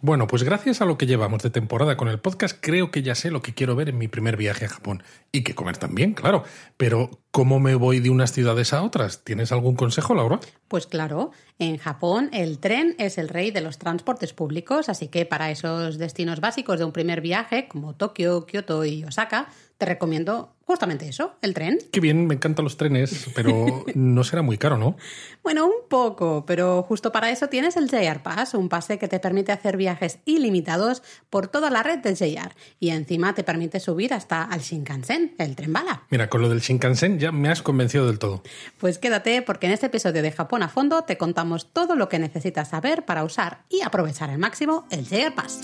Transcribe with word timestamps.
Bueno, 0.00 0.28
pues 0.28 0.44
gracias 0.44 0.80
a 0.80 0.84
lo 0.84 0.96
que 0.96 1.06
llevamos 1.06 1.42
de 1.42 1.50
temporada 1.50 1.96
con 1.96 2.06
el 2.06 2.20
podcast, 2.20 2.56
creo 2.60 2.92
que 2.92 3.02
ya 3.02 3.16
sé 3.16 3.32
lo 3.32 3.42
que 3.42 3.52
quiero 3.52 3.74
ver 3.74 3.88
en 3.88 3.98
mi 3.98 4.06
primer 4.06 4.36
viaje 4.36 4.64
a 4.64 4.68
Japón. 4.68 5.02
Y 5.32 5.42
que 5.42 5.56
comer 5.56 5.76
también, 5.76 6.14
claro. 6.14 6.44
Pero, 6.76 7.18
¿cómo 7.32 7.58
me 7.58 7.74
voy 7.74 7.98
de 7.98 8.08
unas 8.08 8.32
ciudades 8.32 8.72
a 8.72 8.82
otras? 8.82 9.24
¿Tienes 9.24 9.50
algún 9.50 9.74
consejo, 9.74 10.14
Laura? 10.14 10.38
Pues 10.68 10.86
claro, 10.86 11.32
en 11.58 11.78
Japón 11.78 12.30
el 12.32 12.60
tren 12.60 12.94
es 12.98 13.18
el 13.18 13.28
rey 13.28 13.50
de 13.50 13.60
los 13.60 13.78
transportes 13.78 14.32
públicos, 14.32 14.88
así 14.88 15.08
que 15.08 15.26
para 15.26 15.50
esos 15.50 15.98
destinos 15.98 16.38
básicos 16.40 16.78
de 16.78 16.84
un 16.84 16.92
primer 16.92 17.20
viaje, 17.20 17.66
como 17.66 17.96
Tokio, 17.96 18.46
Kioto 18.46 18.84
y 18.84 19.02
Osaka, 19.02 19.48
te 19.78 19.86
recomiendo 19.86 20.54
justamente 20.64 21.08
eso, 21.08 21.36
el 21.40 21.54
tren. 21.54 21.78
Qué 21.90 22.00
bien, 22.00 22.26
me 22.26 22.34
encantan 22.34 22.64
los 22.64 22.76
trenes, 22.76 23.30
pero 23.34 23.84
no 23.94 24.22
será 24.22 24.42
muy 24.42 24.58
caro, 24.58 24.76
¿no? 24.76 24.96
Bueno, 25.42 25.64
un 25.64 25.88
poco, 25.88 26.44
pero 26.46 26.82
justo 26.82 27.10
para 27.10 27.30
eso 27.30 27.48
tienes 27.48 27.76
el 27.76 27.88
JR 27.88 28.22
Pass, 28.22 28.52
un 28.52 28.68
pase 28.68 28.98
que 28.98 29.08
te 29.08 29.18
permite 29.18 29.50
hacer 29.50 29.78
viajes 29.78 30.18
ilimitados 30.26 31.02
por 31.30 31.48
toda 31.48 31.70
la 31.70 31.82
red 31.82 32.00
del 32.00 32.16
JR 32.16 32.54
y 32.80 32.90
encima 32.90 33.34
te 33.34 33.44
permite 33.44 33.80
subir 33.80 34.12
hasta 34.12 34.42
al 34.42 34.60
Shinkansen, 34.60 35.36
el 35.38 35.56
tren 35.56 35.72
bala. 35.72 36.02
Mira, 36.10 36.28
con 36.28 36.42
lo 36.42 36.50
del 36.50 36.60
Shinkansen 36.60 37.18
ya 37.18 37.32
me 37.32 37.48
has 37.48 37.62
convencido 37.62 38.06
del 38.06 38.18
todo. 38.18 38.42
Pues 38.76 38.98
quédate 38.98 39.40
porque 39.40 39.68
en 39.68 39.72
este 39.72 39.86
episodio 39.86 40.22
de 40.22 40.32
Japón 40.32 40.62
a 40.62 40.68
fondo 40.68 41.04
te 41.04 41.16
contamos 41.16 41.72
todo 41.72 41.96
lo 41.96 42.10
que 42.10 42.18
necesitas 42.18 42.68
saber 42.68 43.06
para 43.06 43.24
usar 43.24 43.62
y 43.70 43.80
aprovechar 43.82 44.28
al 44.28 44.38
máximo 44.38 44.86
el 44.90 45.06
JR 45.06 45.34
Pass. 45.34 45.60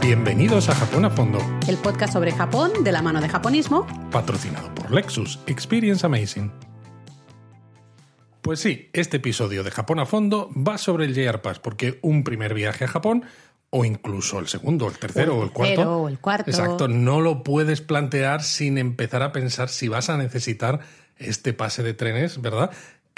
Bienvenidos 0.00 0.68
a 0.70 0.74
Japón 0.74 1.04
a 1.04 1.10
Fondo, 1.10 1.38
El 1.68 1.76
podcast 1.76 2.14
sobre 2.14 2.32
Japón 2.32 2.70
de 2.82 2.90
la 2.90 3.02
mano 3.02 3.20
de 3.20 3.28
japonismo. 3.28 3.86
patrocinado 4.10 4.74
por 4.74 4.90
Lexus 4.90 5.38
Experience 5.46 6.04
Amazing. 6.06 6.50
Pues 8.40 8.60
sí, 8.60 8.88
este 8.94 9.18
episodio 9.18 9.62
de 9.62 9.70
Japón 9.70 9.98
a 9.98 10.06
Fondo 10.06 10.50
va 10.56 10.78
sobre 10.78 11.04
el 11.04 11.14
JR 11.14 11.42
Pass, 11.42 11.58
porque 11.58 11.98
un 12.02 12.24
primer 12.24 12.54
viaje 12.54 12.86
a 12.86 12.88
Japón, 12.88 13.24
o 13.68 13.84
incluso 13.84 14.38
el 14.38 14.48
segundo, 14.48 14.88
el 14.88 14.98
tercero 14.98 15.36
o 15.36 15.44
el 15.44 15.50
cuarto, 15.52 15.74
tercero 15.74 15.96
o 15.98 16.08
el 16.08 16.18
cuarto. 16.18 16.50
exacto, 16.50 16.88
no 16.88 17.20
lo 17.20 17.42
puedes 17.42 17.82
plantear 17.82 18.42
sin 18.42 18.78
empezar 18.78 19.22
a 19.22 19.32
pensar 19.32 19.68
si 19.68 19.88
vas 19.88 20.08
a 20.08 20.16
necesitar 20.16 20.80
este 21.18 21.52
pase 21.52 21.82
de 21.82 21.92
trenes, 21.92 22.40
¿verdad? 22.40 22.70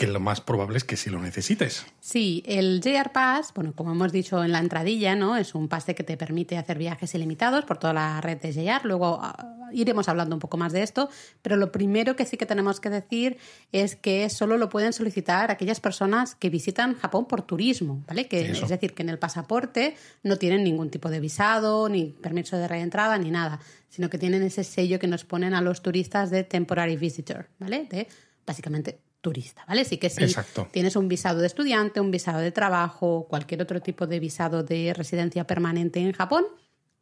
Que 0.03 0.09
lo 0.09 0.19
más 0.19 0.41
probable 0.41 0.79
es 0.79 0.83
que 0.83 0.97
sí 0.97 1.11
lo 1.11 1.21
necesites. 1.21 1.87
Sí, 2.01 2.43
el 2.45 2.81
JR 2.83 3.13
Pass, 3.13 3.55
bueno, 3.55 3.73
como 3.73 3.93
hemos 3.93 4.11
dicho 4.11 4.43
en 4.43 4.51
la 4.51 4.59
entradilla, 4.59 5.15
¿no? 5.15 5.37
Es 5.37 5.55
un 5.55 5.69
pase 5.69 5.95
que 5.95 6.03
te 6.03 6.17
permite 6.17 6.59
hacer 6.59 6.77
viajes 6.77 7.15
ilimitados 7.15 7.65
por 7.65 7.79
toda 7.79 7.93
la 7.93 8.21
red 8.21 8.39
de 8.39 8.53
JR. 8.53 8.85
Luego 8.85 9.21
ah, 9.23 9.61
iremos 9.73 10.09
hablando 10.09 10.35
un 10.35 10.41
poco 10.41 10.57
más 10.57 10.73
de 10.73 10.83
esto, 10.83 11.09
pero 11.41 11.55
lo 11.55 11.71
primero 11.71 12.17
que 12.17 12.25
sí 12.25 12.37
que 12.37 12.47
tenemos 12.47 12.81
que 12.81 12.91
decir 12.91 13.39
es 13.71 13.95
que 13.95 14.29
solo 14.29 14.59
lo 14.59 14.69
pueden 14.71 14.93
solicitar 14.93 15.53
aquellas 15.53 15.79
personas 15.79 16.35
que 16.35 16.51
visitan 16.51 16.97
Japón 16.97 17.27
por 17.27 17.43
turismo, 17.43 18.03
¿vale? 18.09 18.27
Que, 18.27 18.51
Eso. 18.51 18.65
es 18.65 18.71
decir, 18.71 18.95
que 18.95 19.05
en 19.05 19.09
el 19.09 19.21
pasaporte 19.21 19.95
no 20.25 20.37
tienen 20.37 20.65
ningún 20.65 20.91
tipo 20.91 21.11
de 21.11 21.21
visado, 21.21 21.89
ni 21.89 22.07
permiso 22.07 22.57
de 22.57 22.67
reentrada, 22.67 23.19
ni 23.19 23.31
nada, 23.31 23.61
sino 23.89 24.11
que 24.11 24.19
tienen 24.19 24.43
ese 24.43 24.65
sello 24.65 24.99
que 24.99 25.07
nos 25.07 25.25
ponen 25.25 25.55
a 25.55 25.61
los 25.61 25.81
turistas 25.81 26.31
de 26.31 26.43
temporary 26.43 26.97
visitor, 26.97 27.47
¿vale? 27.61 27.87
De 27.89 28.09
básicamente 28.45 28.99
turista, 29.23 29.65
¿vale? 29.67 29.81
Así 29.81 29.97
que 29.97 30.11
si 30.11 30.23
Exacto. 30.23 30.69
tienes 30.71 30.97
un 30.97 31.09
visado 31.09 31.41
de 31.41 31.47
estudiante, 31.47 32.01
un 32.01 32.11
visado 32.11 32.41
de 32.41 32.53
trabajo, 32.53 33.27
cualquier 33.31 33.63
otro 33.63 33.81
tipo 33.81 34.07
de 34.07 34.21
visado 34.21 34.63
de 34.63 34.93
residencia 34.93 35.47
permanente 35.47 36.01
en 36.01 36.13
Japón, 36.13 36.45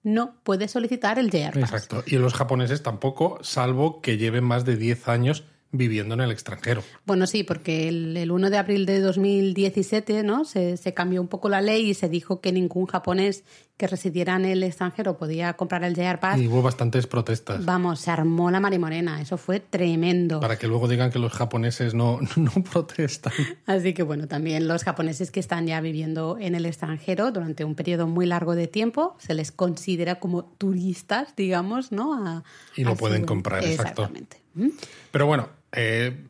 no 0.02 0.36
puedes 0.44 0.70
solicitar 0.70 1.18
el 1.18 1.30
JR 1.30 1.58
Pass. 1.58 1.72
Exacto. 1.72 2.04
Y 2.06 2.16
los 2.16 2.34
japoneses 2.34 2.82
tampoco, 2.82 3.38
salvo 3.42 4.00
que 4.00 4.16
lleven 4.16 4.44
más 4.44 4.64
de 4.64 4.76
10 4.76 5.08
años 5.08 5.44
viviendo 5.72 6.14
en 6.14 6.20
el 6.20 6.30
extranjero. 6.32 6.82
Bueno, 7.06 7.26
sí, 7.26 7.44
porque 7.44 7.88
el, 7.88 8.16
el 8.16 8.30
1 8.32 8.50
de 8.50 8.58
abril 8.58 8.86
de 8.86 9.00
2017 9.00 10.22
¿no? 10.24 10.44
Se, 10.44 10.76
se 10.76 10.94
cambió 10.94 11.20
un 11.20 11.28
poco 11.28 11.48
la 11.48 11.60
ley 11.60 11.90
y 11.90 11.94
se 11.94 12.08
dijo 12.08 12.40
que 12.40 12.52
ningún 12.52 12.86
japonés 12.86 13.44
que 13.76 13.86
residiera 13.86 14.36
en 14.36 14.44
el 14.44 14.62
extranjero 14.62 15.16
podía 15.16 15.54
comprar 15.54 15.84
el 15.84 15.94
JR 15.94 16.18
Pass. 16.20 16.38
Y 16.38 16.48
hubo 16.48 16.60
bastantes 16.60 17.06
protestas. 17.06 17.64
Vamos, 17.64 18.00
se 18.00 18.10
armó 18.10 18.50
la 18.50 18.60
marimorena, 18.60 19.22
eso 19.22 19.38
fue 19.38 19.58
tremendo. 19.60 20.38
Para 20.40 20.58
que 20.58 20.66
luego 20.68 20.86
digan 20.86 21.10
que 21.10 21.18
los 21.18 21.32
japoneses 21.32 21.94
no, 21.94 22.18
no 22.36 22.50
protestan. 22.70 23.32
Así 23.66 23.94
que 23.94 24.02
bueno, 24.02 24.26
también 24.28 24.68
los 24.68 24.84
japoneses 24.84 25.30
que 25.30 25.40
están 25.40 25.66
ya 25.66 25.80
viviendo 25.80 26.36
en 26.38 26.54
el 26.56 26.66
extranjero 26.66 27.30
durante 27.32 27.64
un 27.64 27.74
periodo 27.74 28.06
muy 28.06 28.26
largo 28.26 28.54
de 28.54 28.66
tiempo, 28.66 29.16
se 29.18 29.32
les 29.34 29.50
considera 29.50 30.16
como 30.20 30.44
turistas, 30.44 31.34
digamos, 31.36 31.90
¿no? 31.90 32.14
A- 32.26 32.44
Y 32.76 32.84
lo 32.84 32.90
su- 32.92 32.96
pueden 32.98 33.24
comprar, 33.24 33.64
exacto. 33.64 34.02
Exactamente. 34.02 34.42
¿Mm? 34.54 34.68
Pero 35.12 35.26
bueno, 35.26 35.48
eh, 35.72 36.26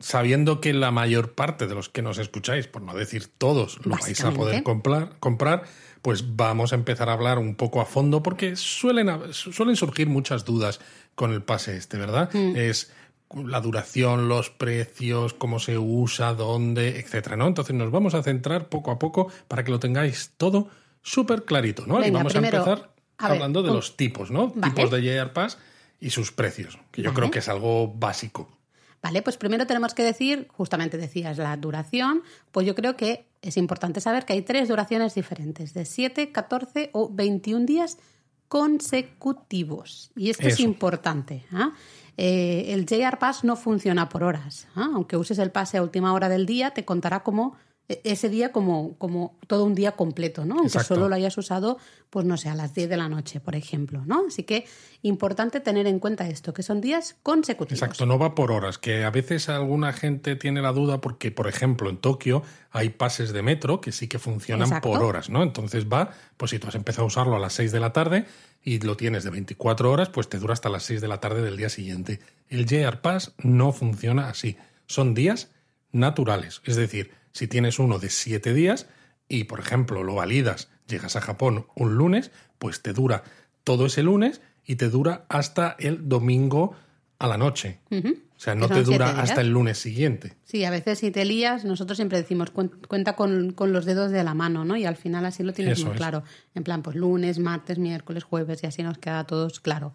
sabiendo 0.00 0.60
que 0.60 0.72
la 0.72 0.90
mayor 0.90 1.34
parte 1.34 1.66
de 1.66 1.74
los 1.74 1.88
que 1.88 2.02
nos 2.02 2.18
escucháis, 2.18 2.66
por 2.66 2.82
no 2.82 2.94
decir 2.94 3.26
todos, 3.26 3.84
lo 3.84 3.96
vais 3.96 4.24
a 4.24 4.30
poder 4.30 4.62
comprar, 4.62 5.18
comprar, 5.18 5.64
pues 6.02 6.36
vamos 6.36 6.72
a 6.72 6.76
empezar 6.76 7.08
a 7.08 7.14
hablar 7.14 7.38
un 7.38 7.56
poco 7.56 7.80
a 7.80 7.86
fondo 7.86 8.22
porque 8.22 8.56
suelen, 8.56 9.32
suelen 9.32 9.76
surgir 9.76 10.08
muchas 10.08 10.44
dudas 10.44 10.80
con 11.14 11.32
el 11.32 11.42
pase 11.42 11.76
este, 11.76 11.98
¿verdad? 11.98 12.30
Mm. 12.32 12.56
Es 12.56 12.92
la 13.34 13.60
duración, 13.60 14.28
los 14.28 14.50
precios, 14.50 15.34
cómo 15.34 15.58
se 15.58 15.76
usa, 15.76 16.32
dónde, 16.34 16.98
etcétera, 16.98 17.36
¿no? 17.36 17.46
Entonces 17.46 17.74
nos 17.74 17.90
vamos 17.90 18.14
a 18.14 18.22
centrar 18.22 18.68
poco 18.68 18.90
a 18.90 18.98
poco 18.98 19.30
para 19.48 19.64
que 19.64 19.70
lo 19.70 19.80
tengáis 19.80 20.32
todo 20.36 20.68
súper 21.02 21.44
clarito, 21.44 21.86
¿no? 21.86 22.04
y 22.04 22.10
vamos 22.10 22.32
primero, 22.32 22.58
a 22.58 22.60
empezar 22.60 22.90
a 23.18 23.28
ver, 23.28 23.36
hablando 23.36 23.62
de 23.62 23.72
los 23.72 23.96
tipos, 23.96 24.30
¿no? 24.30 24.48
Vale. 24.48 24.72
Tipos 24.72 24.90
de 24.90 25.02
JR 25.02 25.32
Pass 25.32 25.58
y 26.00 26.10
sus 26.10 26.32
precios, 26.32 26.78
que 26.90 27.02
yo 27.02 27.10
Vale. 27.10 27.16
creo 27.16 27.30
que 27.30 27.38
es 27.40 27.48
algo 27.48 27.88
básico. 27.88 28.57
Vale, 29.02 29.22
pues 29.22 29.36
primero 29.36 29.66
tenemos 29.66 29.94
que 29.94 30.02
decir, 30.02 30.48
justamente 30.50 30.98
decías 30.98 31.38
la 31.38 31.56
duración, 31.56 32.22
pues 32.50 32.66
yo 32.66 32.74
creo 32.74 32.96
que 32.96 33.26
es 33.42 33.56
importante 33.56 34.00
saber 34.00 34.24
que 34.24 34.32
hay 34.32 34.42
tres 34.42 34.68
duraciones 34.68 35.14
diferentes, 35.14 35.72
de 35.72 35.84
7, 35.84 36.32
14 36.32 36.90
o 36.92 37.08
21 37.08 37.64
días 37.64 37.98
consecutivos. 38.48 40.10
Y 40.16 40.30
esto 40.30 40.48
es 40.48 40.58
importante. 40.60 41.44
¿ah? 41.52 41.72
Eh, 42.16 42.66
el 42.68 42.86
JR 42.86 43.18
Pass 43.18 43.44
no 43.44 43.54
funciona 43.54 44.08
por 44.08 44.24
horas. 44.24 44.66
¿ah? 44.74 44.90
Aunque 44.94 45.16
uses 45.16 45.38
el 45.38 45.52
pase 45.52 45.78
a 45.78 45.82
última 45.82 46.12
hora 46.12 46.28
del 46.28 46.46
día, 46.46 46.70
te 46.70 46.84
contará 46.84 47.22
como 47.22 47.56
ese 47.88 48.28
día 48.28 48.52
como, 48.52 48.94
como 48.98 49.38
todo 49.46 49.64
un 49.64 49.74
día 49.74 49.92
completo, 49.92 50.44
¿no? 50.44 50.56
Aunque 50.56 50.68
Exacto. 50.68 50.94
solo 50.94 51.08
lo 51.08 51.14
hayas 51.14 51.38
usado, 51.38 51.78
pues 52.10 52.26
no 52.26 52.36
sé, 52.36 52.50
a 52.50 52.54
las 52.54 52.74
10 52.74 52.90
de 52.90 52.96
la 52.98 53.08
noche, 53.08 53.40
por 53.40 53.56
ejemplo, 53.56 54.02
¿no? 54.04 54.26
Así 54.28 54.42
que 54.42 54.66
importante 55.00 55.60
tener 55.60 55.86
en 55.86 55.98
cuenta 55.98 56.28
esto, 56.28 56.52
que 56.52 56.62
son 56.62 56.82
días 56.82 57.16
consecutivos. 57.22 57.80
Exacto, 57.80 58.04
no 58.04 58.18
va 58.18 58.34
por 58.34 58.52
horas, 58.52 58.76
que 58.76 59.04
a 59.04 59.10
veces 59.10 59.48
alguna 59.48 59.94
gente 59.94 60.36
tiene 60.36 60.60
la 60.60 60.72
duda 60.72 61.00
porque, 61.00 61.30
por 61.30 61.48
ejemplo, 61.48 61.88
en 61.88 61.96
Tokio 61.96 62.42
hay 62.70 62.90
pases 62.90 63.32
de 63.32 63.40
metro 63.40 63.80
que 63.80 63.90
sí 63.90 64.06
que 64.06 64.18
funcionan 64.18 64.68
Exacto. 64.68 64.90
por 64.90 65.02
horas, 65.02 65.30
¿no? 65.30 65.42
Entonces 65.42 65.86
va, 65.86 66.10
pues 66.36 66.50
si 66.50 66.58
tú 66.58 66.68
has 66.68 66.74
empezado 66.74 67.04
a 67.04 67.06
usarlo 67.06 67.36
a 67.36 67.38
las 67.38 67.54
6 67.54 67.72
de 67.72 67.80
la 67.80 67.94
tarde 67.94 68.26
y 68.62 68.80
lo 68.80 68.98
tienes 68.98 69.24
de 69.24 69.30
24 69.30 69.90
horas, 69.90 70.10
pues 70.10 70.28
te 70.28 70.38
dura 70.38 70.52
hasta 70.52 70.68
las 70.68 70.82
6 70.82 71.00
de 71.00 71.08
la 71.08 71.20
tarde 71.20 71.40
del 71.40 71.56
día 71.56 71.70
siguiente. 71.70 72.20
El 72.50 72.66
JR 72.66 73.00
Pass 73.00 73.32
no 73.38 73.72
funciona 73.72 74.28
así, 74.28 74.58
son 74.86 75.14
días 75.14 75.48
naturales, 75.90 76.60
es 76.66 76.76
decir, 76.76 77.12
si 77.38 77.46
tienes 77.46 77.78
uno 77.78 77.98
de 78.00 78.10
7 78.10 78.52
días 78.52 78.86
y, 79.28 79.44
por 79.44 79.60
ejemplo, 79.60 80.02
lo 80.02 80.14
validas, 80.16 80.68
llegas 80.88 81.14
a 81.14 81.20
Japón 81.20 81.66
un 81.76 81.94
lunes, 81.96 82.30
pues 82.58 82.82
te 82.82 82.92
dura 82.92 83.22
todo 83.62 83.86
ese 83.86 84.02
lunes 84.02 84.40
y 84.66 84.74
te 84.76 84.88
dura 84.88 85.24
hasta 85.28 85.76
el 85.78 86.08
domingo 86.08 86.74
a 87.20 87.26
la 87.28 87.36
noche. 87.38 87.78
O 87.90 88.40
sea, 88.40 88.54
no 88.54 88.68
te 88.68 88.82
dura 88.82 89.06
siete 89.06 89.20
hasta 89.22 89.40
el 89.40 89.50
lunes 89.50 89.78
siguiente. 89.78 90.34
Sí, 90.44 90.64
a 90.64 90.70
veces 90.70 90.98
si 91.00 91.10
te 91.10 91.24
lías, 91.24 91.64
nosotros 91.64 91.96
siempre 91.96 92.18
decimos 92.18 92.52
cuen- 92.54 92.70
cuenta 92.86 93.14
con, 93.16 93.52
con 93.52 93.72
los 93.72 93.84
dedos 93.84 94.10
de 94.12 94.22
la 94.24 94.34
mano, 94.34 94.64
¿no? 94.64 94.76
Y 94.76 94.84
al 94.84 94.96
final 94.96 95.24
así 95.26 95.42
lo 95.42 95.52
tienes 95.52 95.78
Eso 95.78 95.86
muy 95.86 95.94
es. 95.94 95.98
claro. 95.98 96.22
En 96.54 96.62
plan, 96.64 96.82
pues 96.82 96.96
lunes, 96.96 97.38
martes, 97.38 97.78
miércoles, 97.78 98.24
jueves 98.24 98.62
y 98.62 98.66
así 98.66 98.82
nos 98.82 98.98
queda 98.98 99.20
a 99.20 99.26
todos 99.26 99.60
claro. 99.60 99.92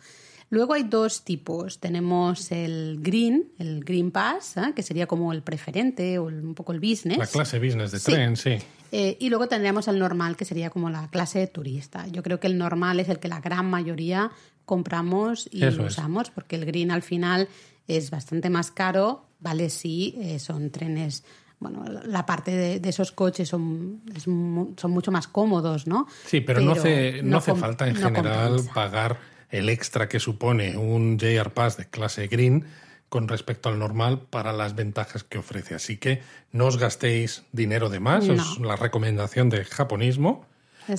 Luego 0.53 0.73
hay 0.75 0.83
dos 0.83 1.23
tipos. 1.23 1.79
Tenemos 1.79 2.51
el 2.51 2.99
green, 3.01 3.45
el 3.57 3.83
green 3.83 4.11
pass, 4.11 4.55
¿eh? 4.57 4.73
que 4.75 4.83
sería 4.83 5.07
como 5.07 5.33
el 5.33 5.41
preferente 5.41 6.19
o 6.19 6.29
el- 6.29 6.45
un 6.45 6.53
poco 6.53 6.71
el 6.73 6.79
business. 6.79 7.17
La 7.17 7.25
clase 7.27 7.57
business 7.57 7.91
de 7.91 7.97
Sí. 7.99 8.11
tren, 8.11 8.35
sí. 8.37 8.57
Eh, 8.91 9.17
y 9.19 9.29
luego 9.29 9.47
tendríamos 9.47 9.87
el 9.87 9.97
normal, 9.97 10.35
que 10.35 10.45
sería 10.45 10.69
como 10.69 10.91
la 10.91 11.09
clase 11.09 11.47
turista. 11.47 12.05
Yo 12.07 12.21
creo 12.21 12.39
que 12.39 12.45
el 12.45 12.59
normal 12.59 12.99
es 12.99 13.09
el 13.09 13.17
que 13.17 13.27
la 13.27 13.39
gran 13.41 13.67
mayoría 13.67 14.29
compramos 14.65 15.49
y 15.51 15.65
Eso 15.65 15.81
es. 15.85 15.93
usamos, 15.93 16.29
porque 16.29 16.55
el 16.55 16.65
green 16.65 16.91
al 16.91 17.01
final 17.01 17.47
es 17.87 18.11
bastante 18.11 18.49
más 18.51 18.69
caro, 18.69 19.25
vale, 19.39 19.69
sí, 19.69 20.15
eh, 20.19 20.37
son 20.39 20.69
trenes, 20.69 21.23
bueno, 21.59 21.83
la 22.05 22.25
parte 22.25 22.51
de, 22.51 22.79
de 22.79 22.89
esos 22.89 23.11
coches 23.11 23.49
son, 23.49 24.01
es 24.15 24.23
son 24.23 24.91
mucho 24.91 25.11
más 25.11 25.27
cómodos, 25.27 25.87
¿no? 25.87 26.05
Sí, 26.25 26.41
pero, 26.41 26.61
no 26.61 26.73
hace, 26.73 27.21
no 27.23 27.37
hace 27.37 27.55
falta 27.55 27.87
en 27.87 27.95
no 27.95 27.99
general 28.01 28.47
compensa. 28.49 28.73
pagar 28.73 29.32
el 29.53 29.69
extra 29.69 30.09
que 30.09 30.19
supone 30.19 30.75
un 30.77 31.17
JR 31.17 31.51
Pass 31.53 31.77
de 31.77 31.85
clase 31.87 32.27
green 32.27 32.65
con 33.07 33.27
respecto 33.27 33.69
al 33.69 33.77
normal 33.77 34.21
para 34.29 34.51
las 34.51 34.75
ventajas 34.75 35.23
que 35.23 35.37
ofrece. 35.37 35.75
Así 35.75 35.97
que 35.97 36.21
no 36.51 36.65
os 36.65 36.77
gastéis 36.77 37.43
dinero 37.51 37.89
de 37.89 37.99
más, 37.99 38.25
No. 38.27 38.33
es 38.33 38.57
la 38.59 38.75
recomendación 38.75 39.49
de 39.49 39.63
japonismo. 39.63 40.45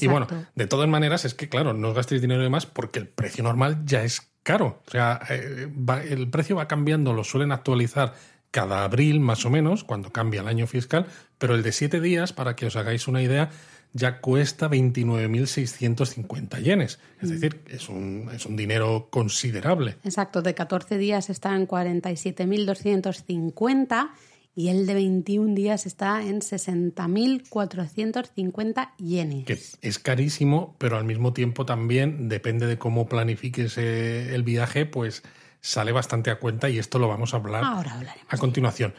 Y 0.01 0.07
bueno, 0.07 0.29
de 0.55 0.67
todas 0.67 0.89
maneras 0.89 1.25
es 1.25 1.35
que, 1.35 1.49
claro, 1.49 1.75
no 1.75 1.89
os 1.89 1.95
gastéis 1.95 2.23
dinero 2.23 2.43
de 2.43 2.49
más 2.49 2.65
porque 2.67 3.01
el 3.01 3.09
precio 3.09 3.43
normal 3.45 3.83
ya 3.85 4.03
es 4.05 4.23
caro. 4.45 4.81
O 4.87 4.91
sea, 4.91 5.21
eh, 5.29 5.69
va- 5.77 6.03
el 6.03 6.31
precio 6.31 6.57
va 6.57 6.69
cambiando, 6.69 7.13
lo 7.13 7.25
suelen 7.25 7.51
actualizar 7.53 8.15
cada 8.53 8.85
abril 8.85 9.19
más 9.19 9.45
o 9.45 9.51
menos, 9.51 9.83
cuando 9.83 10.11
cambia 10.13 10.41
el 10.43 10.47
año 10.49 10.69
fiscal, 10.69 11.07
pero 11.39 11.57
el 11.57 11.65
de 11.65 11.73
siete 11.73 12.01
días, 12.01 12.33
para 12.33 12.55
que 12.55 12.67
os 12.67 12.77
hagáis 12.77 13.09
una 13.09 13.21
idea, 13.21 13.51
ya 13.95 14.21
cuesta 14.21 14.69
29.650 14.69 16.61
yenes. 16.61 16.99
Es 17.23 17.31
decir, 17.31 17.63
es 17.69 17.89
un, 17.89 18.29
es 18.35 18.45
un 18.45 18.57
dinero 18.57 19.09
considerable. 19.11 19.97
Exacto, 20.05 20.43
de 20.43 20.55
14 20.55 20.99
días 20.99 21.31
está 21.31 21.55
en 21.55 21.67
47.250 21.67 24.11
y 24.57 24.69
el 24.69 24.87
de 24.87 24.95
21 24.95 25.53
días 25.55 25.87
está 25.87 26.23
en 26.23 26.41
60.450 26.41 28.97
yenes. 28.97 29.47
Que 29.47 29.61
es 29.81 30.01
carísimo, 30.01 30.75
pero 30.79 30.97
al 30.97 31.05
mismo 31.05 31.33
tiempo 31.33 31.65
también, 31.65 32.29
depende 32.29 32.67
de 32.67 32.77
cómo 32.79 33.09
planifiques 33.09 33.79
eh, 33.79 34.35
el 34.35 34.43
viaje, 34.43 34.87
pues 34.87 35.23
sale 35.61 35.93
bastante 35.93 36.31
a 36.31 36.41
cuenta 36.41 36.69
y 36.69 36.79
esto 36.79 36.99
lo 36.99 37.07
vamos 37.09 37.33
a 37.33 37.39
hablar 37.39 37.65
Ahora 37.65 38.03
a 38.29 38.37
continuación. 38.37 38.93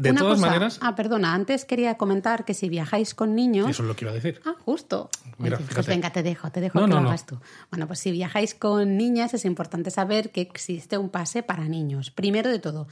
De 0.00 0.10
Una 0.12 0.20
todas 0.20 0.34
cosa- 0.38 0.46
maneras, 0.46 0.78
Ah, 0.82 0.94
perdona, 0.96 1.34
antes 1.34 1.64
quería 1.64 1.96
comentar 1.96 2.44
que 2.44 2.54
si 2.54 2.68
viajáis 2.68 3.14
con 3.14 3.34
niños... 3.34 3.68
eso 3.70 3.82
es 3.82 3.88
lo 3.88 3.96
que 3.96 4.04
iba 4.04 4.12
a 4.12 4.14
decir. 4.14 4.40
Ah, 4.46 4.54
justo. 4.64 5.10
Mira, 5.38 5.56
Oye, 5.56 5.64
pues 5.64 5.68
fíjate. 5.68 5.90
venga, 5.90 6.10
te 6.12 6.22
dejo, 6.22 6.50
te 6.50 6.60
dejo 6.60 6.78
No, 6.78 6.86
que 6.86 6.90
no, 6.90 6.96
lo 6.96 7.02
no. 7.02 7.08
hagas 7.08 7.26
tú. 7.26 7.38
Bueno, 7.70 7.86
pues 7.86 7.98
si 7.98 8.10
viajáis 8.10 8.54
con 8.54 8.96
niñas 8.96 9.34
es 9.34 9.44
importante 9.44 9.90
saber 9.90 10.30
que 10.30 10.40
existe 10.40 10.96
un 10.98 11.10
pase 11.10 11.42
para 11.42 11.64
niños. 11.68 12.10
Primero 12.10 12.50
de 12.50 12.58
todo, 12.58 12.88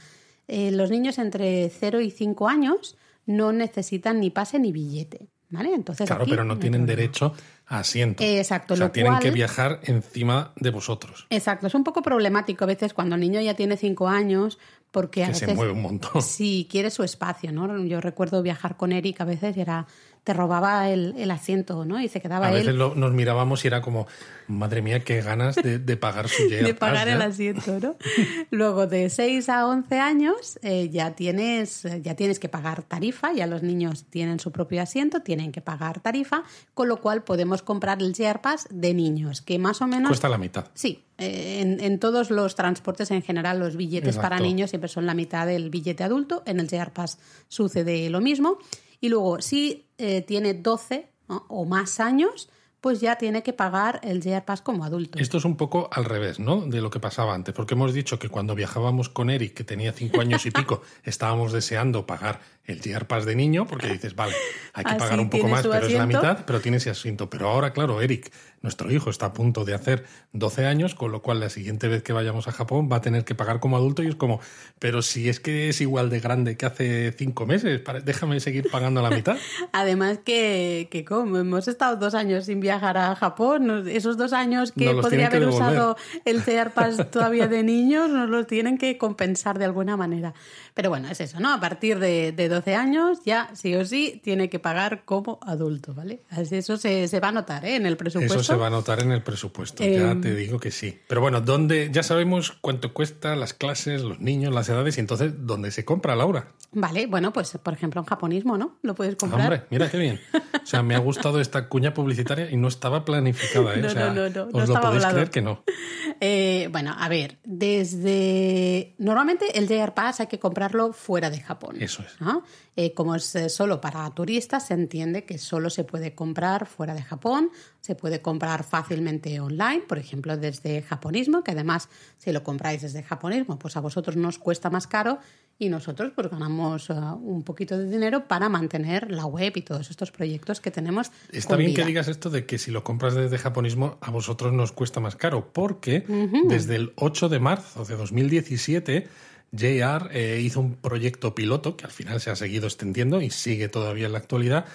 eh, 0.47 0.71
los 0.71 0.89
niños 0.91 1.17
entre 1.17 1.69
0 1.69 1.99
y 2.01 2.11
5 2.11 2.47
años 2.47 2.95
no 3.25 3.51
necesitan 3.51 4.19
ni 4.19 4.29
pase 4.29 4.59
ni 4.59 4.71
billete. 4.71 5.27
¿Vale? 5.51 5.73
Entonces, 5.73 6.05
Claro, 6.05 6.21
aquí 6.21 6.29
pero 6.29 6.43
no 6.43 6.59
tienen 6.59 6.81
problema. 6.81 7.01
derecho 7.01 7.33
a 7.65 7.79
asiento. 7.79 8.23
Exacto, 8.23 8.75
O 8.75 8.77
sea, 8.77 8.85
lo 8.85 8.91
tienen 8.91 9.13
cual- 9.13 9.23
que 9.23 9.31
viajar 9.31 9.79
encima 9.81 10.53
de 10.57 10.69
vosotros. 10.69 11.25
Exacto, 11.31 11.65
es 11.65 11.73
un 11.73 11.83
poco 11.83 12.03
problemático 12.03 12.65
a 12.65 12.67
veces 12.67 12.93
cuando 12.93 13.15
el 13.15 13.21
niño 13.21 13.41
ya 13.41 13.55
tiene 13.55 13.75
5 13.75 14.07
años 14.09 14.59
porque 14.91 15.23
a 15.23 15.27
Que 15.27 15.33
veces 15.33 15.49
se 15.49 15.55
mueve 15.55 15.71
un 15.73 15.81
montón. 15.81 16.21
Sí, 16.21 16.67
quiere 16.69 16.89
su 16.89 17.03
espacio, 17.03 17.51
¿no? 17.51 17.83
Yo 17.85 18.01
recuerdo 18.01 18.41
viajar 18.41 18.77
con 18.77 18.91
Eric 18.91 19.21
a 19.21 19.25
veces 19.25 19.55
y 19.57 19.61
era 19.61 19.87
te 20.23 20.33
robaba 20.33 20.89
el, 20.89 21.15
el 21.17 21.31
asiento, 21.31 21.85
¿no? 21.85 21.99
Y 22.01 22.07
se 22.07 22.21
quedaba 22.21 22.47
A 22.47 22.49
él 22.51 22.57
veces 22.57 22.75
lo- 22.75 22.93
nos 22.95 23.11
mirábamos 23.13 23.63
y 23.63 23.67
era 23.67 23.81
como, 23.81 24.07
madre 24.47 24.81
mía, 24.81 24.99
qué 25.03 25.21
ganas 25.21 25.55
de, 25.55 25.79
de 25.79 25.97
pagar 25.97 26.27
su 26.29 26.43
de 26.49 26.49
Year 26.61 26.75
pagar 26.77 27.07
Pass, 27.07 27.15
el 27.15 27.21
asiento, 27.21 27.79
¿no? 27.79 27.95
Luego 28.51 28.85
de 28.87 29.09
6 29.09 29.49
a 29.49 29.65
11 29.67 29.99
años 29.99 30.59
eh, 30.61 30.89
ya 30.89 31.11
tienes 31.15 31.83
ya 32.03 32.15
tienes 32.15 32.39
que 32.39 32.49
pagar 32.49 32.83
tarifa, 32.83 33.31
ya 33.33 33.47
los 33.47 33.63
niños 33.63 34.05
tienen 34.09 34.39
su 34.39 34.51
propio 34.51 34.81
asiento, 34.81 35.21
tienen 35.21 35.51
que 35.51 35.61
pagar 35.61 35.99
tarifa, 35.99 36.43
con 36.73 36.87
lo 36.87 37.01
cual 37.01 37.23
podemos 37.23 37.61
comprar 37.61 38.01
el 38.01 38.13
Gear 38.15 38.41
Pass 38.41 38.67
de 38.69 38.93
niños, 38.93 39.41
que 39.41 39.57
más 39.59 39.81
o 39.81 39.87
menos 39.87 40.09
Cuesta 40.09 40.29
la 40.29 40.37
mitad. 40.37 40.65
Sí, 40.73 41.03
eh, 41.17 41.59
en, 41.61 41.79
en 41.83 41.99
todos 41.99 42.29
los 42.29 42.55
transportes 42.55 43.11
en 43.11 43.21
general 43.21 43.59
los 43.59 43.75
billetes 43.75 44.17
para 44.17 44.39
niños 44.39 44.69
siempre 44.69 44.89
son 44.89 45.05
la 45.05 45.13
mitad 45.13 45.47
del 45.47 45.69
billete 45.69 46.03
adulto. 46.03 46.43
En 46.45 46.59
el 46.59 46.69
Gear 46.69 46.93
Pass 46.93 47.17
sucede 47.47 48.09
lo 48.09 48.21
mismo. 48.21 48.57
Y 49.01 49.09
luego, 49.09 49.41
si 49.41 49.88
eh, 49.99 50.21
tiene 50.21 50.53
12 50.53 51.07
¿no? 51.27 51.45
o 51.49 51.65
más 51.65 51.99
años, 51.99 52.49
pues 52.81 53.01
ya 53.01 53.17
tiene 53.17 53.43
que 53.43 53.53
pagar 53.53 53.99
el 54.03 54.21
Pass 54.45 54.61
como 54.61 54.85
adulto. 54.85 55.19
Esto 55.19 55.37
es 55.37 55.45
un 55.45 55.57
poco 55.57 55.89
al 55.91 56.05
revés, 56.05 56.39
¿no? 56.39 56.61
De 56.61 56.81
lo 56.81 56.89
que 56.89 56.99
pasaba 56.99 57.35
antes, 57.35 57.53
porque 57.53 57.73
hemos 57.73 57.93
dicho 57.93 58.19
que 58.19 58.29
cuando 58.29 58.55
viajábamos 58.55 59.09
con 59.09 59.29
Eric, 59.29 59.53
que 59.53 59.63
tenía 59.63 59.91
cinco 59.91 60.21
años 60.21 60.45
y 60.45 60.51
pico, 60.51 60.81
estábamos 61.03 61.51
deseando 61.51 62.05
pagar 62.05 62.39
el 62.69 62.81
Gear 62.81 63.07
Pass 63.07 63.25
de 63.25 63.35
niño, 63.35 63.65
porque 63.67 63.87
dices, 63.87 64.15
vale, 64.15 64.33
hay 64.73 64.83
que 64.83 64.91
Así 64.91 64.99
pagar 64.99 65.19
un 65.19 65.29
poco 65.29 65.47
más, 65.47 65.65
pero 65.65 65.87
es 65.87 65.93
la 65.93 66.05
mitad, 66.05 66.45
pero 66.45 66.59
tiene 66.61 66.77
ese 66.77 66.89
asiento. 66.89 67.29
Pero 67.29 67.49
ahora, 67.49 67.73
claro, 67.73 68.01
Eric, 68.01 68.31
nuestro 68.61 68.91
hijo, 68.91 69.09
está 69.09 69.27
a 69.27 69.33
punto 69.33 69.65
de 69.65 69.73
hacer 69.73 70.05
12 70.33 70.65
años, 70.65 70.93
con 70.93 71.11
lo 71.11 71.21
cual 71.21 71.39
la 71.39 71.49
siguiente 71.49 71.87
vez 71.87 72.03
que 72.03 72.13
vayamos 72.13 72.47
a 72.47 72.51
Japón 72.51 72.89
va 72.91 72.97
a 72.97 73.01
tener 73.01 73.23
que 73.23 73.33
pagar 73.33 73.59
como 73.59 73.77
adulto 73.77 74.03
y 74.03 74.07
es 74.07 74.15
como, 74.15 74.39
pero 74.79 75.01
si 75.01 75.29
es 75.29 75.39
que 75.39 75.69
es 75.69 75.81
igual 75.81 76.09
de 76.09 76.19
grande 76.19 76.57
que 76.57 76.65
hace 76.65 77.11
cinco 77.13 77.45
meses, 77.45 77.79
para- 77.79 78.01
déjame 78.01 78.39
seguir 78.39 78.69
pagando 78.69 79.01
la 79.01 79.09
mitad. 79.09 79.37
Además 79.71 80.19
que, 80.23 80.87
que 80.91 81.05
como 81.05 81.37
hemos 81.37 81.67
estado 81.67 81.95
dos 81.95 82.13
años 82.13 82.45
sin 82.45 82.59
viajar 82.59 82.97
a 82.97 83.15
Japón, 83.15 83.87
esos 83.87 84.17
dos 84.17 84.33
años 84.33 84.73
que 84.73 84.93
Nos 84.93 85.01
podría 85.05 85.29
que 85.29 85.37
haber 85.37 85.49
usado 85.49 85.95
el 86.25 86.41
Gear 86.43 86.73
Pass 86.73 87.09
todavía 87.11 87.47
de 87.47 87.63
niños, 87.63 88.09
nos 88.09 88.29
los 88.29 88.45
tienen 88.45 88.77
que 88.77 88.97
compensar 88.97 89.57
de 89.57 89.65
alguna 89.65 89.97
manera. 89.97 90.33
Pero 90.73 90.89
bueno, 90.89 91.09
es 91.09 91.19
eso, 91.21 91.39
¿no? 91.39 91.53
A 91.53 91.59
partir 91.59 91.99
de, 91.99 92.31
de 92.31 92.49
12 92.59 92.75
años 92.75 93.19
ya 93.25 93.49
sí 93.53 93.75
o 93.75 93.85
sí 93.85 94.19
tiene 94.23 94.49
que 94.49 94.59
pagar 94.59 95.03
como 95.05 95.39
adulto, 95.41 95.93
¿vale? 95.93 96.21
Eso 96.29 96.77
se, 96.77 97.07
se 97.07 97.19
va 97.19 97.29
a 97.29 97.31
notar 97.31 97.65
¿eh? 97.65 97.75
en 97.75 97.85
el 97.85 97.97
presupuesto. 97.97 98.35
Eso 98.35 98.43
se 98.43 98.55
va 98.55 98.67
a 98.67 98.69
notar 98.69 98.99
en 99.01 99.11
el 99.11 99.23
presupuesto, 99.23 99.83
ya 99.83 100.11
Em, 100.11 100.21
te 100.21 100.35
digo 100.35 100.59
que 100.59 100.71
sí. 100.71 100.99
Pero 101.07 101.21
bueno, 101.21 101.41
¿dónde, 101.41 101.89
ya 101.91 102.03
sabemos 102.03 102.51
cuánto 102.61 102.93
cuesta 102.93 103.35
las 103.35 103.53
clases, 103.53 104.01
los 104.01 104.19
niños, 104.19 104.53
las 104.53 104.67
edades 104.69 104.97
y 104.97 104.99
entonces, 104.99 105.33
¿dónde 105.39 105.71
se 105.71 105.85
compra, 105.85 106.15
Laura? 106.15 106.51
Vale, 106.71 107.07
bueno, 107.07 107.33
pues 107.33 107.57
por 107.63 107.73
ejemplo 107.73 108.01
en 108.01 108.05
japonismo, 108.05 108.57
¿no? 108.57 108.77
Lo 108.83 108.93
puedes 108.93 109.15
comprar. 109.15 109.41
Hombre, 109.41 109.63
mira 109.69 109.89
qué 109.89 109.97
bien. 109.97 110.19
O 110.61 110.65
sea, 110.65 110.83
me 110.83 110.93
ha 110.95 110.99
gustado 110.99 111.39
esta 111.41 111.67
cuña 111.67 111.93
publicitaria 111.93 112.51
y 112.51 112.57
no 112.57 112.67
estaba 112.67 113.05
planificada, 113.05 113.73
¿eh? 113.73 113.77
No, 113.81 113.87
o 113.87 113.89
sea, 113.89 114.07
no, 114.09 114.29
no, 114.29 114.29
no, 114.29 114.45
no 114.51 114.63
os 114.63 114.69
lo 114.69 114.75
podéis 114.75 115.03
hablado. 115.03 115.13
creer 115.13 115.29
que 115.29 115.41
no. 115.41 115.63
Eh, 116.21 116.67
bueno, 116.73 116.93
a 116.97 117.07
ver, 117.07 117.39
desde... 117.45 118.93
Normalmente 118.97 119.57
el 119.57 119.69
JR 119.69 119.93
Pass 119.93 120.19
hay 120.19 120.27
que 120.27 120.37
comprarlo 120.37 120.91
fuera 120.91 121.29
de 121.29 121.39
Japón. 121.39 121.77
Eso 121.79 122.03
es. 122.03 122.19
¿no? 122.19 122.43
Eh, 122.75 122.93
como 122.93 123.15
es 123.15 123.35
eh, 123.35 123.49
solo 123.49 123.81
para 123.81 124.09
turistas, 124.11 124.67
se 124.67 124.73
entiende 124.73 125.25
que 125.25 125.37
solo 125.37 125.69
se 125.69 125.83
puede 125.83 126.15
comprar 126.15 126.65
fuera 126.65 126.93
de 126.93 127.01
Japón, 127.01 127.49
se 127.81 127.95
puede 127.95 128.21
comprar 128.21 128.63
fácilmente 128.63 129.39
online, 129.39 129.81
por 129.87 129.97
ejemplo, 129.97 130.37
desde 130.37 130.81
Japonismo, 130.81 131.43
que 131.43 131.51
además 131.51 131.89
si 132.17 132.31
lo 132.31 132.43
compráis 132.43 132.81
desde 132.81 133.03
Japonismo, 133.03 133.59
pues 133.59 133.75
a 133.75 133.81
vosotros 133.81 134.15
nos 134.15 134.37
cuesta 134.37 134.69
más 134.69 134.87
caro 134.87 135.19
y 135.57 135.67
nosotros 135.67 136.13
pues 136.15 136.29
ganamos 136.29 136.89
eh, 136.89 136.93
un 136.93 137.43
poquito 137.43 137.77
de 137.77 137.89
dinero 137.89 138.27
para 138.27 138.47
mantener 138.47 139.11
la 139.11 139.25
web 139.25 139.51
y 139.57 139.61
todos 139.61 139.89
estos 139.89 140.11
proyectos 140.11 140.61
que 140.61 140.71
tenemos. 140.71 141.11
Está 141.33 141.57
bien 141.57 141.71
vida. 141.71 141.83
que 141.83 141.87
digas 141.87 142.07
esto 142.07 142.29
de 142.29 142.45
que 142.45 142.57
si 142.57 142.71
lo 142.71 142.83
compras 142.85 143.13
desde 143.13 143.37
japonismo 143.37 143.97
a 143.99 144.09
vosotros 144.09 144.53
nos 144.53 144.71
cuesta 144.71 145.01
más 145.01 145.17
caro, 145.17 145.51
porque 145.51 146.05
desde 146.47 146.77
el 146.77 146.93
8 146.95 147.27
de 147.27 147.39
marzo 147.39 147.83
de 147.83 147.97
2017 147.97 149.07
JR 149.51 150.09
eh, 150.11 150.39
hizo 150.41 150.59
un 150.59 150.75
proyecto 150.75 151.35
piloto 151.35 151.75
que 151.75 151.85
al 151.85 151.91
final 151.91 152.21
se 152.21 152.29
ha 152.29 152.35
seguido 152.35 152.67
extendiendo 152.67 153.21
y 153.21 153.29
sigue 153.29 153.69
todavía 153.69 154.07
en 154.07 154.13
la 154.13 154.19
actualidad 154.19 154.65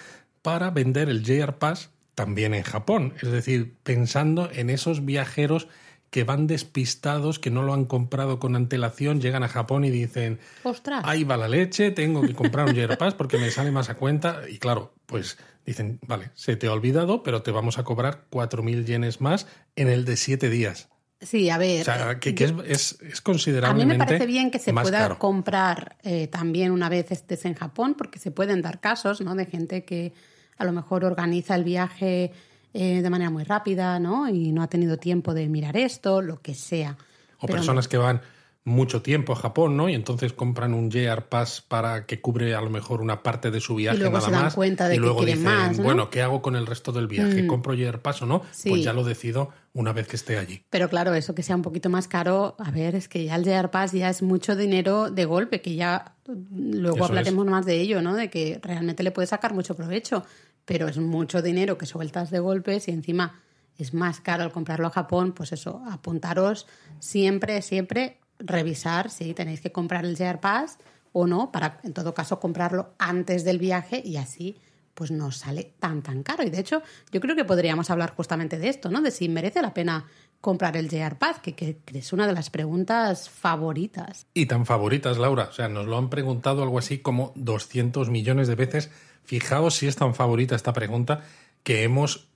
para 0.41 0.69
vender 0.71 1.09
el 1.09 1.23
JR 1.23 1.57
Pass 1.57 1.89
también 2.13 2.53
en 2.53 2.63
Japón, 2.63 3.13
es 3.21 3.29
decir, 3.29 3.75
pensando 3.83 4.49
en 4.51 4.69
esos 4.69 5.05
viajeros 5.05 5.67
que 6.09 6.23
van 6.23 6.47
despistados, 6.47 7.39
que 7.39 7.51
no 7.51 7.61
lo 7.61 7.73
han 7.73 7.83
comprado 7.83 8.39
con 8.39 8.55
antelación, 8.55 9.19
llegan 9.19 9.43
a 9.43 9.49
Japón 9.49 9.83
y 9.83 9.89
dicen, 9.89 10.39
Ostras. 10.63 11.03
ahí 11.05 11.25
va 11.25 11.35
la 11.35 11.49
leche, 11.49 11.91
tengo 11.91 12.21
que 12.21 12.33
comprar 12.33 12.67
un 12.67 12.73
Year 12.73 12.97
Pass 12.97 13.15
porque 13.15 13.37
me 13.37 13.51
sale 13.51 13.69
más 13.71 13.89
a 13.89 13.95
cuenta. 13.95 14.43
Y 14.47 14.57
claro, 14.57 14.93
pues 15.07 15.37
dicen, 15.65 15.99
vale, 16.07 16.29
se 16.33 16.55
te 16.55 16.67
ha 16.67 16.71
olvidado, 16.71 17.21
pero 17.21 17.41
te 17.41 17.51
vamos 17.51 17.77
a 17.77 17.83
cobrar 17.83 18.27
4.000 18.31 18.85
yenes 18.85 19.19
más 19.19 19.45
en 19.75 19.89
el 19.89 20.05
de 20.05 20.15
7 20.15 20.49
días. 20.49 20.87
Sí, 21.21 21.49
a 21.49 21.57
ver. 21.57 21.81
O 21.81 21.83
sea, 21.85 22.19
que, 22.19 22.35
que 22.35 22.43
es, 22.43 22.97
es, 23.01 23.23
A 23.63 23.73
mí 23.73 23.85
me 23.85 23.97
parece 23.97 24.25
bien 24.25 24.51
que 24.51 24.59
se 24.59 24.73
pueda 24.73 24.99
caro. 24.99 25.19
comprar 25.19 25.95
eh, 26.03 26.27
también 26.27 26.71
una 26.71 26.89
vez 26.89 27.11
estés 27.11 27.45
en 27.45 27.55
Japón, 27.55 27.95
porque 27.97 28.19
se 28.19 28.31
pueden 28.31 28.61
dar 28.61 28.79
casos, 28.79 29.21
¿no? 29.21 29.33
De 29.33 29.45
gente 29.45 29.85
que 29.85 30.13
a 30.57 30.65
lo 30.65 30.71
mejor 30.71 31.05
organiza 31.05 31.55
el 31.55 31.63
viaje 31.63 32.31
eh, 32.73 33.01
de 33.01 33.09
manera 33.09 33.29
muy 33.29 33.43
rápida, 33.43 33.99
¿no? 33.99 34.27
Y 34.29 34.51
no 34.51 34.61
ha 34.61 34.67
tenido 34.67 34.97
tiempo 34.97 35.33
de 35.33 35.47
mirar 35.47 35.77
esto, 35.77 36.21
lo 36.21 36.41
que 36.41 36.53
sea. 36.53 36.97
O 37.37 37.47
Pero 37.47 37.53
personas 37.53 37.87
que 37.87 37.97
van 37.97 38.21
mucho 38.65 39.03
tiempo 39.03 39.31
a 39.33 39.35
Japón, 39.35 39.77
¿no? 39.77 39.89
Y 39.89 39.93
entonces 39.93 40.33
compran 40.33 40.73
un 40.73 40.89
JR 40.89 41.29
Pass 41.29 41.61
para 41.61 42.07
que 42.07 42.19
cubre 42.19 42.55
a 42.55 42.61
lo 42.61 42.71
mejor 42.71 42.99
una 42.99 43.21
parte 43.21 43.51
de 43.51 43.61
su 43.61 43.75
viaje 43.75 43.99
luego 43.99 44.17
nada 44.17 44.25
se 44.25 44.31
dan 44.31 44.43
más. 44.45 44.55
cuenta 44.55 44.87
de 44.87 44.95
y 44.95 44.97
que 44.97 45.01
luego 45.01 45.23
dicen, 45.23 45.43
más, 45.43 45.77
¿no? 45.77 45.83
Mm. 45.83 45.85
bueno, 45.85 46.09
¿qué 46.09 46.23
hago 46.23 46.41
con 46.41 46.55
el 46.55 46.65
resto 46.65 46.91
del 46.91 47.07
viaje? 47.07 47.45
¿Compro 47.45 47.75
JR 47.75 47.99
Pass 47.99 48.23
o 48.23 48.25
no? 48.25 48.41
Sí. 48.51 48.69
Pues 48.69 48.83
ya 48.83 48.91
lo 48.91 49.03
decido 49.03 49.51
una 49.73 49.93
vez 49.93 50.07
que 50.07 50.15
esté 50.15 50.39
allí. 50.39 50.63
Pero 50.71 50.89
claro, 50.89 51.13
eso 51.13 51.35
que 51.35 51.43
sea 51.43 51.55
un 51.55 51.61
poquito 51.61 51.91
más 51.91 52.07
caro, 52.07 52.55
a 52.57 52.71
ver, 52.71 52.95
es 52.95 53.07
que 53.07 53.23
ya 53.25 53.35
el 53.35 53.43
JR 53.43 53.69
Pass 53.69 53.91
ya 53.91 54.09
es 54.09 54.23
mucho 54.23 54.55
dinero 54.55 55.11
de 55.11 55.25
golpe, 55.25 55.61
que 55.61 55.75
ya 55.75 56.15
mm, 56.27 56.73
luego 56.73 56.97
Eso 56.97 57.05
hablaremos 57.05 57.45
más 57.45 57.67
de 57.67 57.79
ello, 57.79 58.01
¿no? 58.01 58.15
De 58.15 58.31
que 58.31 58.59
realmente 58.63 59.03
le 59.03 59.11
puedes 59.11 59.29
sacar 59.29 59.53
mucho 59.53 59.75
provecho, 59.75 60.23
pero 60.65 60.87
es 60.87 60.97
mucho 60.97 61.43
dinero 61.43 61.77
que 61.77 61.85
sueltas 61.85 62.31
de 62.31 62.39
golpes 62.39 62.87
y 62.87 62.91
encima 62.91 63.39
es 63.77 63.93
más 63.93 64.21
caro 64.21 64.43
al 64.43 64.51
comprarlo 64.51 64.87
a 64.87 64.91
Japón, 64.91 65.33
pues 65.33 65.51
eso, 65.51 65.83
apuntaros 65.87 66.65
siempre, 66.99 67.61
siempre, 67.61 68.17
revisar 68.39 69.09
si 69.09 69.33
tenéis 69.33 69.61
que 69.61 69.71
comprar 69.71 70.05
el 70.05 70.15
JR 70.17 70.39
Pass 70.39 70.77
o 71.13 71.27
no, 71.27 71.51
para 71.51 71.79
en 71.83 71.93
todo 71.93 72.13
caso 72.13 72.39
comprarlo 72.39 72.93
antes 72.99 73.43
del 73.45 73.57
viaje 73.59 74.01
y 74.03 74.17
así 74.17 74.57
pues 74.93 75.11
no 75.11 75.31
sale 75.31 75.73
tan 75.79 76.01
tan 76.01 76.23
caro. 76.23 76.43
Y 76.43 76.49
de 76.49 76.59
hecho, 76.59 76.81
yo 77.11 77.19
creo 77.19 77.35
que 77.35 77.43
podríamos 77.45 77.89
hablar 77.89 78.13
justamente 78.15 78.57
de 78.57 78.69
esto, 78.69 78.89
¿no? 78.89 79.01
De 79.01 79.11
si 79.11 79.27
merece 79.27 79.61
la 79.61 79.73
pena 79.73 80.05
comprar 80.39 80.77
el 80.77 80.89
JR 80.89 81.17
Pass, 81.17 81.39
que, 81.39 81.53
que- 81.53 81.77
que 81.83 81.97
es 81.99 82.13
una 82.13 82.27
de 82.27 82.33
las 82.33 82.49
preguntas 82.49 83.29
favoritas. 83.29 84.27
Y 84.33 84.45
tan 84.45 84.65
favoritas, 84.65 85.17
Laura. 85.17 85.47
O 85.49 85.51
sea, 85.53 85.67
nos 85.67 85.85
lo 85.85 85.97
han 85.97 86.09
preguntado 86.09 86.63
algo 86.63 86.77
así 86.79 86.99
como 86.99 87.33
200 87.35 88.09
millones 88.09 88.47
de 88.47 88.55
veces. 88.55 88.89
Fijaos 89.23 89.75
si 89.75 89.87
es 89.87 89.95
tan 89.97 90.15
favorita 90.15 90.55
esta 90.55 90.71
pregunta 90.71 91.23
que 91.63 91.83
hemos 91.83 92.27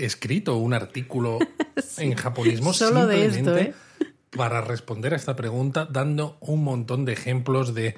escrito 0.00 0.56
un 0.56 0.74
artículo 0.74 1.38
en 1.98 2.14
japonismo 2.14 2.72
Solo 2.72 3.06
de 3.06 3.26
esto, 3.26 3.34
simplemente 3.34 3.70
¿eh? 3.70 4.06
Para 4.30 4.60
responder 4.60 5.12
a 5.12 5.16
esta 5.16 5.36
pregunta 5.36 5.86
dando 5.90 6.36
un 6.40 6.62
montón 6.62 7.04
de 7.04 7.12
ejemplos 7.12 7.74
de 7.74 7.96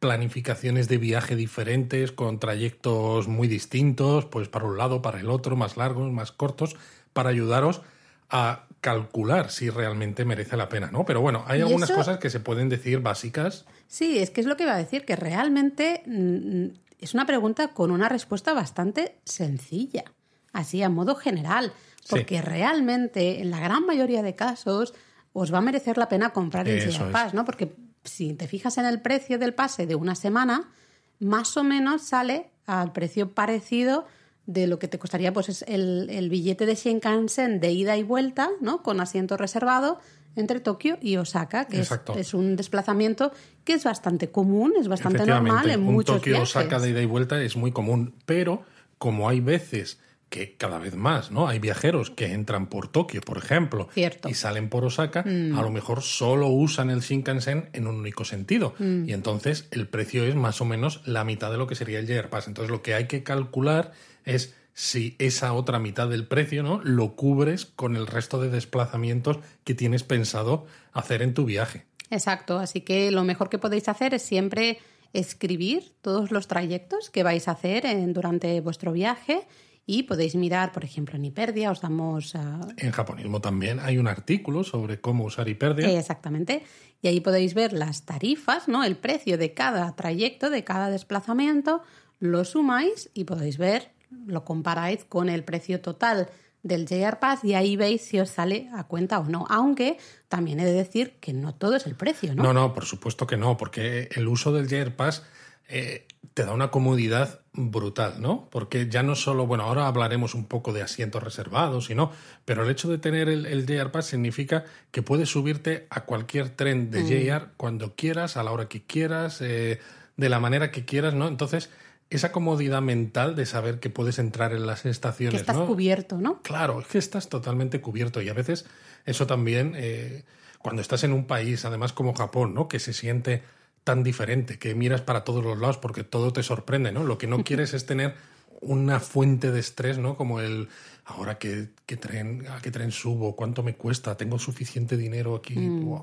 planificaciones 0.00 0.88
de 0.88 0.98
viaje 0.98 1.36
diferentes, 1.36 2.10
con 2.10 2.40
trayectos 2.40 3.28
muy 3.28 3.48
distintos, 3.48 4.24
pues 4.24 4.48
para 4.48 4.64
un 4.64 4.78
lado, 4.78 5.02
para 5.02 5.20
el 5.20 5.28
otro, 5.28 5.56
más 5.56 5.76
largos, 5.76 6.10
más 6.10 6.32
cortos, 6.32 6.76
para 7.12 7.28
ayudaros 7.28 7.82
a 8.30 8.66
calcular 8.80 9.50
si 9.50 9.68
realmente 9.68 10.24
merece 10.24 10.56
la 10.56 10.70
pena, 10.70 10.90
¿no? 10.90 11.04
Pero 11.04 11.20
bueno, 11.20 11.44
hay 11.46 11.60
algunas 11.60 11.90
cosas 11.90 12.18
que 12.18 12.30
se 12.30 12.40
pueden 12.40 12.70
decir 12.70 13.00
básicas. 13.00 13.66
Sí, 13.88 14.18
es 14.18 14.30
que 14.30 14.40
es 14.40 14.46
lo 14.46 14.56
que 14.56 14.62
iba 14.62 14.74
a 14.74 14.78
decir, 14.78 15.04
que 15.04 15.16
realmente 15.16 16.02
mm, 16.06 16.68
es 16.98 17.12
una 17.12 17.26
pregunta 17.26 17.68
con 17.68 17.90
una 17.90 18.08
respuesta 18.08 18.54
bastante 18.54 19.16
sencilla, 19.24 20.04
así 20.52 20.82
a 20.82 20.88
modo 20.88 21.14
general, 21.14 21.74
porque 22.08 22.40
realmente 22.40 23.42
en 23.42 23.50
la 23.50 23.60
gran 23.60 23.84
mayoría 23.84 24.22
de 24.22 24.34
casos 24.34 24.94
os 25.32 25.52
va 25.52 25.58
a 25.58 25.62
merecer 25.62 25.98
la 25.98 26.08
pena 26.08 26.30
comprar 26.30 26.68
el 26.68 26.92
Pass, 27.12 27.34
¿no? 27.34 27.44
Porque 27.44 27.74
si 28.04 28.34
te 28.34 28.48
fijas 28.48 28.78
en 28.78 28.86
el 28.86 29.00
precio 29.00 29.38
del 29.38 29.54
pase 29.54 29.86
de 29.86 29.94
una 29.94 30.14
semana, 30.14 30.70
más 31.18 31.56
o 31.56 31.64
menos 31.64 32.02
sale 32.02 32.50
al 32.66 32.92
precio 32.92 33.32
parecido 33.32 34.06
de 34.46 34.66
lo 34.66 34.78
que 34.78 34.88
te 34.88 34.98
costaría 34.98 35.32
pues 35.32 35.48
es 35.48 35.64
el, 35.68 36.28
billete 36.30 36.66
de 36.66 36.74
Shinkansen 36.74 37.60
de 37.60 37.70
ida 37.70 37.96
y 37.96 38.02
vuelta, 38.02 38.50
¿no? 38.60 38.82
Con 38.82 39.00
asiento 39.00 39.36
reservado 39.36 40.00
entre 40.36 40.60
Tokio 40.60 40.98
y 41.00 41.16
Osaka, 41.16 41.66
que 41.66 41.84
es, 42.16 42.34
un 42.34 42.56
desplazamiento 42.56 43.32
que 43.64 43.74
es 43.74 43.84
bastante 43.84 44.30
común, 44.30 44.72
es 44.78 44.88
bastante 44.88 45.26
normal 45.26 45.70
en 45.70 45.82
muchos 45.82 46.16
Tokio 46.16 46.42
Osaka 46.42 46.78
de 46.78 46.90
ida 46.90 47.02
y 47.02 47.06
vuelta 47.06 47.40
es 47.42 47.56
muy 47.56 47.72
común, 47.72 48.14
pero 48.26 48.62
como 48.98 49.28
hay 49.28 49.40
veces 49.40 49.98
que 50.30 50.56
cada 50.56 50.78
vez 50.78 50.94
más, 50.94 51.32
¿no? 51.32 51.48
Hay 51.48 51.58
viajeros 51.58 52.10
que 52.10 52.32
entran 52.32 52.68
por 52.68 52.88
Tokio, 52.88 53.20
por 53.20 53.36
ejemplo, 53.36 53.88
y 53.96 54.34
salen 54.34 54.68
por 54.68 54.84
Osaka, 54.84 55.24
mm. 55.26 55.58
a 55.58 55.62
lo 55.62 55.70
mejor 55.70 56.02
solo 56.02 56.46
usan 56.46 56.88
el 56.88 57.00
Shinkansen 57.00 57.68
en 57.72 57.88
un 57.88 57.96
único 57.96 58.24
sentido. 58.24 58.74
Mm. 58.78 59.08
Y 59.08 59.12
entonces 59.12 59.66
el 59.72 59.88
precio 59.88 60.24
es 60.24 60.36
más 60.36 60.60
o 60.60 60.64
menos 60.64 61.02
la 61.04 61.24
mitad 61.24 61.50
de 61.50 61.58
lo 61.58 61.66
que 61.66 61.74
sería 61.74 61.98
el 61.98 62.06
JR 62.06 62.30
Pass. 62.30 62.46
Entonces 62.46 62.70
lo 62.70 62.80
que 62.80 62.94
hay 62.94 63.08
que 63.08 63.24
calcular 63.24 63.90
es 64.24 64.54
si 64.72 65.16
esa 65.18 65.52
otra 65.52 65.80
mitad 65.80 66.08
del 66.08 66.26
precio, 66.26 66.62
¿no? 66.62 66.80
Lo 66.84 67.16
cubres 67.16 67.66
con 67.66 67.96
el 67.96 68.06
resto 68.06 68.40
de 68.40 68.50
desplazamientos 68.50 69.40
que 69.64 69.74
tienes 69.74 70.04
pensado 70.04 70.64
hacer 70.92 71.22
en 71.22 71.34
tu 71.34 71.44
viaje. 71.44 71.86
Exacto. 72.08 72.58
Así 72.60 72.82
que 72.82 73.10
lo 73.10 73.24
mejor 73.24 73.50
que 73.50 73.58
podéis 73.58 73.88
hacer 73.88 74.14
es 74.14 74.22
siempre 74.22 74.78
escribir 75.12 75.92
todos 76.02 76.30
los 76.30 76.46
trayectos 76.46 77.10
que 77.10 77.24
vais 77.24 77.48
a 77.48 77.52
hacer 77.52 77.84
durante 78.12 78.60
vuestro 78.60 78.92
viaje 78.92 79.44
y 79.86 80.04
podéis 80.04 80.34
mirar, 80.34 80.72
por 80.72 80.84
ejemplo, 80.84 81.16
en 81.16 81.24
Hiperdia, 81.24 81.70
os 81.70 81.80
damos... 81.80 82.34
En 82.76 82.90
japonismo 82.92 83.40
también 83.40 83.80
hay 83.80 83.98
un 83.98 84.06
artículo 84.06 84.62
sobre 84.62 85.00
cómo 85.00 85.24
usar 85.24 85.48
Hiperdia. 85.48 85.98
exactamente. 85.98 86.62
Y 87.02 87.08
ahí 87.08 87.20
podéis 87.20 87.54
ver 87.54 87.72
las 87.72 88.04
tarifas, 88.04 88.68
¿no? 88.68 88.84
El 88.84 88.96
precio 88.96 89.38
de 89.38 89.54
cada 89.54 89.96
trayecto, 89.96 90.50
de 90.50 90.64
cada 90.64 90.90
desplazamiento, 90.90 91.82
lo 92.18 92.44
sumáis 92.44 93.10
y 93.14 93.24
podéis 93.24 93.58
ver, 93.58 93.90
lo 94.26 94.44
comparáis 94.44 95.04
con 95.04 95.28
el 95.28 95.42
precio 95.44 95.80
total 95.80 96.28
del 96.62 96.86
JR 96.86 97.18
Pass 97.18 97.42
y 97.42 97.54
ahí 97.54 97.76
veis 97.76 98.02
si 98.02 98.20
os 98.20 98.30
sale 98.30 98.68
a 98.74 98.84
cuenta 98.84 99.18
o 99.18 99.24
no. 99.24 99.46
Aunque 99.48 99.96
también 100.28 100.60
he 100.60 100.64
de 100.64 100.72
decir 100.72 101.14
que 101.20 101.32
no 101.32 101.54
todo 101.54 101.76
es 101.76 101.86
el 101.86 101.94
precio, 101.94 102.34
¿no? 102.34 102.42
No, 102.42 102.52
no, 102.52 102.74
por 102.74 102.84
supuesto 102.84 103.26
que 103.26 103.36
no, 103.36 103.56
porque 103.56 104.08
el 104.14 104.28
uso 104.28 104.52
del 104.52 104.68
JR 104.68 104.94
Pass 104.94 105.24
eh, 105.70 106.06
te 106.34 106.44
da 106.44 106.52
una 106.52 106.70
comodidad 106.70 107.40
brutal, 107.52 108.20
¿no? 108.20 108.48
Porque 108.50 108.88
ya 108.88 109.02
no 109.02 109.14
solo, 109.14 109.46
bueno, 109.46 109.64
ahora 109.64 109.86
hablaremos 109.86 110.34
un 110.34 110.46
poco 110.46 110.72
de 110.72 110.82
asientos 110.82 111.22
reservados 111.22 111.90
y 111.90 111.94
no, 111.94 112.12
pero 112.44 112.64
el 112.64 112.70
hecho 112.70 112.88
de 112.88 112.98
tener 112.98 113.28
el, 113.28 113.46
el 113.46 113.66
JR 113.66 113.90
Pass 113.90 114.06
significa 114.06 114.64
que 114.90 115.02
puedes 115.02 115.28
subirte 115.28 115.86
a 115.90 116.04
cualquier 116.04 116.50
tren 116.50 116.90
de 116.90 117.02
mm. 117.02 117.06
JR 117.06 117.48
cuando 117.56 117.94
quieras, 117.94 118.36
a 118.36 118.42
la 118.42 118.52
hora 118.52 118.68
que 118.68 118.82
quieras, 118.82 119.40
eh, 119.40 119.80
de 120.16 120.28
la 120.28 120.38
manera 120.38 120.70
que 120.70 120.84
quieras, 120.84 121.14
¿no? 121.14 121.26
Entonces, 121.26 121.70
esa 122.10 122.32
comodidad 122.32 122.82
mental 122.82 123.36
de 123.36 123.46
saber 123.46 123.80
que 123.80 123.88
puedes 123.88 124.18
entrar 124.18 124.52
en 124.52 124.66
las 124.66 124.84
estaciones. 124.84 125.34
Que 125.42 125.50
estás 125.50 125.66
cubierto, 125.66 126.18
¿no? 126.18 126.42
Claro, 126.42 126.80
es 126.80 126.86
que 126.86 126.98
estás 126.98 127.28
totalmente 127.28 127.80
cubierto 127.80 128.20
y 128.20 128.28
a 128.28 128.34
veces 128.34 128.66
eso 129.06 129.26
también, 129.26 129.74
eh, 129.76 130.24
cuando 130.58 130.82
estás 130.82 131.04
en 131.04 131.12
un 131.12 131.26
país, 131.26 131.64
además 131.64 131.92
como 131.92 132.14
Japón, 132.14 132.54
¿no? 132.54 132.68
Que 132.68 132.80
se 132.80 132.92
siente 132.92 133.42
tan 133.84 134.02
diferente, 134.02 134.58
que 134.58 134.74
miras 134.74 135.00
para 135.00 135.24
todos 135.24 135.42
los 135.42 135.58
lados 135.58 135.78
porque 135.78 136.04
todo 136.04 136.32
te 136.32 136.42
sorprende, 136.42 136.92
¿no? 136.92 137.04
Lo 137.04 137.18
que 137.18 137.26
no 137.26 137.42
quieres 137.44 137.74
es 137.74 137.86
tener 137.86 138.14
una 138.60 139.00
fuente 139.00 139.50
de 139.50 139.60
estrés, 139.60 139.98
¿no? 139.98 140.16
Como 140.16 140.40
el 140.40 140.68
ahora 141.04 141.38
que, 141.38 141.70
tren, 141.86 142.46
a 142.48 142.60
qué 142.60 142.70
tren 142.70 142.92
subo, 142.92 143.34
cuánto 143.34 143.62
me 143.62 143.74
cuesta, 143.74 144.16
tengo 144.16 144.38
suficiente 144.38 144.96
dinero 144.96 145.34
aquí. 145.34 145.56
Mm. 145.56 145.98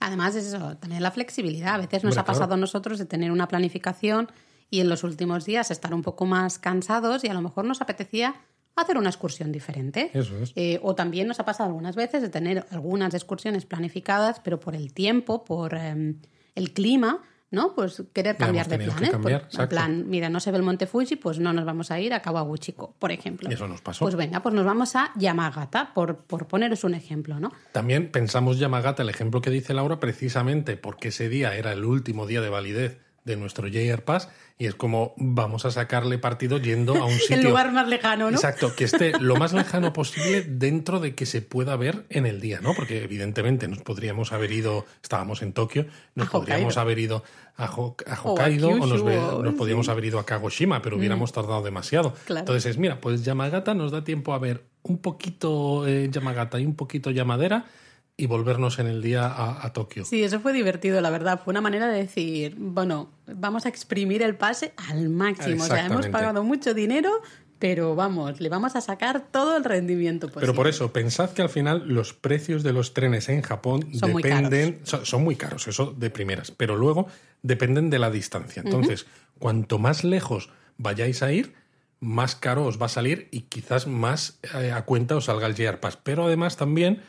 Además 0.00 0.34
es 0.34 0.46
eso, 0.46 0.76
tener 0.76 1.00
la 1.00 1.10
flexibilidad. 1.10 1.74
A 1.74 1.78
veces 1.78 2.04
nos 2.04 2.18
ha 2.18 2.24
pasado 2.24 2.54
a 2.54 2.56
nosotros 2.56 2.98
de 2.98 3.06
tener 3.06 3.30
una 3.30 3.48
planificación 3.48 4.30
y 4.68 4.80
en 4.80 4.88
los 4.88 5.04
últimos 5.04 5.44
días 5.44 5.70
estar 5.70 5.94
un 5.94 6.02
poco 6.02 6.26
más 6.26 6.58
cansados 6.58 7.24
y 7.24 7.28
a 7.28 7.34
lo 7.34 7.40
mejor 7.40 7.64
nos 7.64 7.80
apetecía 7.80 8.34
hacer 8.74 8.96
una 8.96 9.10
excursión 9.10 9.52
diferente. 9.52 10.10
Eso 10.12 10.36
es. 10.38 10.52
Eh, 10.56 10.80
o 10.82 10.94
también 10.94 11.28
nos 11.28 11.40
ha 11.40 11.44
pasado 11.44 11.68
algunas 11.68 11.94
veces 11.94 12.22
de 12.22 12.30
tener 12.30 12.66
algunas 12.70 13.14
excursiones 13.14 13.64
planificadas, 13.64 14.40
pero 14.40 14.58
por 14.60 14.74
el 14.74 14.92
tiempo, 14.92 15.44
por... 15.44 15.74
Em, 15.74 16.18
el 16.54 16.72
clima, 16.72 17.22
¿no? 17.50 17.74
Pues 17.74 18.02
querer 18.12 18.36
cambiar 18.36 18.66
de 18.66 18.78
planes. 18.78 19.10
Cambiar, 19.10 19.48
en 19.52 19.68
plan, 19.68 20.08
mira, 20.08 20.30
no 20.30 20.40
se 20.40 20.50
ve 20.50 20.56
el 20.56 20.62
monte 20.62 20.86
Fuji, 20.86 21.16
pues 21.16 21.38
no 21.38 21.52
nos 21.52 21.64
vamos 21.64 21.90
a 21.90 22.00
ir 22.00 22.14
a 22.14 22.22
Kawaguchiko, 22.22 22.94
por 22.98 23.12
ejemplo. 23.12 23.48
Eso 23.50 23.68
nos 23.68 23.80
pasó. 23.82 24.04
Pues 24.04 24.16
venga, 24.16 24.42
pues 24.42 24.54
nos 24.54 24.64
vamos 24.64 24.96
a 24.96 25.12
Yamagata, 25.16 25.92
por, 25.94 26.16
por 26.16 26.46
poneros 26.46 26.82
un 26.84 26.94
ejemplo, 26.94 27.38
¿no? 27.38 27.52
También 27.72 28.10
pensamos 28.10 28.58
Yamagata, 28.58 29.02
el 29.02 29.10
ejemplo 29.10 29.42
que 29.42 29.50
dice 29.50 29.74
Laura, 29.74 30.00
precisamente 30.00 30.76
porque 30.76 31.08
ese 31.08 31.28
día 31.28 31.54
era 31.54 31.72
el 31.72 31.84
último 31.84 32.26
día 32.26 32.40
de 32.40 32.48
validez 32.48 32.98
de 33.24 33.36
nuestro 33.36 33.68
JR 33.68 34.02
Pass 34.02 34.28
y 34.58 34.66
es 34.66 34.74
como 34.74 35.14
vamos 35.16 35.64
a 35.64 35.70
sacarle 35.70 36.18
partido 36.18 36.58
yendo 36.58 36.96
a 36.96 37.04
un 37.04 37.12
sitio. 37.18 37.36
el 37.36 37.44
lugar 37.44 37.72
más 37.72 37.88
lejano, 37.88 38.30
¿no? 38.30 38.36
Exacto, 38.36 38.74
que 38.74 38.84
esté 38.84 39.12
lo 39.18 39.36
más 39.36 39.52
lejano 39.52 39.92
posible 39.92 40.42
dentro 40.42 41.00
de 41.00 41.14
que 41.14 41.26
se 41.26 41.42
pueda 41.42 41.76
ver 41.76 42.04
en 42.10 42.26
el 42.26 42.40
día, 42.40 42.60
¿no? 42.60 42.74
Porque 42.74 43.02
evidentemente 43.02 43.68
nos 43.68 43.80
podríamos 43.80 44.32
haber 44.32 44.52
ido, 44.52 44.86
estábamos 45.02 45.42
en 45.42 45.52
Tokio, 45.52 45.86
nos 46.14 46.28
podríamos 46.30 46.76
haber 46.76 46.98
ido 46.98 47.24
a, 47.56 47.66
Hokkaido 47.66 48.70
o, 48.70 48.86
nos, 48.86 49.54
podríamos 49.54 49.88
haber 49.88 50.06
ido 50.06 50.18
a 50.18 50.26
Kagoshima, 50.26 50.80
pero 50.82 50.96
mm. 50.96 50.98
hubiéramos 50.98 51.32
tardado 51.32 51.62
demasiado. 51.62 52.14
Entonces 52.28 52.66
es, 52.66 52.78
mira, 52.78 53.00
pues 53.00 53.24
Yamagata 53.24 53.74
nos 53.74 53.92
da 53.92 54.04
tiempo 54.04 54.32
a 54.32 54.38
ver 54.38 54.64
un 54.82 54.98
poquito 54.98 55.86
eh, 55.86 56.08
Yamagata 56.10 56.58
y 56.58 56.66
un 56.66 56.74
poquito 56.74 57.10
Yamadera 57.10 57.66
y 58.16 58.26
volvernos 58.26 58.78
en 58.78 58.86
el 58.86 59.02
día 59.02 59.26
a, 59.26 59.72
Tokio. 59.72 60.04
Sí, 60.04 60.22
eso 60.22 60.38
fue 60.38 60.52
divertido, 60.52 61.00
la 61.00 61.10
verdad. 61.10 61.40
Fue 61.42 61.52
una 61.52 61.60
manera 61.60 61.88
de 61.88 61.98
decir, 61.98 62.54
bueno, 62.58 63.10
vamos 63.26 63.66
a 63.66 63.68
exprimir 63.68 64.22
el 64.22 64.36
pase 64.36 64.74
al 64.76 65.08
máximo. 65.08 65.64
O 65.64 65.66
sea, 65.66 65.86
hemos 65.86 66.08
pagado 66.08 66.44
mucho 66.44 66.74
dinero, 66.74 67.10
pero 67.58 67.94
vamos, 67.94 68.40
le 68.40 68.48
vamos 68.48 68.76
a 68.76 68.80
sacar 68.80 69.28
todo 69.30 69.56
el 69.56 69.64
rendimiento 69.64 70.26
posible. 70.26 70.42
Pero 70.42 70.54
por 70.54 70.68
eso, 70.68 70.92
pensad 70.92 71.30
que 71.30 71.42
al 71.42 71.48
final 71.48 71.84
los 71.86 72.12
precios 72.12 72.62
de 72.62 72.72
los 72.72 72.92
trenes 72.92 73.28
en 73.28 73.40
Japón 73.42 73.88
dependen, 73.92 74.80
son, 74.82 75.24
muy 75.24 75.36
caros, 75.36 75.66
eso 75.68 75.94
de 75.96 76.10
primeras, 76.10 76.50
pero 76.50 76.76
luego 76.76 77.06
dependen 77.42 77.88
de 77.88 77.98
la 77.98 78.10
distancia. 78.10 78.62
Entonces, 78.64 79.06
cuanto 79.38 79.78
más 79.78 80.04
lejos 80.04 80.50
vayáis 80.76 81.22
a 81.22 81.32
ir, 81.32 81.54
más 81.98 82.34
caro 82.34 82.66
os 82.66 82.82
va 82.82 82.86
a 82.86 82.88
salir 82.88 83.28
y 83.30 83.42
quizás 83.42 83.86
más 83.86 84.40
eh, 84.54 84.72
a 84.72 84.84
cuenta 84.84 85.14
os 85.14 85.26
salga 85.26 85.46
el 85.46 85.54
JR 85.54 85.78
Pass. 85.78 85.96
Pero 85.96 86.26
además 86.26 86.56
también 86.56 87.00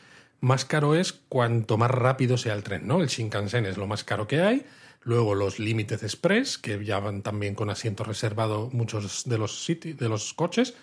más 0.43 0.65
caro 0.65 0.93
es 0.93 1.13
cuanto 1.13 1.77
más 1.77 1.89
rápido 1.89 2.37
sea 2.37 2.53
el 2.53 2.63
tren, 2.63 2.85
¿no? 2.85 3.01
El 3.01 3.07
Shinkansen 3.07 3.65
es 3.65 3.77
lo 3.77 3.87
más 3.87 4.03
caro 4.03 4.27
que 4.27 4.41
hay. 4.41 4.65
Luego 5.01 5.35
los 5.35 5.57
Limited 5.57 6.03
Express, 6.03 6.57
que 6.57 6.83
ya 6.83 6.99
van 6.99 7.21
también 7.21 7.55
con 7.55 7.69
asiento 7.69 8.03
reservado 8.03 8.69
muchos 8.73 9.23
de 9.23 9.37
los, 9.37 9.65
de 9.65 10.09
los 10.09 10.33
coches. 10.33 10.73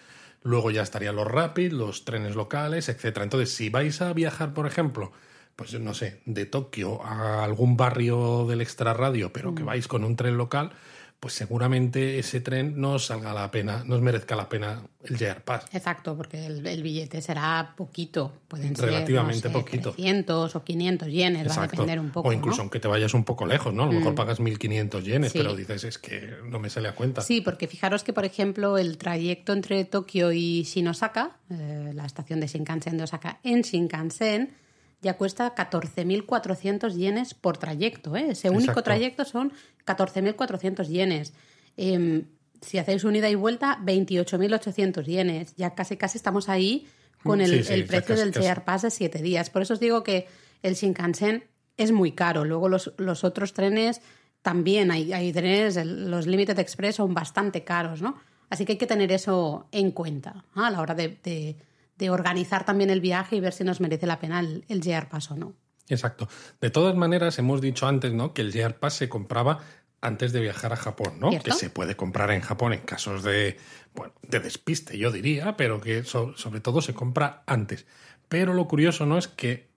Luego 0.42 0.70
ya 0.70 0.80
estarían 0.80 1.14
los 1.14 1.28
Rapid, 1.28 1.72
los 1.72 2.06
trenes 2.06 2.36
locales, 2.36 2.88
etc. 2.88 3.18
Entonces, 3.18 3.54
si 3.54 3.68
vais 3.68 4.00
a 4.00 4.14
viajar, 4.14 4.54
por 4.54 4.66
ejemplo, 4.66 5.12
pues 5.56 5.78
no 5.78 5.92
sé, 5.92 6.22
de 6.24 6.46
Tokio 6.46 7.04
a 7.04 7.44
algún 7.44 7.76
barrio 7.76 8.46
del 8.46 8.62
extrarradio, 8.62 9.30
pero 9.30 9.54
que 9.54 9.62
mm. 9.62 9.66
vais 9.66 9.88
con 9.88 10.04
un 10.04 10.16
tren 10.16 10.38
local, 10.38 10.72
pues 11.20 11.34
seguramente 11.34 12.18
ese 12.18 12.40
tren 12.40 12.80
no 12.80 12.98
salga 12.98 13.34
la 13.34 13.50
pena, 13.50 13.84
no 13.84 14.00
merezca 14.00 14.34
la 14.34 14.48
pena 14.48 14.82
el 15.04 15.18
JR 15.18 15.42
Pass. 15.42 15.66
Exacto, 15.70 16.16
porque 16.16 16.46
el, 16.46 16.82
billete 16.82 17.20
será 17.20 17.74
poquito, 17.76 18.32
pueden 18.48 18.74
ser 18.74 18.86
relativamente 18.86 19.50
poquito. 19.50 19.92
300 19.92 20.56
o 20.56 20.64
500 20.64 21.08
yenes, 21.08 21.46
va 21.46 21.64
a 21.64 21.66
depender 21.66 22.00
un 22.00 22.10
poco. 22.10 22.26
O 22.26 22.32
incluso 22.32 22.62
aunque 22.62 22.80
te 22.80 22.88
vayas 22.88 23.12
un 23.12 23.24
poco 23.24 23.44
lejos, 23.44 23.74
¿no? 23.74 23.82
A 23.82 23.86
lo 23.86 23.92
mejor 23.92 24.12
mm. 24.12 24.16
pagas 24.16 24.40
1500 24.40 25.04
yenes, 25.04 25.32
pero 25.34 25.54
dices 25.54 25.84
es 25.84 25.98
que 25.98 26.36
no 26.48 26.58
me 26.58 26.70
sale 26.70 26.88
a 26.88 26.94
cuenta. 26.94 27.20
Sí, 27.20 27.42
porque 27.42 27.66
fijaros 27.66 28.02
que, 28.02 28.14
por 28.14 28.24
ejemplo, 28.24 28.78
el 28.78 28.96
trayecto 28.96 29.52
entre 29.52 29.84
Tokio 29.84 30.32
y 30.32 30.62
Shinosaka, 30.62 31.36
eh, 31.50 31.92
la 31.94 32.06
estación 32.06 32.40
de 32.40 32.46
Shinkansen 32.46 32.96
de 32.96 33.04
Osaka 33.04 33.40
en 33.42 33.60
Shinkansen, 33.60 34.54
ya 35.02 35.16
cuesta 35.16 35.54
14.400 35.54 36.94
yenes 36.94 37.34
por 37.34 37.56
trayecto. 37.56 38.16
¿eh? 38.16 38.30
Ese 38.30 38.50
único 38.50 38.82
trayecto 38.82 39.24
son 39.24 39.52
14.400 39.97 40.88
yenes. 40.88 41.32
Em, 41.76 42.25
si 42.61 42.78
hacéis 42.78 43.04
un 43.04 43.16
ida 43.16 43.28
y 43.30 43.35
vuelta, 43.35 43.78
28.800 43.85 45.04
yenes. 45.04 45.54
Ya 45.56 45.75
casi 45.75 45.97
casi 45.97 46.18
estamos 46.18 46.49
ahí 46.49 46.87
con 47.23 47.40
el, 47.40 47.50
precio 47.87 48.16
del 48.16 48.32
casi. 48.32 48.61
Pass 48.64 48.82
de 48.82 48.90
7 48.90 49.23
días. 49.23 49.50
Por 49.50 49.62
eso 49.62 49.75
os 49.75 49.80
digo 49.80 50.02
que 50.02 50.26
el 50.62 50.75
Shinkansen 50.75 51.44
es 51.76 51.92
muy 51.92 52.12
caro. 52.12 52.44
Luego 52.44 52.68
los, 52.68 52.92
los 52.99 53.25
otros 53.25 53.52
trenes 53.52 54.00
también, 54.42 54.90
hay, 54.90 55.12
hay 55.12 55.32
trenes, 55.32 55.76
los 55.85 56.26
Limited 56.26 56.59
Express 56.59 56.97
son 56.97 57.12
bastante 57.14 57.62
caros, 57.64 58.00
¿no? 58.02 58.18
Así 58.49 58.64
que 58.64 58.73
hay 58.73 58.78
que 58.78 58.87
tener 58.87 59.12
eso 59.12 59.68
en 59.70 59.90
cuenta 59.92 60.44
a 60.54 60.70
la 60.70 60.80
hora 60.80 60.94
de, 60.94 61.18
de- 61.23 61.56
de 61.97 62.09
organizar 62.09 62.64
también 62.64 62.88
el 62.88 63.02
viaje 63.02 63.37
y 63.37 63.40
ver 63.40 63.52
si 63.52 63.62
nos 63.62 63.78
merece 63.78 64.06
la 64.06 64.18
pena 64.18 64.40
el, 64.40 64.64
el 64.68 64.80
JR 64.80 65.06
Pass 65.11 65.30
o 65.32 65.37
no. 65.37 65.52
Exacto. 65.87 66.28
De 66.59 66.70
todas 66.70 66.97
maneras, 66.97 67.38
hemos 67.38 67.61
dicho 67.61 67.87
antes, 67.87 68.14
¿no? 68.14 68.32
Que 68.32 68.40
el 68.40 68.52
JR 68.52 68.78
Pass 68.78 68.94
se 68.94 69.11
compraba 69.11 69.59
antes 70.00 70.33
de 70.33 70.40
viajar 70.40 70.73
a 70.73 70.76
Japón, 70.76 71.19
¿no? 71.21 71.30
¿Cierto? 71.30 71.50
Que 71.50 71.57
se 71.57 71.71
puede 71.71 71.97
comprar 71.97 72.30
en 72.30 72.40
Japón 72.40 72.73
en 72.73 72.80
casos 72.80 73.23
de, 73.23 73.59
bueno, 73.95 74.12
de 74.23 74.40
despiste, 74.40 74.97
yo 74.99 75.11
diría, 75.11 75.57
pero 75.57 75.80
que 75.80 76.04
so- 76.04 76.37
sobre 76.37 76.61
todo 76.61 76.80
se 76.80 76.95
compra 76.95 77.42
antes. 77.47 77.87
Pero 78.28 78.54
lo 78.54 78.66
curioso, 78.69 79.07
¿no? 79.07 79.19
Es 79.19 79.28
que 79.28 79.69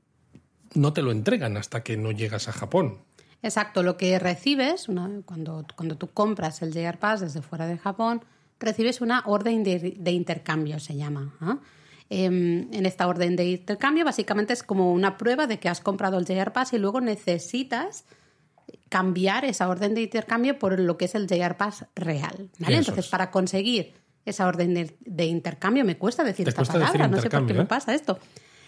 no 0.74 0.94
te 0.94 1.02
lo 1.02 1.12
entregan 1.12 1.58
hasta 1.58 1.84
que 1.84 1.98
no 1.98 2.12
llegas 2.12 2.48
a 2.48 2.54
Japón. 2.54 3.00
Exacto, 3.42 3.84
lo 3.84 3.98
que 3.98 4.18
recibes 4.20 4.88
cuando, 5.26 5.66
cuando 5.76 5.98
tú 5.98 6.12
compras 6.12 6.62
el 6.62 6.72
JR 6.74 6.98
Pass 6.98 7.20
desde 7.22 7.42
fuera 7.42 7.68
de 7.68 7.78
Japón, 7.78 8.24
recibes 8.60 9.02
una 9.02 9.24
orden 9.26 9.64
de, 9.64 9.96
de 9.98 10.12
intercambio, 10.12 10.80
se 10.80 10.96
llama. 10.96 11.36
¿ah? 11.42 11.58
Em, 12.10 12.74
en 12.74 12.86
esta 12.86 13.08
orden 13.08 13.36
de 13.36 13.44
intercambio, 13.46 14.06
básicamente 14.06 14.54
es 14.54 14.64
como 14.64 14.94
una 14.94 15.18
prueba 15.18 15.48
de 15.48 15.60
que 15.60 15.68
has 15.68 15.82
comprado 15.82 16.18
el 16.18 16.26
JR 16.26 16.54
Pass 16.54 16.72
y 16.74 16.78
luego 16.78 17.02
necesitas 17.02 18.06
cambiar 18.94 19.44
esa 19.44 19.70
orden 19.70 19.96
de 19.96 20.04
intercambio 20.04 20.60
por 20.60 20.80
lo 20.80 20.98
que 20.98 21.06
es 21.06 21.16
el 21.16 21.26
JR 21.26 21.58
Pass 21.58 21.88
real. 21.96 22.52
¿vale? 22.60 22.76
Eso 22.76 22.92
Entonces, 22.92 23.06
es. 23.06 23.10
para 23.10 23.32
conseguir 23.32 23.96
esa 24.24 24.46
orden 24.46 24.76
de, 24.76 24.96
de 25.00 25.26
intercambio, 25.26 25.84
me 25.84 25.98
cuesta 25.98 26.24
decir 26.24 26.48
esta 26.48 26.60
cuesta 26.60 26.78
decir 26.78 26.92
palabra, 26.92 27.08
no 27.08 27.20
sé 27.20 27.28
por 27.28 27.48
qué 27.48 27.56
me 27.56 27.64
¿eh? 27.64 27.66
pasa 27.66 27.96
esto. 27.96 28.20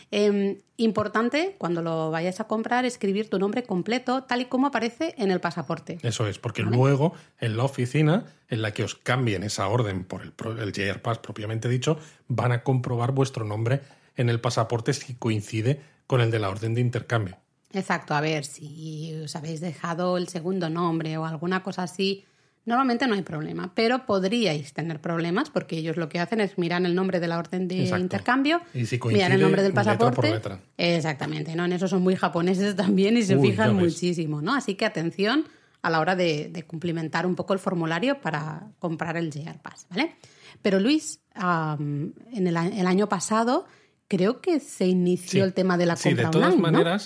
Eh, 0.09 0.63
importante, 0.77 1.55
cuando 1.59 1.83
lo 1.83 2.09
vayas 2.09 2.39
a 2.39 2.47
comprar, 2.47 2.85
escribir 2.85 3.29
tu 3.29 3.37
nombre 3.37 3.65
completo 3.65 4.23
tal 4.23 4.41
y 4.41 4.45
como 4.45 4.65
aparece 4.65 5.13
en 5.19 5.29
el 5.29 5.39
pasaporte. 5.39 5.99
Eso 6.01 6.27
es, 6.27 6.39
porque 6.39 6.63
luego 6.63 7.13
en 7.39 7.55
la 7.55 7.63
oficina 7.63 8.25
en 8.49 8.63
la 8.63 8.71
que 8.71 8.83
os 8.83 8.95
cambien 8.95 9.43
esa 9.43 9.67
orden 9.67 10.05
por 10.05 10.23
el, 10.23 10.33
el 10.59 10.71
JR 10.71 11.03
Pass 11.03 11.19
propiamente 11.19 11.69
dicho, 11.69 11.99
van 12.27 12.51
a 12.51 12.63
comprobar 12.63 13.11
vuestro 13.11 13.45
nombre 13.45 13.81
en 14.15 14.29
el 14.29 14.41
pasaporte 14.41 14.91
si 14.93 15.13
coincide 15.13 15.81
con 16.07 16.19
el 16.19 16.31
de 16.31 16.39
la 16.39 16.49
orden 16.49 16.73
de 16.73 16.81
intercambio. 16.81 17.37
Exacto, 17.75 18.13
a 18.15 18.21
ver, 18.21 18.45
si 18.45 19.13
os 19.23 19.35
habéis 19.35 19.59
dejado 19.61 20.17
el 20.17 20.27
segundo 20.29 20.69
nombre 20.69 21.17
o 21.17 21.25
alguna 21.25 21.61
cosa 21.61 21.83
así, 21.83 22.23
normalmente 22.65 23.05
no 23.05 23.13
hay 23.15 23.21
problema, 23.21 23.71
pero 23.75 24.05
podríais 24.05 24.73
tener 24.73 24.99
problemas 25.01 25.49
porque 25.49 25.77
ellos 25.77 25.97
lo 25.97 26.09
que 26.09 26.19
hacen 26.19 26.39
es 26.41 26.57
mirar 26.57 26.83
el 26.85 26.95
nombre 26.95 27.19
de 27.19 27.27
la 27.27 27.37
orden 27.37 27.67
de 27.67 27.81
Exacto. 27.83 28.01
intercambio, 28.03 28.61
Y 28.73 28.85
si 28.85 28.99
miran 29.05 29.33
el 29.33 29.41
nombre 29.41 29.61
del 29.61 29.71
letra 29.73 29.97
por 29.97 29.99
pasaporte. 30.13 30.31
letra. 30.31 30.59
Exactamente, 30.77 31.55
¿no? 31.55 31.65
En 31.65 31.73
eso 31.73 31.87
son 31.87 32.01
muy 32.01 32.15
japoneses 32.15 32.75
también 32.77 33.17
y 33.17 33.23
se 33.23 33.35
Uy, 33.35 33.51
fijan 33.51 33.75
muchísimo, 33.75 34.41
¿no? 34.41 34.55
Así 34.55 34.75
que 34.75 34.85
atención 34.85 35.45
a 35.81 35.89
la 35.91 35.99
hora 35.99 36.15
de, 36.15 36.49
de 36.49 36.63
cumplimentar 36.63 37.27
un 37.27 37.35
poco 37.35 37.53
el 37.53 37.59
formulario 37.59 38.19
para 38.19 38.67
comprar 38.79 39.17
el 39.17 39.29
JR 39.31 39.59
Pass, 39.61 39.85
¿vale? 39.91 40.15
Pero 40.63 40.79
Luis, 40.79 41.19
am, 41.35 42.13
en 42.31 42.47
el, 42.47 42.55
el 42.57 42.87
año 42.87 43.07
pasado 43.07 43.65
creo 44.07 44.39
que 44.41 44.59
se 44.59 44.87
inició 44.87 45.29
Sí. 45.29 45.39
el 45.41 45.53
tema 45.53 45.77
de 45.77 45.85
la 45.85 45.95
Sí, 45.95 46.09
compra 46.09 46.25
de 46.25 46.31
todas 46.31 46.53
online, 46.53 46.71
¿no? 46.71 46.99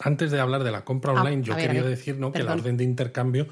Antes 0.00 0.30
de 0.30 0.40
hablar 0.40 0.64
de 0.64 0.70
la 0.70 0.84
compra 0.84 1.12
Ah, 1.16 1.20
online, 1.22 1.42
yo 1.42 1.54
ver, 1.54 1.66
quería 1.66 1.82
decir 1.82 2.16
¿no? 2.18 2.32
que 2.32 2.42
la 2.42 2.52
orden 2.54 2.76
de 2.76 2.84
intercambio 2.84 3.46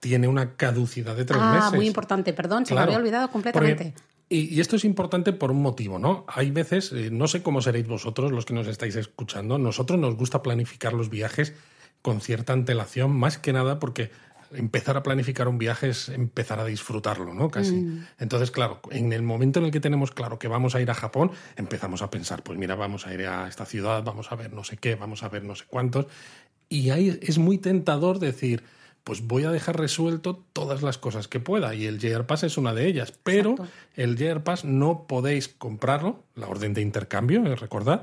tiene 0.00 0.28
una 0.28 0.54
caducidad 0.56 1.16
de 1.16 1.24
tres 1.24 1.40
ah, 1.42 1.52
meses. 1.54 1.72
muy 1.74 1.86
importante, 1.86 2.32
perdón, 2.32 2.66
se 2.66 2.74
me 2.74 2.80
había 2.80 2.98
olvidado 2.98 3.28
completamente. 3.30 3.92
porque- 3.94 4.08
y, 4.30 4.54
y 4.54 4.60
esto 4.60 4.76
es 4.76 4.84
importante 4.84 5.32
por 5.32 5.50
un 5.50 5.62
motivo, 5.62 5.98
¿no? 5.98 6.26
Hay 6.28 6.50
veces, 6.50 6.92
eh, 6.92 7.08
no 7.10 7.26
sé 7.28 7.42
cómo 7.42 7.62
seréis 7.62 7.88
vosotros 7.88 8.30
los 8.30 8.44
que 8.44 8.52
nos 8.52 8.66
estáis 8.66 8.94
escuchando, 8.96 9.56
nosotros 9.58 9.98
nos 9.98 10.16
gusta 10.16 10.42
planificar 10.42 10.92
los 10.92 11.08
viajes 11.08 11.54
con 12.02 12.20
cierta 12.20 12.52
antelación, 12.52 13.10
más 13.16 13.38
que 13.38 13.52
nada 13.54 13.78
porque 13.80 14.10
empezar 14.52 14.96
a 14.96 15.02
planificar 15.02 15.48
un 15.48 15.58
viaje 15.58 15.90
es 15.90 16.08
empezar 16.08 16.60
a 16.60 16.64
disfrutarlo, 16.64 17.34
¿no? 17.34 17.50
Casi. 17.50 17.76
Mm. 17.76 18.06
Entonces, 18.18 18.50
claro, 18.50 18.80
en 18.90 19.12
el 19.12 19.22
momento 19.22 19.58
en 19.60 19.66
el 19.66 19.70
que 19.70 19.80
tenemos 19.80 20.10
claro 20.10 20.38
que 20.38 20.48
vamos 20.48 20.74
a 20.74 20.80
ir 20.80 20.90
a 20.90 20.94
Japón, 20.94 21.30
empezamos 21.56 22.02
a 22.02 22.10
pensar, 22.10 22.42
pues 22.42 22.58
mira, 22.58 22.74
vamos 22.74 23.06
a 23.06 23.14
ir 23.14 23.26
a 23.26 23.48
esta 23.48 23.66
ciudad, 23.66 24.02
vamos 24.02 24.32
a 24.32 24.36
ver 24.36 24.52
no 24.52 24.64
sé 24.64 24.76
qué, 24.76 24.94
vamos 24.94 25.22
a 25.22 25.28
ver 25.28 25.44
no 25.44 25.54
sé 25.54 25.64
cuántos. 25.66 26.06
Y 26.68 26.90
ahí 26.90 27.18
es 27.22 27.38
muy 27.38 27.58
tentador 27.58 28.18
decir, 28.18 28.62
pues 29.04 29.26
voy 29.26 29.44
a 29.44 29.50
dejar 29.50 29.78
resuelto 29.78 30.44
todas 30.52 30.82
las 30.82 30.98
cosas 30.98 31.28
que 31.28 31.40
pueda. 31.40 31.74
Y 31.74 31.86
el 31.86 31.98
JR 31.98 32.26
Pass 32.26 32.42
es 32.42 32.58
una 32.58 32.74
de 32.74 32.86
ellas. 32.86 33.14
Pero 33.22 33.52
Exacto. 33.52 33.72
el 33.96 34.18
JR 34.18 34.42
Pass 34.42 34.66
no 34.66 35.06
podéis 35.06 35.48
comprarlo, 35.48 36.24
la 36.34 36.46
orden 36.46 36.74
de 36.74 36.82
intercambio, 36.82 37.46
eh, 37.46 37.56
recordad, 37.56 38.02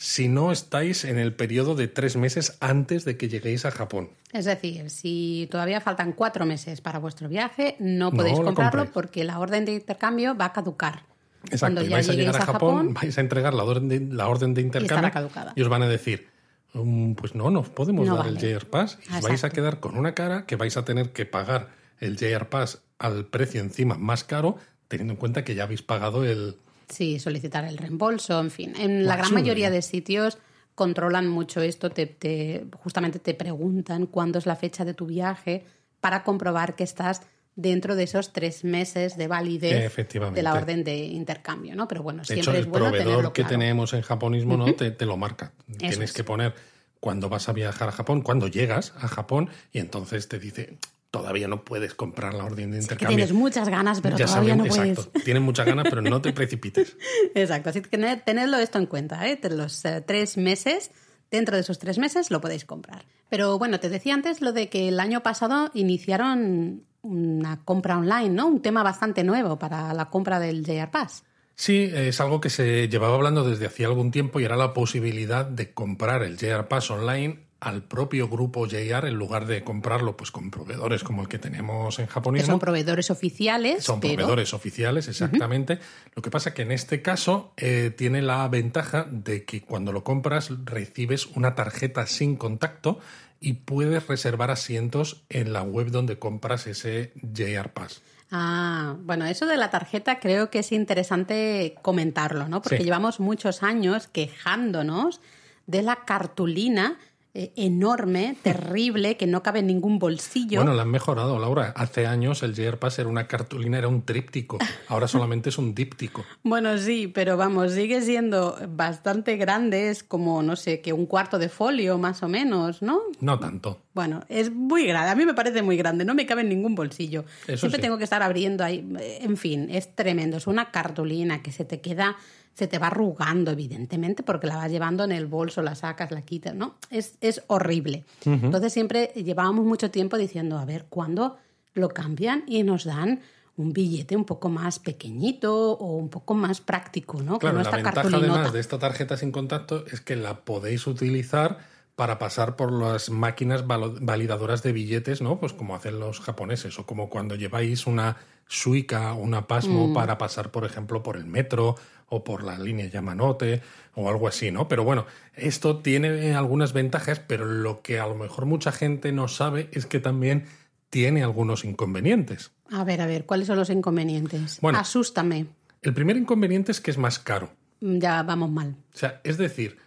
si 0.00 0.28
no 0.28 0.52
estáis 0.52 1.04
en 1.04 1.18
el 1.18 1.34
periodo 1.34 1.74
de 1.74 1.88
tres 1.88 2.16
meses 2.16 2.56
antes 2.60 3.04
de 3.04 3.16
que 3.16 3.28
lleguéis 3.28 3.64
a 3.64 3.72
Japón. 3.72 4.10
Es 4.32 4.44
decir, 4.44 4.90
si 4.90 5.48
todavía 5.50 5.80
faltan 5.80 6.12
cuatro 6.12 6.46
meses 6.46 6.80
para 6.80 7.00
vuestro 7.00 7.28
viaje, 7.28 7.74
no 7.80 8.12
podéis 8.12 8.38
lo 8.38 8.44
comprarlo 8.44 8.92
porque 8.92 9.24
la 9.24 9.40
orden 9.40 9.64
de 9.64 9.72
intercambio 9.72 10.36
va 10.36 10.46
a 10.46 10.52
caducar. 10.52 11.02
Exacto, 11.50 11.58
Cuando 11.58 11.82
y 11.82 11.88
ya 11.88 11.96
a 11.96 12.14
llegar 12.14 12.36
a 12.36 12.46
Japón, 12.46 12.94
vais 12.94 13.18
a 13.18 13.20
entregar 13.20 13.54
la 13.54 13.64
orden 13.64 13.88
de, 13.88 13.98
la 14.00 14.28
orden 14.28 14.54
de 14.54 14.62
intercambio 14.62 15.10
caducada. 15.10 15.52
y 15.56 15.62
os 15.62 15.68
van 15.68 15.82
a 15.82 15.88
decir, 15.88 16.28
"Mm, 16.74 17.14
pues 17.14 17.34
no, 17.34 17.50
no 17.50 17.60
os 17.60 17.68
podemos 17.68 18.06
No 18.06 18.16
dar 18.16 18.28
el. 18.28 18.38
JR 18.38 18.66
Pass 18.66 18.98
y 19.10 19.16
os 19.16 19.22
vais 19.22 19.42
a 19.42 19.50
quedar 19.50 19.80
con 19.80 19.96
una 19.98 20.14
cara 20.14 20.46
que 20.46 20.54
vais 20.54 20.76
a 20.76 20.84
tener 20.84 21.10
que 21.10 21.26
pagar 21.26 21.70
el 21.98 22.16
JR 22.16 22.48
Pass 22.48 22.82
al 23.00 23.26
precio 23.26 23.60
encima 23.60 23.98
más 23.98 24.22
caro, 24.22 24.58
teniendo 24.86 25.14
en 25.14 25.18
cuenta 25.18 25.42
que 25.42 25.56
ya 25.56 25.64
habéis 25.64 25.82
pagado 25.82 26.24
el... 26.24 26.56
Sí, 26.88 27.18
solicitar 27.18 27.64
el 27.64 27.76
reembolso, 27.78 28.40
en 28.40 28.50
fin. 28.50 28.74
En 28.78 29.06
la 29.06 29.16
gran 29.16 29.32
mayoría 29.34 29.70
de 29.70 29.82
sitios 29.82 30.38
controlan 30.74 31.26
mucho 31.28 31.60
esto, 31.60 31.90
te, 31.90 32.06
te- 32.06 32.64
justamente 32.78 33.18
te 33.18 33.34
preguntan 33.34 34.06
cuándo 34.06 34.38
es 34.38 34.46
la 34.46 34.56
fecha 34.56 34.84
de 34.84 34.94
tu 34.94 35.06
viaje 35.06 35.64
para 36.00 36.22
comprobar 36.22 36.76
que 36.76 36.84
estás 36.84 37.22
dentro 37.56 37.96
de 37.96 38.04
esos 38.04 38.32
tres 38.32 38.62
meses 38.62 39.16
de 39.16 39.26
validez 39.26 39.92
de 40.32 40.42
la 40.42 40.54
orden 40.54 40.84
de 40.84 40.96
intercambio, 40.96 41.74
¿no? 41.74 41.88
Pero 41.88 42.04
bueno, 42.04 42.20
De 42.20 42.26
siempre 42.26 42.42
hecho, 42.42 42.52
es 42.52 42.58
el 42.58 42.66
bueno 42.66 42.86
proveedor 42.86 43.08
tenerlo 43.10 43.32
que 43.32 43.42
claro. 43.42 43.58
tenemos 43.58 43.92
en 43.94 44.02
japonismo 44.02 44.56
¿no? 44.56 44.74
te, 44.76 44.92
te 44.92 45.04
lo 45.06 45.16
marca. 45.16 45.52
Tienes 45.76 45.98
es. 45.98 46.12
que 46.12 46.22
poner 46.22 46.54
cuando 47.00 47.28
vas 47.28 47.48
a 47.48 47.52
viajar 47.52 47.88
a 47.88 47.92
Japón, 47.92 48.22
cuando 48.22 48.46
llegas 48.46 48.92
a 48.96 49.08
Japón, 49.08 49.50
y 49.72 49.80
entonces 49.80 50.28
te 50.28 50.38
dice, 50.38 50.78
todavía 51.10 51.48
no 51.48 51.64
puedes 51.64 51.94
comprar 51.94 52.34
la 52.34 52.44
orden 52.44 52.70
de 52.70 52.78
intercambio. 52.78 53.16
tienes 53.16 53.32
muchas 53.32 53.68
ganas, 53.68 54.00
pero 54.00 54.16
Ya 54.18 54.26
todavía 54.26 54.54
saben, 54.54 54.68
no 54.68 54.74
puedes. 54.74 54.98
exacto. 54.98 55.20
Tienen 55.24 55.42
muchas 55.42 55.66
ganas, 55.66 55.86
pero 55.88 56.02
no 56.02 56.20
te 56.20 56.32
precipites. 56.32 56.96
Exacto, 57.34 57.70
así 57.70 57.80
que 57.80 57.90
tened- 57.98 58.22
tenedlo 58.24 58.58
esto 58.58 58.78
en 58.78 58.86
cuenta, 58.86 59.26
¿eh? 59.28 59.38
Los 59.50 59.84
eh, 59.84 60.02
tres 60.06 60.36
meses, 60.36 60.90
dentro 61.30 61.56
de 61.56 61.62
esos 61.62 61.78
tres 61.78 61.98
meses 61.98 62.30
lo 62.30 62.40
podéis 62.40 62.64
comprar. 62.64 63.04
Pero 63.30 63.58
bueno, 63.58 63.80
te 63.80 63.88
decía 63.88 64.14
antes 64.14 64.40
lo 64.40 64.52
de 64.52 64.68
que 64.68 64.88
el 64.88 65.00
año 65.00 65.22
pasado 65.22 65.70
iniciaron 65.74 66.84
una 67.02 67.62
compra 67.64 67.96
online, 67.98 68.30
¿no? 68.30 68.46
Un 68.46 68.60
tema 68.60 68.82
bastante 68.82 69.24
nuevo 69.24 69.58
para 69.58 69.94
la 69.94 70.06
compra 70.10 70.38
del 70.40 70.64
JR 70.66 70.90
Pass. 70.90 71.24
Sí, 71.54 71.90
es 71.92 72.20
algo 72.20 72.40
que 72.40 72.50
se 72.50 72.88
llevaba 72.88 73.14
hablando 73.16 73.48
desde 73.48 73.66
hacía 73.66 73.86
algún 73.86 74.10
tiempo 74.10 74.40
y 74.40 74.44
era 74.44 74.56
la 74.56 74.72
posibilidad 74.74 75.44
de 75.46 75.72
comprar 75.72 76.22
el 76.22 76.36
JR 76.38 76.68
Pass 76.68 76.90
online 76.90 77.47
al 77.60 77.82
propio 77.82 78.28
grupo 78.28 78.66
JR 78.68 79.06
en 79.08 79.14
lugar 79.14 79.46
de 79.46 79.64
comprarlo 79.64 80.16
pues 80.16 80.30
con 80.30 80.50
proveedores 80.50 81.02
como 81.02 81.22
el 81.22 81.28
que 81.28 81.38
tenemos 81.38 81.98
en 81.98 82.06
Que 82.06 82.12
japonismo. 82.12 82.52
son 82.52 82.60
proveedores 82.60 83.10
oficiales, 83.10 83.82
Son 83.84 83.98
pero 84.00 84.14
proveedores 84.14 84.54
oficiales, 84.54 85.08
exactamente. 85.08 85.80
Lo 86.14 86.22
que 86.22 86.30
pasa 86.30 86.54
que 86.54 86.62
en 86.62 86.70
este 86.72 87.02
caso 87.02 87.52
eh, 87.56 87.92
tiene 87.96 88.22
la 88.22 88.46
ventaja 88.48 89.06
de 89.10 89.44
que 89.44 89.62
cuando 89.62 89.92
lo 89.92 90.04
compras 90.04 90.50
recibes 90.64 91.26
una 91.26 91.56
tarjeta 91.56 92.06
sin 92.06 92.36
contacto 92.36 93.00
y 93.40 93.54
puedes 93.54 94.06
reservar 94.06 94.50
asientos 94.52 95.24
en 95.28 95.52
la 95.52 95.62
web 95.62 95.90
donde 95.90 96.18
compras 96.18 96.66
ese 96.68 97.12
JR 97.22 97.70
Pass. 97.72 98.02
Ah, 98.30 98.94
bueno, 99.00 99.24
eso 99.24 99.46
de 99.46 99.56
la 99.56 99.70
tarjeta 99.70 100.20
creo 100.20 100.50
que 100.50 100.58
es 100.60 100.70
interesante 100.70 101.74
comentarlo, 101.82 102.46
¿no? 102.48 102.60
Porque 102.62 102.76
Sí. 102.78 102.84
llevamos 102.84 103.20
muchos 103.20 103.62
años 103.62 104.06
quejándonos 104.06 105.20
de 105.66 105.82
la 105.82 106.04
cartulina 106.04 106.98
enorme, 107.34 108.36
terrible, 108.42 109.16
que 109.16 109.26
no 109.26 109.42
cabe 109.42 109.60
en 109.60 109.66
ningún 109.66 109.98
bolsillo. 109.98 110.60
Bueno, 110.60 110.74
la 110.74 110.82
han 110.82 110.90
mejorado, 110.90 111.38
Laura. 111.38 111.72
Hace 111.76 112.06
años 112.06 112.42
el 112.42 112.54
JR 112.54 112.78
Pass 112.78 112.98
era 112.98 113.08
una 113.08 113.26
cartulina, 113.26 113.78
era 113.78 113.88
un 113.88 114.02
tríptico. 114.02 114.58
Ahora 114.88 115.06
solamente 115.08 115.50
es 115.50 115.58
un 115.58 115.74
díptico. 115.74 116.24
Bueno, 116.42 116.76
sí, 116.78 117.06
pero 117.06 117.36
vamos, 117.36 117.72
sigue 117.72 118.00
siendo 118.02 118.58
bastante 118.70 119.36
grande, 119.36 119.90
es 119.90 120.02
como, 120.02 120.42
no 120.42 120.56
sé, 120.56 120.80
que 120.80 120.92
un 120.92 121.06
cuarto 121.06 121.38
de 121.38 121.48
folio 121.48 121.98
más 121.98 122.22
o 122.22 122.28
menos, 122.28 122.82
¿no? 122.82 123.00
No 123.20 123.38
tanto. 123.38 123.82
Bueno, 123.94 124.24
es 124.28 124.52
muy 124.52 124.86
grande, 124.86 125.10
a 125.10 125.14
mí 125.14 125.26
me 125.26 125.34
parece 125.34 125.62
muy 125.62 125.76
grande, 125.76 126.04
no 126.04 126.14
me 126.14 126.26
cabe 126.26 126.42
en 126.42 126.48
ningún 126.48 126.74
bolsillo. 126.74 127.24
Eso 127.46 127.58
Siempre 127.58 127.78
sí. 127.78 127.82
tengo 127.82 127.98
que 127.98 128.04
estar 128.04 128.22
abriendo 128.22 128.64
ahí, 128.64 128.88
en 129.20 129.36
fin, 129.36 129.68
es 129.70 129.94
tremendo, 129.94 130.36
es 130.36 130.46
una 130.46 130.70
cartulina 130.70 131.42
que 131.42 131.52
se 131.52 131.64
te 131.64 131.80
queda, 131.80 132.16
se 132.58 132.66
te 132.66 132.80
va 132.80 132.88
arrugando, 132.88 133.52
evidentemente, 133.52 134.24
porque 134.24 134.48
la 134.48 134.56
vas 134.56 134.68
llevando 134.68 135.04
en 135.04 135.12
el 135.12 135.26
bolso, 135.26 135.62
la 135.62 135.76
sacas, 135.76 136.10
la 136.10 136.22
quitas, 136.22 136.56
¿no? 136.56 136.74
Es, 136.90 137.14
es 137.20 137.44
horrible. 137.46 138.04
Entonces 138.24 138.72
siempre 138.72 139.12
llevábamos 139.14 139.64
mucho 139.64 139.92
tiempo 139.92 140.18
diciendo, 140.18 140.58
a 140.58 140.64
ver, 140.64 140.86
¿cuándo 140.88 141.36
lo 141.74 141.90
cambian 141.90 142.42
y 142.48 142.64
nos 142.64 142.82
dan 142.82 143.20
un 143.56 143.72
billete 143.72 144.16
un 144.16 144.24
poco 144.24 144.48
más 144.48 144.80
pequeñito 144.80 145.70
o 145.70 145.96
un 145.98 146.08
poco 146.08 146.34
más 146.34 146.60
práctico, 146.60 147.22
¿no? 147.22 147.38
Claro, 147.38 147.58
que 147.58 147.62
no 147.62 147.70
la 147.70 147.76
esta 147.76 147.76
ventaja 147.76 148.16
además 148.16 148.52
de 148.52 148.58
esta 148.58 148.78
tarjeta 148.80 149.16
sin 149.16 149.30
contacto 149.30 149.84
es 149.86 150.00
que 150.00 150.16
la 150.16 150.40
podéis 150.40 150.88
utilizar 150.88 151.58
para 151.98 152.20
pasar 152.20 152.54
por 152.54 152.72
las 152.72 153.10
máquinas 153.10 153.66
validadoras 153.66 154.62
de 154.62 154.70
billetes, 154.70 155.20
¿no? 155.20 155.40
Pues 155.40 155.52
como 155.52 155.74
hacen 155.74 155.98
los 155.98 156.20
japoneses, 156.20 156.78
o 156.78 156.86
como 156.86 157.10
cuando 157.10 157.34
lleváis 157.34 157.88
una 157.88 158.18
Suica 158.46 159.14
o 159.14 159.16
una 159.16 159.48
Pasmo 159.48 159.88
mm. 159.88 159.94
para 159.94 160.16
pasar, 160.16 160.52
por 160.52 160.64
ejemplo, 160.64 161.02
por 161.02 161.16
el 161.16 161.26
metro 161.26 161.74
o 162.08 162.22
por 162.22 162.44
la 162.44 162.56
línea 162.56 162.86
Yamanote 162.86 163.62
o 163.96 164.08
algo 164.08 164.28
así, 164.28 164.52
¿no? 164.52 164.68
Pero 164.68 164.84
bueno, 164.84 165.06
esto 165.34 165.78
tiene 165.78 166.36
algunas 166.36 166.72
ventajas, 166.72 167.18
pero 167.18 167.44
lo 167.44 167.82
que 167.82 167.98
a 167.98 168.06
lo 168.06 168.14
mejor 168.14 168.46
mucha 168.46 168.70
gente 168.70 169.10
no 169.10 169.26
sabe 169.26 169.68
es 169.72 169.86
que 169.86 169.98
también 169.98 170.44
tiene 170.90 171.24
algunos 171.24 171.64
inconvenientes. 171.64 172.52
A 172.70 172.84
ver, 172.84 173.00
a 173.00 173.06
ver, 173.06 173.26
¿cuáles 173.26 173.48
son 173.48 173.58
los 173.58 173.70
inconvenientes? 173.70 174.60
Bueno, 174.60 174.78
Asústame. 174.78 175.46
El 175.82 175.94
primer 175.94 176.16
inconveniente 176.16 176.70
es 176.70 176.80
que 176.80 176.92
es 176.92 176.96
más 176.96 177.18
caro. 177.18 177.50
Ya 177.80 178.22
vamos 178.22 178.52
mal. 178.52 178.76
O 178.94 178.96
sea, 178.96 179.20
es 179.24 179.36
decir, 179.36 179.78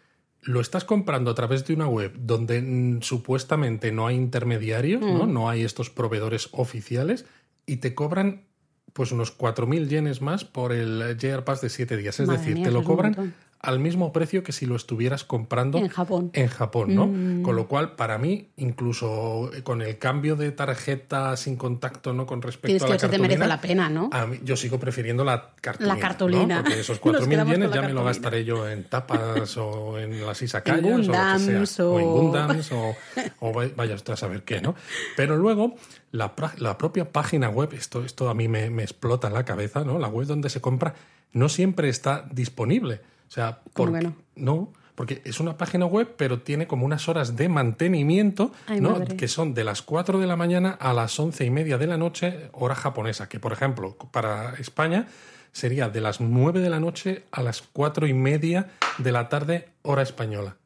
lo 0.41 0.59
estás 0.59 0.85
comprando 0.85 1.31
a 1.31 1.35
través 1.35 1.65
de 1.65 1.73
una 1.73 1.87
web 1.87 2.13
donde 2.17 2.61
mm, 2.61 3.01
supuestamente 3.01 3.91
no 3.91 4.07
hay 4.07 4.15
intermediarios, 4.15 5.01
¿no? 5.01 5.25
Mm. 5.25 5.33
no 5.33 5.49
hay 5.49 5.63
estos 5.63 5.89
proveedores 5.89 6.49
oficiales 6.51 7.25
y 7.65 7.77
te 7.77 7.93
cobran 7.93 8.45
pues 8.93 9.11
unos 9.11 9.37
4.000 9.37 9.87
yenes 9.87 10.21
más 10.21 10.43
por 10.43 10.73
el 10.73 11.17
JR 11.17 11.43
Pass 11.43 11.61
de 11.61 11.69
7 11.69 11.95
días. 11.95 12.19
Es 12.19 12.27
decir, 12.27 12.61
te 12.61 12.71
lo 12.71 12.83
cobran 12.83 13.33
al 13.63 13.79
mismo 13.79 14.11
precio 14.11 14.43
que 14.43 14.51
si 14.51 14.65
lo 14.65 14.75
estuvieras 14.75 15.23
comprando 15.23 15.77
en 15.77 15.87
Japón. 15.87 16.31
En 16.33 16.47
Japón, 16.47 16.95
¿no? 16.95 17.07
Mm. 17.07 17.43
Con 17.43 17.55
lo 17.55 17.67
cual, 17.67 17.95
para 17.95 18.17
mí, 18.17 18.49
incluso 18.57 19.51
con 19.63 19.81
el 19.81 19.97
cambio 19.99 20.35
de 20.35 20.51
tarjeta 20.51 21.37
sin 21.37 21.57
contacto, 21.57 22.13
¿no? 22.13 22.25
Con 22.25 22.41
respecto 22.41 22.85
a 22.85 22.89
la 22.89 22.95
que 22.95 23.01
cartulina, 23.01 23.27
te 23.27 23.35
merece 23.35 23.47
la 23.47 23.61
pena, 23.61 23.89
¿no? 23.89 24.09
yo 24.43 24.55
sigo 24.55 24.79
prefiriendo 24.79 25.23
la 25.23 25.51
cartulina. 25.61 25.95
La 25.95 26.01
cartulina. 26.01 26.63
Porque 26.63 26.79
esos 26.79 27.01
4.000 27.03 27.51
yenes 27.51 27.71
ya 27.71 27.81
me 27.81 27.93
lo 27.93 28.03
gastaré 28.03 28.43
yo 28.43 28.67
en 28.67 28.85
tapas 28.85 29.57
o 29.57 29.99
en 29.99 30.25
las 30.25 30.41
isakayas 30.41 30.83
o 30.83 30.97
lo 30.97 30.97
que 30.97 31.65
sea. 31.65 31.85
O, 31.85 31.99
en 31.99 32.07
Gundams 32.07 32.71
o, 32.71 32.95
o 33.39 33.53
vaya 33.75 33.95
usted 33.95 34.13
a 34.13 34.17
saber 34.17 34.43
qué, 34.43 34.61
¿no? 34.61 34.75
Pero 35.15 35.37
luego, 35.37 35.75
la, 36.11 36.33
la 36.57 36.77
propia 36.77 37.11
página 37.11 37.49
web, 37.49 37.73
esto, 37.73 38.03
esto 38.03 38.29
a 38.29 38.33
mí 38.33 38.47
me, 38.47 38.69
me 38.69 38.83
explota 38.83 39.27
en 39.27 39.33
la 39.33 39.45
cabeza, 39.45 39.83
¿no? 39.83 39.99
La 39.99 40.07
web 40.07 40.25
donde 40.25 40.49
se 40.49 40.61
compra 40.61 40.95
no 41.33 41.47
siempre 41.47 41.89
está 41.89 42.25
disponible. 42.31 43.01
O 43.31 43.33
sea, 43.33 43.61
¿Cómo 43.71 43.97
no? 44.35 44.73
porque 44.95 45.21
es 45.23 45.39
una 45.39 45.57
página 45.57 45.85
web, 45.85 46.15
pero 46.17 46.41
tiene 46.41 46.67
como 46.67 46.85
unas 46.85 47.07
horas 47.07 47.37
de 47.37 47.47
mantenimiento, 47.47 48.51
¿no? 48.81 49.05
que 49.05 49.29
son 49.29 49.53
de 49.53 49.63
las 49.63 49.81
4 49.81 50.19
de 50.19 50.27
la 50.27 50.35
mañana 50.35 50.71
a 50.71 50.91
las 50.91 51.17
once 51.17 51.45
y 51.45 51.49
media 51.49 51.77
de 51.77 51.87
la 51.87 51.97
noche, 51.97 52.49
hora 52.51 52.75
japonesa, 52.75 53.29
que 53.29 53.39
por 53.39 53.53
ejemplo, 53.53 53.95
para 54.11 54.55
España 54.55 55.07
sería 55.53 55.87
de 55.87 56.01
las 56.01 56.19
9 56.19 56.59
de 56.59 56.69
la 56.69 56.81
noche 56.81 57.23
a 57.31 57.41
las 57.41 57.61
cuatro 57.61 58.05
y 58.05 58.13
media 58.13 58.67
de 58.97 59.13
la 59.13 59.29
tarde, 59.29 59.69
hora 59.81 60.01
española. 60.01 60.57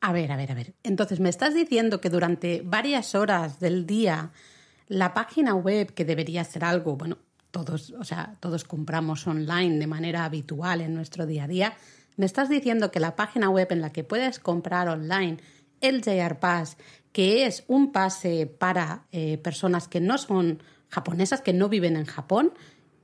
A 0.00 0.12
ver, 0.12 0.32
a 0.32 0.36
ver, 0.36 0.50
a 0.50 0.54
ver. 0.56 0.74
Entonces, 0.82 1.20
¿me 1.20 1.28
estás 1.28 1.54
diciendo 1.54 2.00
que 2.00 2.10
durante 2.10 2.62
varias 2.64 3.14
horas 3.14 3.60
del 3.60 3.86
día 3.86 4.32
la 4.88 5.14
página 5.14 5.54
web, 5.54 5.94
que 5.94 6.04
debería 6.04 6.42
ser 6.42 6.64
algo, 6.64 6.96
bueno, 6.96 7.18
todos, 7.52 7.90
o 7.90 8.02
sea, 8.02 8.36
todos 8.40 8.64
compramos 8.64 9.24
online 9.28 9.78
de 9.78 9.86
manera 9.86 10.24
habitual 10.24 10.80
en 10.80 10.94
nuestro 10.94 11.26
día 11.26 11.44
a 11.44 11.48
día, 11.48 11.76
me 12.16 12.26
estás 12.26 12.48
diciendo 12.48 12.90
que 12.90 12.98
la 12.98 13.14
página 13.14 13.48
web 13.48 13.68
en 13.70 13.80
la 13.80 13.92
que 13.92 14.02
puedes 14.02 14.40
comprar 14.40 14.88
online 14.88 15.38
el 15.80 16.02
JR 16.02 16.38
Pass, 16.38 16.76
que 17.12 17.46
es 17.46 17.64
un 17.68 17.92
pase 17.92 18.46
para 18.46 19.04
eh, 19.12 19.38
personas 19.38 19.86
que 19.86 20.00
no 20.00 20.18
son 20.18 20.62
japonesas, 20.88 21.40
que 21.40 21.52
no 21.52 21.68
viven 21.68 21.96
en 21.96 22.06
Japón, 22.06 22.52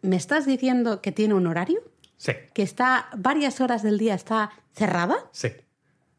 ¿me 0.03 0.17
estás 0.17 0.47
diciendo 0.47 1.01
que 1.01 1.13
tiene 1.13 1.35
un 1.35 1.47
horario? 1.47 1.81
Sí. 2.17 2.33
¿Que 2.53 2.63
está 2.63 3.09
varias 3.17 3.61
horas 3.61 3.83
del 3.83 3.99
día 3.99 4.15
está 4.15 4.51
cerrada? 4.75 5.17
Sí. 5.33 5.49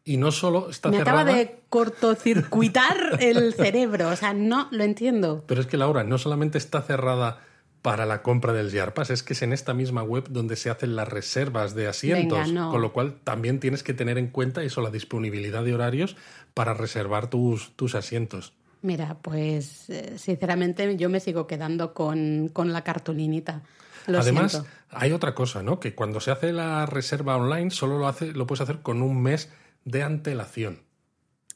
Y 0.04 0.18
no 0.18 0.32
solo 0.32 0.70
está 0.70 0.90
Me 0.90 0.98
cerrada. 0.98 1.24
Me 1.24 1.32
acaba 1.32 1.38
de 1.38 1.62
cortocircuitar 1.70 3.20
el 3.20 3.54
cerebro, 3.54 4.10
o 4.10 4.16
sea, 4.16 4.34
no 4.34 4.68
lo 4.72 4.84
entiendo. 4.84 5.44
Pero 5.48 5.62
es 5.62 5.68
que 5.68 5.78
Laura, 5.78 6.04
no 6.04 6.18
solamente 6.18 6.58
está 6.58 6.82
cerrada 6.82 7.42
para 7.82 8.06
la 8.06 8.22
compra 8.22 8.54
del 8.54 8.72
Yarpass. 8.72 9.10
Es 9.10 9.24
que 9.24 9.34
es 9.34 9.42
en 9.42 9.54
esta 9.54 9.74
misma 9.74 10.04
web 10.04 10.28
donde 10.30 10.56
se 10.56 10.70
hacen 10.70 10.96
las 10.96 11.08
reservas 11.08 11.76
de 11.76 11.88
asientos, 11.88 12.52
con 12.52 12.82
lo 12.82 12.94
cual 12.94 13.20
también 13.24 13.60
tienes 13.60 13.84
que 13.84 13.94
tener 13.94 14.18
en 14.18 14.28
cuenta 14.28 14.64
eso, 14.64 14.82
la 14.82 14.90
disponibilidad 14.90 15.64
de 15.64 15.74
horarios 15.74 16.16
para 16.54 16.74
reservar 16.74 17.30
tus, 17.30 17.76
tus 17.76 17.96
asientos. 17.96 18.54
Mira, 18.82 19.18
pues 19.22 19.90
eh, 19.90 20.18
sinceramente 20.18 20.96
yo 20.96 21.10
me 21.10 21.20
sigo 21.20 21.48
quedando 21.48 21.94
con, 21.94 22.52
la 22.56 22.84
cartulinita. 22.84 23.62
Además, 24.08 24.64
hay 24.90 25.12
otra 25.12 25.36
cosa, 25.36 25.62
¿no? 25.62 25.80
Que 25.80 25.94
cuando 25.94 26.20
se 26.20 26.32
hace 26.32 26.54
la 26.54 26.86
reserva 26.86 27.36
online 27.36 27.72
solo 27.72 28.00
lo, 28.00 28.08
hace, 28.08 28.32
lo 28.32 28.48
puedes 28.48 28.62
hacer 28.62 28.80
con 28.80 29.02
un 29.02 29.22
mes 29.22 29.50
de 29.84 30.04
antelación. 30.04 30.82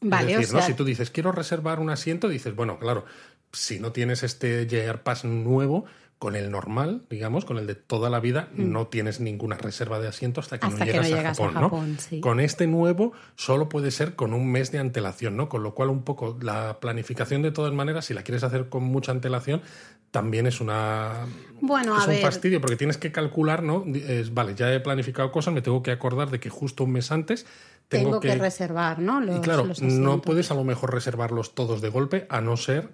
Vale, 0.02 0.34
es 0.34 0.40
decir, 0.40 0.56
¿no? 0.56 0.62
si 0.62 0.74
tú 0.74 0.84
dices 0.84 1.10
quiero 1.12 1.32
reservar 1.32 1.80
un 1.80 1.90
asiento, 1.90 2.28
dices, 2.28 2.54
bueno, 2.56 2.78
claro, 2.78 3.06
si 3.54 3.80
no 3.80 3.94
tienes 3.94 4.24
este 4.24 4.68
JR 4.68 5.02
Pass 5.02 5.24
nuevo, 5.24 5.86
con 6.24 6.38
el 6.38 6.52
normal, 6.52 7.02
digamos, 7.10 7.44
con 7.44 7.58
el 7.58 7.68
de 7.68 7.76
toda 7.76 8.10
la 8.10 8.22
vida, 8.22 8.48
mm. 8.54 8.72
no 8.72 8.88
tienes 8.88 9.20
ninguna 9.20 9.58
reserva 9.58 10.00
de 10.00 10.08
asiento 10.08 10.40
hasta 10.40 10.58
que, 10.58 10.70
no, 10.70 10.78
llegas 10.78 11.12
a 11.12 11.52
Japón. 11.52 11.98
Con 12.22 12.40
este 12.40 12.66
nuevo 12.66 13.12
solo 13.36 13.68
puede 13.68 13.92
ser 13.92 14.16
con 14.16 14.34
un 14.34 14.50
mes 14.50 14.72
de 14.72 14.80
antelación, 14.80 15.36
¿no? 15.36 15.50
Con 15.50 15.64
lo 15.64 15.76
cual 15.76 15.90
un 15.90 16.04
poco 16.04 16.38
la 16.42 16.80
planificación 16.80 17.42
de 17.42 17.52
todas 17.52 17.74
maneras, 17.74 18.06
si 18.06 18.14
la 18.14 18.24
quieres 18.24 18.46
hacer 18.46 18.70
con 18.70 18.84
mucha 18.84 19.12
antelación, 19.12 19.64
también 20.12 20.48
es 20.48 20.62
una 20.62 21.26
bueno, 21.60 21.98
es 22.00 22.08
un 22.08 22.16
fastidio 22.22 22.62
porque 22.62 22.78
tienes 22.78 22.98
que 22.98 23.12
calcular, 23.12 23.62
¿no? 23.62 23.84
Es, 23.94 24.34
vale, 24.34 24.56
ya 24.56 24.74
he 24.74 24.80
planificado 24.80 25.30
cosas, 25.30 25.54
me 25.54 25.62
tengo 25.62 25.84
que 25.84 25.92
acordar 25.92 26.30
de 26.30 26.40
que 26.40 26.50
justo 26.50 26.86
un 26.86 26.94
mes 26.94 27.12
antes 27.12 27.46
tengo, 27.90 28.22
que... 28.22 28.34
reservar, 28.36 29.00
¿no? 29.00 29.22
y 29.26 29.42
claro, 29.42 29.68
no 29.82 30.22
puedes 30.22 30.52
a 30.52 30.54
lo 30.54 30.64
mejor 30.64 30.94
reservarlos 30.94 31.54
todos 31.54 31.82
de 31.82 31.90
golpe, 31.90 32.28
a 32.30 32.40
no 32.40 32.56
ser 32.56 32.92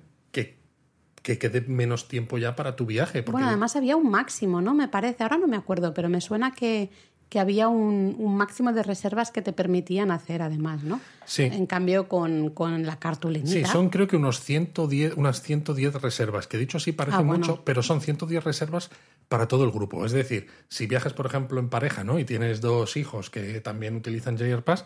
que 1.22 1.30
que 1.30 1.50
quede 1.50 1.62
menos 1.62 2.08
tiempo 2.08 2.38
ya 2.38 2.56
para 2.56 2.76
tu 2.76 2.86
viaje. 2.86 3.22
Bueno, 3.22 3.48
además 3.48 3.76
había 3.76 3.96
un 3.96 4.10
máximo, 4.10 4.62
¿no? 4.62 4.74
Me 4.74 4.88
parece, 4.88 5.24
ahora 5.24 5.38
no 5.38 5.48
me 5.48 5.58
acuerdo, 5.58 5.94
pero 5.94 6.10
me 6.10 6.22
suena 6.22 6.52
que, 6.52 6.90
que 7.30 7.40
había 7.40 7.68
un, 7.68 8.16
un, 8.18 8.36
máximo 8.36 8.74
de 8.74 8.82
reservas 8.82 9.30
que 9.32 9.42
te 9.42 9.54
permitían 9.54 10.10
hacer 10.10 10.42
además, 10.42 10.84
¿no? 10.84 11.00
Sí. 11.26 11.44
En 11.44 11.68
cambio, 11.68 12.08
con, 12.08 12.50
con 12.50 12.86
la 12.86 12.98
cartulinita. 12.98 13.52
Sí, 13.52 13.66
son 13.66 13.90
creo 13.90 14.08
que 14.08 14.16
unos 14.16 14.42
110, 14.42 15.14
unas 15.16 15.42
110 15.42 16.02
reservas, 16.02 16.48
que 16.48 16.58
dicho 16.58 16.78
así 16.78 16.92
parece 16.92 17.18
ah, 17.18 17.24
mucho, 17.24 17.64
pero 17.64 17.84
son 17.84 18.02
110 18.02 18.44
reservas 18.44 18.90
para 19.28 19.48
todo 19.48 19.64
el 19.64 19.72
grupo. 19.72 20.06
Es 20.06 20.12
decir, 20.12 20.48
si 20.68 20.88
viajas, 20.88 21.14
por 21.14 21.28
ejemplo, 21.28 21.60
en 21.60 21.70
pareja, 21.70 22.04
¿no? 22.04 22.18
Y 22.18 22.26
tienes 22.26 22.62
dos 22.62 22.98
hijos 22.98 23.30
que 23.30 23.62
también 23.62 23.96
utilizan 23.96 24.38
JR 24.38 24.64
Pass, 24.64 24.86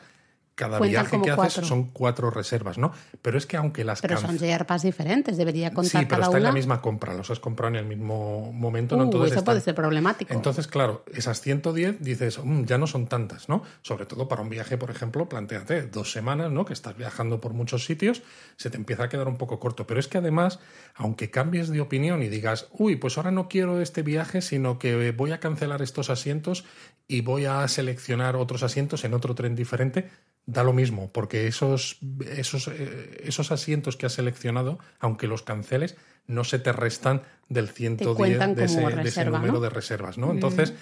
cada 0.56 0.80
viaje 0.80 1.22
que 1.22 1.32
haces 1.32 1.66
son 1.66 1.86
cuatro 1.92 2.30
reservas, 2.30 2.78
¿no? 2.78 2.92
Pero 3.22 3.38
es 3.38 3.46
que 3.46 3.58
aunque 3.58 3.84
las 3.84 4.02
Pero 4.02 4.18
son 4.18 4.38
JRPAS 4.38 4.84
diferentes, 4.84 5.38
debería 5.38 5.74
contar 5.74 6.02
Sí, 6.02 6.08
pero 6.08 6.24
está 6.24 6.38
en 6.38 6.44
la 6.44 6.52
misma 6.52 6.82
compra, 6.82 7.13
los 7.13 7.30
has 7.32 7.39
comprado 7.39 7.70
en 7.70 7.76
el 7.78 7.86
mismo 7.86 8.52
momento, 8.52 8.96
¿no? 8.96 9.04
Uh, 9.04 9.06
Entonces 9.06 9.32
eso 9.34 9.44
puede 9.44 9.62
ser 9.62 9.76
problemático. 9.76 10.34
Entonces, 10.34 10.68
claro, 10.68 11.04
esas 11.13 11.42
110 11.42 12.02
dices, 12.02 12.39
mm, 12.44 12.66
ya 12.66 12.78
no 12.78 12.88
son 12.88 13.08
tantas, 13.08 13.50
¿no? 13.50 13.63
Sobre 13.82 14.06
todo 14.06 14.28
para 14.28 14.42
un 14.42 14.50
viaje, 14.50 14.78
por 14.78 14.92
ejemplo, 14.92 15.28
planteate 15.28 15.84
dos 15.84 16.12
semanas, 16.12 16.52
¿no? 16.52 16.66
Que 16.66 16.74
estás 16.74 16.96
viajando 16.98 17.42
por 17.42 17.54
muchos 17.54 17.86
sitios, 17.86 18.22
se 18.58 18.70
te 18.70 18.78
empieza 18.78 19.04
a 19.04 19.10
quedar 19.10 19.28
un 19.28 19.38
poco 19.38 19.60
corto. 19.60 19.88
Pero 19.88 20.00
es 20.00 20.08
que 20.08 20.20
además, 20.20 20.60
aunque 20.96 21.32
cambies 21.32 21.70
de 21.70 21.82
opinión 21.82 22.22
y 22.22 22.30
digas, 22.30 22.68
uy, 22.72 22.96
pues 22.96 23.18
ahora 23.18 23.32
no 23.32 23.48
quiero 23.48 23.82
este 23.82 24.04
viaje, 24.04 24.42
sino 24.42 24.80
que 24.80 25.12
voy 25.12 25.32
a 25.32 25.39
cancelar 25.39 25.82
estos 25.82 26.10
asientos 26.10 26.66
y 27.08 27.22
voy 27.22 27.46
a 27.46 27.68
seleccionar 27.68 28.36
otros 28.36 28.63
asientos 28.63 29.04
en 29.04 29.13
otro 29.13 29.36
tren 29.36 29.56
diferente, 29.56 30.10
da 30.46 30.64
lo 30.64 30.74
mismo, 30.74 31.10
porque 31.12 31.48
esos, 31.48 32.00
esos, 32.36 32.68
eh, 32.68 33.22
esos 33.24 33.52
asientos 33.52 33.96
que 33.96 34.06
has 34.06 34.14
seleccionado, 34.14 34.80
aunque 35.00 35.28
los 35.28 35.42
canceles, 35.42 35.96
no 36.28 36.44
se 36.44 36.60
te 36.60 36.72
restan 36.72 37.22
del 37.50 37.70
110 37.70 38.56
de 38.56 38.64
ese, 38.64 39.26
número 39.26 39.60
de 39.60 39.70
reservas, 39.70 40.18
¿no? 40.18 40.32
Entonces, 40.32 40.74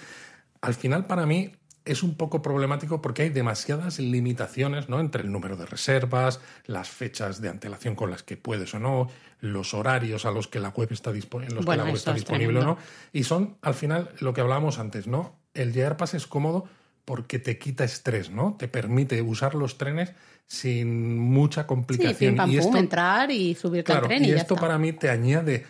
al 0.60 0.74
final 0.74 1.06
para 1.06 1.26
mí 1.26 1.52
es 1.84 2.02
un 2.02 2.14
poco 2.16 2.42
problemático 2.42 3.02
porque 3.02 3.22
hay 3.22 3.30
demasiadas 3.30 3.98
limitaciones, 3.98 4.88
¿no? 4.88 5.00
Entre 5.00 5.22
el 5.22 5.32
número 5.32 5.56
de 5.56 5.66
reservas, 5.66 6.40
las 6.66 6.88
fechas 6.88 7.40
de 7.40 7.48
antelación 7.48 7.96
con 7.96 8.10
las 8.10 8.22
que 8.22 8.36
puedes 8.36 8.72
o 8.74 8.78
no, 8.78 9.10
los 9.40 9.74
horarios 9.74 10.24
a 10.24 10.30
los 10.30 10.46
que 10.46 10.60
la 10.60 10.68
web 10.68 10.88
está, 10.92 11.12
disponible 11.12 11.56
los 11.56 11.66
que 11.66 11.76
la 11.76 11.84
web 11.84 11.94
está 11.94 12.14
disponible 12.14 12.60
o 12.60 12.64
no. 12.64 12.78
Y 13.12 13.24
son, 13.24 13.56
al 13.62 13.74
final, 13.74 14.10
lo 14.20 14.32
que 14.32 14.40
hablábamos 14.40 14.78
antes, 14.78 15.06
¿no? 15.08 15.36
El 15.54 15.72
llegar 15.72 15.96
Pass 15.96 16.14
es 16.14 16.26
cómodo 16.26 16.68
porque 17.04 17.38
te 17.38 17.58
quita 17.58 17.84
estrés, 17.84 18.30
¿no? 18.30 18.56
Te 18.58 18.68
permite 18.68 19.20
usar 19.22 19.54
los 19.54 19.78
trenes 19.78 20.12
sin 20.46 21.18
mucha 21.18 21.66
complicación. 21.66 22.36
Sí, 22.44 22.52
y 22.52 22.58
esto, 22.58 22.76
entrar 22.76 23.30
y 23.30 23.54
subirte 23.54 23.92
al 23.92 24.02
tren 24.02 24.24
y, 24.24 24.28
y 24.28 24.32
esto 24.32 24.56
para 24.56 24.78
mí 24.78 24.92
te 24.92 25.10
añade 25.10 25.64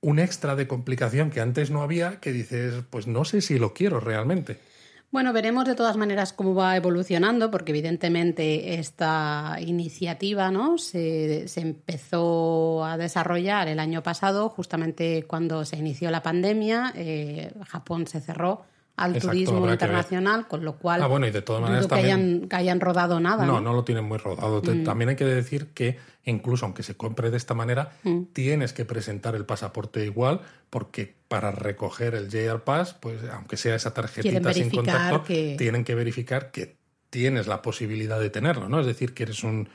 un 0.00 0.18
extra 0.18 0.54
de 0.54 0.68
complicación 0.68 1.30
que 1.30 1.40
antes 1.40 1.70
no 1.70 1.82
había, 1.82 2.20
que 2.20 2.32
dices, 2.32 2.84
pues 2.90 3.06
no 3.06 3.24
sé 3.24 3.40
si 3.40 3.58
lo 3.58 3.74
quiero 3.74 4.00
realmente. 4.00 4.58
Bueno, 5.10 5.32
veremos 5.32 5.64
de 5.64 5.74
todas 5.74 5.96
maneras 5.96 6.34
cómo 6.34 6.54
va 6.54 6.76
evolucionando, 6.76 7.50
porque 7.50 7.72
evidentemente 7.72 8.74
esta 8.74 9.56
iniciativa 9.58 10.50
¿no? 10.50 10.76
se, 10.76 11.48
se, 11.48 11.62
empezó 11.62 12.84
a 12.84 12.98
desarrollar 12.98 13.68
el 13.68 13.80
año 13.80 14.02
pasado, 14.02 14.50
justamente 14.50 15.24
cuando 15.26 15.64
se 15.64 15.78
inició 15.78 16.10
la 16.10 16.22
pandemia. 16.22 16.92
Eh, 16.94 17.52
Japón 17.66 18.06
se 18.06 18.20
cerró 18.20 18.66
al 18.98 19.12
Exacto, 19.14 19.28
turismo 19.30 19.70
internacional, 19.70 20.48
con 20.48 20.64
lo 20.64 20.76
cual 20.76 21.02
Ah, 21.02 21.06
bueno, 21.06 21.26
y 21.26 21.30
de 21.30 21.40
todas 21.40 21.60
dudo 21.60 21.68
maneras 21.70 21.86
que, 21.86 21.90
también- 21.94 22.14
hayan, 22.16 22.48
que 22.48 22.56
hayan 22.56 22.80
rodado 22.80 23.20
nada. 23.20 23.46
No, 23.46 23.54
¿no? 23.54 23.60
no 23.60 23.72
lo 23.74 23.84
tienen 23.84 24.04
muy 24.04 24.18
rodado. 24.18 24.60
Te- 24.60 24.74
También 24.82 25.10
hay 25.10 25.16
que 25.16 25.24
decir 25.24 25.68
que 25.72 25.96
incluso 26.24 26.66
aunque 26.66 26.82
se 26.82 26.96
compre 26.96 27.30
de 27.30 27.36
esta 27.36 27.54
manera, 27.54 27.92
tienes 28.32 28.72
que 28.72 28.84
presentar 28.84 29.34
el 29.34 29.46
pasaporte 29.46 30.04
igual 30.04 30.40
porque 30.68 31.14
para 31.28 31.50
recoger 31.52 32.14
el 32.14 32.28
JR 32.28 32.60
Pass, 32.64 32.94
pues 32.94 33.18
aunque 33.32 33.56
sea 33.56 33.74
esa 33.76 33.94
tarjetita 33.94 34.52
sin 34.52 34.68
contacto, 34.70 35.22
que- 35.24 35.54
tienen 35.56 35.84
que 35.84 35.94
verificar 35.94 36.50
que 36.50 36.76
tienes 37.10 37.46
la 37.46 37.62
posibilidad 37.62 38.20
de 38.20 38.30
tenerlo, 38.30 38.68
¿no? 38.68 38.80
Es 38.80 38.86
decir, 38.86 39.14
que 39.14 39.22
eres 39.22 39.42
un 39.44 39.68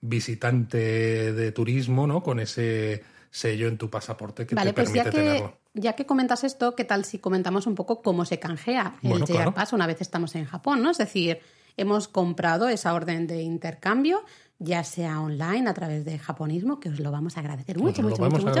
visitante 0.00 1.32
de 1.32 1.52
turismo, 1.52 2.06
¿no? 2.06 2.22
Con 2.22 2.40
ese 2.40 3.02
sello 3.30 3.68
en 3.68 3.78
tu 3.78 3.88
pasaporte 3.88 4.46
que 4.46 4.54
Vale, 4.54 4.70
te 4.70 4.74
pues 4.74 4.86
permite 4.90 5.04
ya 5.04 5.10
que, 5.10 5.16
tenerlo. 5.16 5.58
Ya 5.74 5.94
que 5.94 6.06
comentas 6.06 6.44
esto, 6.44 6.74
¿qué 6.74 6.84
tal 6.84 7.04
si 7.04 7.18
comentamos 7.18 7.66
un 7.66 7.74
poco 7.74 8.02
cómo 8.02 8.24
se 8.24 8.38
canjea 8.38 8.96
el 9.02 9.10
Bueno, 9.10 9.26
JR 9.26 9.34
claro. 9.34 9.54
Pass 9.54 9.72
una 9.72 9.86
vez 9.86 10.00
estamos 10.00 10.34
en 10.34 10.44
Japón? 10.44 10.82
¿no? 10.82 10.90
Es 10.90 10.98
decir, 10.98 11.40
hemos 11.76 12.08
comprado 12.08 12.68
esa 12.68 12.92
orden 12.94 13.26
de 13.26 13.42
intercambio, 13.42 14.22
ya 14.58 14.84
sea 14.84 15.20
online 15.20 15.68
a 15.68 15.74
través 15.74 16.04
de 16.04 16.18
japonismo, 16.18 16.78
que 16.78 16.90
os 16.90 17.00
lo 17.00 17.10
vamos 17.10 17.36
a 17.36 17.40
agradecer 17.40 17.78
mucho, 17.78 18.02
mucho, 18.02 18.22
mucho, 18.28 18.52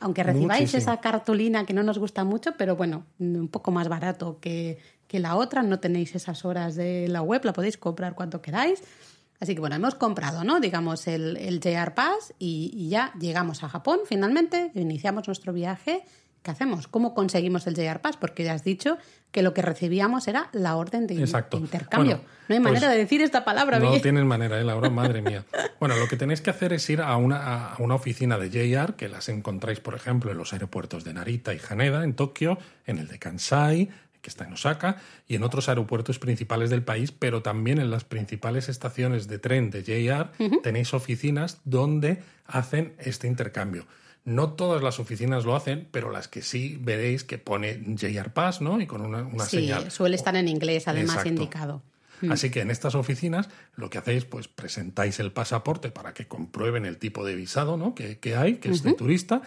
Aunque 0.00 0.22
recibáis 0.22 0.62
muchísimo. 0.62 0.78
esa 0.78 1.00
cartulina 1.00 1.66
que 1.66 1.74
no 1.74 1.82
nos 1.82 1.98
gusta 1.98 2.24
mucho, 2.24 2.52
pero 2.56 2.76
bueno, 2.76 3.04
un 3.18 3.48
poco 3.48 3.70
más 3.70 3.88
barato 3.88 4.38
que, 4.40 4.78
que 5.06 5.18
la 5.18 5.36
otra, 5.36 5.62
no 5.62 5.80
tenéis 5.80 6.14
esas 6.14 6.44
horas 6.44 6.76
de 6.76 7.08
la 7.08 7.20
web, 7.20 7.44
la 7.44 7.52
podéis 7.52 7.76
comprar 7.76 8.14
cuando 8.14 8.40
queráis. 8.40 8.82
Así 9.40 9.54
que 9.54 9.60
bueno, 9.60 9.76
hemos 9.76 9.96
comprado, 9.96 10.44
¿no? 10.44 10.60
Digamos, 10.60 11.06
el, 11.08 11.36
el 11.36 11.60
JR 11.60 11.92
Pass 11.94 12.32
y, 12.38 12.70
y 12.72 12.88
ya 12.88 13.12
llegamos 13.18 13.64
a 13.64 13.68
Japón 13.68 14.00
finalmente, 14.06 14.70
iniciamos 14.74 15.26
nuestro 15.26 15.52
viaje. 15.52 16.04
¿Qué 16.44 16.50
hacemos? 16.50 16.88
¿Cómo 16.88 17.14
conseguimos 17.14 17.66
el 17.66 17.74
JR 17.74 18.00
Pass? 18.00 18.18
Porque 18.18 18.44
ya 18.44 18.52
has 18.52 18.62
dicho 18.62 18.98
que 19.32 19.42
lo 19.42 19.54
que 19.54 19.62
recibíamos 19.62 20.28
era 20.28 20.50
la 20.52 20.76
orden 20.76 21.06
de, 21.06 21.18
Exacto. 21.18 21.56
intercambio. 21.56 22.16
Bueno, 22.18 22.30
no 22.48 22.54
hay 22.54 22.60
pues 22.60 22.72
manera 22.74 22.92
de 22.92 22.98
decir 22.98 23.22
esta 23.22 23.46
palabra 23.46 23.78
No 23.78 23.88
bien. 23.88 24.02
tienes 24.02 24.24
manera, 24.24 24.60
¿eh, 24.60 24.64
Laura? 24.64 24.90
Madre 24.90 25.22
mía. 25.22 25.44
Bueno, 25.80 25.96
lo 25.96 26.06
que 26.06 26.16
tenéis 26.16 26.40
que 26.40 26.50
hacer 26.50 26.72
es 26.72 26.88
ir 26.88 27.00
a 27.02 27.16
una, 27.16 27.72
a 27.72 27.76
una 27.78 27.94
oficina 27.94 28.38
de 28.38 28.48
JR, 28.48 28.94
que 28.94 29.08
las 29.08 29.28
encontráis, 29.28 29.80
por 29.80 29.94
ejemplo, 29.94 30.30
en 30.30 30.38
los 30.38 30.52
aeropuertos 30.52 31.04
de 31.04 31.12
Narita 31.12 31.52
y 31.52 31.60
Haneda, 31.68 32.04
en 32.04 32.14
Tokio, 32.14 32.58
en 32.86 32.98
el 32.98 33.08
de 33.08 33.18
Kansai, 33.18 33.90
que 34.22 34.30
está 34.30 34.44
en 34.44 34.52
Osaka, 34.54 34.96
y 35.26 35.34
en 35.34 35.42
otros 35.42 35.68
aeropuertos 35.68 36.18
principales 36.18 36.70
del 36.70 36.82
país, 36.82 37.12
pero 37.12 37.42
también 37.42 37.78
en 37.78 37.90
las 37.90 38.04
principales 38.04 38.68
estaciones 38.68 39.28
de 39.28 39.38
tren 39.38 39.70
de 39.70 39.82
JR 39.82 40.30
tenéis 40.62 40.94
oficinas 40.94 41.60
donde 41.64 42.22
hacen 42.46 42.94
este 42.98 43.26
intercambio. 43.26 43.86
No 44.24 44.52
todas 44.52 44.82
las 44.82 44.98
oficinas 45.00 45.44
lo 45.44 45.54
hacen, 45.54 45.86
pero 45.90 46.10
las 46.10 46.28
que 46.28 46.40
sí 46.40 46.78
veréis 46.80 47.24
que 47.24 47.38
pone 47.38 47.82
JR 48.00 48.32
Pass, 48.32 48.60
¿no? 48.60 48.80
Y 48.80 48.86
con 48.86 49.02
una, 49.02 49.22
una 49.22 49.44
sí, 49.44 49.58
señal. 49.58 49.90
suele 49.90 50.16
estar 50.16 50.34
en 50.36 50.48
inglés, 50.48 50.88
además 50.88 51.16
Exacto. 51.16 51.28
indicado. 51.28 51.82
Así 52.30 52.50
que 52.50 52.60
en 52.60 52.70
estas 52.70 52.94
oficinas 52.94 53.48
lo 53.76 53.90
que 53.90 53.98
hacéis, 53.98 54.24
pues 54.24 54.48
presentáis 54.48 55.20
el 55.20 55.32
pasaporte 55.32 55.90
para 55.90 56.14
que 56.14 56.26
comprueben 56.26 56.86
el 56.86 56.96
tipo 56.96 57.24
de 57.24 57.34
visado 57.34 57.76
¿no? 57.76 57.94
que, 57.94 58.18
que 58.18 58.36
hay, 58.36 58.56
que 58.56 58.70
es 58.70 58.82
de 58.82 58.94
turista, 58.94 59.42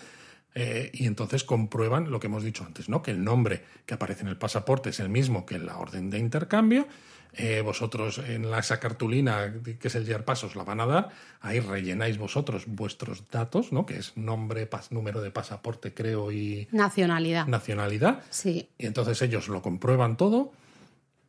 eh, 0.53 0.91
y 0.93 1.05
entonces 1.05 1.43
comprueban 1.43 2.09
lo 2.11 2.19
que 2.19 2.27
hemos 2.27 2.43
dicho 2.43 2.63
antes, 2.65 2.89
¿no? 2.89 3.01
que 3.01 3.11
el 3.11 3.23
nombre 3.23 3.63
que 3.85 3.93
aparece 3.93 4.21
en 4.21 4.27
el 4.27 4.37
pasaporte 4.37 4.89
es 4.89 4.99
el 4.99 5.09
mismo 5.09 5.45
que 5.45 5.55
en 5.55 5.65
la 5.65 5.77
orden 5.77 6.09
de 6.09 6.19
intercambio. 6.19 6.87
Eh, 7.33 7.61
vosotros 7.61 8.17
en 8.19 8.49
la, 8.49 8.59
esa 8.59 8.79
cartulina 8.79 9.53
que 9.79 9.87
es 9.87 9.95
el 9.95 10.05
JR 10.05 10.23
os 10.27 10.55
la 10.55 10.63
van 10.63 10.79
a 10.79 10.85
dar, 10.85 11.09
ahí 11.41 11.59
rellenáis 11.59 12.17
vosotros 12.17 12.63
vuestros 12.67 13.29
datos, 13.29 13.71
¿no? 13.71 13.85
que 13.85 13.97
es 13.97 14.17
nombre, 14.17 14.67
pas- 14.69 14.89
número 14.91 15.21
de 15.21 15.29
pasaporte, 15.31 15.93
creo, 15.93 16.31
y 16.31 16.67
Nacionalidad. 16.71 17.45
nacionalidad. 17.47 18.23
Sí. 18.29 18.69
Y 18.77 18.85
entonces 18.87 19.21
ellos 19.21 19.47
lo 19.49 19.61
comprueban 19.61 20.17
todo, 20.17 20.51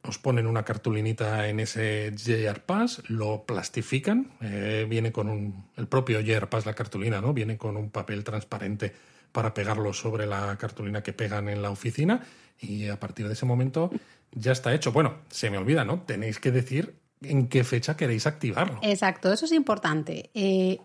os 0.02 0.16
ponen 0.18 0.46
una 0.46 0.64
cartulinita 0.64 1.48
en 1.48 1.60
ese 1.60 2.12
JR 2.16 2.60
Pass, 2.62 3.02
lo 3.08 3.44
plastifican, 3.44 4.30
eh, 4.40 4.86
viene 4.88 5.12
con 5.12 5.28
un, 5.28 5.66
el 5.76 5.88
propio 5.88 6.20
JR 6.20 6.48
Pass, 6.48 6.64
la 6.64 6.72
cartulina, 6.74 7.20
¿no? 7.20 7.34
Viene 7.34 7.58
con 7.58 7.76
un 7.76 7.90
papel 7.90 8.24
transparente 8.24 8.94
para 9.32 9.54
pegarlo 9.54 9.92
sobre 9.92 10.26
la 10.26 10.56
cartulina 10.56 11.02
que 11.02 11.12
pegan 11.12 11.48
en 11.48 11.62
la 11.62 11.70
oficina 11.70 12.22
y 12.60 12.88
a 12.88 12.98
partir 12.98 13.26
de 13.26 13.34
ese 13.34 13.46
momento 13.46 13.90
ya 14.32 14.52
está 14.52 14.74
hecho. 14.74 14.92
Bueno, 14.92 15.18
se 15.30 15.50
me 15.50 15.58
olvida, 15.58 15.84
¿no? 15.84 16.02
Tenéis 16.02 16.38
que 16.38 16.50
decir 16.50 16.94
en 17.22 17.48
qué 17.48 17.64
fecha 17.64 17.96
queréis 17.96 18.26
activarlo. 18.26 18.80
Exacto, 18.82 19.32
eso 19.32 19.44
es 19.44 19.52
importante. 19.52 20.30
Eh, 20.34 20.78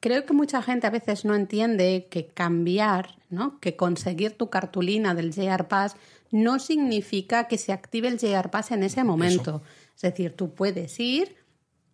creo 0.00 0.26
que 0.26 0.32
mucha 0.32 0.62
gente 0.62 0.86
a 0.86 0.90
veces 0.90 1.24
no 1.24 1.34
entiende 1.34 2.08
que 2.10 2.26
cambiar, 2.26 3.16
¿no? 3.30 3.58
que 3.60 3.76
conseguir 3.76 4.36
tu 4.36 4.50
cartulina 4.50 5.14
del 5.14 5.32
JR 5.32 5.66
Pass 5.68 5.96
no 6.30 6.58
significa 6.58 7.48
que 7.48 7.58
se 7.58 7.72
active 7.72 8.08
el 8.08 8.18
JR 8.18 8.50
Pass 8.50 8.72
en 8.72 8.82
ese 8.82 9.04
momento. 9.04 9.62
Es 9.94 10.02
decir, 10.02 10.34
tú 10.36 10.54
puedes 10.54 11.00
ir, 11.00 11.36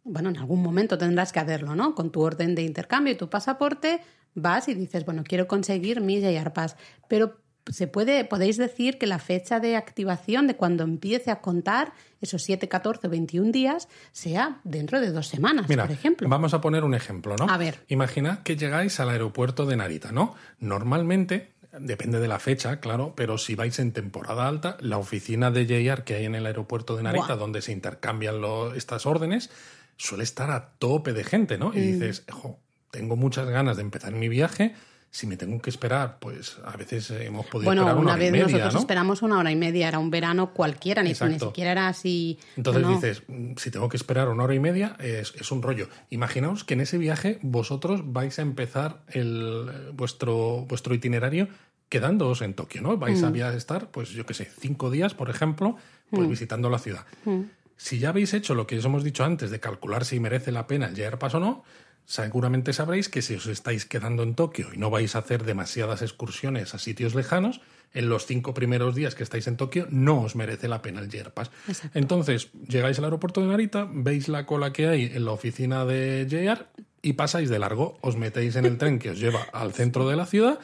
bueno, 0.02 0.28
en 0.28 0.36
algún 0.38 0.62
momento 0.62 0.98
tendrás 0.98 1.32
que 1.32 1.40
hacerlo, 1.40 1.74
¿no? 1.76 1.94
Con 1.94 2.10
tu 2.10 2.20
orden 2.20 2.54
de 2.54 2.62
intercambio 2.62 3.14
y 3.14 3.16
tu 3.16 3.30
pasaporte, 3.30 4.00
vas 4.34 4.68
y 4.68 4.74
dices, 4.74 5.04
bueno, 5.04 5.22
quiero 5.26 5.46
conseguir 5.46 6.00
mi 6.00 6.20
JR 6.20 6.52
Pass. 6.52 6.76
Pero 7.08 7.38
se 7.70 7.86
puede, 7.86 8.26
podéis 8.26 8.58
decir 8.58 8.98
que 8.98 9.06
la 9.06 9.18
fecha 9.18 9.58
de 9.58 9.76
activación 9.76 10.46
de 10.46 10.54
cuando 10.54 10.84
empiece 10.84 11.30
a 11.30 11.40
contar 11.40 11.94
esos 12.20 12.42
7, 12.42 12.68
14 12.68 13.06
o 13.06 13.10
21 13.10 13.52
días 13.52 13.88
sea 14.12 14.60
dentro 14.64 15.00
de 15.00 15.10
dos 15.12 15.28
semanas, 15.28 15.66
Mira, 15.68 15.84
por 15.86 15.92
ejemplo. 15.92 16.28
vamos 16.28 16.52
a 16.52 16.60
poner 16.60 16.84
un 16.84 16.94
ejemplo, 16.94 17.36
¿no? 17.36 17.46
A 17.48 17.56
ver. 17.56 17.80
Imaginad 17.88 18.40
que 18.42 18.56
llegáis 18.56 19.00
al 19.00 19.08
aeropuerto 19.08 19.64
de 19.64 19.76
Narita, 19.76 20.12
¿no? 20.12 20.34
Normalmente, 20.58 21.52
depende 21.80 22.20
de 22.20 22.28
la 22.28 22.38
fecha, 22.38 22.80
claro, 22.80 23.14
pero 23.16 23.38
si 23.38 23.54
vais 23.54 23.78
en 23.78 23.92
temporada 23.92 24.46
alta, 24.46 24.76
la 24.80 24.98
oficina 24.98 25.50
de 25.50 25.64
JR 25.66 26.04
que 26.04 26.14
hay 26.16 26.26
en 26.26 26.34
el 26.34 26.44
aeropuerto 26.46 26.96
de 26.96 27.02
Narita, 27.04 27.36
donde 27.36 27.62
se 27.62 27.72
intercambian 27.72 28.40
lo- 28.42 28.74
estas 28.74 29.06
órdenes, 29.06 29.48
suele 29.96 30.24
estar 30.24 30.50
a 30.50 30.72
tope 30.78 31.12
de 31.14 31.24
gente, 31.24 31.56
¿no? 31.56 31.72
Y 31.72 31.78
Mm. 31.78 31.92
dices, 31.92 32.24
"Jo, 32.30 32.58
tengo 32.94 33.16
muchas 33.16 33.48
ganas 33.48 33.76
de 33.76 33.82
empezar 33.82 34.12
mi 34.12 34.28
viaje. 34.28 34.74
Si 35.10 35.26
me 35.28 35.36
tengo 35.36 35.60
que 35.60 35.70
esperar, 35.70 36.18
pues 36.20 36.58
a 36.64 36.76
veces 36.76 37.08
hemos 37.10 37.46
podido 37.46 37.68
Bueno, 37.68 37.82
esperar 37.82 37.94
una, 37.98 38.02
una 38.02 38.12
hora 38.14 38.20
y 38.22 38.24
vez 38.24 38.32
media, 38.32 38.44
nosotros 38.46 38.74
¿no? 38.74 38.80
esperamos 38.80 39.22
una 39.22 39.38
hora 39.38 39.50
y 39.52 39.56
media, 39.56 39.86
era 39.88 39.98
un 40.00 40.10
verano 40.10 40.52
cualquiera, 40.52 41.02
ni, 41.04 41.14
siquiera 41.14 41.70
era 41.70 41.86
así. 41.88 42.38
Entonces 42.56 42.82
no, 42.82 42.90
dices, 42.94 43.22
"Mm, 43.28 43.52
si 43.56 43.70
tengo 43.70 43.88
que 43.88 43.96
esperar 43.96 44.28
una 44.28 44.42
hora 44.44 44.54
y 44.54 44.58
media, 44.60 44.96
es, 44.98 45.32
es 45.38 45.52
un 45.52 45.62
rollo. 45.62 45.88
Imaginaos 46.10 46.64
que 46.64 46.74
en 46.74 46.80
ese 46.80 46.98
viaje 46.98 47.38
vosotros 47.42 48.00
vais 48.12 48.38
a 48.40 48.42
empezar 48.42 49.02
el, 49.08 49.70
vuestro, 49.92 50.64
vuestro 50.68 50.94
itinerario 50.94 51.48
quedándoos 51.88 52.42
en 52.42 52.54
Tokio, 52.54 52.82
¿no? 52.82 52.96
Vais 52.96 53.22
Mm. 53.22 53.24
a 53.26 53.30
via- 53.30 53.54
estar, 53.54 53.90
pues 53.92 54.08
yo 54.10 54.26
qué 54.26 54.34
sé, 54.34 54.50
cinco 54.58 54.90
días, 54.90 55.14
por 55.14 55.30
ejemplo, 55.30 55.76
pues 56.10 56.28
visitando 56.28 56.68
la 56.70 56.78
ciudad. 56.80 57.06
Mm. 57.24 57.42
Si 57.76 57.98
ya 58.00 58.08
habéis 58.08 58.34
hecho 58.34 58.54
lo 58.56 58.66
que 58.66 58.78
os 58.78 58.84
hemos 58.84 59.04
dicho 59.04 59.24
antes 59.24 59.50
de 59.50 59.60
calcular 59.60 60.04
si 60.04 60.18
merece 60.18 60.50
la 60.52 60.66
pena 60.66 60.86
el 60.86 60.94
JR 60.96 61.18
Pass 61.18 61.34
o 61.34 61.40
no, 61.40 61.64
seguramente 62.06 62.72
sabréis 62.72 63.08
que 63.08 63.22
si 63.22 63.34
os 63.34 63.46
estáis 63.46 63.86
quedando 63.86 64.22
en 64.22 64.34
Tokio 64.34 64.68
y 64.72 64.78
no 64.78 64.90
vais 64.90 65.16
a 65.16 65.20
hacer 65.20 65.44
demasiadas 65.44 66.02
excursiones 66.02 66.74
a 66.74 66.78
sitios 66.78 67.14
lejanos, 67.14 67.60
en 67.94 68.08
los 68.08 68.26
cinco 68.26 68.54
primeros 68.54 68.94
días 68.94 69.14
que 69.14 69.22
estáis 69.22 69.46
en 69.46 69.56
Tokio 69.56 69.86
no 69.90 70.22
os 70.22 70.34
merece 70.34 70.68
la 70.68 70.82
pena 70.82 71.00
el. 71.00 71.08
Exacto. 71.08 71.98
Entonces, 71.98 72.50
llegáis 72.68 72.98
al 72.98 73.04
aeropuerto 73.04 73.40
de 73.40 73.46
Narita, 73.46 73.88
veis 73.90 74.28
la 74.28 74.46
cola 74.46 74.72
que 74.72 74.88
hay 74.88 75.04
en 75.14 75.24
la 75.24 75.30
oficina 75.30 75.84
de 75.84 76.26
JR 76.28 76.66
y 77.02 77.12
pasáis 77.14 77.48
de 77.48 77.58
largo, 77.58 77.96
os 78.00 78.16
metéis 78.16 78.56
en 78.56 78.64
el 78.64 78.78
tren 78.78 78.98
que 78.98 79.10
os 79.10 79.20
lleva 79.20 79.42
al 79.52 79.72
centro 79.72 80.08
de 80.08 80.16
la 80.16 80.26
ciudad 80.26 80.58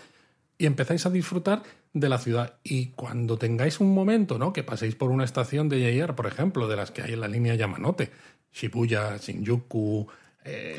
y 0.59 0.67
empezáis 0.67 1.07
a 1.07 1.11
disfrutar 1.11 1.63
de 1.93 2.09
la 2.09 2.19
ciudad. 2.19 2.55
Y 2.65 2.89
cuando 2.89 3.39
tengáis 3.39 3.81
un 3.81 3.95
momento, 3.95 4.39
¿no? 4.39 4.53
Que 4.53 4.65
paséis 4.65 4.95
por 4.95 5.11
una 5.11 5.25
estación 5.25 5.69
de 5.69 5.81
JR, 5.81 6.15
por 6.15 6.27
ejemplo, 6.27 6.69
de 6.69 6.77
las 6.77 6.91
que 6.91 7.03
hay 7.03 7.13
en 7.13 7.21
la 7.21 7.29
línea 7.29 7.55
Yamanote, 7.55 8.11
Shibuya, 8.53 9.17
Shinjuku, 9.17 10.09
eh, 10.45 10.75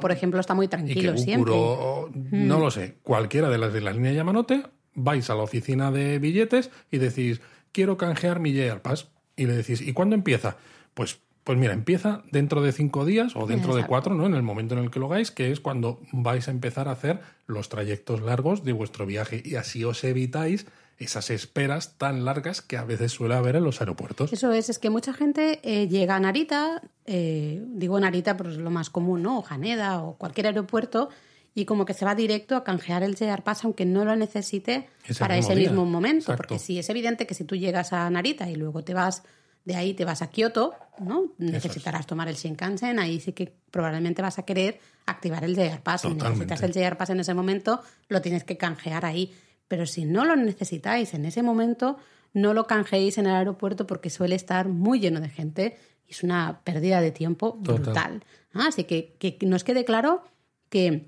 por 0.00 0.12
ejemplo, 0.12 0.40
está 0.40 0.54
muy 0.54 0.68
tranquilo 0.68 1.12
Ikebukuro, 1.12 1.52
siempre. 1.52 1.54
o- 1.54 2.10
no 2.30 2.60
lo 2.60 2.70
sé, 2.70 2.96
cualquiera 3.02 3.48
de 3.48 3.58
las 3.58 3.72
de 3.72 3.80
la 3.80 3.92
línea 3.92 4.12
Yamanote, 4.12 4.62
vais 4.94 5.28
a 5.30 5.34
la 5.34 5.42
oficina 5.42 5.90
de 5.90 6.18
billetes 6.18 6.70
y 6.90 6.98
decís, 6.98 7.40
quiero 7.72 7.96
canjear 7.96 8.40
mi 8.40 8.52
JR 8.52 8.80
Pass. 8.80 9.08
Y 9.36 9.46
le 9.46 9.54
decís, 9.54 9.80
¿y 9.80 9.92
cuándo 9.92 10.16
empieza? 10.16 10.56
Pues, 10.94 11.20
pues 11.44 11.56
mira, 11.58 11.72
empieza 11.72 12.22
dentro 12.32 12.60
de 12.60 12.72
cinco 12.72 13.04
días 13.04 13.36
o 13.36 13.46
dentro 13.46 13.74
de 13.76 13.86
cuatro, 13.86 14.14
¿no? 14.14 14.26
En 14.26 14.34
el 14.34 14.42
momento 14.42 14.76
en 14.76 14.82
el 14.82 14.90
que 14.90 14.98
lo 14.98 15.06
hagáis, 15.06 15.30
que 15.30 15.52
es 15.52 15.60
cuando 15.60 16.00
vais 16.12 16.48
a 16.48 16.50
empezar 16.50 16.88
a 16.88 16.92
hacer 16.92 17.20
los 17.46 17.68
trayectos 17.68 18.20
largos 18.20 18.64
de 18.64 18.72
vuestro 18.72 19.06
viaje. 19.06 19.40
Y 19.44 19.54
así 19.54 19.84
os 19.84 20.02
evitáis 20.02 20.66
esas 20.98 21.30
esperas 21.30 21.96
tan 21.96 22.24
largas 22.24 22.60
que 22.60 22.76
a 22.76 22.84
veces 22.84 23.12
suele 23.12 23.34
haber 23.34 23.56
en 23.56 23.64
los 23.64 23.80
aeropuertos. 23.80 24.32
Eso 24.32 24.52
es, 24.52 24.68
es 24.68 24.78
que 24.78 24.90
mucha 24.90 25.12
gente 25.12 25.60
eh, 25.62 25.88
llega 25.88 26.16
a 26.16 26.20
Narita, 26.20 26.82
eh, 27.06 27.62
digo 27.68 28.00
Narita, 28.00 28.36
pero 28.36 28.50
es 28.50 28.56
lo 28.56 28.70
más 28.70 28.90
común, 28.90 29.22
¿no? 29.22 29.38
O 29.38 29.44
Haneda 29.48 30.02
o 30.02 30.16
cualquier 30.16 30.46
aeropuerto, 30.46 31.08
y 31.54 31.64
como 31.64 31.84
que 31.84 31.94
se 31.94 32.04
va 32.04 32.14
directo 32.14 32.56
a 32.56 32.64
canjear 32.64 33.02
el 33.02 33.16
JR 33.16 33.42
Pass, 33.42 33.64
aunque 33.64 33.84
no 33.84 34.04
lo 34.04 34.16
necesite 34.16 34.88
Ese 35.04 35.18
para 35.20 35.36
mismo 35.36 35.52
ese 35.52 35.58
día. 35.60 35.68
mismo 35.70 35.84
momento. 35.86 36.32
Exacto. 36.32 36.36
Porque 36.36 36.58
sí, 36.58 36.78
es 36.78 36.88
evidente 36.88 37.26
que 37.26 37.34
si 37.34 37.44
tú 37.44 37.56
llegas 37.56 37.92
a 37.92 38.08
Narita 38.10 38.48
y 38.48 38.56
luego 38.56 38.82
te 38.82 38.94
vas 38.94 39.22
de 39.64 39.76
ahí, 39.76 39.94
te 39.94 40.04
vas 40.04 40.22
a 40.22 40.30
Kioto, 40.30 40.74
¿no? 40.98 41.32
Necesitarás 41.38 42.06
tomar 42.06 42.28
el 42.28 42.36
Shinkansen, 42.36 42.98
ahí 42.98 43.20
sí 43.20 43.32
que 43.32 43.52
probablemente 43.70 44.22
vas 44.22 44.38
a 44.38 44.44
querer 44.44 44.80
activar 45.04 45.44
el 45.44 45.54
JR 45.54 45.80
Pass. 45.80 46.02
Si 46.02 46.14
necesitas 46.14 46.62
el 46.62 46.72
JR 46.72 46.96
Pass 46.96 47.10
en 47.10 47.20
ese 47.20 47.34
momento, 47.34 47.82
lo 48.08 48.22
tienes 48.22 48.44
que 48.44 48.56
canjear 48.56 49.04
ahí. 49.04 49.34
Pero 49.68 49.86
si 49.86 50.04
no 50.04 50.24
lo 50.24 50.34
necesitáis 50.36 51.14
en 51.14 51.24
ese 51.24 51.42
momento, 51.42 51.98
no 52.32 52.54
lo 52.54 52.66
canjeéis 52.66 53.18
en 53.18 53.26
el 53.26 53.34
aeropuerto 53.34 53.86
porque 53.86 54.10
suele 54.10 54.34
estar 54.34 54.68
muy 54.68 54.98
lleno 55.00 55.20
de 55.20 55.28
gente 55.28 55.78
y 56.06 56.12
es 56.12 56.22
una 56.22 56.60
pérdida 56.64 57.00
de 57.00 57.10
tiempo 57.12 57.54
brutal. 57.58 58.24
Ah, 58.54 58.66
así 58.68 58.84
que 58.84 59.14
que 59.18 59.38
nos 59.46 59.64
quede 59.64 59.84
claro 59.84 60.22
que 60.70 61.06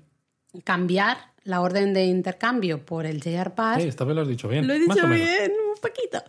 cambiar 0.63 1.31
la 1.43 1.61
orden 1.61 1.93
de 1.93 2.05
intercambio 2.05 2.85
por 2.85 3.07
el 3.07 3.19
JR 3.19 3.55
Pass. 3.55 3.83
Esta 3.83 4.03
vez 4.05 4.15
lo 4.15 4.21
has 4.21 4.27
dicho 4.27 4.47
bien. 4.47 4.67
Lo 4.67 4.73
he 4.73 4.79
más 4.85 4.95
dicho 4.95 5.07
o 5.07 5.09
menos. 5.09 5.27
bien, 5.27 5.51
un 5.73 5.81
poquito. 5.81 6.23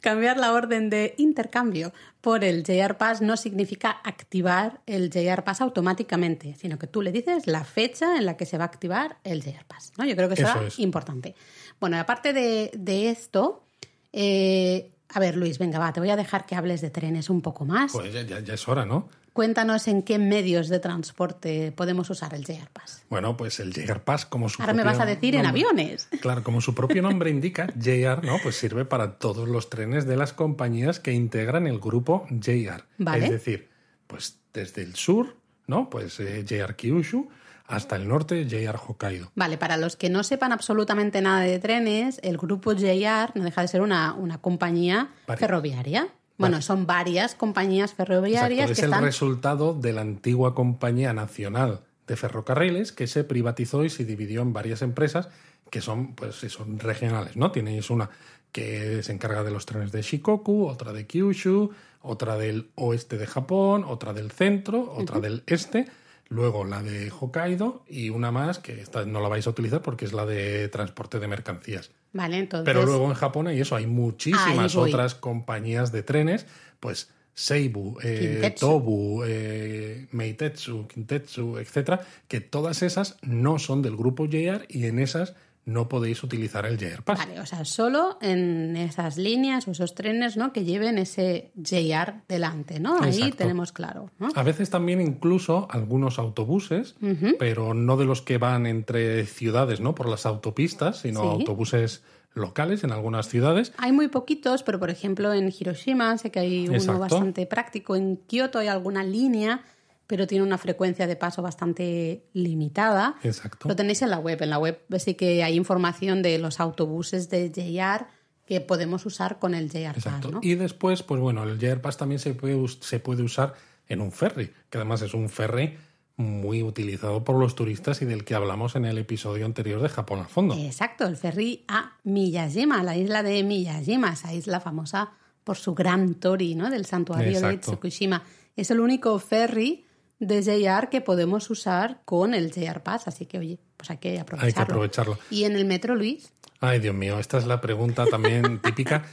Cambiar 0.00 0.38
la 0.38 0.52
orden 0.54 0.88
de 0.88 1.14
intercambio 1.18 1.92
por 2.22 2.44
el 2.44 2.62
JR 2.64 2.96
Pass 2.96 3.20
no 3.20 3.36
significa 3.36 3.90
activar 3.90 4.80
el 4.86 5.10
JR 5.10 5.44
Pass 5.44 5.60
automáticamente, 5.60 6.54
sino 6.58 6.78
que 6.78 6.86
tú 6.86 7.02
le 7.02 7.12
dices 7.12 7.46
la 7.46 7.64
fecha 7.64 8.16
en 8.16 8.24
la 8.24 8.38
que 8.38 8.46
se 8.46 8.56
va 8.56 8.64
a 8.64 8.68
activar 8.68 9.18
el 9.22 9.42
JR 9.42 9.64
Pass. 9.66 9.92
¿no? 9.98 10.06
Yo 10.06 10.16
creo 10.16 10.28
que 10.28 10.34
eso, 10.34 10.44
Eso 10.48 10.62
es 10.62 10.74
es. 10.74 10.78
importante. 10.78 11.34
Bueno, 11.80 11.98
aparte 11.98 12.32
de, 12.32 12.70
de 12.74 13.10
esto, 13.10 13.64
eh, 14.12 14.90
a 15.12 15.20
ver, 15.20 15.36
Luis, 15.36 15.58
venga, 15.58 15.78
va, 15.78 15.92
te 15.92 16.00
voy 16.00 16.10
a 16.10 16.16
dejar 16.16 16.46
que 16.46 16.54
hables 16.54 16.80
de 16.80 16.90
trenes 16.90 17.30
un 17.30 17.40
poco 17.42 17.64
más. 17.64 17.92
Pues 17.92 18.12
ya, 18.12 18.22
ya- 18.22 18.40
ya 18.40 18.54
es 18.54 18.68
hora, 18.68 18.84
¿no? 18.84 19.08
Cuéntanos 19.32 19.88
en 19.88 20.02
qué 20.04 20.20
medios 20.20 20.68
de 20.68 20.78
transporte 20.78 21.72
podemos 21.72 22.08
usar 22.08 22.34
el 22.34 22.44
JR 22.46 22.68
Pass. 22.72 23.02
Bueno, 23.10 23.36
pues 23.36 23.58
el 23.58 23.72
JR 23.74 24.00
Pass, 24.00 24.26
como 24.26 24.48
su 24.48 24.62
Ahora 24.62 24.74
me 24.74 24.84
vas 24.84 25.00
a 25.00 25.06
decir 25.06 25.34
en 25.34 25.44
aviones. 25.44 26.08
Claro, 26.20 26.44
como 26.44 26.60
su 26.60 26.72
propio 26.72 27.02
nombre 27.02 27.30
indica, 27.30 27.66
JR, 27.76 28.22
¿no? 28.24 28.36
Pues 28.44 28.54
sirve 28.56 28.84
para 28.84 29.18
todos 29.18 29.48
los 29.48 29.70
trenes 29.70 30.06
de 30.06 30.16
las 30.16 30.32
compañías 30.32 31.00
que 31.00 31.12
integran 31.12 31.66
el 31.66 31.80
grupo 31.80 32.26
JR. 32.30 32.84
Vale. 32.98 33.24
Es 33.24 33.30
decir, 33.32 33.68
pues 34.06 34.38
desde 34.52 34.82
el 34.82 34.94
sur, 34.94 35.34
¿no? 35.66 35.90
Pues 35.90 36.20
eh, 36.20 36.44
JR 36.48 36.76
Kyushu, 36.76 37.28
hasta 37.66 37.96
el 37.96 38.06
norte, 38.08 38.46
JR 38.48 38.76
Hokkaido. 38.76 39.30
Vale, 39.34 39.56
para 39.56 39.76
los 39.76 39.96
que 39.96 40.10
no 40.10 40.22
sepan 40.22 40.52
absolutamente 40.52 41.20
nada 41.20 41.40
de 41.40 41.58
trenes, 41.58 42.20
el 42.22 42.36
grupo 42.36 42.72
JR 42.72 43.32
no 43.34 43.44
deja 43.44 43.62
de 43.62 43.68
ser 43.68 43.80
una, 43.80 44.14
una 44.14 44.38
compañía 44.38 45.10
ferroviaria. 45.38 46.08
Bueno, 46.36 46.60
son 46.62 46.86
varias 46.86 47.34
compañías 47.34 47.94
ferroviarias 47.94 48.70
Exacto, 48.70 48.72
es 48.72 48.78
que 48.78 48.84
el 48.84 48.90
están. 48.90 49.04
resultado 49.04 49.72
de 49.72 49.92
la 49.92 50.00
antigua 50.00 50.54
Compañía 50.54 51.12
Nacional 51.12 51.80
de 52.06 52.16
Ferrocarriles 52.16 52.92
que 52.92 53.06
se 53.06 53.24
privatizó 53.24 53.84
y 53.84 53.90
se 53.90 54.04
dividió 54.04 54.42
en 54.42 54.52
varias 54.52 54.82
empresas 54.82 55.28
que 55.70 55.80
son, 55.80 56.14
pues, 56.14 56.34
son 56.34 56.78
regionales, 56.78 57.36
¿no? 57.36 57.50
Tenéis 57.50 57.88
una 57.88 58.10
que 58.52 59.02
se 59.02 59.12
encarga 59.12 59.42
de 59.42 59.50
los 59.50 59.64
trenes 59.66 59.90
de 59.90 60.02
Shikoku, 60.02 60.66
otra 60.66 60.92
de 60.92 61.06
Kyushu, 61.06 61.70
otra 62.02 62.36
del 62.36 62.70
oeste 62.74 63.16
de 63.16 63.26
Japón, 63.26 63.84
otra 63.86 64.12
del 64.12 64.30
centro, 64.30 64.92
otra 64.96 65.20
del 65.20 65.42
este, 65.46 65.88
luego 66.28 66.64
la 66.64 66.82
de 66.82 67.10
Hokkaido 67.10 67.84
y 67.88 68.10
una 68.10 68.30
más 68.30 68.58
que 68.58 68.80
esta 68.80 69.04
no 69.04 69.20
la 69.20 69.28
vais 69.28 69.46
a 69.46 69.50
utilizar 69.50 69.82
porque 69.82 70.04
es 70.04 70.12
la 70.12 70.26
de 70.26 70.68
transporte 70.68 71.18
de 71.18 71.28
mercancías. 71.28 71.90
Vale, 72.12 72.38
entonces. 72.38 72.64
Pero 72.64 72.86
luego 72.86 73.06
en 73.06 73.14
Japón 73.14 73.46
hay 73.46 73.60
eso, 73.60 73.76
hay 73.76 73.86
muchísimas 73.86 74.76
otras 74.76 75.14
compañías 75.14 75.92
de 75.92 76.02
trenes, 76.02 76.46
pues 76.80 77.10
Seibu, 77.34 77.98
eh. 78.02 78.54
Tobu, 78.58 79.24
eh, 79.26 80.06
Meitetsu, 80.12 80.86
Kintetsu, 80.86 81.58
etcétera, 81.58 82.00
que 82.28 82.40
todas 82.40 82.82
esas 82.82 83.16
no 83.22 83.58
son 83.58 83.82
del 83.82 83.96
grupo 83.96 84.26
JR 84.26 84.64
y 84.68 84.86
en 84.86 85.00
esas 85.00 85.34
no 85.66 85.88
podéis 85.88 86.22
utilizar 86.22 86.66
el 86.66 86.76
JR 86.78 87.02
Pass. 87.02 87.18
Vale, 87.18 87.40
o 87.40 87.46
sea, 87.46 87.64
solo 87.64 88.18
en 88.20 88.76
esas 88.76 89.16
líneas 89.16 89.66
o 89.66 89.70
esos 89.70 89.94
trenes, 89.94 90.36
¿no? 90.36 90.52
Que 90.52 90.64
lleven 90.64 90.98
ese 90.98 91.52
JR 91.56 92.22
delante, 92.28 92.80
¿no? 92.80 93.00
Ahí 93.00 93.14
Exacto. 93.16 93.36
tenemos 93.38 93.72
claro, 93.72 94.10
¿no? 94.18 94.28
A 94.34 94.42
veces 94.42 94.68
también 94.70 95.00
incluso 95.00 95.66
algunos 95.70 96.18
autobuses, 96.18 96.96
pero 97.38 97.72
no 97.74 97.96
de 97.96 98.04
los 98.04 98.20
que 98.22 98.38
van 98.38 98.66
entre 98.66 99.24
ciudades, 99.26 99.80
¿no? 99.80 99.94
Por 99.94 100.08
las 100.08 100.26
autopistas, 100.26 100.98
sino 101.00 101.20
Sí. 101.22 101.26
autobuses 101.28 102.02
locales 102.34 102.82
en 102.82 102.90
algunas 102.90 103.28
ciudades. 103.28 103.72
Hay 103.78 103.92
muy 103.92 104.08
poquitos, 104.08 104.64
pero 104.64 104.80
por 104.80 104.90
ejemplo 104.90 105.32
en 105.32 105.52
Hiroshima 105.56 106.18
sé 106.18 106.30
que 106.32 106.40
hay 106.40 106.64
uno 106.66 106.74
Exacto. 106.76 107.00
bastante 107.00 107.46
práctico. 107.46 107.94
En 107.94 108.16
Kioto 108.16 108.58
hay 108.58 108.66
alguna 108.66 109.04
línea, 109.04 109.62
pero 110.06 110.26
tiene 110.26 110.44
una 110.44 110.58
frecuencia 110.58 111.06
de 111.06 111.16
paso 111.16 111.40
bastante 111.42 112.24
limitada. 112.32 113.16
Exacto. 113.22 113.68
Lo 113.68 113.76
tenéis 113.76 114.02
en 114.02 114.10
la 114.10 114.18
web. 114.18 114.40
En 114.42 114.50
la 114.50 114.58
web 114.58 114.80
sí 114.98 115.14
que 115.14 115.42
hay 115.42 115.54
información 115.56 116.22
de 116.22 116.38
los 116.38 116.60
autobuses 116.60 117.30
de 117.30 117.50
JR 117.50 118.06
que 118.46 118.60
podemos 118.60 119.06
usar 119.06 119.38
con 119.38 119.54
el 119.54 119.70
JR 119.70 119.94
Pass, 119.94 119.96
Exacto. 120.06 120.30
¿no? 120.30 120.40
Y 120.42 120.54
después, 120.56 121.02
pues 121.02 121.20
bueno, 121.20 121.42
el 121.44 121.58
JR 121.58 121.80
Pass 121.80 121.96
también 121.96 122.18
se 122.18 122.34
puede, 122.34 122.54
us- 122.54 122.78
se 122.82 123.00
puede 123.00 123.22
usar 123.22 123.54
en 123.88 124.00
un 124.00 124.12
ferry, 124.12 124.50
que 124.70 124.78
además 124.78 125.00
es 125.02 125.14
un 125.14 125.28
ferry 125.30 125.78
muy 126.16 126.62
utilizado 126.62 127.24
por 127.24 127.36
los 127.36 127.54
turistas 127.56 128.00
y 128.02 128.04
del 128.04 128.24
que 128.24 128.34
hablamos 128.34 128.76
en 128.76 128.84
el 128.84 128.98
episodio 128.98 129.46
anterior 129.46 129.80
de 129.82 129.88
Japón 129.88 130.20
al 130.20 130.28
fondo. 130.28 130.54
Exacto, 130.56 131.06
el 131.06 131.16
ferry 131.16 131.64
a 131.66 131.98
Miyajima, 132.04 132.82
la 132.82 132.96
isla 132.96 133.22
de 133.22 133.42
Miyajima, 133.42 134.12
esa 134.12 134.32
isla 134.32 134.60
famosa 134.60 135.10
por 135.42 135.56
su 135.56 135.74
gran 135.74 136.14
tori, 136.14 136.54
¿no? 136.54 136.70
Del 136.70 136.86
santuario 136.86 137.40
de. 137.40 137.58
Tsukushima. 137.58 138.22
Es 138.56 138.70
el 138.70 138.78
único 138.80 139.18
ferry 139.18 139.83
de 140.26 140.42
JR 140.42 140.88
que 140.88 141.00
podemos 141.00 141.50
usar 141.50 142.00
con 142.04 142.34
el 142.34 142.52
JR 142.52 142.82
Pass, 142.82 143.08
así 143.08 143.26
que 143.26 143.38
oye, 143.38 143.58
pues 143.76 143.90
hay 143.90 143.98
que 143.98 144.18
aprovecharlo. 144.18 144.46
Hay 144.46 144.52
que 144.52 144.72
aprovecharlo. 144.72 145.18
Y 145.30 145.44
en 145.44 145.56
el 145.56 145.64
metro, 145.64 145.94
Luis, 145.94 146.32
Ay, 146.66 146.78
Dios 146.78 146.94
mío, 146.94 147.18
esta 147.18 147.36
es 147.36 147.46
la 147.46 147.60
pregunta 147.60 148.06
también 148.06 148.58
típica. 148.62 149.04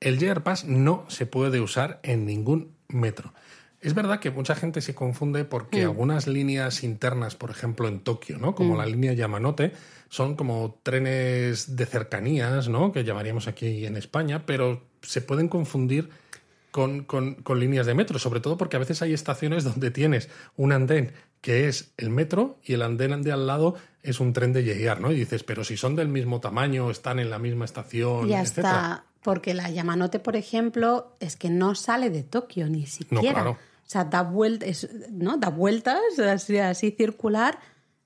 El 0.00 0.18
JR 0.18 0.42
Pass 0.42 0.64
no 0.64 1.04
se 1.06 1.24
puede 1.24 1.60
usar 1.60 2.00
en 2.02 2.26
ningún 2.26 2.74
metro. 2.88 3.32
Es 3.80 3.94
verdad 3.94 4.18
que 4.18 4.32
mucha 4.32 4.56
gente 4.56 4.80
se 4.80 4.92
confunde 4.94 5.44
porque 5.44 5.84
algunas 5.84 6.26
líneas 6.26 6.82
internas, 6.82 7.36
por 7.36 7.50
ejemplo 7.50 7.86
en 7.86 8.00
Tokio, 8.00 8.38
¿no? 8.38 8.56
Como 8.56 8.76
la 8.76 8.86
línea 8.86 9.12
Yamanote, 9.12 9.72
son 10.08 10.34
como 10.34 10.80
trenes 10.82 11.76
de 11.76 11.86
cercanías, 11.86 12.68
¿no? 12.68 12.90
Que 12.90 13.04
llamaríamos 13.04 13.46
aquí 13.46 13.86
en 13.86 13.96
España, 13.96 14.44
pero 14.44 14.82
se 15.00 15.22
pueden 15.22 15.48
confundir 15.48 16.10
con, 16.70 17.04
con- 17.04 17.34
con 17.36 17.58
líneas 17.60 17.86
de 17.86 17.94
metro, 17.94 18.18
sobre 18.18 18.40
todo 18.40 18.56
porque 18.56 18.76
a 18.76 18.78
veces 18.80 19.02
hay 19.02 19.12
estaciones 19.12 19.64
donde 19.64 19.90
tienes 19.90 20.28
un 20.56 20.72
andén 20.72 21.12
que 21.40 21.68
es 21.68 21.92
el 21.96 22.10
metro 22.10 22.58
y 22.64 22.74
el 22.74 22.82
andén 22.82 23.22
de 23.22 23.32
al 23.32 23.46
lado 23.46 23.74
es 24.02 24.20
un 24.20 24.32
tren 24.32 24.52
de 24.52 24.62
JR, 24.62 25.00
¿no? 25.00 25.10
Y 25.12 25.16
dices, 25.16 25.42
pero 25.42 25.64
si 25.64 25.76
son 25.76 25.96
del 25.96 26.08
mismo 26.08 26.40
tamaño, 26.40 26.90
están 26.90 27.18
en 27.18 27.30
la 27.30 27.38
misma 27.38 27.64
estación, 27.64 28.28
ya 28.28 28.42
etcétera. 28.42 28.68
está. 28.70 29.04
Porque 29.22 29.52
la 29.54 29.68
Yamanote, 29.70 30.18
por 30.18 30.36
ejemplo, 30.36 31.16
es 31.20 31.36
que 31.36 31.50
no 31.50 31.74
sale 31.74 32.08
de 32.10 32.22
Tokio 32.22 32.68
ni 32.68 32.86
siquiera. 32.86 33.34
claro. 33.34 33.50
O 33.52 33.90
sea, 33.90 34.04
da, 34.04 34.22
vuelta, 34.22 34.66
es- 34.66 34.88
¿no? 35.10 35.36
da 35.38 35.48
vueltas 35.50 35.98
así, 36.18 36.56
así 36.58 36.90
circular 36.92 37.58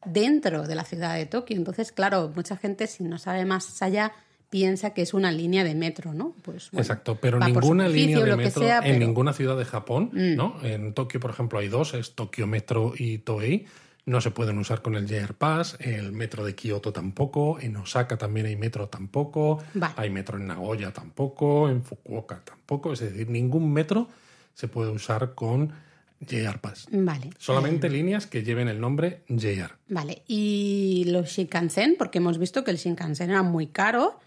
dentro 0.05 0.67
de 0.67 0.75
la 0.75 0.85
ciudad 0.85 1.15
de 1.15 1.27
Tokio. 1.27 1.57
Entonces, 1.57 1.93
claro, 1.93 2.33
mucha 2.35 2.57
gente, 2.57 2.87
si 2.87 3.05
no 3.05 3.19
sabe 3.19 3.45
más 3.45 3.81
allá, 3.83 4.13
piensa 4.55 4.91
que 4.95 5.03
es 5.03 5.15
una 5.15 5.33
línea 5.33 5.65
de 5.65 5.75
metro, 5.75 6.15
¿no? 6.15 6.33
Pues, 6.43 6.71
bueno, 6.71 6.81
Exacto, 6.83 7.19
pero 7.21 7.41
ninguna 7.41 7.89
línea 7.89 8.21
de 8.21 8.37
metro 8.37 8.63
sea, 8.63 8.77
en 8.79 8.83
pero- 8.85 8.97
Mm. 8.97 8.99
ninguna 9.01 9.33
ciudad 9.33 9.59
de 9.59 9.65
Japón, 9.65 10.11
¿no? 10.13 10.55
En 10.63 10.95
Tokio, 10.95 11.19
por 11.19 11.33
ejemplo, 11.33 11.59
hay 11.59 11.67
dos, 11.67 11.93
es 11.95 12.15
Tokio 12.15 12.47
Metro 12.47 12.93
y 12.97 13.19
Toei. 13.19 13.67
No 14.07 14.21
se 14.21 14.31
pueden 14.31 14.59
usar 14.59 14.81
con 14.81 14.95
el 14.95 15.09
JR 15.09 15.35
Pass, 15.35 15.77
el 15.81 16.13
metro 16.13 16.45
de 16.45 16.55
Kioto 16.55 16.93
tampoco, 16.93 17.59
en 17.59 17.75
Osaka 17.79 18.17
también 18.17 18.47
hay 18.47 18.55
metro 18.55 18.89
tampoco, 18.89 19.59
Vale. 19.75 19.95
hay 19.97 20.11
metro 20.11 20.39
en 20.39 20.47
Nagoya 20.47 20.93
tampoco, 20.93 21.69
en 21.69 21.83
Fukuoka 21.83 22.41
tampoco, 22.45 22.93
es 22.93 23.01
decir, 23.01 23.29
ningún 23.29 23.73
metro 23.73 24.07
se 24.55 24.69
puede 24.69 24.91
usar 24.93 25.35
con 25.35 25.73
JR 26.21 26.61
Pass. 26.61 26.87
Vale. 26.93 27.31
Solamente 27.39 27.91
líneas 27.91 28.29
que 28.29 28.45
lleven 28.45 28.69
el 28.69 28.81
nombre 28.81 29.23
JR. 29.29 29.73
Vale, 29.89 30.23
y 30.29 31.07
los 31.09 31.31
Shinkansen, 31.31 31.97
porque 31.99 32.19
hemos 32.19 32.39
visto 32.39 32.63
que 32.63 32.71
el 32.71 32.77
Shinkansen 32.77 33.31
era 33.31 33.43
muy 33.43 33.67
caro, 33.67 34.21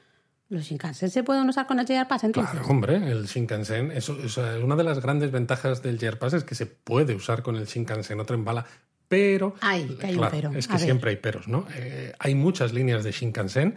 ¿los 0.49 0.63
Shinkansen 0.63 1.09
se 1.09 1.23
pueden 1.23 1.47
usar 1.49 1.67
con 1.67 1.79
el 1.79 1.85
JR 1.85 2.07
entonces? 2.23 2.31
Claro, 2.33 2.67
hombre, 2.67 2.95
el 2.95 3.25
Shinkansen, 3.25 3.91
eso, 3.91 4.17
o 4.23 4.29
sea, 4.29 4.57
una 4.63 4.75
de 4.75 4.83
las 4.83 4.99
grandes 5.01 5.31
ventajas 5.31 5.81
del 5.83 5.97
JR 5.99 6.17
Pass 6.17 6.33
es 6.33 6.43
que 6.43 6.55
se 6.55 6.65
puede 6.65 7.13
usar 7.15 7.43
con 7.43 7.55
el 7.55 7.65
Shinkansen 7.65 8.19
o 8.19 8.25
tren 8.25 8.43
bala, 8.45 8.65
pero... 9.07 9.55
Ay, 9.61 9.97
que 9.99 10.07
hay 10.07 10.13
un 10.13 10.17
claro, 10.19 10.35
pero. 10.35 10.51
Es 10.53 10.65
A 10.65 10.69
que 10.69 10.73
ver. 10.73 10.81
siempre 10.83 11.09
hay 11.11 11.17
peros, 11.17 11.47
¿no? 11.47 11.65
Eh, 11.75 12.13
hay 12.19 12.35
muchas 12.35 12.73
líneas 12.73 13.03
de 13.03 13.11
Shinkansen 13.11 13.75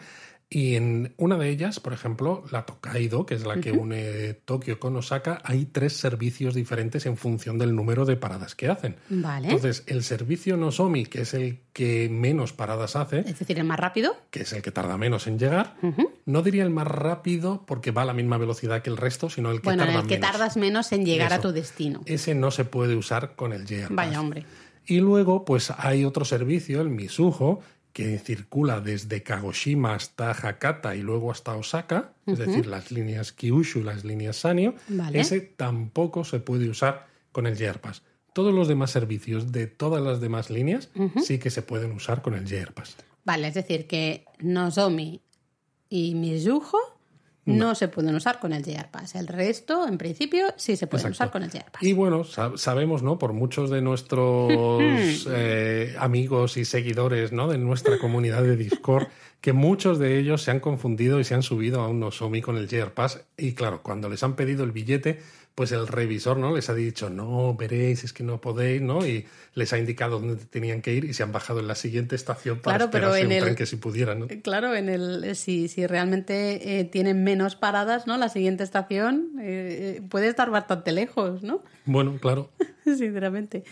y 0.52 0.74
en 0.74 1.14
una 1.16 1.38
de 1.38 1.48
ellas, 1.48 1.78
por 1.78 1.92
ejemplo, 1.92 2.42
la 2.50 2.66
Tokaido, 2.66 3.24
que 3.24 3.34
es 3.36 3.46
la 3.46 3.60
que 3.60 3.70
une 3.70 4.34
Tokio 4.44 4.80
con 4.80 4.96
Osaka, 4.96 5.40
hay 5.44 5.64
tres 5.66 5.92
servicios 5.92 6.54
diferentes 6.54 7.06
en 7.06 7.16
función 7.16 7.57
del 7.57 7.76
número 7.76 8.05
de 8.05 8.16
paradas 8.16 8.57
que 8.57 8.68
hacen. 8.68 8.96
Vale. 9.11 9.46
Entonces, 9.46 9.84
el 9.86 10.03
servicio 10.03 10.57
Nozomi, 10.57 11.07
que 11.07 11.20
es 11.20 11.34
el 11.34 11.61
que 11.72 12.09
menos 12.11 12.53
paradas 12.53 12.96
hace, 12.96 13.20
Es 13.20 13.38
decir, 13.38 13.59
el 13.61 13.64
más 13.64 13.78
rápido. 13.78 14.16
que 14.30 14.40
es 14.42 14.53
el 14.53 14.61
que 14.61 14.72
tarda 14.72 14.96
menos 14.96 15.28
en 15.28 15.38
llegar. 15.38 15.76
No 16.26 16.42
diría 16.42 16.64
el 16.64 16.70
más 16.70 16.88
rápido 16.88 17.62
porque 17.64 17.92
va 17.92 18.03
a 18.03 18.07
la 18.07 18.12
misma 18.14 18.36
velocidad 18.36 18.82
que 18.82 18.90
el 18.90 18.96
resto, 18.96 19.30
sino 19.30 19.53
el 19.53 19.61
que 19.61 19.66
bueno, 19.68 19.84
tarda 19.84 20.01
el 20.01 20.07
que 20.09 20.16
menos. 20.16 20.30
tardas 20.32 20.57
menos 20.57 20.90
en 20.90 21.07
llegar 21.07 21.32
a 21.32 21.40
tu 21.40 21.53
destino. 21.53 22.01
Ese 22.07 22.34
no 22.34 22.51
se 22.51 22.64
puede 22.64 22.96
usar 22.96 23.36
con 23.36 23.53
el 23.53 23.66
JR. 23.66 23.94
Vaya 23.94 24.20
hombre. 24.20 24.44
Y 24.84 24.98
luego, 24.98 25.44
pues 25.44 25.70
hay 25.78 26.05
otro 26.05 26.24
servicio, 26.24 26.80
el 26.80 26.88
Misujo, 26.88 27.61
que 27.93 28.18
circula 28.18 28.80
desde 28.80 29.22
Kagoshima 29.22 29.95
hasta 29.95 30.30
Hakata 30.30 30.95
y 30.95 31.03
luego 31.03 31.30
hasta 31.30 31.57
Osaka, 31.57 32.12
es 32.26 32.38
decir, 32.38 32.66
las 32.66 32.91
líneas 32.91 33.32
Kyushu 33.32 33.80
y 33.80 33.82
las 33.82 34.05
líneas 34.05 34.36
Sanyo. 34.36 34.74
Vale. 34.88 35.20
Ese 35.20 35.41
tampoco 35.41 36.24
se 36.24 36.41
puede 36.41 36.68
usar 36.68 37.07
con 37.32 37.47
el 37.47 37.57
JR 37.57 37.80
Pass. 37.80 38.03
Todos 38.32 38.55
los 38.55 38.68
demás 38.68 38.91
servicios 38.93 39.51
de 39.51 39.66
todas 39.66 40.03
las 40.03 40.20
demás 40.20 40.51
líneas 40.51 40.91
sí 41.22 41.38
que 41.38 41.51
se 41.51 41.62
pueden 41.62 41.93
usar 41.93 42.22
con 42.22 42.34
el 42.34 42.45
JR 42.45 42.72
Pass. 42.72 42.97
Vale, 43.24 43.49
es 43.49 43.55
decir, 43.55 43.86
que 43.86 44.24
Nozomi, 44.38 45.20
y 45.88 46.14
Mizuho 46.14 46.99
no. 47.59 47.74
se 47.74 47.88
pueden 47.88 48.14
usar 48.14 48.38
con 48.40 48.53
el 48.53 48.64
JR 48.64 48.88
Pass. 48.90 49.14
El 49.14 49.26
resto, 49.26 49.86
en 49.86 49.98
principio, 49.98 50.46
sí 50.57 50.76
se 50.76 50.86
pueden 50.86 51.12
usar 51.12 51.30
con 51.30 51.42
el 51.42 51.51
JR 51.51 51.70
Pass. 51.70 51.82
Y 51.82 51.92
bueno, 51.92 52.24
sabemos, 52.24 53.03
¿no? 53.03 53.18
Por 53.18 53.32
muchos 53.32 53.70
de 53.70 53.80
nuestros 53.82 54.53
eh, 55.30 55.94
amigos 55.98 56.57
y 56.57 56.64
seguidores, 56.64 57.32
¿no? 57.32 57.48
De 57.48 57.59
nuestra 57.59 57.98
comunidad 57.98 58.42
de 58.42 58.57
Discord, 58.57 59.09
que 59.41 59.53
muchos 59.53 59.99
de 59.99 60.18
ellos 60.18 60.43
se 60.43 60.51
han 60.51 60.61
confundido 60.61 61.18
y 61.20 61.24
se 61.24 61.34
han 61.34 61.43
subido 61.43 61.80
a 61.80 61.88
un 61.88 62.01
Nozomi 62.01 62.43
con 62.43 62.57
el 62.57 62.68
JR 62.68 62.93
Pass. 62.93 63.24
Y 63.36 63.55
claro, 63.55 63.82
cuando 63.82 64.09
les 64.09 64.22
han 64.22 64.36
pedido 64.36 64.64
el 64.64 64.72
billete, 64.72 65.20
pues 65.55 65.72
el 65.72 65.88
revisor 65.88 66.38
no 66.38 66.55
les 66.55 66.70
ha 66.70 66.74
dicho, 66.74 67.11
no, 67.11 67.55
veréis, 67.55 68.05
es 68.05 68.12
que 68.12 68.22
no 68.22 68.41
podéis, 68.41 68.80
¿no? 68.80 69.07
Y 69.07 69.26
les 69.55 69.72
ha 69.72 69.78
indicado 69.78 70.20
dónde 70.20 70.36
tenían 70.47 70.80
que 70.80 70.95
ir 70.95 71.05
y 71.05 71.12
se 71.12 71.22
han 71.22 71.32
bajado 71.32 71.61
en 71.61 71.68
la 71.68 71.74
siguiente 71.74 72.16
estación 72.16 72.61
para 72.61 72.78
claro, 72.78 72.91
pero 72.91 73.16
en 73.16 73.26
un 73.26 73.32
el, 73.32 73.43
tren 73.43 73.55
que 73.57 73.66
si 73.66 73.76
pudieran, 73.76 74.20
¿no? 74.20 74.28
Claro, 74.43 74.74
en 74.74 74.88
el, 74.88 75.24
eh, 75.24 75.34
si, 75.34 75.68
si 75.68 75.86
realmente 75.86 76.80
eh, 76.80 76.84
tienen 76.84 77.24
menos 77.24 77.57
paradas, 77.57 78.07
¿no? 78.07 78.16
La 78.16 78.28
siguiente 78.28 78.64
estación 78.64 79.32
eh, 79.41 80.03
puede 80.09 80.28
estar 80.28 80.51
bastante 80.51 80.93
lejos, 80.93 81.43
¿no? 81.43 81.62
Bueno, 81.84 82.16
claro. 82.20 82.51
Sinceramente. 82.84 83.64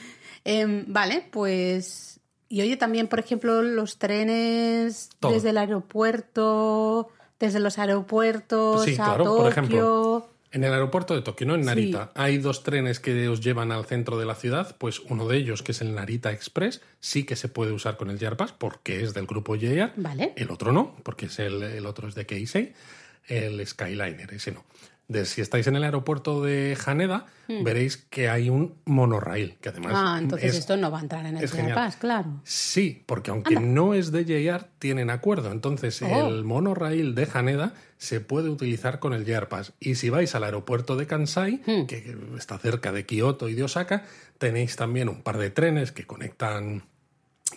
Em, 0.44 0.84
vale, 0.88 1.26
pues... 1.30 2.17
Y 2.48 2.62
oye, 2.62 2.76
también, 2.76 3.08
por 3.08 3.18
ejemplo, 3.18 3.62
los 3.62 3.98
trenes 3.98 5.10
desde 5.20 5.50
el 5.50 5.58
aeropuerto, 5.58 7.10
desde 7.38 7.60
los 7.60 7.78
aeropuertos 7.78 8.84
sí, 8.84 8.92
a 8.94 9.04
claro, 9.04 9.24
Tokio... 9.24 9.36
Por 9.42 9.52
ejemplo, 9.52 10.28
en 10.50 10.64
el 10.64 10.72
aeropuerto 10.72 11.14
de 11.14 11.20
Tokio, 11.20 11.46
¿no? 11.46 11.54
En 11.56 11.66
Narita, 11.66 12.10
hay 12.14 12.38
dos 12.38 12.62
trenes 12.62 13.00
que 13.00 13.28
os 13.28 13.40
llevan 13.40 13.70
al 13.70 13.84
centro 13.84 14.18
de 14.18 14.24
la 14.24 14.34
ciudad. 14.34 14.76
Pues 14.78 15.00
uno 15.00 15.28
de 15.28 15.36
ellos, 15.36 15.62
que 15.62 15.72
es 15.72 15.82
el 15.82 15.94
Narita 15.94 16.32
Express, 16.32 16.80
sí 17.00 17.24
que 17.24 17.36
se 17.36 17.48
puede 17.48 17.72
usar 17.72 17.98
con 17.98 18.08
el 18.08 18.18
JR 18.18 18.36
Pass 18.36 18.52
porque 18.52 19.02
es 19.02 19.12
del 19.12 19.26
grupo 19.26 19.56
JR. 19.56 19.92
Vale. 19.96 20.32
El 20.36 20.50
otro 20.50 20.72
no, 20.72 20.96
porque 21.02 21.26
es 21.26 21.38
el, 21.38 21.62
el 21.62 21.84
otro 21.84 22.08
es 22.08 22.14
de 22.14 22.24
Keisei. 22.24 22.72
El 23.26 23.64
Skyliner, 23.66 24.32
ese 24.32 24.52
no 24.52 24.64
de 25.08 25.24
si 25.24 25.40
estáis 25.40 25.66
en 25.66 25.74
el 25.74 25.84
aeropuerto 25.84 26.42
de 26.42 26.76
Haneda, 26.84 27.24
hmm. 27.48 27.64
veréis 27.64 27.96
que 27.96 28.28
hay 28.28 28.50
un 28.50 28.74
monorail, 28.84 29.56
que 29.60 29.70
además... 29.70 29.94
Ah, 29.96 30.18
entonces 30.20 30.54
esto 30.54 30.76
no 30.76 30.90
va 30.90 30.98
a 30.98 31.00
entrar 31.00 31.24
en 31.24 31.38
el 31.38 31.48
JR 31.48 31.74
Pass, 31.74 31.96
claro. 31.96 32.40
Sí, 32.44 33.02
porque 33.06 33.30
aunque 33.30 33.58
no 33.58 33.94
es 33.94 34.12
de 34.12 34.24
JR, 34.24 34.66
tienen 34.78 35.08
acuerdo. 35.08 35.50
Entonces 35.50 36.02
oh. 36.02 36.28
el 36.28 36.44
monorail 36.44 37.14
de 37.14 37.26
Haneda 37.32 37.72
se 37.96 38.20
puede 38.20 38.50
utilizar 38.50 38.98
con 38.98 39.14
el 39.14 39.24
JR 39.24 39.48
Pass. 39.48 39.72
Y 39.80 39.94
si 39.94 40.10
vais 40.10 40.34
al 40.34 40.44
aeropuerto 40.44 40.94
de 40.96 41.06
Kansai, 41.06 41.62
hmm. 41.64 41.86
que 41.86 42.14
está 42.36 42.58
cerca 42.58 42.92
de 42.92 43.06
Kioto 43.06 43.48
y 43.48 43.54
de 43.54 43.62
Osaka, 43.62 44.04
tenéis 44.36 44.76
también 44.76 45.08
un 45.08 45.22
par 45.22 45.38
de 45.38 45.48
trenes 45.48 45.90
que 45.90 46.06
conectan 46.06 46.84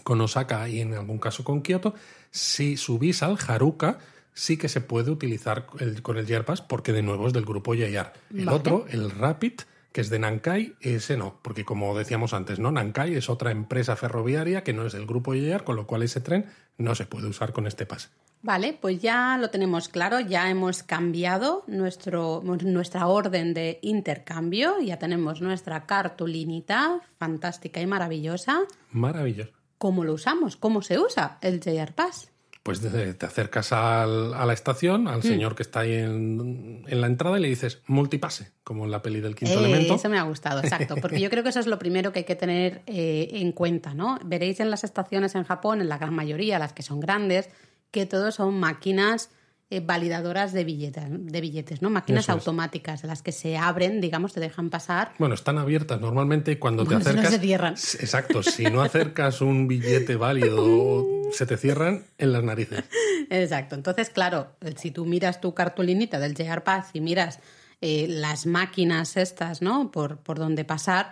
con 0.04 0.22
Osaka 0.22 0.70
y 0.70 0.80
en 0.80 0.94
algún 0.94 1.20
caso 1.20 1.44
con 1.44 1.62
Kioto. 1.62 1.96
Si 2.32 2.78
subís 2.78 3.24
al 3.24 3.38
Haruka, 3.46 4.00
sí 4.34 4.58
que 4.58 4.70
se 4.70 4.82
puede 4.82 5.12
utilizar 5.12 5.66
con 6.02 6.18
el 6.18 6.26
JRPass 6.26 6.62
porque 6.62 6.94
de 6.94 7.02
nuevo 7.02 7.28
es 7.28 7.34
del 7.34 7.46
grupo 7.46 7.74
JR. 7.74 8.12
El 8.36 8.50
otro, 8.50 8.86
el 8.90 9.12
Rapid, 9.12 9.62
que 9.92 10.02
es 10.02 10.10
de 10.10 10.20
Nankai, 10.20 10.76
ese 10.80 11.18
no, 11.18 11.40
porque 11.42 11.66
como 11.66 11.98
decíamos 11.98 12.34
antes, 12.34 12.60
¿no? 12.60 12.72
Nankai 12.72 13.16
es 13.16 13.30
otra 13.30 13.52
empresa 13.52 13.96
ferroviaria 13.96 14.64
que 14.64 14.74
no 14.74 14.86
es 14.86 14.94
del 14.94 15.06
grupo 15.06 15.34
JR, 15.34 15.64
con 15.64 15.76
lo 15.76 15.86
cual 15.86 16.04
ese 16.04 16.22
tren 16.22 16.46
no 16.78 16.96
se 16.96 17.06
puede 17.06 17.28
usar 17.28 17.52
con 17.52 17.68
este 17.68 17.86
pase. 17.86 18.10
Vale, 18.44 18.74
pues 18.74 19.00
ya 19.00 19.38
lo 19.40 19.52
tenemos 19.52 19.88
claro, 19.88 20.20
ya 20.20 20.50
hemos 20.50 20.82
cambiado 20.82 21.64
nuestro, 21.68 22.42
nuestra 22.44 23.06
orden 23.06 23.54
de 23.54 23.78
intercambio, 23.84 24.80
ya 24.80 24.98
tenemos 24.98 25.42
nuestra 25.42 25.86
cartulinita 25.86 27.02
fantástica 27.20 27.82
y 27.82 27.86
maravillosa. 27.86 28.62
Maravilloso. 28.92 29.52
¿Cómo 29.78 30.04
lo 30.04 30.14
usamos? 30.14 30.56
¿Cómo 30.56 30.82
se 30.82 31.00
usa 31.00 31.38
el 31.42 31.60
JR 31.60 31.94
Pass? 31.94 32.32
Pues 32.64 32.80
te 32.80 33.26
acercas 33.26 33.74
a 33.74 34.06
la 34.06 34.54
estación, 34.54 35.08
al 35.08 35.20
mm. 35.20 35.24
señor 35.24 35.56
que 35.56 35.64
está 35.64 35.80
ahí 35.80 35.94
en, 35.94 36.84
la 36.88 37.08
entrada 37.08 37.40
y 37.40 37.42
le 37.42 37.48
dices 37.48 37.82
multipase, 37.88 38.52
como 38.64 38.86
en 38.86 38.92
la 38.92 39.02
peli 39.02 39.20
del 39.20 39.36
quinto 39.36 39.56
eh, 39.56 39.66
elemento. 39.66 39.96
Eso 39.96 40.10
me 40.10 40.20
ha 40.20 40.24
gustado, 40.24 40.60
exacto, 40.62 40.96
porque 41.02 41.20
yo 41.20 41.30
creo 41.32 41.42
que 41.42 41.50
eso 41.50 41.60
es 41.60 41.66
lo 41.66 41.80
primero 41.80 42.14
que 42.14 42.20
hay 42.20 42.26
que 42.26 42.36
tener 42.36 42.84
eh, 42.86 43.30
en 43.34 43.52
cuenta, 43.52 43.96
¿no? 43.96 44.20
Veréis 44.24 44.60
en 44.60 44.70
las 44.70 44.84
estaciones 44.84 45.34
en 45.34 45.44
Japón, 45.44 45.82
en 45.82 45.90
la 45.90 45.98
gran 45.98 46.14
mayoría, 46.14 46.60
las 46.60 46.74
que 46.74 46.84
son 46.84 47.00
grandes, 47.00 47.50
que 47.90 48.06
todos 48.06 48.36
son 48.36 48.60
máquinas 48.60 49.32
eh, 49.72 49.80
validadoras 49.80 50.52
de 50.52 50.66
billetes, 50.66 51.06
de 51.08 51.40
billetes, 51.40 51.82
¿no? 51.82 51.90
Máquinas 51.90 52.28
automáticas, 52.30 53.06
las 53.06 53.22
que 53.22 53.32
se 53.32 53.56
abren, 53.56 54.02
digamos, 54.02 54.34
te 54.34 54.42
dejan 54.42 54.70
pasar. 54.70 55.14
Bueno, 55.18 55.34
están 55.34 55.58
abiertas 55.58 56.02
normalmente 56.02 56.60
cuando 56.60 56.86
te 56.86 56.96
acercas. 56.96 57.30
se 57.30 57.40
cierran. 57.40 57.74
Exacto, 57.74 58.44
si 58.44 58.66
no 58.66 58.82
acercas 58.82 59.40
un 59.40 59.70
billete 59.70 60.18
válido, 60.18 61.08
se 61.32 61.46
te 61.46 61.56
cierran 61.56 62.04
en 62.18 62.34
las 62.34 62.44
narices. 62.44 62.84
Exacto. 63.30 63.76
Entonces, 63.76 64.10
claro, 64.10 64.58
si 64.76 64.92
tú 64.92 65.06
miras 65.06 65.40
tu 65.40 65.54
cartulinita 65.54 66.20
del 66.20 66.36
JR 66.36 66.64
Pass 66.66 66.90
y 66.92 67.00
miras 67.00 67.40
eh, 67.80 68.08
las 68.10 68.46
máquinas 68.46 69.16
estas, 69.16 69.62
¿no? 69.62 69.90
Por, 69.90 70.18
por 70.18 70.38
donde 70.38 70.66
pasar, 70.66 71.12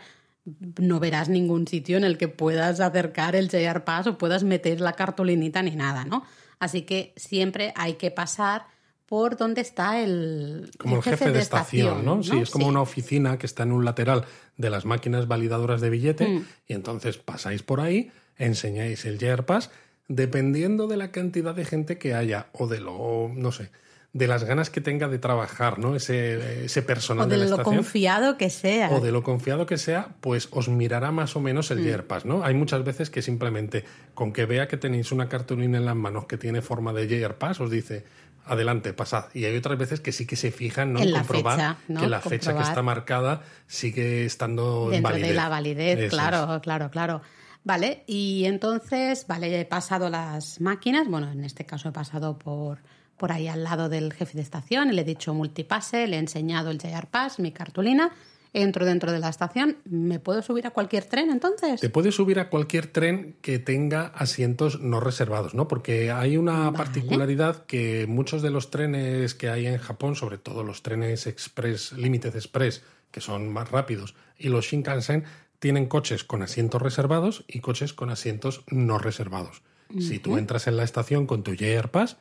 no 0.77 0.99
verás 0.99 1.29
ningún 1.29 1.65
sitio 1.65 1.95
en 1.95 2.03
el 2.03 2.17
que 2.17 2.27
puedas 2.27 2.81
acercar 2.81 3.37
el 3.37 3.49
JR 3.49 3.85
Pass 3.85 4.07
o 4.07 4.17
puedas 4.17 4.43
meter 4.43 4.81
la 4.81 4.91
cartulinita 4.91 5.61
ni 5.63 5.77
nada, 5.77 6.03
¿no? 6.03 6.25
Así 6.59 6.83
que 6.83 7.13
siempre 7.15 7.73
hay 7.75 7.93
que 7.93 8.11
pasar 8.11 8.67
por 9.05 9.37
donde 9.37 9.61
está 9.61 9.99
el, 10.01 10.69
como 10.77 10.97
el, 10.97 11.01
jefe, 11.01 11.31
de, 11.31 11.39
estación, 11.39 12.05
¿no? 12.05 12.21
Sí, 12.21 12.37
es 12.37 12.51
como 12.51 12.67
una 12.67 12.81
oficina 12.81 13.39
que 13.39 13.47
está 13.47 13.63
en 13.63 13.71
un 13.71 13.83
lateral 13.83 14.25
de 14.55 14.69
las 14.69 14.85
máquinas 14.85 15.27
validadoras 15.27 15.81
de 15.81 15.89
billete 15.89 16.27
mm. 16.27 16.45
y 16.67 16.73
entonces 16.73 17.17
pasáis 17.17 17.63
por 17.63 17.81
ahí, 17.81 18.11
enseñáis 18.37 19.05
el 19.05 19.17
JRPass, 19.17 19.71
dependiendo 20.07 20.85
de 20.85 20.97
la 20.97 21.11
cantidad 21.11 21.55
de 21.55 21.65
gente 21.65 21.97
que 21.97 22.13
haya 22.13 22.49
o 22.53 22.67
de 22.67 22.81
lo, 22.81 23.31
no 23.33 23.51
sé, 23.51 23.71
de 24.11 24.27
las 24.27 24.43
ganas 24.43 24.71
que 24.71 24.81
tenga 24.81 25.07
de 25.07 25.19
trabajar, 25.19 25.77
¿no? 25.77 25.95
Ese, 25.95 26.65
ese 26.65 26.81
personal 26.81 27.27
o 27.27 27.29
de, 27.29 27.47
lo 27.47 27.61
confiado 27.61 28.37
que 28.37 28.49
sea. 28.49 28.89
O 28.89 29.01
de 29.01 29.11
lo 29.11 29.21
confiado 29.21 29.67
que 29.67 29.77
sea, 29.77 30.15
pues 30.19 30.47
os 30.51 30.67
mirará 30.67 31.11
más 31.11 31.35
o 31.35 31.41
menos 31.41 31.69
el 31.69 31.79
mm. 31.79 32.27
¿no? 32.27 32.43
Hay 32.43 32.55
muchas 32.55 32.83
veces 32.83 33.11
que 33.11 33.21
simplemente 33.21 33.85
con 34.15 34.33
que 34.33 34.45
vea 34.45 34.67
que 34.67 34.77
tenéis 34.77 35.11
una 35.11 35.29
cartulina 35.29 35.77
en 35.77 35.85
las 35.85 35.95
manos 35.95 36.25
que 36.25 36.37
tiene 36.37 36.61
forma 36.61 36.91
de 36.91 37.07
JRPass, 37.07 37.61
os 37.61 37.69
dice, 37.69 38.03
adelante, 38.45 38.93
pasad. 38.93 39.25
Y 39.35 39.45
hay 39.45 39.55
otras 39.55 39.77
veces 39.77 39.99
que 39.99 40.11
sí 40.11 40.25
que 40.25 40.35
se 40.35 40.51
fijan 40.51 40.93
¿no? 40.93 41.01
en 41.01 41.11
comprobar 41.11 41.77
que 41.87 42.07
la 42.07 42.19
fecha 42.19 42.55
que 42.55 42.63
está 42.63 42.81
marcada 42.81 43.43
sigue 43.67 44.25
estando 44.25 44.89
Dentro 44.89 45.15
en 45.15 45.21
de 45.21 45.33
la 45.33 45.49
validez, 45.49 46.09
claro, 46.09 46.59
claro, 46.61 46.89
claro. 46.89 47.21
Vale, 47.63 48.03
y 48.07 48.45
entonces, 48.45 49.27
vale, 49.27 49.59
he 49.59 49.65
pasado 49.65 50.09
las 50.09 50.61
máquinas, 50.61 51.07
bueno, 51.07 51.31
en 51.31 51.43
este 51.43 51.65
caso 51.65 51.89
he 51.89 51.91
pasado 51.91 52.39
por 52.39 52.79
por 53.19 53.31
ahí 53.31 53.47
al 53.47 53.63
lado 53.63 53.89
del 53.89 54.13
jefe 54.13 54.35
de 54.35 54.41
estación, 54.41 54.95
le 54.95 55.01
he 55.03 55.05
dicho 55.05 55.35
multipase, 55.35 56.07
le 56.07 56.15
he 56.15 56.19
enseñado 56.19 56.71
el 56.71 56.79
JR 56.79 57.05
Pass, 57.05 57.37
mi 57.37 57.51
cartulina, 57.51 58.11
entro 58.53 58.85
dentro 58.85 59.11
de 59.11 59.19
la 59.19 59.29
estación, 59.29 59.77
¿me 59.85 60.19
puedo 60.19 60.41
subir 60.41 60.65
a 60.65 60.71
cualquier 60.71 61.05
tren 61.05 61.29
entonces? 61.29 61.81
Te 61.81 61.89
puedes 61.89 62.15
subir 62.15 62.39
a 62.39 62.49
cualquier 62.49 62.87
tren 62.87 63.35
que 63.41 63.59
tenga 63.59 64.07
asientos 64.07 64.79
no 64.79 64.99
reservados, 64.99 65.53
¿no? 65.53 65.67
Porque 65.67 66.11
hay 66.11 66.37
una 66.37 66.71
particularidad 66.73 67.65
que 67.65 68.07
muchos 68.07 68.41
de 68.41 68.49
los 68.49 68.71
trenes 68.71 69.35
que 69.35 69.49
hay 69.49 69.67
en 69.67 69.77
Japón, 69.77 70.15
sobre 70.15 70.39
todo 70.39 70.63
los 70.63 70.81
trenes 70.81 71.27
express, 71.27 71.91
Limited 71.91 72.35
Express, 72.35 72.81
que 73.11 73.21
son 73.21 73.49
más 73.49 73.69
rápidos, 73.69 74.15
y 74.37 74.49
los 74.49 74.65
Shinkansen, 74.65 75.25
tienen 75.59 75.87
coches 75.87 76.23
con 76.23 76.41
asientos 76.41 76.81
reservados 76.81 77.43
y 77.47 77.59
coches 77.59 77.93
con 77.93 78.09
asientos 78.09 78.63
no 78.71 78.97
reservados. 78.97 79.61
Si 79.97 80.19
tú 80.19 80.37
entras 80.37 80.67
en 80.67 80.77
la 80.77 80.83
estación 80.83 81.25
con 81.25 81.43
tu 81.43 81.55
JR 81.55 81.89
Pass, 81.89 82.17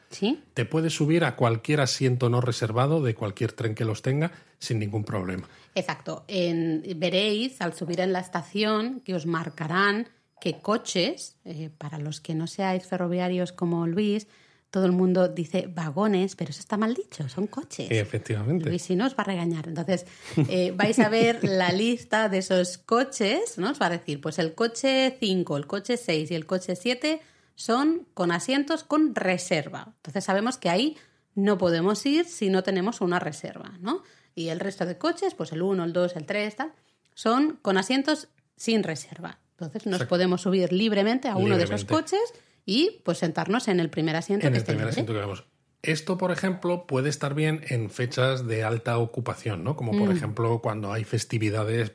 te 0.55 0.65
puedes 0.65 0.95
subir 0.95 1.25
a 1.25 1.37
cualquier 1.37 1.81
asiento 1.81 2.31
no 2.31 2.41
reservado 2.41 3.03
de 3.03 3.15
cualquier 3.15 3.53
tren 3.53 3.75
que 3.75 3.85
los 3.85 4.01
tenga 4.01 4.33
sin 4.59 4.79
ningún 4.79 5.05
problema. 5.05 5.49
Exacto. 5.75 6.25
veréis 6.29 7.61
al 7.61 7.75
subir 7.75 8.01
en 8.01 8.13
la 8.13 8.21
estación 8.21 9.01
que 9.01 9.15
os 9.15 9.27
marcarán 9.27 10.09
qué 10.41 10.61
coches, 10.61 11.37
eh, 11.45 11.71
para 11.77 11.99
los 11.99 12.21
que 12.21 12.35
no 12.35 12.47
seáis 12.47 12.87
ferroviarios 12.87 13.53
como 13.53 13.87
Luis, 13.87 14.29
todo 14.71 14.85
el 14.85 14.93
mundo 14.93 15.29
dice 15.29 15.67
vagones, 15.67 16.37
pero 16.37 16.51
eso 16.51 16.61
está 16.61 16.77
mal 16.77 16.95
dicho, 16.95 17.29
son 17.29 17.47
coches. 17.47 17.91
efectivamente. 17.91 18.69
Luis 18.69 18.83
si 18.83 18.97
no 18.97 19.07
os 19.07 19.13
va 19.13 19.23
a 19.23 19.25
regañar. 19.25 19.67
Entonces, 19.67 20.07
eh, 20.49 20.73
vais 20.77 20.99
a 20.99 21.09
ver 21.09 21.43
la 21.43 21.73
lista 21.73 22.29
de 22.29 22.39
esos 22.39 22.79
coches, 22.79 23.57
¿no? 23.57 23.71
Os 23.71 23.81
va 23.81 23.87
a 23.87 23.91
decir, 23.91 24.21
pues 24.21 24.39
el 24.39 24.55
coche 24.55 25.17
5, 25.19 25.57
el 25.57 25.67
coche 25.67 25.97
6 25.97 26.31
y 26.31 26.35
el 26.35 26.47
coche 26.47 26.77
7 26.77 27.21
son 27.59 28.07
con 28.15 28.31
asientos 28.31 28.85
con 28.85 29.17
reserva. 29.17 29.93
Entonces 29.97 30.23
sabemos 30.23 30.59
que 30.59 30.71
ahí 30.71 30.97
no 31.35 31.59
podemos 31.59 32.07
ir 32.07 32.25
si 32.25 32.51
no 32.51 32.63
tenemos 32.63 33.01
una 33.01 33.19
reserva, 33.19 33.77
¿no? 33.81 34.05
Y 34.37 34.51
el 34.51 34.61
resto 34.61 34.87
de 34.87 34.97
coches, 34.97 35.35
pues 35.35 35.51
el 35.51 35.63
1, 35.63 35.83
el 35.83 35.93
2, 35.93 36.17
el 36.17 36.25
3, 36.25 36.55
tal, 36.55 36.73
son 37.15 37.59
con 37.61 37.77
asientos 37.77 38.29
sin 38.57 38.85
reserva. 38.85 39.41
Entonces 39.51 39.87
nos 39.87 40.05
podemos 40.05 40.43
subir 40.43 40.73
libremente 40.73 41.27
a 41.27 41.37
uno 41.37 41.59
de 41.59 41.65
esos 41.65 41.85
coches 41.85 42.33
y 42.65 43.03
pues 43.05 43.19
sentarnos 43.19 43.67
en 43.67 43.81
el 43.81 43.91
primer 43.91 44.15
asiento 44.15 44.47
en 44.47 44.53
que 44.53 44.61
el 44.61 44.65
primer 44.65 44.87
asiento 44.87 45.13
que 45.13 45.19
vemos. 45.19 45.45
Esto, 45.83 46.17
por 46.17 46.31
ejemplo, 46.31 46.87
puede 46.87 47.09
estar 47.09 47.35
bien 47.35 47.65
en 47.71 47.91
fechas 47.91 48.47
de 48.47 48.63
alta 48.63 48.99
ocupación, 48.99 49.65
¿no? 49.65 49.75
Como 49.75 49.99
por 49.99 50.11
mm. 50.11 50.17
ejemplo 50.17 50.61
cuando 50.63 50.93
hay 50.93 51.03
festividades 51.03 51.91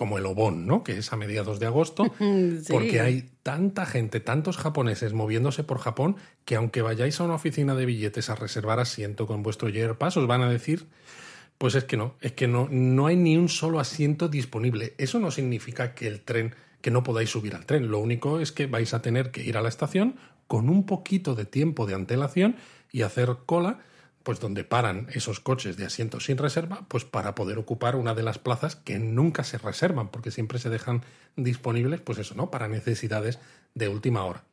como 0.00 0.16
el 0.16 0.24
Obon, 0.24 0.66
¿no? 0.66 0.82
Que 0.82 0.96
es 0.96 1.12
a 1.12 1.16
mediados 1.18 1.60
de 1.60 1.66
agosto, 1.66 2.10
porque 2.70 3.02
hay 3.02 3.28
tanta 3.42 3.84
gente, 3.84 4.18
tantos 4.20 4.56
japoneses 4.56 5.12
moviéndose 5.12 5.62
por 5.62 5.78
Japón, 5.78 6.16
que 6.46 6.56
aunque 6.56 6.80
vayáis 6.80 7.20
a 7.20 7.24
una 7.24 7.34
oficina 7.34 7.74
de 7.74 7.84
billetes 7.84 8.30
a 8.30 8.34
reservar 8.34 8.80
asiento 8.80 9.26
con 9.26 9.42
vuestro 9.42 9.68
Year 9.68 9.98
Pass, 9.98 10.16
os 10.16 10.26
van 10.26 10.40
a 10.40 10.48
decir 10.48 10.86
pues 11.58 11.74
es 11.74 11.84
que 11.84 11.98
no, 11.98 12.14
es 12.22 12.32
que 12.32 12.48
no, 12.48 12.66
no 12.70 13.08
hay 13.08 13.16
ni 13.16 13.36
un 13.36 13.50
solo 13.50 13.78
asiento 13.78 14.28
disponible. 14.28 14.94
Eso 14.96 15.20
no 15.20 15.30
significa 15.30 15.94
que 15.94 16.06
el 16.06 16.22
tren, 16.22 16.54
que 16.80 16.90
no 16.90 17.02
podáis 17.02 17.28
subir 17.28 17.54
al 17.54 17.66
tren. 17.66 17.90
Lo 17.90 17.98
único 17.98 18.40
es 18.40 18.52
que 18.52 18.64
vais 18.64 18.94
a 18.94 19.02
tener 19.02 19.30
que 19.30 19.42
ir 19.42 19.58
a 19.58 19.60
la 19.60 19.68
estación 19.68 20.16
con 20.46 20.70
un 20.70 20.86
poquito 20.86 21.34
de 21.34 21.44
tiempo 21.44 21.84
de 21.84 21.92
antelación 21.92 22.56
y 22.90 23.02
hacer 23.02 23.36
cola, 23.44 23.80
pues 24.30 24.38
donde 24.38 24.62
paran 24.62 25.08
esos 25.12 25.40
coches 25.40 25.76
de 25.76 25.84
asientos 25.84 26.26
sin 26.26 26.38
reserva, 26.38 26.84
pues 26.86 27.04
para 27.04 27.34
poder 27.34 27.58
ocupar 27.58 27.96
una 27.96 28.14
de 28.14 28.22
las 28.22 28.38
plazas 28.38 28.76
que 28.76 29.00
nunca 29.00 29.42
se 29.42 29.58
reservan, 29.58 30.06
porque 30.06 30.30
siempre 30.30 30.60
se 30.60 30.70
dejan 30.70 31.02
disponibles, 31.34 32.00
pues 32.00 32.18
eso, 32.18 32.36
¿no? 32.36 32.48
Para 32.48 32.68
necesidades 32.68 33.40
de 33.74 33.88
última 33.88 34.24
hora. 34.24 34.44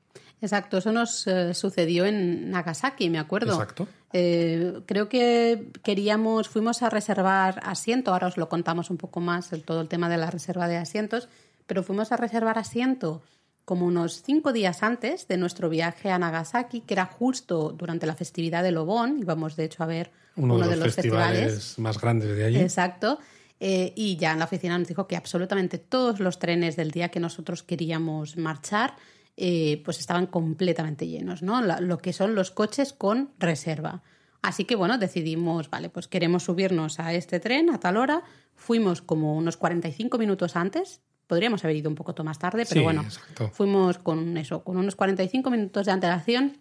Exacto, 0.41 0.80
eso 0.80 0.91
nos 0.91 1.28
eh, 1.28 1.53
sucedió 1.53 2.05
en 2.05 2.49
Nagasaki, 2.49 3.11
me 3.11 3.19
acuerdo. 3.19 3.51
Exacto. 3.51 3.88
Eh, 4.13 4.82
creo 4.88 5.09
que 5.09 5.67
queríamos, 5.84 6.49
fuimos 6.49 6.82
a 6.82 6.89
reservar 6.89 7.59
asiento, 7.61 8.13
ahora 8.13 8.25
os 8.25 8.38
lo 8.38 8.49
contamos 8.49 8.89
un 8.89 8.97
poco 8.97 9.19
más, 9.19 9.53
el, 9.53 9.61
todo 9.61 9.82
el 9.82 9.88
tema 9.88 10.09
de 10.09 10.17
la 10.17 10.32
reserva 10.32 10.67
de 10.67 10.78
asientos, 10.78 11.30
pero 11.67 11.84
fuimos 11.84 12.11
a 12.11 12.17
reservar 12.17 12.57
asiento 12.57 13.21
como 13.68 13.86
unos 13.86 14.24
cinco 14.24 14.53
días 14.53 14.82
antes 14.82 15.28
de 15.28 15.36
nuestro 15.36 15.68
viaje 15.68 16.09
a 16.09 16.18
Nagasaki, 16.18 16.80
que 16.80 16.93
era 16.93 17.05
justo 17.05 17.74
durante 17.78 18.05
la 18.05 18.15
festividad 18.15 18.63
de 18.63 18.72
Lobón, 18.72 19.20
íbamos 19.20 19.57
de 19.57 19.65
hecho 19.65 19.84
a 19.84 19.88
ver 19.88 20.09
uno, 20.38 20.57
de, 20.57 20.78
los, 20.78 20.95
festivales, 20.95 21.78
más 21.78 21.99
grandes 21.99 22.34
de 22.34 22.45
allí. 22.45 22.59
Exacto. 22.59 23.20
Eh, 23.59 23.91
y 23.93 24.15
ya 24.15 24.32
en 24.32 24.39
la 24.39 24.45
oficina 24.45 24.78
nos 24.80 24.88
dijo 24.88 25.05
que 25.05 25.18
absolutamente 25.18 25.80
todos 25.80 26.22
los 26.22 26.39
trenes 26.39 26.78
del 26.78 26.91
día 26.91 27.09
que 27.09 27.20
nosotros 27.20 27.61
queríamos 27.61 28.38
marchar 28.38 28.95
eh, 29.36 29.82
pues 29.84 29.99
estaban 29.99 30.28
completamente 30.28 31.05
llenos, 31.05 31.43
¿no? 31.43 31.61
lo 31.61 31.97
que 31.97 32.13
son 32.13 32.36
los 32.36 32.51
coches 32.51 32.93
con 32.93 33.32
reserva. 33.38 34.01
Así 34.41 34.63
que 34.63 34.78
bueno, 34.78 34.97
decidimos, 34.97 35.70
vale, 35.70 35.89
pues 35.89 36.07
queremos 36.07 36.43
subirnos 36.43 37.01
a 37.01 37.13
este 37.13 37.41
tren 37.41 37.70
a 37.70 37.82
tal 37.82 37.97
hora. 37.97 38.24
Fuimos 38.55 39.01
como 39.01 39.36
unos 39.36 39.57
45 39.57 40.18
minutos 40.18 40.55
antes. 40.55 41.01
Podríamos 41.28 41.63
haber 41.63 41.75
ido 41.75 41.89
un 41.89 41.95
poco 41.95 42.23
más 42.23 42.39
tarde, 42.39 42.65
pero 42.67 42.84
bueno, 42.84 43.05
fuimos 43.51 43.97
con 43.99 44.38
eso, 44.38 44.63
con 44.63 44.78
unos 44.78 44.95
45 44.95 45.49
minutos 45.49 45.86
de 45.86 45.91
antelación 45.91 46.57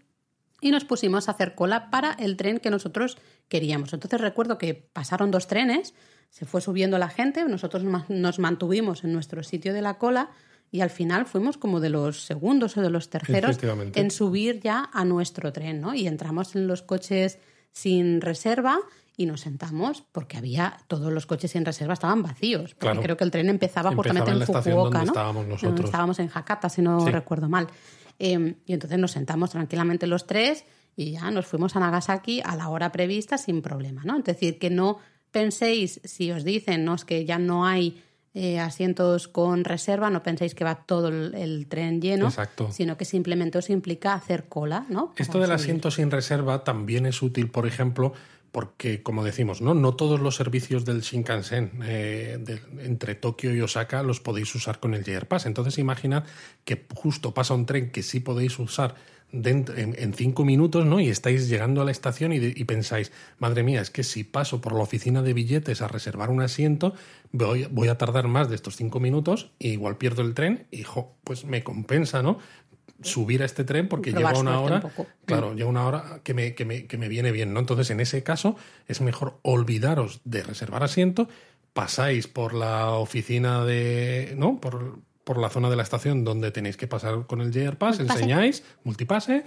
y 0.61 0.71
nos 0.71 0.85
pusimos 0.85 1.29
a 1.29 1.33
hacer 1.33 1.55
cola 1.55 1.91
para 1.91 2.13
el 2.13 2.37
tren 2.37 2.59
que 2.59 2.71
nosotros 2.71 3.17
queríamos. 3.49 3.93
Entonces 3.93 4.21
recuerdo 4.21 4.59
que 4.59 4.75
pasaron 4.75 5.31
dos 5.31 5.47
trenes, 5.47 5.95
se 6.31 6.47
fue 6.47 6.61
subiendo 6.61 6.99
la 6.99 7.09
gente, 7.09 7.45
nosotros 7.45 7.85
nos 8.09 8.39
mantuvimos 8.39 9.05
en 9.05 9.13
nuestro 9.13 9.43
sitio 9.43 9.73
de 9.73 9.83
la 9.83 9.99
cola 9.99 10.31
y 10.71 10.81
al 10.81 10.91
final 10.91 11.27
fuimos 11.27 11.59
como 11.59 11.79
de 11.81 11.91
los 11.91 12.25
segundos 12.25 12.77
o 12.77 12.83
de 12.83 12.91
los 12.91 13.09
terceros 13.09 13.59
en 13.95 14.11
subir 14.11 14.61
ya 14.61 14.91
a 14.93 15.05
nuestro 15.05 15.53
tren, 15.53 15.81
¿no? 15.81 15.95
Y 15.95 16.09
entramos 16.09 16.57
en 16.57 16.67
los 16.67 16.83
coches 16.83 17.39
sin 17.71 18.21
reserva 18.21 18.79
y 19.17 19.27
nos 19.27 19.41
sentamos 19.41 20.05
porque 20.13 20.37
había 20.37 20.79
todos 20.89 21.13
los 21.13 21.27
coches 21.27 21.51
sin 21.51 21.65
reserva 21.65 21.95
estaban 21.95 22.23
vacíos. 22.23 22.75
Porque 22.79 23.01
creo 23.01 23.17
que 23.17 23.25
el 23.25 23.31
tren 23.31 23.49
empezaba, 23.49 23.95
justamente 23.95 24.31
en, 24.31 24.43
Fukuoka, 24.43 24.99
¿no? 24.99 25.05
Estábamos 25.05 25.47
nosotros. 25.47 25.87
Estábamos 25.87 26.19
en 26.19 26.31
Hakata, 26.33 26.69
si 26.69 26.83
no 26.83 27.05
recuerdo 27.07 27.49
mal. 27.49 27.69
Em, 28.19 28.57
y 28.67 28.73
entonces 28.73 28.99
nos 28.99 29.13
sentamos 29.13 29.51
tranquilamente 29.51 30.07
los 30.07 30.27
tres 30.27 30.65
y 30.97 31.13
ya 31.13 31.31
nos 31.31 31.47
fuimos 31.47 31.77
a 31.77 31.81
Nagasaki 31.81 32.41
a 32.45 32.57
la 32.57 32.69
hora 32.69 32.93
prevista 32.93 33.39
sin 33.39 33.63
problema, 33.63 34.03
¿no? 34.05 34.19
Es 34.19 34.25
decir, 34.25 34.59
que 34.59 34.71
no 34.71 34.99
penséis, 35.31 36.01
si 36.05 36.31
os 36.33 36.45
dicen, 36.45 36.85
¿no? 36.85 36.95
Es 36.95 37.05
que 37.05 37.25
ya 37.25 37.39
no 37.39 37.67
hay 37.67 38.03
eh, 38.39 38.59
asientos 38.61 39.29
con 39.29 39.65
reserva, 39.65 40.11
no 40.11 40.23
penséis 40.23 40.55
que 40.55 40.65
va 40.65 40.75
todo 40.75 41.09
el, 41.09 41.67
tren 41.69 42.03
lleno, 42.03 42.31
sino 42.71 42.97
que 42.97 43.07
simplemente 43.07 43.57
os 43.57 43.71
implica 43.71 44.13
hacer 44.13 44.45
cola, 44.45 44.85
¿no? 44.91 45.15
Esto 45.17 45.39
del 45.39 45.53
asiento 45.53 45.91
sin 45.91 46.11
reserva 46.11 46.63
también 46.63 47.07
es 47.07 47.23
útil, 47.23 47.51
por 47.51 47.67
ejemplo, 47.67 48.13
porque, 48.57 49.03
como 49.03 49.23
decimos, 49.23 49.61
no, 49.61 49.75
no 49.75 49.97
todos 49.97 50.19
los 50.19 50.35
servicios 50.35 50.87
del 50.87 51.03
Shinkansen 51.03 51.73
eh, 51.85 52.39
entre 52.79 53.15
Tokio 53.15 53.55
y 53.55 53.61
Osaka 53.61 54.03
los 54.03 54.21
podéis 54.21 54.55
usar 54.55 54.81
con 54.81 54.95
el 54.95 55.05
JR 55.05 55.27
Pass. 55.27 55.45
Entonces, 55.45 55.77
imaginad 55.77 56.25
que 56.65 56.87
justo 56.95 57.35
pasa 57.35 57.53
un 57.53 57.67
tren 57.67 57.91
que 57.91 58.03
sí 58.03 58.21
podéis 58.21 58.59
usar 58.59 58.95
en, 59.31 60.15
cinco 60.15 60.47
minutos, 60.47 60.87
¿no? 60.87 61.01
Y 61.01 61.11
estáis 61.11 61.51
llegando 61.51 61.83
a 61.83 61.85
la 61.85 61.91
estación 61.91 62.33
y, 62.33 62.65
pensáis, 62.65 63.13
madre 63.39 63.63
mía, 63.63 63.83
es 63.83 63.91
que 63.91 64.03
si 64.03 64.25
paso 64.25 64.63
por 64.63 64.73
la 64.73 64.85
oficina 64.85 65.21
de 65.21 65.35
billetes 65.35 65.83
a 65.83 65.89
reservar 65.89 66.31
un 66.31 66.41
asiento, 66.41 66.95
voy, 67.33 67.89
a 67.89 67.99
tardar 67.99 68.27
más 68.27 68.49
de 68.49 68.55
estos 68.55 68.77
cinco 68.77 69.01
minutos 69.01 69.51
y 69.59 69.73
igual 69.73 69.99
pierdo 69.99 70.23
el 70.23 70.33
tren 70.33 70.67
y, 70.71 70.85
pues 71.25 71.45
me 71.45 71.63
compensa, 71.63 72.23
¿no? 72.23 72.39
Subir 73.03 73.43
a 73.43 73.45
este 73.45 73.65
tren 73.65 73.89
porque 73.89 74.13
lleva 74.13 74.33
una 74.39 74.61
hora, 74.61 74.83
claro, 75.25 75.55
lleva 75.55 75.71
una 75.71 75.87
hora 75.87 76.21
que 76.23 76.35
me, 76.35 76.55
que, 76.55 76.65
me, 76.65 76.87
que 76.87 76.99
me 76.99 77.09
viene 77.09 77.31
bien, 77.33 77.53
¿no? 77.53 77.61
Entonces, 77.61 77.91
en 77.91 78.01
ese 78.01 78.23
caso, 78.23 78.57
es 78.89 79.01
mejor 79.01 79.39
olvidaros 79.43 80.21
de 80.25 80.43
reservar 80.43 80.83
asiento, 80.83 81.29
pasáis 81.73 82.27
por 82.27 82.55
la 82.55 82.93
oficina 82.93 83.65
de, 83.65 84.35
¿no? 84.37 84.61
Por, 84.61 85.01
por 85.25 85.39
la 85.39 85.51
zona 85.51 85.69
de 85.69 85.77
la 85.77 85.83
estación 85.83 86.25
donde 86.25 86.53
tenéis 86.53 86.77
que 86.77 86.87
pasar 86.87 87.27
con 87.27 87.41
el 87.41 87.53
JR 87.53 87.77
Pass, 87.77 88.01
enseñáis, 88.01 88.63
multipase, 88.85 89.45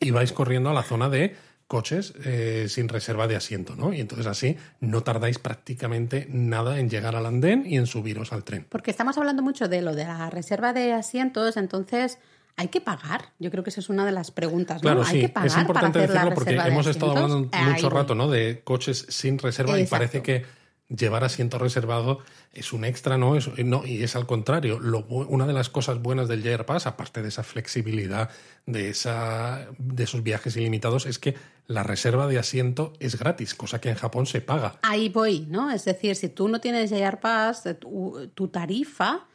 y 0.00 0.10
vais 0.10 0.32
corriendo 0.32 0.70
a 0.70 0.74
la 0.74 0.82
zona 0.82 1.08
de 1.08 1.34
coches 1.66 2.14
eh, 2.24 2.66
sin 2.68 2.88
reserva 2.88 3.26
de 3.26 3.34
asiento, 3.34 3.74
¿no? 3.76 3.92
Y 3.92 4.00
entonces 4.00 4.26
así 4.26 4.56
no 4.80 5.02
tardáis 5.02 5.38
prácticamente 5.38 6.28
nada 6.30 6.78
en 6.78 6.88
llegar 6.88 7.16
al 7.16 7.26
andén 7.26 7.64
y 7.66 7.76
en 7.76 7.86
subiros 7.86 8.32
al 8.32 8.44
tren. 8.44 8.66
Porque 8.68 8.90
estamos 8.90 9.18
hablando 9.18 9.42
mucho 9.42 9.68
de 9.68 9.82
lo 9.82 9.94
de 9.94 10.04
la 10.04 10.30
reserva 10.30 10.72
de 10.72 10.92
asientos, 10.92 11.56
entonces 11.56 12.18
¿Hay 12.56 12.68
que 12.68 12.80
pagar? 12.80 13.32
Yo 13.38 13.50
creo 13.50 13.62
que 13.62 13.70
esa 13.70 13.80
es 13.80 13.90
una 13.90 14.06
de 14.06 14.12
las 14.12 14.30
preguntas. 14.30 14.76
¿no? 14.76 14.80
Claro, 14.82 15.02
¿Hay 15.06 15.20
que 15.20 15.28
pagar 15.28 15.48
es 15.48 15.56
importante 15.58 15.98
decirlo 15.98 16.34
porque 16.34 16.54
hemos 16.54 16.86
estado 16.86 17.12
hablando 17.12 17.50
mucho 17.52 17.90
rato 17.90 18.14
¿no? 18.14 18.28
de 18.30 18.62
coches 18.64 19.06
sin 19.10 19.38
reserva 19.38 19.78
y 19.78 19.86
parece 19.86 20.22
que 20.22 20.44
llevar 20.88 21.24
asiento 21.24 21.58
reservado 21.58 22.20
es 22.52 22.72
un 22.72 22.84
extra, 22.84 23.18
¿no? 23.18 23.36
Es, 23.36 23.48
no 23.58 23.84
y 23.84 24.02
es 24.02 24.16
al 24.16 24.26
contrario. 24.26 24.78
Lo, 24.78 25.00
una 25.06 25.46
de 25.46 25.52
las 25.52 25.68
cosas 25.68 26.00
buenas 26.00 26.28
del 26.28 26.42
JR 26.42 26.64
Pass, 26.64 26.86
aparte 26.86 27.22
de 27.22 27.28
esa 27.28 27.42
flexibilidad, 27.42 28.30
de, 28.64 28.88
esa, 28.88 29.68
de 29.78 30.04
esos 30.04 30.22
viajes 30.22 30.56
ilimitados, 30.56 31.06
es 31.06 31.18
que 31.18 31.34
la 31.66 31.82
reserva 31.82 32.26
de 32.26 32.38
asiento 32.38 32.92
es 33.00 33.18
gratis, 33.18 33.54
cosa 33.54 33.80
que 33.80 33.90
en 33.90 33.96
Japón 33.96 34.26
se 34.26 34.40
paga. 34.40 34.78
Ahí 34.82 35.08
voy, 35.08 35.46
¿no? 35.50 35.70
Es 35.70 35.84
decir, 35.84 36.16
si 36.16 36.28
tú 36.28 36.48
no 36.48 36.60
tienes 36.60 36.90
JR 36.90 37.20
Pass, 37.20 37.64
tu, 37.80 38.30
tu 38.34 38.48
tarifa 38.48 39.26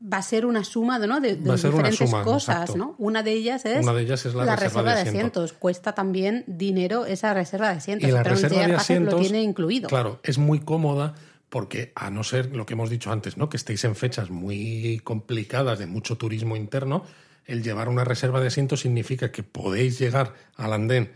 va 0.00 0.18
a 0.18 0.22
ser 0.22 0.44
una 0.44 0.62
suma 0.62 0.98
¿no? 0.98 1.20
de, 1.20 1.36
diferentes 1.36 2.10
cosas, 2.22 2.76
¿no? 2.76 2.94
Una 2.98 3.22
de 3.22 3.32
ellas 3.32 3.64
es, 3.64 3.84
la, 3.84 3.92
reserva, 4.56 4.94
de, 4.94 5.00
asientos. 5.00 5.52
Cuesta 5.52 5.94
también 5.94 6.44
dinero 6.46 7.06
esa 7.06 7.32
reserva 7.32 7.70
de 7.70 7.76
asientos. 7.76 8.08
Y 8.08 8.12
la 8.12 8.22
reserva 8.22 8.66
de 8.66 8.74
asientos 8.74 9.14
lo 9.14 9.20
tiene 9.20 9.42
incluido. 9.42 9.88
Claro, 9.88 10.20
es 10.22 10.38
muy 10.38 10.60
cómoda 10.60 11.14
porque 11.48 11.92
a 11.94 12.10
no 12.10 12.24
ser 12.24 12.54
lo 12.54 12.66
que 12.66 12.74
hemos 12.74 12.90
dicho 12.90 13.10
antes, 13.10 13.36
¿no? 13.36 13.48
Que 13.48 13.56
estéis 13.56 13.84
en 13.84 13.94
fechas 13.96 14.30
muy 14.30 15.00
complicadas 15.04 15.78
de 15.78 15.86
mucho 15.86 16.18
turismo 16.18 16.56
interno, 16.56 17.04
el 17.46 17.62
llevar 17.62 17.88
una 17.88 18.04
reserva 18.04 18.40
de 18.40 18.48
asientos 18.48 18.80
significa 18.80 19.30
que 19.30 19.42
podéis 19.42 19.98
llegar 19.98 20.34
al 20.56 20.72
andén 20.72 21.12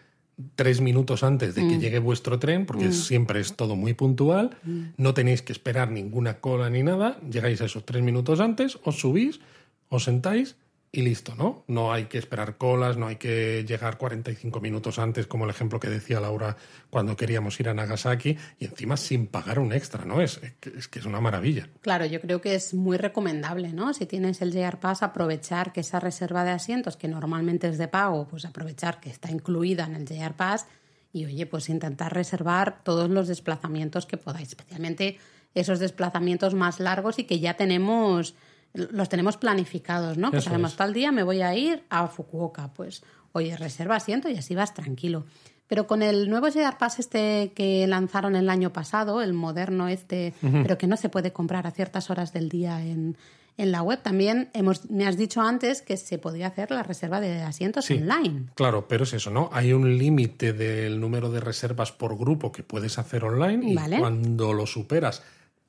tres 0.54 0.80
minutos 0.80 1.22
antes 1.22 1.54
de 1.54 1.62
que 1.62 1.76
mm. 1.76 1.80
llegue 1.80 1.98
vuestro 1.98 2.38
tren, 2.38 2.66
porque 2.66 2.88
mm. 2.88 2.92
siempre 2.92 3.40
es 3.40 3.54
todo 3.54 3.76
muy 3.76 3.94
puntual, 3.94 4.56
mm. 4.62 4.82
no 4.96 5.14
tenéis 5.14 5.42
que 5.42 5.52
esperar 5.52 5.90
ninguna 5.90 6.40
cola 6.40 6.70
ni 6.70 6.82
nada, 6.82 7.18
llegáis 7.28 7.60
a 7.60 7.66
esos 7.66 7.84
tres 7.84 8.02
minutos 8.02 8.40
antes, 8.40 8.78
os 8.84 9.00
subís, 9.00 9.40
os 9.88 10.04
sentáis 10.04 10.56
y 10.92 11.02
listo, 11.02 11.34
¿no? 11.36 11.64
No 11.68 11.92
hay 11.92 12.06
que 12.06 12.18
esperar 12.18 12.56
colas, 12.56 12.96
no 12.96 13.06
hay 13.06 13.16
que 13.16 13.64
llegar 13.64 13.96
45 13.96 14.60
minutos 14.60 14.98
antes, 14.98 15.28
como 15.28 15.44
el 15.44 15.50
ejemplo 15.50 15.78
que 15.78 15.88
decía 15.88 16.18
Laura 16.18 16.56
cuando 16.90 17.16
queríamos 17.16 17.58
ir 17.60 17.68
a 17.68 17.74
Nagasaki, 17.74 18.36
y 18.58 18.64
encima 18.64 18.96
sin 18.96 19.28
pagar 19.28 19.60
un 19.60 19.72
extra, 19.72 20.04
¿no? 20.04 20.20
Es, 20.20 20.40
es 20.76 20.88
que 20.88 20.98
es 20.98 21.04
una 21.04 21.20
maravilla. 21.20 21.68
Claro, 21.80 22.06
yo 22.06 22.20
creo 22.20 22.40
que 22.40 22.56
es 22.56 22.74
muy 22.74 22.96
recomendable, 22.96 23.72
¿no? 23.72 23.94
Si 23.94 24.06
tienes 24.06 24.42
el 24.42 24.52
JR 24.52 24.80
Pass, 24.80 25.04
aprovechar 25.04 25.72
que 25.72 25.80
esa 25.80 26.00
reserva 26.00 26.42
de 26.42 26.50
asientos, 26.50 26.96
que 26.96 27.06
normalmente 27.06 27.68
es 27.68 27.78
de 27.78 27.86
pago, 27.86 28.26
pues 28.26 28.44
aprovechar 28.44 28.98
que 28.98 29.10
está 29.10 29.30
incluida 29.30 29.84
en 29.84 29.94
el 29.94 30.06
JR 30.06 30.34
Pass 30.34 30.66
y, 31.12 31.24
oye, 31.24 31.46
pues 31.46 31.68
intentar 31.68 32.12
reservar 32.12 32.82
todos 32.82 33.08
los 33.08 33.28
desplazamientos 33.28 34.06
que 34.06 34.16
podáis, 34.16 34.48
especialmente 34.48 35.18
esos 35.54 35.78
desplazamientos 35.78 36.54
más 36.54 36.80
largos 36.80 37.18
y 37.18 37.24
que 37.24 37.38
ya 37.38 37.54
tenemos 37.54 38.34
los 38.72 39.08
tenemos 39.08 39.36
planificados, 39.36 40.16
¿no? 40.16 40.30
Que 40.30 40.40
sabemos 40.40 40.76
tal 40.76 40.92
día 40.92 41.12
me 41.12 41.22
voy 41.22 41.42
a 41.42 41.54
ir 41.54 41.84
a 41.90 42.06
Fukuoka, 42.06 42.72
pues 42.72 43.02
oye, 43.32 43.56
reserva 43.56 43.96
asiento 43.96 44.28
y 44.28 44.36
así 44.36 44.54
vas 44.54 44.74
tranquilo. 44.74 45.24
Pero 45.66 45.86
con 45.86 46.02
el 46.02 46.28
nuevo 46.28 46.48
JR 46.48 46.78
Pass 46.78 46.98
este 46.98 47.52
que 47.54 47.86
lanzaron 47.86 48.34
el 48.34 48.50
año 48.50 48.72
pasado, 48.72 49.22
el 49.22 49.32
moderno 49.32 49.86
este, 49.86 50.34
pero 50.40 50.76
que 50.76 50.88
no 50.88 50.96
se 50.96 51.08
puede 51.08 51.32
comprar 51.32 51.66
a 51.66 51.70
ciertas 51.70 52.10
horas 52.10 52.32
del 52.32 52.48
día 52.48 52.84
en, 52.84 53.16
en 53.56 53.70
la 53.72 53.82
web, 53.82 54.02
también 54.02 54.50
hemos, 54.52 54.90
me 54.90 55.06
has 55.06 55.16
dicho 55.16 55.40
antes 55.42 55.82
que 55.82 55.96
se 55.96 56.18
podía 56.18 56.48
hacer 56.48 56.72
la 56.72 56.82
reserva 56.82 57.20
de 57.20 57.42
asientos 57.42 57.88
online. 57.88 58.46
Claro, 58.56 58.88
pero 58.88 59.04
es 59.04 59.12
eso, 59.12 59.30
¿no? 59.30 59.48
Hay 59.52 59.72
un 59.72 59.96
límite 59.96 60.52
del 60.52 60.98
número 60.98 61.30
de 61.30 61.38
reservas 61.38 61.92
por 61.92 62.18
grupo 62.18 62.50
que 62.50 62.64
puedes 62.64 62.98
hacer 62.98 63.22
online 63.22 63.72
y 63.72 63.98
cuando 63.98 64.52
lo 64.52 64.66
superas 64.66 65.22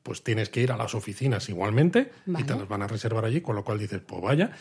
pues 0.04 0.24
tienes 0.24 0.50
que 0.50 0.62
ir 0.62 0.72
a 0.72 0.78
las 0.78 0.96
oficinas 0.96 1.50
igualmente 1.50 2.12
y 2.26 2.44
te 2.44 2.56
las 2.56 2.68
van 2.68 2.82
a 2.82 2.88
reservar 2.88 3.26
allí, 3.26 3.42
con 3.42 3.56
lo 3.56 3.64
cual 3.64 3.80
dices, 3.80 4.02
pues 4.06 4.22
vaya. 4.22 4.52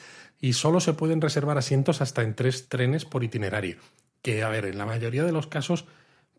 Y 0.41 0.55
solo 0.55 0.81
se 0.81 0.93
pueden 0.95 1.21
reservar 1.21 1.59
asientos 1.59 2.01
hasta 2.01 2.23
en 2.23 2.35
tres 2.35 2.69
trenes 2.69 3.05
por 3.05 3.25
itinerario. 3.25 3.77
Que, 4.23 4.43
a 4.43 4.49
ver, 4.49 4.67
en 4.67 4.79
la 4.79 4.87
mayoría 4.87 5.25
de 5.25 5.33
los 5.33 5.47
casos 5.47 5.87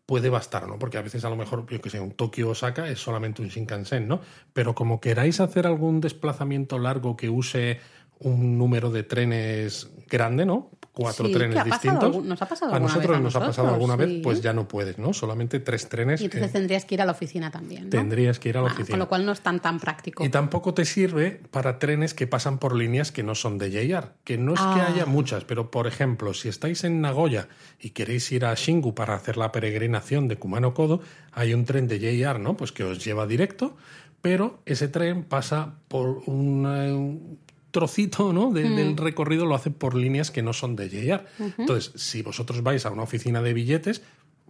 puede 0.06 0.28
bastar, 0.28 0.66
¿no? 0.66 0.78
Porque 0.78 0.98
a 0.98 1.02
veces 1.02 1.24
a 1.24 1.30
lo 1.30 1.36
mejor, 1.36 1.66
yo 1.68 1.80
que 1.80 1.90
sé, 1.90 2.00
un 2.00 2.12
Tokio-Osaka 2.12 2.88
es 2.88 3.00
solamente 3.00 3.42
un 3.42 3.48
Shinkansen, 3.48 4.08
¿no? 4.08 4.20
Pero 4.52 4.74
como 4.74 5.00
queráis 5.00 5.40
hacer 5.40 5.66
algún 5.66 6.00
desplazamiento 6.00 6.78
largo 6.78 7.16
que 7.16 7.28
use 7.28 7.80
un 8.18 8.58
número 8.58 8.90
de 8.90 9.02
trenes 9.02 9.90
grande, 10.08 10.46
¿no? 10.46 10.70
Cuatro 10.94 11.26
Sí, 11.26 11.32
trenes 11.32 11.54
¿qué 11.54 11.60
ha 11.60 11.64
pasado 11.64 11.98
distintos. 12.00 12.24
nos 12.26 12.42
ha 12.42 12.46
pasado 12.46 12.72
a 12.72 12.74
alguna 12.76 12.88
nosotros 12.92 13.10
vez 13.12 13.18
a 13.18 13.22
nos 13.22 13.36
ha 13.36 13.40
pasado 13.40 13.68
alguna 13.68 13.94
sí. 13.94 13.98
vez, 14.00 14.22
pues 14.22 14.42
ya 14.42 14.52
no 14.52 14.68
puedes, 14.68 14.98
¿no? 14.98 15.14
Solamente 15.14 15.58
tres 15.60 15.88
trenes. 15.88 16.20
Y 16.20 16.24
entonces 16.26 16.52
tendrías 16.52 16.84
que 16.84 16.94
ir 16.96 17.00
a 17.00 17.06
la 17.06 17.12
oficina 17.12 17.50
también. 17.50 17.84
¿no? 17.84 17.88
tendrías 17.90 18.38
que 18.38 18.50
ir 18.50 18.58
a 18.58 18.60
la 18.60 18.68
Ah, 18.68 18.72
oficina. 18.72 18.90
Con 18.90 18.98
lo 18.98 19.08
cual 19.08 19.24
no 19.24 19.32
es 19.32 19.40
tan 19.40 19.60
tan 19.60 19.80
práctico. 19.80 20.22
Y 20.22 20.28
tampoco 20.28 20.74
te 20.74 20.84
sirve 20.84 21.40
para 21.50 21.78
trenes 21.78 22.12
que 22.12 22.26
pasan 22.26 22.58
por 22.58 22.76
líneas 22.76 23.10
que 23.10 23.22
no 23.22 23.34
son 23.34 23.56
de 23.56 23.70
JR. 23.70 24.12
Que 24.24 24.36
no 24.36 24.52
es 24.52 24.60
que 24.60 24.66
Ah. 24.66 24.88
haya 24.92 25.06
muchas, 25.06 25.44
pero 25.44 25.70
por 25.70 25.86
ejemplo, 25.86 26.34
si 26.34 26.48
estáis 26.50 26.84
en 26.84 27.00
Nagoya 27.00 27.48
y 27.80 27.90
queréis 27.90 28.30
ir 28.30 28.44
a 28.44 28.52
Shingu 28.54 28.94
para 28.94 29.14
hacer 29.14 29.38
la 29.38 29.50
peregrinación 29.50 30.28
de 30.28 30.36
Kumano 30.36 30.74
Kodo, 30.74 31.00
hay 31.32 31.54
un 31.54 31.64
tren 31.64 31.88
de 31.88 31.98
JR, 32.00 32.38
¿no? 32.38 32.54
Pues 32.56 32.70
que 32.70 32.84
os 32.84 33.02
lleva 33.02 33.26
directo, 33.26 33.76
pero 34.20 34.60
ese 34.66 34.88
tren 34.88 35.24
pasa 35.24 35.72
por 35.88 36.22
un, 36.26 36.66
eh, 36.66 36.92
un 36.92 37.38
trocito 37.72 38.32
¿no? 38.32 38.52
de- 38.52 38.70
del 38.70 38.96
recorrido, 38.96 39.44
lo 39.46 39.56
hace 39.56 39.70
por 39.72 39.96
líneas 39.96 40.30
que 40.30 40.42
no 40.42 40.52
son 40.52 40.76
de 40.76 40.88
JR. 40.88 41.24
Entonces, 41.58 41.90
si 42.00 42.22
vosotros 42.22 42.62
vais 42.62 42.86
a 42.86 42.90
una 42.90 43.02
oficina 43.02 43.42
de 43.42 43.52
billetes, 43.52 44.02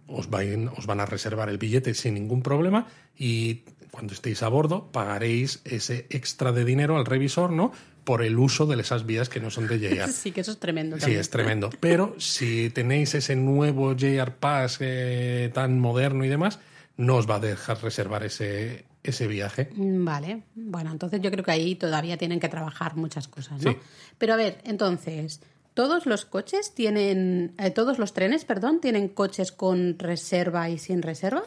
os, 0.05 0.29
van 0.29 0.99
a 0.99 1.05
reservar 1.05 1.49
el 1.49 1.57
billete 1.57 1.93
sin 1.95 2.13
ningún 2.13 2.43
problema 2.43 2.87
y 3.17 3.61
cuando 3.89 4.13
estéis 4.13 4.43
a 4.43 4.49
bordo 4.49 4.91
pagaréis 4.91 5.61
ese 5.65 6.07
extra 6.09 6.51
de 6.51 6.65
dinero 6.65 6.97
al 6.97 7.05
revisor, 7.05 7.51
¿no? 7.51 7.71
Por 8.03 8.21
el 8.21 8.37
uso 8.37 8.65
de 8.65 8.79
esas 8.81 9.05
vías 9.05 9.29
que 9.29 9.39
no 9.39 9.49
son 9.49 9.67
de 9.67 9.79
JR. 9.79 10.07
Sí, 10.11 10.31
que 10.31 10.41
eso 10.41 10.51
es 10.51 10.59
tremendo. 10.59 10.99
Sí, 10.99 11.11
es 11.13 11.29
tremendo. 11.29 11.69
Pero 11.79 12.15
si 12.17 12.69
tenéis 12.71 13.15
ese 13.15 13.35
nuevo 13.37 13.95
JR 13.95 14.31
Pass 14.35 14.77
eh, 14.81 15.49
tan 15.53 15.79
moderno 15.79 16.25
y 16.25 16.27
demás, 16.27 16.59
no 16.97 17.15
os 17.15 17.29
va 17.29 17.35
a 17.35 17.39
dejar 17.39 17.81
reservar 17.81 18.23
ese, 18.23 18.83
ese 19.03 19.27
viaje. 19.27 19.69
Mm, 19.75 20.05
Vale, 20.05 20.43
bueno, 20.55 20.91
entonces 20.91 21.21
yo 21.21 21.29
creo 21.31 21.43
que 21.43 21.51
ahí 21.51 21.75
todavía 21.75 22.17
tienen 22.17 22.39
que 22.39 22.49
trabajar 22.49 22.95
muchas 22.95 23.27
cosas, 23.27 23.61
¿no? 23.61 23.71
Sí. 23.71 23.77
Pero 24.17 24.33
a 24.33 24.37
ver, 24.37 24.59
entonces, 24.63 25.41
¿todos 25.73 26.05
los 26.05 26.25
coches 26.25 26.73
tienen, 26.73 27.53
eh, 27.57 27.71
todos 27.71 27.99
los 27.99 28.13
trenes, 28.13 28.45
perdón, 28.45 28.79
tienen 28.79 29.09
coches 29.09 29.51
con 29.51 29.99
reserva 29.99 30.69
y 30.69 30.77
sin 30.77 31.01
reserva? 31.01 31.43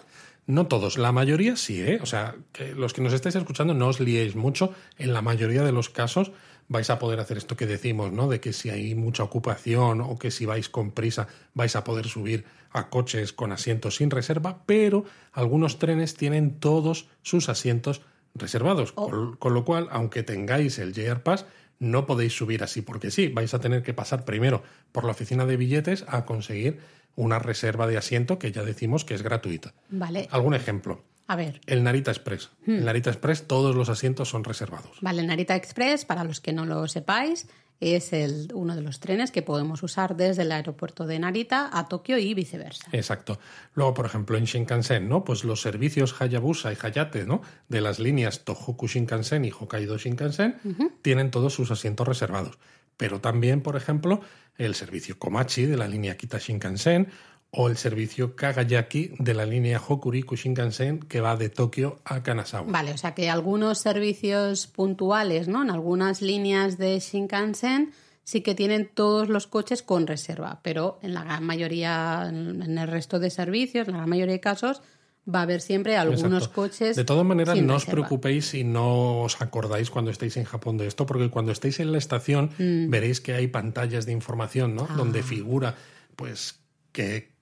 No 0.47 0.69
todos, 0.69 0.97
la 0.97 1.11
mayoría 1.11 1.57
sí, 1.57 1.81
¿eh? 1.83 1.99
O 2.03 2.07
sea, 2.07 2.37
que 2.53 2.73
los 2.73 2.93
que 2.93 3.03
nos 3.03 3.13
estáis 3.13 3.35
escuchando 3.35 3.75
no 3.75 3.89
os 3.89 3.99
liéis 3.99 4.37
mucho. 4.37 4.73
En 4.97 5.13
la 5.13 5.21
mayoría 5.21 5.65
de 5.65 5.73
los 5.73 5.89
casos 5.89 6.31
vais 6.69 6.89
a 6.91 6.99
poder 6.99 7.19
hacer 7.19 7.37
esto 7.37 7.57
que 7.57 7.67
decimos, 7.67 8.13
¿no? 8.13 8.29
De 8.29 8.39
que 8.39 8.53
si 8.53 8.71
hay 8.71 8.95
mucha 8.95 9.25
ocupación 9.25 10.01
o 10.01 10.19
que 10.19 10.31
si 10.31 10.47
vais 10.47 10.69
con 10.69 10.93
prisa 10.93 11.27
vais 11.55 11.75
a 11.75 11.83
poder 11.83 12.07
subir 12.07 12.45
a 12.77 12.89
coches 12.91 13.33
con 13.33 13.53
asientos 13.53 13.97
sin 13.97 14.11
reserva, 14.11 14.63
pero 14.67 15.05
algunos 15.33 15.79
trenes 15.79 16.15
tienen 16.15 16.59
todos 16.61 17.09
sus 17.23 17.49
asientos 17.49 18.03
reservados, 18.35 18.93
con, 18.93 19.37
con 19.37 19.55
lo 19.55 19.65
cual, 19.65 19.89
aunque 19.91 20.23
tengáis 20.23 20.79
el 20.79 20.93
JR 20.93 21.23
Pass, 21.23 21.47
no 21.79 22.07
podéis 22.07 22.35
subir 22.37 22.63
así 22.63 22.83
porque 22.83 23.11
sí, 23.11 23.29
vais 23.29 23.53
a 23.55 23.61
tener 23.61 23.83
que 23.83 23.95
pasar 23.95 24.25
primero 24.25 24.63
por 24.93 25.05
la 25.05 25.13
oficina 25.13 25.45
de 25.47 25.57
billetes 25.57 26.05
a 26.09 26.25
conseguir 26.25 26.79
una 27.17 27.39
reserva 27.39 27.87
de 27.87 27.97
asiento 27.97 28.39
que 28.39 28.53
ya 28.53 28.63
decimos 28.63 29.05
que 29.05 29.15
es 29.15 29.23
gratuita. 29.23 29.73
Vale, 29.91 30.29
Algún 30.31 30.55
ejemplo. 30.55 31.03
a 31.27 31.37
ver, 31.37 31.61
El 31.67 31.83
Narita 31.83 32.11
Express. 32.11 32.51
Hmm. 32.67 32.77
El 32.77 32.85
Narita 32.85 33.11
Express 33.11 33.47
todos 33.47 33.75
los 33.75 33.89
asientos 33.89 34.29
son 34.29 34.45
reservados. 34.45 34.99
vale, 35.01 35.23
Narita 35.23 35.57
Express, 35.57 36.05
para 36.05 36.25
los 36.25 36.41
que 36.41 36.53
no 36.53 36.67
lo 36.67 36.87
sepáis, 36.89 37.49
es 37.81 38.13
el, 38.13 38.49
uno 38.55 38.75
de 38.75 38.83
los 38.83 39.01
trenes 39.01 39.31
que 39.31 39.43
podemos 39.43 39.83
usar 39.83 40.17
desde 40.17 40.43
el 40.43 40.53
aeropuerto 40.53 41.07
de 41.07 41.19
Narita 41.19 41.71
a 41.73 41.89
Tokio 41.89 42.19
y 42.19 42.33
viceversa. 42.35 42.89
Exacto. 42.93 43.39
Luego, 43.75 43.95
por 43.95 44.07
ejemplo, 44.07 44.39
en 44.39 44.45
Shinkansen, 44.45 45.09
¿no? 45.09 45.25
Pues 45.25 45.45
los 45.45 45.61
servicios 45.61 46.21
Hayabusa 46.21 46.73
y 46.73 46.77
Hayate, 46.81 47.27
¿no? 47.27 47.43
De 47.69 47.81
las 47.81 47.99
líneas 47.99 48.45
Tohoku 48.45 48.87
Shinkansen 48.87 49.45
y 49.45 49.51
Hokkaido 49.51 49.99
Shinkansen 49.99 50.57
tienen 51.03 51.31
todos 51.31 51.55
sus 51.55 51.71
asientos 51.71 52.09
reservados. 52.09 52.59
Pero 52.97 53.21
también, 53.21 53.61
por 53.61 53.77
ejemplo, 53.77 54.21
el 54.57 54.75
servicio 54.75 55.19
Komachi 55.19 55.67
de 55.67 55.77
la 55.77 55.87
línea 55.87 56.17
Kita 56.17 56.39
Shinkansen 56.39 57.09
o 57.57 57.69
el 57.69 57.77
servicio 57.77 58.37
Kagayaki 58.37 59.13
de 59.19 59.35
la 59.35 59.47
línea 59.47 59.81
Hokuriku 59.81 60.37
Shinkansen 60.37 61.01
que 61.01 61.21
va 61.21 61.37
de 61.37 61.49
Tokio 61.49 61.99
a 62.05 62.23
Kanazawa. 62.23 62.71
Vale, 62.71 62.93
o 62.93 62.99
sea 62.99 63.15
que 63.15 63.31
algunos 63.31 63.79
servicios 63.79 64.67
puntuales, 64.67 65.49
¿no? 65.49 65.63
En 65.63 65.71
algunas 65.71 66.21
líneas 66.21 66.77
de 66.77 66.99
Shinkansen 67.01 67.93
sí 68.25 68.43
que 68.43 68.55
tienen 68.55 68.91
todos 68.93 69.29
los 69.29 69.47
coches 69.47 69.83
con 69.83 70.07
reserva, 70.07 70.61
pero 70.63 70.99
en 71.03 71.15
la 71.15 71.25
gran 71.25 71.45
mayoría, 71.45 72.27
en 72.29 72.77
el 72.77 72.89
resto 72.89 73.19
de 73.19 73.31
servicios, 73.31 73.87
en 73.89 73.93
la 73.93 73.99
gran 74.01 74.11
mayoría 74.11 74.35
de 74.35 74.41
casos, 74.41 74.83
va 75.33 75.41
a 75.41 75.43
haber 75.43 75.61
siempre 75.61 75.97
algunos 75.97 76.43
Exacto. 76.45 76.53
coches. 76.53 76.97
De 76.97 77.05
todas 77.05 77.25
maneras, 77.25 77.61
no 77.61 77.77
os 77.77 77.87
preocupéis 77.87 78.47
si 78.47 78.65
no 78.65 79.23
os 79.23 79.41
acordáis 79.41 79.91
cuando 79.91 80.11
estéis 80.11 80.37
en 80.37 80.45
Japón 80.45 80.77
de 80.77 80.87
esto, 80.87 81.07
porque 81.07 81.31
cuando 81.31 81.53
estéis 81.53 81.81
en 81.81 81.91
la 81.91 81.99
estación 81.99 82.51
Mm. 82.59 82.91
veréis 82.91 83.21
que 83.21 83.33
hay 83.33 83.47
pantallas 83.49 84.07
de 84.07 84.13
información, 84.13 84.75
¿no? 84.75 84.87
Ah. 84.91 84.95
Donde 84.97 85.23
figura, 85.23 85.75
pues, 86.17 86.61
qué, 86.93 87.36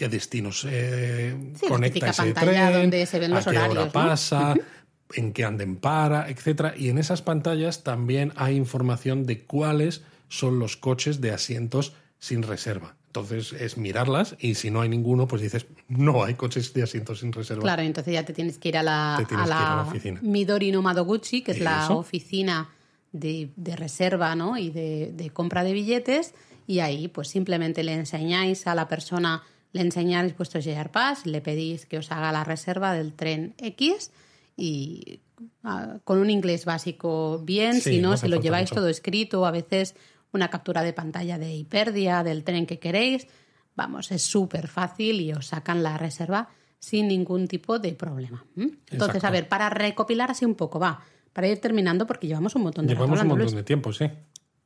qué 0.00 0.08
destinos 0.08 0.66
eh, 0.66 1.36
Sí, 1.56 1.66
la 1.66 1.68
conecta 1.68 2.08
ese 2.08 2.22
pantalla 2.32 2.70
tren, 2.70 2.80
donde 2.80 3.04
se 3.04 3.18
ven 3.18 3.32
los 3.32 3.46
a 3.46 3.50
qué 3.50 3.58
horarios, 3.58 3.76
hora 3.76 3.84
¿no? 3.84 3.92
pasa, 3.92 4.54
en 5.14 5.34
qué 5.34 5.44
anden 5.44 5.76
para, 5.76 6.30
etcétera. 6.30 6.72
Y 6.74 6.88
en 6.88 6.96
esas 6.96 7.20
pantallas 7.20 7.82
también 7.84 8.32
hay 8.36 8.56
información 8.56 9.26
de 9.26 9.44
cuáles 9.44 10.00
son 10.30 10.58
los 10.58 10.78
coches 10.78 11.20
de 11.20 11.32
asientos 11.32 11.92
sin 12.18 12.42
reserva. 12.42 12.96
Entonces 13.08 13.52
es 13.52 13.76
mirarlas 13.76 14.36
y 14.38 14.54
si 14.54 14.70
no 14.70 14.80
hay 14.80 14.88
ninguno, 14.88 15.26
pues 15.28 15.42
dices, 15.42 15.66
no 15.88 16.24
hay 16.24 16.32
coches 16.34 16.72
de 16.72 16.82
asientos 16.84 17.20
sin 17.20 17.32
reserva. 17.34 17.60
Claro, 17.62 17.82
entonces 17.82 18.14
ya 18.14 18.24
te 18.24 18.32
tienes 18.32 18.56
que 18.56 18.70
ir 18.70 18.78
a 18.78 18.82
la, 18.82 19.16
a 19.16 19.24
que 19.26 19.34
ir 19.34 19.40
a 19.40 19.46
la 19.46 19.76
la 19.76 19.82
oficina. 19.82 20.18
Midori 20.22 20.72
no 20.72 20.80
Madoguchi, 20.80 21.42
que 21.42 21.50
es 21.52 21.60
la 21.60 21.84
Eso. 21.84 21.98
oficina 21.98 22.70
de, 23.12 23.50
de 23.56 23.76
reserva 23.76 24.34
¿no? 24.34 24.56
y 24.56 24.70
de, 24.70 25.12
de 25.14 25.28
compra 25.28 25.62
de 25.62 25.74
billetes, 25.74 26.32
y 26.66 26.78
ahí 26.78 27.08
pues 27.08 27.28
simplemente 27.28 27.82
le 27.82 27.92
enseñáis 27.92 28.66
a 28.66 28.74
la 28.74 28.86
persona, 28.88 29.42
le 29.72 29.80
enseñáis 29.82 30.36
vuestro 30.36 30.60
JR 30.60 30.90
Pass, 30.90 31.26
le 31.26 31.40
pedís 31.40 31.86
que 31.86 31.98
os 31.98 32.10
haga 32.12 32.32
la 32.32 32.44
reserva 32.44 32.92
del 32.92 33.12
tren 33.14 33.54
X 33.58 34.10
y 34.56 35.20
ah, 35.64 35.98
con 36.04 36.18
un 36.18 36.28
inglés 36.30 36.64
básico 36.64 37.38
bien, 37.44 37.74
Sí, 37.74 37.80
si 37.94 38.00
no, 38.00 38.16
si 38.16 38.28
lo 38.28 38.40
lleváis 38.40 38.70
mucho. 38.70 38.80
todo 38.80 38.88
escrito, 38.88 39.46
a 39.46 39.50
veces 39.50 39.94
una 40.32 40.48
captura 40.50 40.82
de 40.82 40.92
pantalla 40.92 41.38
de 41.38 41.54
hiperdia 41.54 42.22
del 42.22 42.44
tren 42.44 42.66
que 42.66 42.78
queréis, 42.78 43.26
vamos, 43.76 44.10
es 44.12 44.22
súper 44.22 44.68
fácil 44.68 45.20
y 45.20 45.32
os 45.32 45.46
sacan 45.46 45.82
la 45.82 45.96
reserva 45.98 46.48
sin 46.78 47.08
ningún 47.08 47.46
tipo 47.46 47.78
de 47.78 47.92
problema. 47.92 48.44
Entonces, 48.56 48.92
Exacto. 48.92 49.26
a 49.26 49.30
ver, 49.30 49.48
para 49.48 49.70
recopilar 49.70 50.30
así 50.30 50.44
un 50.44 50.54
poco, 50.54 50.78
va, 50.78 51.00
para 51.32 51.46
ir 51.48 51.60
terminando 51.60 52.06
porque 52.06 52.26
llevamos 52.26 52.54
un 52.54 52.62
montón 52.62 52.86
de 52.86 52.94
rato 52.94 53.04
Llevamos 53.04 53.22
un 53.22 53.28
montón 53.28 53.44
Luis. 53.44 53.54
de 53.54 53.62
tiempo, 53.62 53.92
sí. 53.92 54.06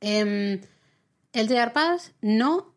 Em, 0.00 0.60
el 1.32 1.48
JR 1.48 1.72
Pass 1.72 2.12
no 2.20 2.73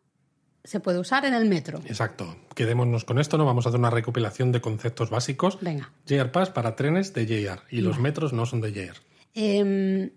se 0.68 0.80
puede 0.80 0.98
usar 0.98 1.24
en 1.24 1.32
el 1.32 1.48
metro. 1.48 1.80
Exacto. 1.86 2.36
Quedémonos 2.54 3.04
con 3.04 3.18
esto, 3.18 3.38
¿no? 3.38 3.46
Vamos 3.46 3.64
a 3.64 3.70
hacer 3.70 3.80
una 3.80 3.88
recopilación 3.88 4.52
de 4.52 4.60
conceptos 4.60 5.08
básicos. 5.08 5.58
Venga. 5.62 5.90
JR 6.06 6.30
Pass 6.30 6.50
para 6.50 6.76
trenes 6.76 7.14
de 7.14 7.26
JR 7.26 7.62
y 7.70 7.80
los 7.80 7.98
metros 7.98 8.34
no 8.34 8.44
son 8.44 8.60
de 8.60 8.72
JR. 8.72 8.96
Em, 9.34 10.10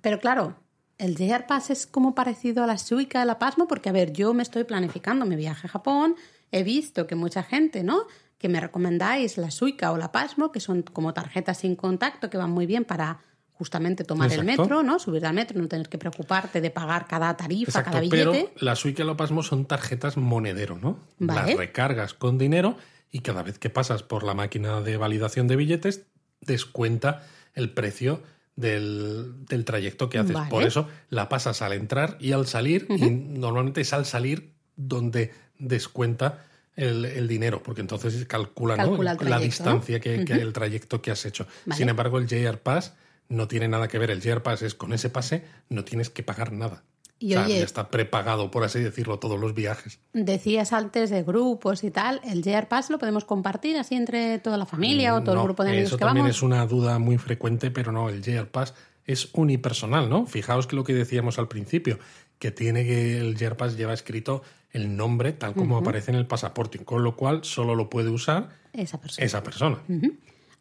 pero 0.00 0.20
claro, 0.20 0.56
el 0.96 1.16
JR 1.16 1.44
Pass 1.46 1.70
es 1.70 1.88
como 1.88 2.14
parecido 2.14 2.62
a 2.62 2.68
la 2.68 2.78
Suica 2.78 3.18
de 3.18 3.26
la 3.26 3.40
Pasmo, 3.40 3.66
porque 3.66 3.88
a 3.88 3.92
ver, 3.92 4.12
yo 4.12 4.32
me 4.32 4.44
estoy 4.44 4.62
planificando 4.62 5.26
mi 5.26 5.34
viaje 5.34 5.66
a 5.66 5.70
Japón, 5.70 6.14
he 6.52 6.62
visto 6.62 7.08
que 7.08 7.16
mucha 7.16 7.42
gente, 7.42 7.82
¿no? 7.82 8.06
Que 8.38 8.48
me 8.48 8.60
recomendáis 8.60 9.38
la 9.38 9.50
Suica 9.50 9.90
o 9.90 9.96
la 9.96 10.12
Pasmo, 10.12 10.52
que 10.52 10.60
son 10.60 10.82
como 10.82 11.14
tarjetas 11.14 11.58
sin 11.58 11.74
contacto 11.74 12.30
que 12.30 12.38
van 12.38 12.50
muy 12.50 12.66
bien 12.66 12.84
para 12.84 13.18
justamente 13.62 14.02
tomar 14.02 14.32
el 14.32 14.42
metro, 14.44 14.82
¿no? 14.82 14.98
Subir 14.98 15.24
al 15.24 15.34
metro, 15.34 15.60
no 15.60 15.68
tener 15.68 15.88
que 15.88 15.96
preocuparte 15.96 16.60
de 16.60 16.70
pagar 16.70 17.06
cada 17.06 17.36
tarifa, 17.36 17.70
Exacto, 17.70 17.92
cada 17.92 18.04
pero 18.10 18.32
billete. 18.32 18.52
la 18.64 18.74
Suica 18.74 19.04
y 19.04 19.06
la 19.06 19.16
Pasmo 19.16 19.44
son 19.44 19.66
tarjetas 19.66 20.16
monedero, 20.16 20.78
¿no? 20.82 20.98
Vale. 21.18 21.50
Las 21.52 21.56
recargas 21.58 22.12
con 22.14 22.38
dinero 22.38 22.76
y 23.12 23.20
cada 23.20 23.44
vez 23.44 23.60
que 23.60 23.70
pasas 23.70 24.02
por 24.02 24.24
la 24.24 24.34
máquina 24.34 24.80
de 24.80 24.96
validación 24.96 25.46
de 25.46 25.54
billetes, 25.54 26.06
descuenta 26.40 27.22
el 27.54 27.70
precio 27.70 28.20
del, 28.56 29.44
del 29.46 29.64
trayecto 29.64 30.08
que 30.10 30.18
haces. 30.18 30.32
Vale. 30.32 30.50
Por 30.50 30.64
eso 30.64 30.88
la 31.08 31.28
pasas 31.28 31.62
al 31.62 31.72
entrar 31.72 32.16
y 32.18 32.32
al 32.32 32.46
salir, 32.48 32.86
y 32.90 33.10
normalmente 33.10 33.80
es 33.82 33.92
al 33.92 34.06
salir 34.06 34.54
donde 34.76 35.32
descuenta 35.58 36.44
el, 36.74 37.04
el 37.04 37.28
dinero, 37.28 37.62
porque 37.62 37.82
entonces 37.82 38.24
calcula, 38.26 38.76
¿no? 38.76 39.00
La 39.02 39.38
distancia 39.38 40.00
que, 40.00 40.24
que- 40.24 40.32
el 40.32 40.52
trayecto 40.52 41.00
que 41.02 41.10
has 41.10 41.24
hecho. 41.26 41.46
Vale. 41.66 41.76
Sin 41.78 41.88
embargo, 41.90 42.18
el 42.18 42.26
JR 42.26 42.58
Pass 42.58 42.94
no 43.32 43.48
tiene 43.48 43.68
nada 43.68 43.88
que 43.88 43.98
ver. 43.98 44.10
El 44.10 44.20
JR 44.22 44.42
Pass 44.42 44.62
es 44.62 44.74
con 44.74 44.92
ese 44.92 45.10
pase, 45.10 45.44
no 45.68 45.84
tienes 45.84 46.10
que 46.10 46.22
pagar 46.22 46.52
nada. 46.52 46.82
Y 47.18 47.34
O 47.34 47.36
sea, 47.36 47.46
oye, 47.46 47.58
ya 47.60 47.64
está 47.64 47.88
prepagado, 47.88 48.50
por 48.50 48.64
así 48.64 48.80
decirlo, 48.80 49.18
todos 49.20 49.38
los 49.38 49.54
viajes. 49.54 50.00
decías 50.12 50.72
antes 50.72 51.08
de 51.10 51.22
grupos 51.22 51.84
y 51.84 51.90
tal, 51.92 52.20
¿el 52.24 52.42
JR 52.42 52.66
Pass 52.66 52.90
lo 52.90 52.98
podemos 52.98 53.24
compartir 53.24 53.76
así 53.78 53.94
entre 53.94 54.38
toda 54.40 54.56
la 54.56 54.66
familia 54.66 55.14
o 55.14 55.22
todo 55.22 55.36
No, 55.36 55.42
el 55.42 55.44
grupo 55.46 55.62
de 55.62 55.70
amigos 55.70 55.88
Eso 55.88 55.98
que 55.98 56.04
también 56.04 56.24
vamos? 56.24 56.36
es 56.36 56.42
una 56.42 56.66
duda 56.66 56.98
muy 56.98 57.18
frecuente, 57.18 57.70
pero 57.70 57.92
no, 57.92 58.08
el 58.08 58.22
JR 58.22 58.48
Pass 58.48 58.74
es 59.06 59.28
unipersonal, 59.34 60.08
¿no? 60.10 60.26
Fijaos 60.26 60.66
que 60.66 60.74
lo 60.76 60.82
que 60.84 60.94
decíamos 60.94 61.38
al 61.38 61.46
principio, 61.48 61.98
que 62.40 62.50
tiene 62.50 62.84
que 62.84 63.18
el 63.18 63.36
JR 63.36 63.56
Pass 63.56 63.76
lleva 63.76 63.92
escrito 63.92 64.42
el 64.72 64.96
nombre 64.96 65.32
tal 65.32 65.54
como 65.54 65.76
aparece 65.76 66.10
en 66.10 66.16
el 66.16 66.26
pasaporte, 66.26 66.78
con 66.84 67.04
lo 67.04 67.14
cual 67.14 67.44
solo 67.44 67.74
lo 67.76 67.88
puede 67.88 68.08
usar 68.10 68.48
Esa 68.72 68.98
persona. 69.00 69.24
esa 69.26 69.42
persona. 69.44 69.78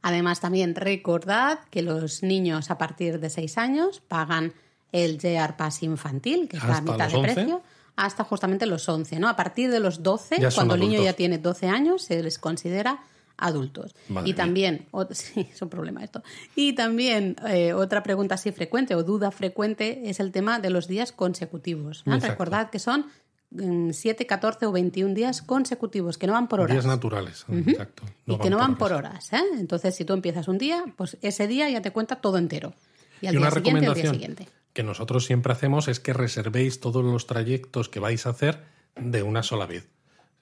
Además, 0.02 0.40
también 0.40 0.76
recordad 0.76 1.60
que 1.70 1.82
los 1.82 2.24
niños 2.24 2.72
a 2.72 2.78
partir 2.78 3.20
de 3.20 3.30
6 3.30 3.58
años 3.58 4.02
pagan 4.08 4.54
el 4.92 5.20
JR 5.20 5.56
Pass 5.56 5.84
infantil, 5.84 6.48
que 6.50 6.58
es 6.58 6.64
la 6.64 6.82
mitad 6.82 7.08
de 7.10 7.16
11. 7.18 7.34
precio, 7.34 7.62
hasta 7.96 8.24
justamente 8.24 8.66
los 8.66 8.88
11, 8.90 9.20
¿no? 9.20 9.30
A 9.30 9.36
partir 9.36 9.70
de 9.72 9.80
los 9.80 10.02
12, 10.04 10.40
Ya 10.40 10.50
son 10.52 10.68
cuando 10.68 10.74
el 10.76 10.82
niño 10.82 11.04
ya 11.04 11.14
tiene 11.14 11.38
12 11.38 11.68
años, 11.68 12.02
se 12.04 12.22
les 12.24 12.40
considera 12.40 13.04
adultos. 13.38 13.96
Madre 14.10 14.30
y 14.30 14.34
también, 14.34 14.88
o- 14.92 15.06
sí, 15.12 15.48
es 15.52 15.62
un 15.62 15.70
problema 15.70 16.04
esto. 16.04 16.24
Y 16.56 16.74
también 16.74 17.36
eh, 17.48 17.74
otra 17.74 18.04
pregunta 18.04 18.36
así 18.36 18.52
frecuente 18.52 18.96
o 18.96 19.04
duda 19.04 19.32
frecuente 19.32 20.02
es 20.10 20.20
el 20.20 20.32
tema 20.32 20.60
de 20.60 20.70
los 20.72 20.88
días 20.88 21.12
consecutivos. 21.12 22.04
Recordad 22.06 22.70
que 22.70 22.80
son 22.80 23.06
7, 23.54 24.26
14 24.26 24.66
o 24.66 24.72
21 24.72 25.14
días 25.14 25.42
consecutivos, 25.42 26.18
que 26.18 26.26
no 26.28 26.34
van 26.34 26.48
por 26.48 26.62
horas 26.62 26.74
Días 26.74 26.86
naturales, 26.86 27.46
exacto. 27.50 28.04
y 28.26 28.38
que 28.38 28.50
no 28.50 28.58
van 28.58 28.78
por 28.78 28.94
horas. 28.94 29.32
horas. 29.32 29.34
¿eh? 29.34 29.46
Entonces, 29.60 29.94
si 29.96 30.06
tú 30.06 30.14
empiezas 30.14 30.48
un 30.48 30.58
día, 30.58 30.86
pues 30.96 31.18
ese 31.22 31.48
día 31.48 31.70
ya 31.70 31.82
te 31.82 31.92
cuenta 31.92 32.16
todo 32.18 32.38
entero. 32.38 32.74
Y 33.22 33.28
al 33.28 33.36
Y 33.36 33.38
una 33.38 33.50
día 33.50 33.56
siguiente, 33.58 33.88
al 33.88 33.94
día 33.94 34.10
siguiente. 34.12 34.48
que 34.74 34.84
nosotros 34.84 35.26
siempre 35.26 35.52
hacemos 35.52 35.88
es 35.90 36.00
que 36.00 36.14
reservéis 36.14 36.80
todos 36.80 37.04
los 37.04 37.28
trayectos 37.28 37.90
que 37.90 38.00
vais 38.00 38.26
a 38.26 38.30
hacer 38.30 38.64
de 38.96 39.22
una 39.22 39.44
sola 39.44 39.66
vez. 39.66 39.90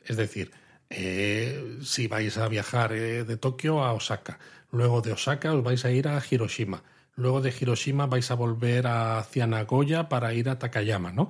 Es 0.05 0.15
decir, 0.15 0.51
eh, 0.91 1.77
si 1.83 2.07
vais 2.07 2.37
a 2.37 2.47
viajar 2.47 2.93
eh, 2.93 3.23
de 3.23 3.37
Tokio 3.37 3.83
a 3.83 3.93
Osaka, 3.93 4.39
luego 4.71 5.01
de 5.01 5.13
Osaka 5.13 5.53
os 5.53 5.63
vais 5.63 5.83
a 5.83 5.91
ir 5.91 6.07
a 6.07 6.21
Hiroshima, 6.29 6.83
luego 7.15 7.41
de 7.41 7.53
Hiroshima 7.59 8.05
vais 8.05 8.29
a 8.31 8.35
volver 8.35 8.87
hacia 8.87 9.45
Nagoya 9.47 10.09
para 10.09 10.33
ir 10.33 10.47
a 10.47 10.57
Takayama, 10.59 11.11
¿no? 11.11 11.29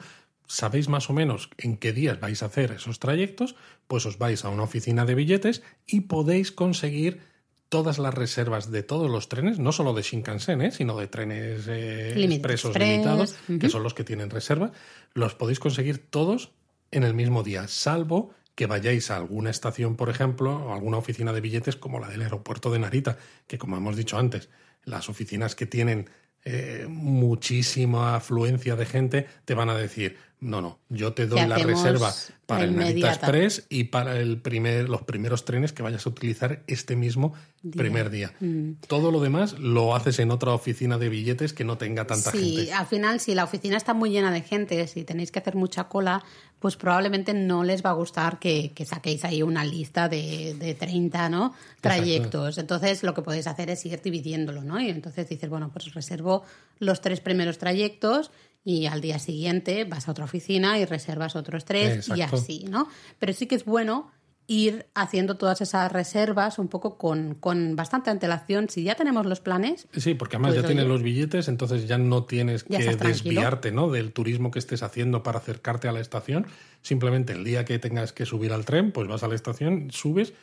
Sabéis 0.52 0.90
más 0.90 1.12
o 1.12 1.14
menos 1.14 1.52
en 1.60 1.78
qué 1.78 1.94
días 1.94 2.20
vais 2.20 2.42
a 2.42 2.48
hacer 2.48 2.72
esos 2.72 2.98
trayectos, 2.98 3.56
pues 3.86 4.08
os 4.08 4.18
vais 4.18 4.44
a 4.44 4.50
una 4.50 4.64
oficina 4.64 5.06
de 5.06 5.14
billetes 5.14 5.62
y 5.86 6.02
podéis 6.02 6.52
conseguir 6.52 7.22
todas 7.70 8.00
las 8.00 8.16
reservas 8.16 8.72
de 8.72 8.82
todos 8.82 9.12
los 9.12 9.30
trenes, 9.30 9.60
no 9.60 9.72
solo 9.72 9.94
de 9.94 10.02
Shinkansen, 10.02 10.64
¿eh? 10.64 10.72
sino 10.72 10.98
de 10.98 11.06
trenes 11.06 11.68
eh, 11.68 12.16
expresos 12.18 12.76
Express, 12.76 12.90
limitados, 12.90 13.36
que 13.60 13.70
son 13.70 13.84
los 13.84 13.94
que 13.94 14.04
tienen 14.04 14.32
reserva, 14.32 14.72
los 15.14 15.36
podéis 15.36 15.60
conseguir 15.60 16.00
todos 16.00 16.50
en 16.90 17.04
el 17.04 17.14
mismo 17.14 17.44
día, 17.44 17.68
salvo 17.68 18.34
que 18.56 18.66
vayáis 18.66 19.12
a 19.12 19.18
alguna 19.18 19.52
estación, 19.52 19.96
por 19.96 20.10
ejemplo, 20.10 20.66
o 20.66 20.74
alguna 20.74 20.98
oficina 20.98 21.32
de 21.32 21.42
billetes 21.42 21.76
como 21.76 22.00
la 22.00 22.10
del 22.10 22.24
aeropuerto 22.24 22.72
de 22.72 22.80
Narita, 22.80 23.20
que 23.46 23.60
como 23.60 23.78
hemos 23.78 23.96
dicho 23.96 24.18
antes, 24.18 24.50
las 24.84 25.10
oficinas 25.10 25.56
que 25.56 25.68
tienen 25.68 26.10
eh, 26.46 26.86
muchísima 26.90 28.16
afluencia 28.16 28.76
de 28.76 28.86
gente 28.86 29.28
te 29.46 29.54
van 29.54 29.70
a 29.70 29.76
decir, 29.76 30.18
no, 30.40 30.62
no, 30.62 30.80
yo 30.90 31.14
te 31.14 31.28
doy 31.28 31.46
la 31.46 31.58
reserva 31.58 32.14
para 32.46 32.64
el 32.64 32.76
Narita. 32.76 33.10
Express 33.14 33.66
y 33.70 33.86
para 33.86 34.18
el 34.18 34.42
primer, 34.42 34.88
los 34.88 35.04
primeros 35.04 35.44
trenes 35.44 35.74
que 35.74 35.84
vayas 35.84 36.06
a 36.06 36.10
utilizar 36.10 36.64
este 36.68 36.96
mismo 36.96 37.34
Día. 37.62 37.74
primer 37.78 38.10
día. 38.10 38.34
Mm. 38.40 38.72
Todo 38.88 39.12
lo 39.12 39.20
demás 39.20 39.60
lo 39.60 39.96
haces 39.96 40.18
en 40.20 40.32
otra 40.32 40.54
oficina 40.54 40.98
de 40.98 41.10
billetes 41.10 41.52
que 41.52 41.66
no 41.66 41.78
tenga 41.78 42.08
tanta 42.08 42.32
Sí, 42.32 42.56
gente. 42.56 42.74
al 42.74 42.88
final, 42.88 43.20
si 43.20 43.36
la 43.36 43.44
oficina 43.44 43.76
está 43.76 43.94
muy 43.94 44.10
llena 44.12 44.32
de 44.32 44.42
gente, 44.42 44.88
si 44.88 45.04
tenéis 45.04 45.32
que 45.32 45.40
hacer 45.40 45.56
mucha 45.56 45.90
cola, 45.90 46.24
pues 46.60 46.76
probablemente 46.76 47.34
no 47.34 47.64
les 47.64 47.84
va 47.84 47.92
a 47.92 47.94
gustar 47.94 48.38
que, 48.40 48.72
que 48.74 48.86
saquéis 48.86 49.24
ahí 49.26 49.42
una 49.42 49.64
lista 49.64 50.10
de, 50.10 50.56
de 50.60 50.74
30 50.76 51.30
¿no? 51.30 51.54
trayectos. 51.82 52.58
Entonces, 52.58 53.04
lo 53.04 53.14
que 53.14 53.22
podéis 53.22 53.48
hacer 53.48 53.70
es 53.70 53.86
ir 53.86 54.02
dividiéndolo, 54.02 54.64
¿no? 54.64 54.80
Y 54.80 54.90
entonces 54.90 55.30
dices, 55.30 55.50
bueno, 55.50 55.70
pues 55.72 55.94
reservo 55.94 56.44
los 56.80 57.02
tres 57.02 57.22
primeros 57.22 57.58
trayectos 57.58 58.32
y 58.64 58.88
al 58.88 59.02
día 59.02 59.20
siguiente 59.20 59.86
vas 59.86 60.08
a 60.08 60.12
otra 60.12 60.26
oficina 60.26 60.78
y 60.80 60.86
reservas 60.86 61.36
otros 61.36 61.66
tres 61.66 62.10
y 62.16 62.22
así, 62.22 62.66
¿no? 62.70 62.88
Pero 63.18 63.34
sí 63.34 63.48
que 63.48 63.56
es 63.56 63.66
bueno 63.66 64.12
ir 64.52 64.88
haciendo 64.96 65.38
todas 65.38 65.62
esas 65.62 65.92
reservas 65.92 66.58
un 66.58 66.70
poco 66.70 66.98
con, 66.98 67.36
con 67.36 67.76
bastante 67.76 68.10
antelación. 68.10 68.68
Si 68.68 68.84
ya 68.84 68.96
tenemos 68.96 69.28
los 69.28 69.40
planes, 69.42 69.88
Sí, 69.96 70.16
porque 70.16 70.38
además 70.38 70.54
Pues, 70.54 70.62
ya 70.64 70.68
tienes 70.68 70.86
oye. 70.86 70.94
los 70.94 71.04
billetes, 71.04 71.48
entonces 71.48 71.88
ya 71.88 72.00
no 72.00 72.26
tienes 72.26 72.66
Ya 72.68 72.80
que 72.80 72.96
desviarte 72.96 73.72
¿no? 73.72 73.92
del 73.92 74.12
turismo 74.12 74.50
que 74.50 74.58
estés 74.58 74.82
haciendo 74.82 75.22
para 75.22 75.38
acercarte 75.38 75.88
a 75.88 75.92
la 75.92 76.00
estación. 76.00 76.48
Simplemente 76.82 77.34
el 77.34 77.44
día 77.44 77.64
que 77.64 77.78
tengas 77.78 78.12
que 78.12 78.26
subir 78.26 78.52
al 78.52 78.66
tren, 78.66 78.92
pues 78.92 79.08
vas 79.08 79.22
a 79.22 79.28
la 79.28 79.36
estación, 79.36 79.92
subes 79.92 80.34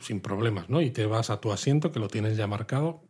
sin 0.00 0.20
problemas, 0.20 0.68
¿no? 0.68 0.80
Y 0.82 0.90
te 0.90 1.06
vas 1.06 1.30
a 1.30 1.40
tu 1.40 1.52
asiento, 1.52 1.92
que 1.92 2.00
lo 2.00 2.08
tienes 2.08 2.36
ya 2.36 2.48
marcado, 2.48 3.04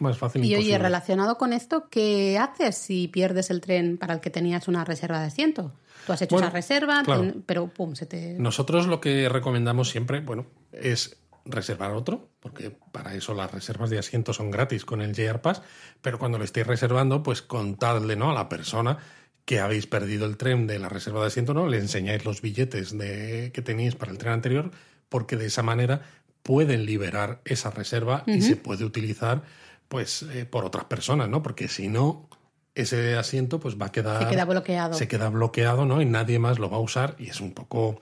más 0.00 0.18
fácil 0.18 0.42
Y 0.42 0.46
oye, 0.48 0.54
imposible. 0.56 0.78
relacionado 0.78 1.38
con 1.38 1.52
esto, 1.52 1.88
¿qué 1.90 2.38
haces 2.38 2.76
si 2.76 3.08
pierdes 3.08 3.50
el 3.50 3.60
tren 3.60 3.98
para 3.98 4.14
el 4.14 4.20
que 4.20 4.30
tenías 4.30 4.68
una 4.68 4.84
reserva 4.84 5.20
de 5.20 5.26
asiento? 5.26 5.72
Tú 6.06 6.12
has 6.12 6.22
hecho 6.22 6.34
Bueno, 6.36 6.48
esa 6.48 6.54
reserva, 6.56 7.02
claro. 7.04 7.20
ten- 7.22 7.42
pero 7.46 7.68
pum, 7.68 7.94
se 7.94 8.06
te... 8.06 8.34
Nosotros 8.38 8.86
lo 8.86 9.00
que 9.00 9.28
recomendamos 9.28 9.90
siempre, 9.90 10.20
bueno, 10.20 10.46
es 10.72 11.16
reservar 11.44 11.92
otro, 11.92 12.28
porque 12.40 12.76
para 12.92 13.14
eso 13.14 13.34
las 13.34 13.50
reservas 13.50 13.90
de 13.90 13.98
asiento 13.98 14.32
son 14.32 14.50
gratis 14.50 14.84
con 14.84 15.00
el 15.00 15.14
JR 15.14 15.40
Pass, 15.40 15.62
pero 16.02 16.18
cuando 16.18 16.38
lo 16.38 16.44
estéis 16.44 16.66
reservando, 16.66 17.22
pues 17.22 17.42
contadle 17.42 18.16
¿no? 18.16 18.30
a 18.30 18.34
la 18.34 18.48
persona 18.48 18.98
que 19.44 19.60
habéis 19.60 19.86
perdido 19.86 20.26
el 20.26 20.36
tren 20.36 20.66
de 20.66 20.78
la 20.78 20.90
reserva 20.90 21.22
de 21.22 21.28
asiento, 21.28 21.54
¿no? 21.54 21.66
Le 21.68 21.78
enseñáis 21.78 22.24
los 22.26 22.42
billetes 22.42 22.96
de, 22.98 23.50
que 23.54 23.62
tenéis 23.62 23.94
para 23.94 24.12
el 24.12 24.18
tren 24.18 24.34
anterior, 24.34 24.70
porque 25.08 25.36
de 25.38 25.46
esa 25.46 25.62
manera 25.62 26.02
pueden 26.42 26.84
liberar 26.84 27.40
esa 27.46 27.70
reserva 27.70 28.24
y 28.26 28.42
se 28.42 28.56
puede 28.56 28.84
utilizar 28.84 29.42
pues 29.88 30.22
eh, 30.22 30.44
por 30.44 30.64
otras 30.64 30.84
personas, 30.84 31.28
¿no? 31.28 31.42
Porque 31.42 31.68
si 31.68 31.88
no, 31.88 32.28
ese 32.74 33.16
asiento 33.16 33.58
pues 33.58 33.80
va 33.80 33.86
a 33.86 33.92
quedar 33.92 34.22
Se 34.22 34.28
queda 34.28 34.44
bloqueado. 34.44 34.94
se 34.94 35.08
queda 35.08 35.28
bloqueado, 35.30 35.84
¿no? 35.84 36.00
Y 36.00 36.04
nadie 36.04 36.38
más 36.38 36.58
lo 36.58 36.70
va 36.70 36.76
a 36.76 36.80
usar 36.80 37.16
y 37.18 37.28
es 37.28 37.40
un 37.40 37.52
poco, 37.52 38.00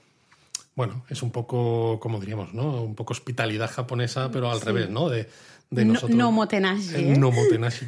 bueno, 0.75 1.05
es 1.09 1.23
un 1.23 1.31
poco, 1.31 1.99
como 2.01 2.21
diríamos, 2.21 2.53
¿no? 2.53 2.83
Un 2.83 2.95
poco 2.95 3.13
hospitalidad 3.13 3.71
japonesa, 3.71 4.31
pero 4.31 4.51
al 4.51 4.61
revés, 4.61 4.91
¿no? 4.91 5.09
De, 5.09 5.29
de 5.71 5.85
No- 5.85 5.95
nosotros. 5.95 6.17
no 6.17 6.33
¿eh? 6.95 7.17
no 7.19 7.33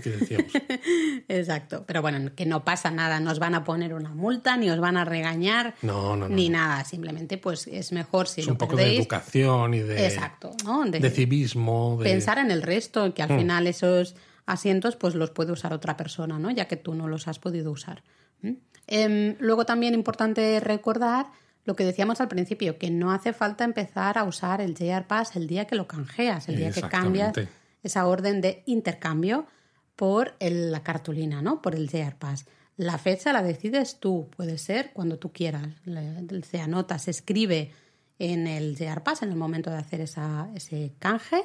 que 0.00 0.10
decíamos. 0.10 0.52
Exacto. 1.28 1.84
Pero 1.86 2.02
bueno, 2.02 2.30
que 2.34 2.46
no 2.46 2.64
pasa 2.64 2.90
nada, 2.90 3.20
no 3.20 3.30
os 3.30 3.38
van 3.38 3.54
a 3.54 3.64
poner 3.64 3.94
una 3.94 4.10
multa, 4.10 4.56
ni 4.56 4.68
os 4.70 4.80
van 4.80 4.96
a 4.96 5.04
regañar, 5.04 5.74
No, 5.82 6.16
no, 6.16 6.28
ni 6.28 6.48
nada. 6.48 6.84
Simplemente, 6.84 7.38
pues 7.38 7.66
es 7.68 7.92
mejor 7.92 8.26
si 8.28 8.40
es 8.40 8.46
lo 8.46 8.52
un 8.54 8.58
poco 8.58 8.76
de 8.76 8.96
educación 8.96 9.74
y 9.74 9.80
de, 9.80 10.06
Exacto, 10.06 10.52
¿no? 10.64 10.84
De- 10.84 10.98
de 11.00 11.10
civismo. 11.10 11.96
De... 11.98 12.10
pensar 12.10 12.38
en 12.38 12.50
el 12.50 12.62
resto, 12.62 13.12
que 13.14 13.22
al 13.22 13.32
Mm. 13.32 13.38
final 13.38 13.66
esos 13.66 14.14
asientos 14.46 14.96
pues 14.96 15.14
los 15.14 15.30
puede 15.30 15.52
usar 15.52 15.72
otra 15.72 15.96
persona, 15.96 16.38
¿no? 16.38 16.50
Ya 16.50 16.66
que 16.66 16.76
tú 16.76 16.94
no 16.94 17.06
los 17.06 17.28
has 17.28 17.38
podido 17.38 17.70
usar. 17.70 18.02
¿Mm? 18.42 18.52
Em, 18.86 19.36
luego 19.40 19.66
también 19.66 19.94
importante 19.94 20.58
recordar 20.60 21.26
lo 21.64 21.76
que 21.76 21.84
decíamos 21.84 22.20
al 22.22 22.28
principio, 22.28 22.78
que 22.78 22.90
no 22.90 23.12
hace 23.12 23.34
falta 23.34 23.62
empezar 23.64 24.16
a 24.16 24.24
usar 24.24 24.62
el 24.62 24.74
JR 24.74 25.06
Pass 25.06 25.36
el 25.36 25.46
día 25.46 25.66
que 25.66 25.76
lo 25.76 25.86
canjeas, 25.86 26.48
el 26.48 26.56
día 26.56 26.70
que 26.72 26.80
cambias. 26.80 27.34
Esa 27.82 28.06
orden 28.06 28.40
de 28.40 28.62
intercambio 28.66 29.46
por 29.96 30.34
el- 30.40 30.70
la 30.70 30.82
cartulina, 30.82 31.42
¿no? 31.42 31.60
Por 31.62 31.74
el 31.74 31.88
JR 31.88 32.14
Pass. 32.16 32.46
La 32.76 32.98
fecha 32.98 33.32
la 33.32 33.42
decides 33.42 33.98
tú, 33.98 34.28
puede 34.36 34.56
ser 34.58 34.92
cuando 34.92 35.18
tú 35.18 35.32
quieras. 35.32 35.66
Se 36.48 36.60
anota, 36.60 36.98
se 36.98 37.10
escribe 37.10 37.72
en 38.20 38.46
el 38.46 38.76
JR 38.76 39.02
Pass 39.02 39.22
en 39.22 39.30
el 39.30 39.36
momento 39.36 39.70
de 39.70 39.76
hacer 39.78 40.00
esa, 40.00 40.48
ese 40.54 40.92
canje 40.98 41.42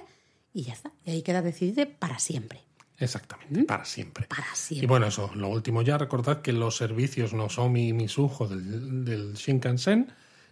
y 0.54 0.64
ya 0.64 0.74
está. 0.74 0.92
Y 1.06 1.12
ahí 1.12 1.22
queda 1.24 1.42
decidido 1.42 1.88
para 2.00 2.20
siempre. 2.20 2.62
Exactamente, 3.00 3.64
para 3.64 3.86
siempre. 3.86 4.28
Para 4.28 4.44
Y 4.54 4.56
siempre. 4.56 4.88
bueno, 4.88 5.08
eso, 5.08 5.32
lo 5.36 5.50
último 5.50 5.82
ya, 5.82 5.98
recordad 5.98 6.42
que 6.44 6.54
los 6.54 6.78
servicios 6.78 7.34
Nozomi 7.34 7.88
y 7.90 7.94
Misujo 7.94 8.48
del, 8.48 9.04
del 9.04 9.34
Shinkansen 9.34 10.12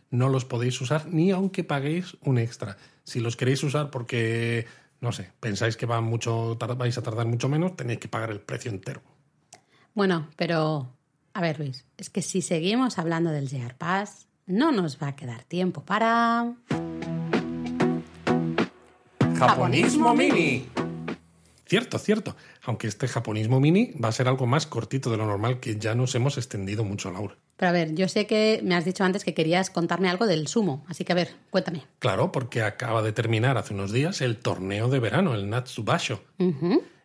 no 0.10 0.28
los 0.28 0.44
podéis 0.46 0.82
usar 0.82 1.08
ni 1.08 1.30
aunque 1.32 1.64
paguéis 1.64 2.18
un 2.22 2.40
extra. 2.40 2.78
Si 3.04 3.20
los 3.20 3.36
queréis 3.38 3.64
usar 3.64 3.92
porque, 3.92 4.66
no 5.02 5.12
sé, 5.12 5.32
pensáis 5.40 5.76
que 5.76 5.86
va 5.86 6.00
mucho, 6.00 6.56
vais 6.78 6.98
a 6.98 7.02
tardar 7.02 7.26
mucho 7.26 7.50
menos, 7.50 7.76
tenéis 7.76 8.00
que 8.00 8.08
pagar 8.08 8.30
el 8.30 8.40
precio 8.40 8.72
entero. 8.72 9.02
Bueno, 9.94 10.30
pero 10.38 10.88
a 11.34 11.42
ver, 11.42 11.60
Luis, 11.60 11.86
es 11.98 12.10
que 12.10 12.22
si 12.22 12.42
seguimos 12.42 13.00
hablando 13.00 13.32
del 13.32 13.50
JR 13.50 13.76
Pass, 13.76 14.28
no 14.46 14.72
nos 14.72 15.02
va 15.02 15.08
a 15.08 15.16
quedar 15.16 15.44
tiempo 15.44 15.84
para. 15.84 16.54
Japonismo 19.38 20.14
mini. 20.14 20.68
Cierto, 21.72 22.00
cierto. 22.00 22.36
Aunque 22.64 22.88
este 22.88 23.08
japonismo 23.08 23.62
mini 23.62 23.94
va 23.94 24.10
a 24.10 24.12
ser 24.12 24.28
algo 24.28 24.46
más 24.46 24.68
cortito 24.68 25.10
de 25.10 25.16
lo 25.16 25.26
normal, 25.26 25.62
que 25.62 25.78
ya 25.78 25.96
nos 25.96 26.14
hemos 26.16 26.38
extendido 26.38 26.84
mucho, 26.84 27.12
Laura. 27.12 27.38
Pero 27.56 27.70
a 27.70 27.72
ver, 27.72 27.96
yo 27.96 28.10
sé 28.10 28.28
que 28.28 28.60
me 28.62 28.76
has 28.76 28.84
dicho 28.84 29.06
antes 29.06 29.24
que 29.24 29.34
querías 29.34 29.70
contarme 29.70 30.10
algo 30.10 30.28
del 30.28 30.50
sumo, 30.50 30.84
así 30.90 31.06
que 31.06 31.14
a 31.14 31.16
ver, 31.16 31.30
cuéntame. 31.50 31.84
Claro, 32.00 32.30
porque 32.34 32.62
acaba 32.62 33.02
de 33.02 33.14
terminar 33.14 33.58
hace 33.58 33.74
unos 33.74 33.94
días 33.94 34.20
el 34.20 34.36
torneo 34.36 34.90
de 34.90 35.00
verano, 35.00 35.34
el 35.34 35.50
Natsubasho. 35.50 36.22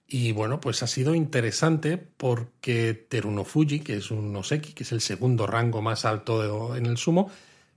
Y 0.08 0.32
bueno, 0.32 0.58
pues 0.58 0.82
ha 0.82 0.88
sido 0.88 1.14
interesante 1.14 1.96
porque 1.96 2.92
Teruno 3.08 3.44
Fuji, 3.44 3.78
que 3.80 3.96
es 3.98 4.10
un 4.10 4.34
Oseki, 4.34 4.72
que 4.72 4.82
es 4.82 4.90
el 4.90 5.00
segundo 5.00 5.46
rango 5.46 5.80
más 5.80 6.04
alto 6.04 6.42
de- 6.72 6.78
en 6.78 6.86
el 6.86 6.96
sumo, 6.96 7.30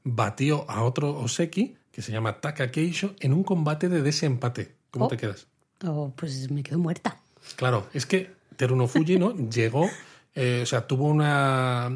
batió 0.04 0.66
a 0.72 0.82
otro 0.82 1.16
Oseki, 1.20 1.76
que 1.92 2.02
se 2.02 2.12
llama 2.12 2.42
Taka 2.42 2.72
Keisho, 2.72 3.14
en 3.20 3.34
un 3.34 3.44
combate 3.44 3.90
de 3.90 4.02
desempate. 4.02 4.74
¿Cómo 4.90 5.06
Oh. 5.06 5.08
te 5.08 5.18
quedas? 5.18 5.46
Oh, 5.86 6.12
pues 6.16 6.50
me 6.52 6.64
quedo 6.64 6.80
muerta. 6.80 7.18
Claro, 7.56 7.88
es 7.94 8.06
que 8.06 8.32
Teruno 8.58 8.88
Fuji, 8.88 9.18
¿no? 9.18 9.34
Llegó, 9.50 9.90
eh, 10.36 10.62
o 10.64 10.66
sea, 10.66 10.88
tuvo 10.88 11.06
una 11.08 11.90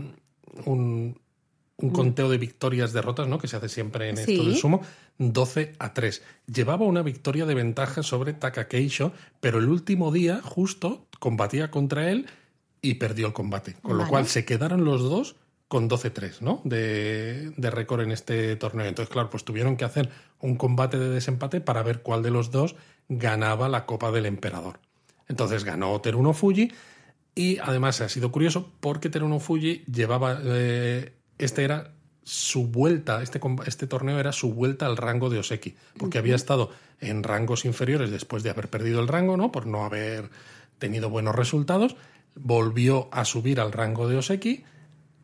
un, 0.65 1.19
un 1.77 1.89
conteo 1.89 2.29
de 2.29 2.37
victorias 2.37 2.93
derrotas, 2.93 3.27
¿no? 3.27 3.37
Que 3.39 3.47
se 3.47 3.57
hace 3.57 3.69
siempre 3.69 4.09
en 4.09 4.17
esto 4.17 4.31
Sí. 4.31 4.45
del 4.45 4.55
sumo, 4.55 4.81
12 5.17 5.73
a 5.79 5.93
3. 5.93 6.21
Llevaba 6.47 6.85
una 6.85 7.01
victoria 7.01 7.45
de 7.45 7.55
ventaja 7.55 8.03
sobre 8.03 8.33
Taka 8.33 8.67
Keisho, 8.67 9.11
pero 9.39 9.59
el 9.59 9.67
último 9.69 10.11
día, 10.11 10.41
justo, 10.43 11.05
combatía 11.19 11.71
contra 11.71 12.09
él 12.09 12.27
y 12.81 12.95
perdió 12.95 13.27
el 13.27 13.33
combate. 13.33 13.75
Con 13.81 13.97
lo 13.97 14.07
cual 14.07 14.27
se 14.27 14.45
quedaron 14.45 14.85
los 14.85 15.01
dos 15.01 15.35
con 15.67 15.89
12-3, 15.89 16.41
¿no? 16.41 16.61
De, 16.65 17.51
de 17.57 17.69
récord 17.71 18.01
en 18.01 18.11
este 18.11 18.55
torneo. 18.57 18.85
Entonces, 18.85 19.11
claro, 19.11 19.29
pues 19.31 19.43
tuvieron 19.43 19.75
que 19.75 19.85
hacer 19.85 20.09
un 20.39 20.55
combate 20.55 20.99
de 20.99 21.09
desempate 21.09 21.61
para 21.61 21.81
ver 21.81 22.01
cuál 22.01 22.21
de 22.21 22.29
los 22.29 22.51
dos 22.51 22.75
ganaba 23.09 23.69
la 23.69 23.85
Copa 23.85 24.11
del 24.11 24.25
Emperador. 24.25 24.79
Entonces 25.27 25.63
ganó 25.63 25.99
Teruno 26.01 26.33
Fuji 26.33 26.71
y 27.35 27.57
además 27.59 28.01
ha 28.01 28.09
sido 28.09 28.31
curioso 28.31 28.71
porque 28.79 29.09
Teruno 29.09 29.39
Fuji 29.39 29.83
llevaba, 29.91 30.39
eh, 30.43 31.13
este 31.37 31.63
era 31.63 31.93
su 32.23 32.67
vuelta, 32.67 33.21
este, 33.21 33.39
este 33.65 33.87
torneo 33.87 34.19
era 34.19 34.31
su 34.31 34.53
vuelta 34.53 34.85
al 34.85 34.97
rango 34.97 35.29
de 35.29 35.39
Oseki, 35.39 35.75
porque 35.97 36.17
había 36.17 36.35
estado 36.35 36.71
en 36.99 37.23
rangos 37.23 37.65
inferiores 37.65 38.11
después 38.11 38.43
de 38.43 38.49
haber 38.49 38.69
perdido 38.69 39.01
el 39.01 39.07
rango, 39.07 39.35
¿no? 39.35 39.51
Por 39.51 39.65
no 39.65 39.83
haber 39.83 40.29
tenido 40.79 41.09
buenos 41.09 41.35
resultados, 41.35 41.95
volvió 42.35 43.09
a 43.11 43.25
subir 43.25 43.59
al 43.59 43.71
rango 43.71 44.07
de 44.07 44.17
Oseki 44.17 44.63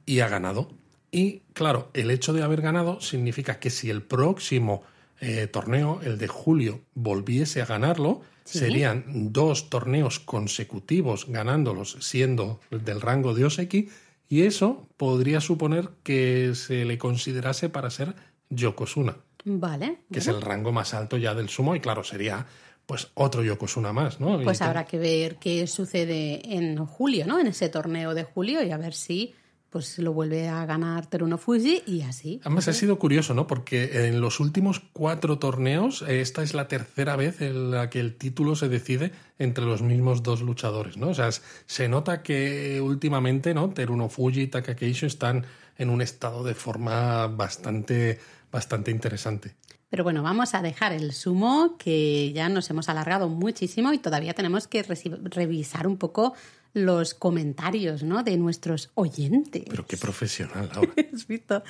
y 0.06 0.20
ha 0.20 0.28
ganado. 0.28 0.72
Y 1.12 1.42
claro, 1.54 1.90
el 1.94 2.12
hecho 2.12 2.34
de 2.34 2.44
haber 2.44 2.62
ganado 2.62 3.02
significa 3.02 3.60
que 3.60 3.70
si 3.70 3.90
el 3.90 4.04
próximo 4.04 4.84
eh, 5.22 5.48
torneo, 5.48 6.00
el 6.04 6.18
de 6.18 6.28
julio, 6.28 6.82
volviese 6.94 7.62
a 7.62 7.66
ganarlo, 7.66 8.22
Sí. 8.46 8.58
serían 8.60 9.04
dos 9.32 9.70
torneos 9.70 10.20
consecutivos 10.20 11.28
ganándolos 11.28 11.98
siendo 12.00 12.60
del 12.72 13.00
rango 13.00 13.36
de 13.36 13.46
Oseki 13.46 13.90
y 14.28 14.42
eso 14.44 14.88
podría 14.98 15.40
suponer 15.40 15.90
que 16.02 16.54
se 16.56 16.84
le 16.86 16.98
considerase 16.98 17.70
para 17.70 17.92
ser 17.92 18.16
Yokozuna, 18.50 19.18
Vale. 19.46 20.00
que 20.12 20.18
es 20.20 20.28
el 20.28 20.42
rango 20.42 20.72
más 20.72 20.96
alto 20.96 21.18
ya 21.18 21.36
del 21.36 21.50
sumo 21.50 21.76
y 21.76 21.80
claro, 21.80 22.04
sería 22.04 22.48
pues 22.88 23.10
otro 23.14 23.44
Yokozuna 23.44 23.94
más, 23.94 24.20
¿no? 24.20 24.42
Pues 24.42 24.62
Y- 24.62 24.64
habrá 24.64 24.86
que 24.86 24.98
ver 24.98 25.36
qué 25.36 25.68
sucede 25.68 26.42
en 26.58 26.84
julio, 26.88 27.28
¿no? 27.28 27.40
En 27.40 27.46
ese 27.46 27.70
torneo 27.70 28.16
de 28.16 28.24
julio 28.24 28.64
y 28.64 28.72
a 28.72 28.78
ver 28.78 28.96
si 28.96 29.36
pues 29.70 30.00
lo 30.00 30.14
vuelve 30.14 30.48
a 30.48 30.66
ganar 30.66 31.06
Teruno 31.08 31.38
Fuji 31.38 31.84
y 31.86 32.02
así. 32.02 32.40
Además 32.44 32.68
ha 32.68 32.74
sido 32.74 32.98
curioso, 32.98 33.34
¿no? 33.34 33.48
Porque 33.48 34.08
en 34.08 34.22
los 34.22 34.40
últimos 34.40 34.82
cuatro 34.94 35.38
torneos, 35.40 36.02
eh, 36.04 36.22
esta 36.22 36.44
es 36.44 36.54
la 36.54 36.68
tercera 36.68 37.16
vez 37.16 37.42
en 37.42 37.72
la 37.72 37.90
que 37.90 38.00
el 38.00 38.16
título 38.16 38.56
se 38.56 38.70
decide 38.70 39.12
entre 39.38 39.66
los 39.66 39.82
mismos 39.82 40.24
dos 40.24 40.42
luchadores, 40.42 40.98
¿no? 40.98 41.10
O 41.10 41.14
sea, 41.14 41.30
se 41.32 41.88
nota 41.88 42.24
que 42.24 42.82
últimamente, 42.82 43.54
¿no? 43.54 43.70
Teruno 43.70 44.10
Fuji 44.10 44.42
y 44.42 44.48
Taka 44.48 44.76
Keisho 44.76 45.06
están 45.06 45.46
en 45.78 45.90
un 45.90 46.02
estado 46.02 46.44
de 46.44 46.56
forma 46.56 47.28
bastante, 47.28 48.20
bastante 48.52 48.92
interesante. 48.92 49.56
Pero 49.90 50.04
bueno, 50.04 50.22
vamos 50.22 50.54
a 50.54 50.62
dejar 50.62 50.94
el 50.94 51.14
sumo, 51.14 51.76
que 51.80 52.32
ya 52.32 52.48
nos 52.48 52.70
hemos 52.70 52.90
alargado 52.90 53.28
muchísimo 53.28 53.92
y 53.92 53.98
todavía 53.98 54.36
tenemos 54.36 54.68
que 54.68 54.84
revisar 54.84 55.88
un 55.88 55.98
poco 55.98 56.36
los 56.74 57.14
comentarios 57.14 58.04
¿no? 58.04 58.24
de 58.24 58.38
nuestros 58.38 58.92
oyentes. 58.96 59.64
Pero 59.70 59.86
qué 59.86 59.98
profesional 59.98 60.70
ahora. 60.74 60.94
¿Has 61.14 61.28
visto? 61.28 61.64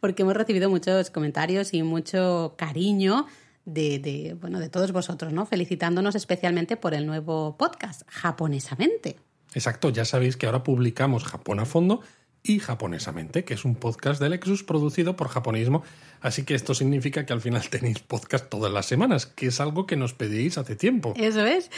Porque 0.00 0.22
hemos 0.22 0.34
recibido 0.34 0.70
muchos 0.70 1.10
comentarios 1.10 1.74
y 1.74 1.82
mucho 1.82 2.54
cariño 2.56 3.26
de, 3.64 3.98
de, 3.98 4.34
bueno, 4.40 4.60
de 4.60 4.68
todos 4.68 4.92
vosotros, 4.92 5.32
¿no? 5.32 5.44
Felicitándonos 5.44 6.14
especialmente 6.14 6.76
por 6.76 6.94
el 6.94 7.06
nuevo 7.06 7.56
podcast, 7.56 8.02
Japonesamente. 8.08 9.16
Exacto, 9.54 9.90
ya 9.90 10.04
sabéis 10.04 10.36
que 10.36 10.46
ahora 10.46 10.62
publicamos 10.62 11.24
Japón 11.24 11.60
a 11.60 11.64
fondo 11.64 12.00
y 12.46 12.60
Japonesamente, 12.60 13.44
que 13.44 13.54
es 13.54 13.64
un 13.64 13.74
podcast 13.74 14.20
del 14.20 14.30
Lexus 14.30 14.62
producido 14.62 15.16
por 15.16 15.28
Japonismo. 15.28 15.82
Así 16.20 16.44
que 16.44 16.54
esto 16.54 16.74
significa 16.74 17.26
que 17.26 17.32
al 17.32 17.40
final 17.40 17.68
tenéis 17.70 17.98
podcast 18.00 18.48
todas 18.48 18.72
las 18.72 18.86
semanas, 18.86 19.26
que 19.26 19.46
es 19.46 19.60
algo 19.60 19.86
que 19.86 19.96
nos 19.96 20.14
pedíais 20.14 20.58
hace 20.58 20.76
tiempo. 20.76 21.12
Eso 21.16 21.44
es. 21.44 21.70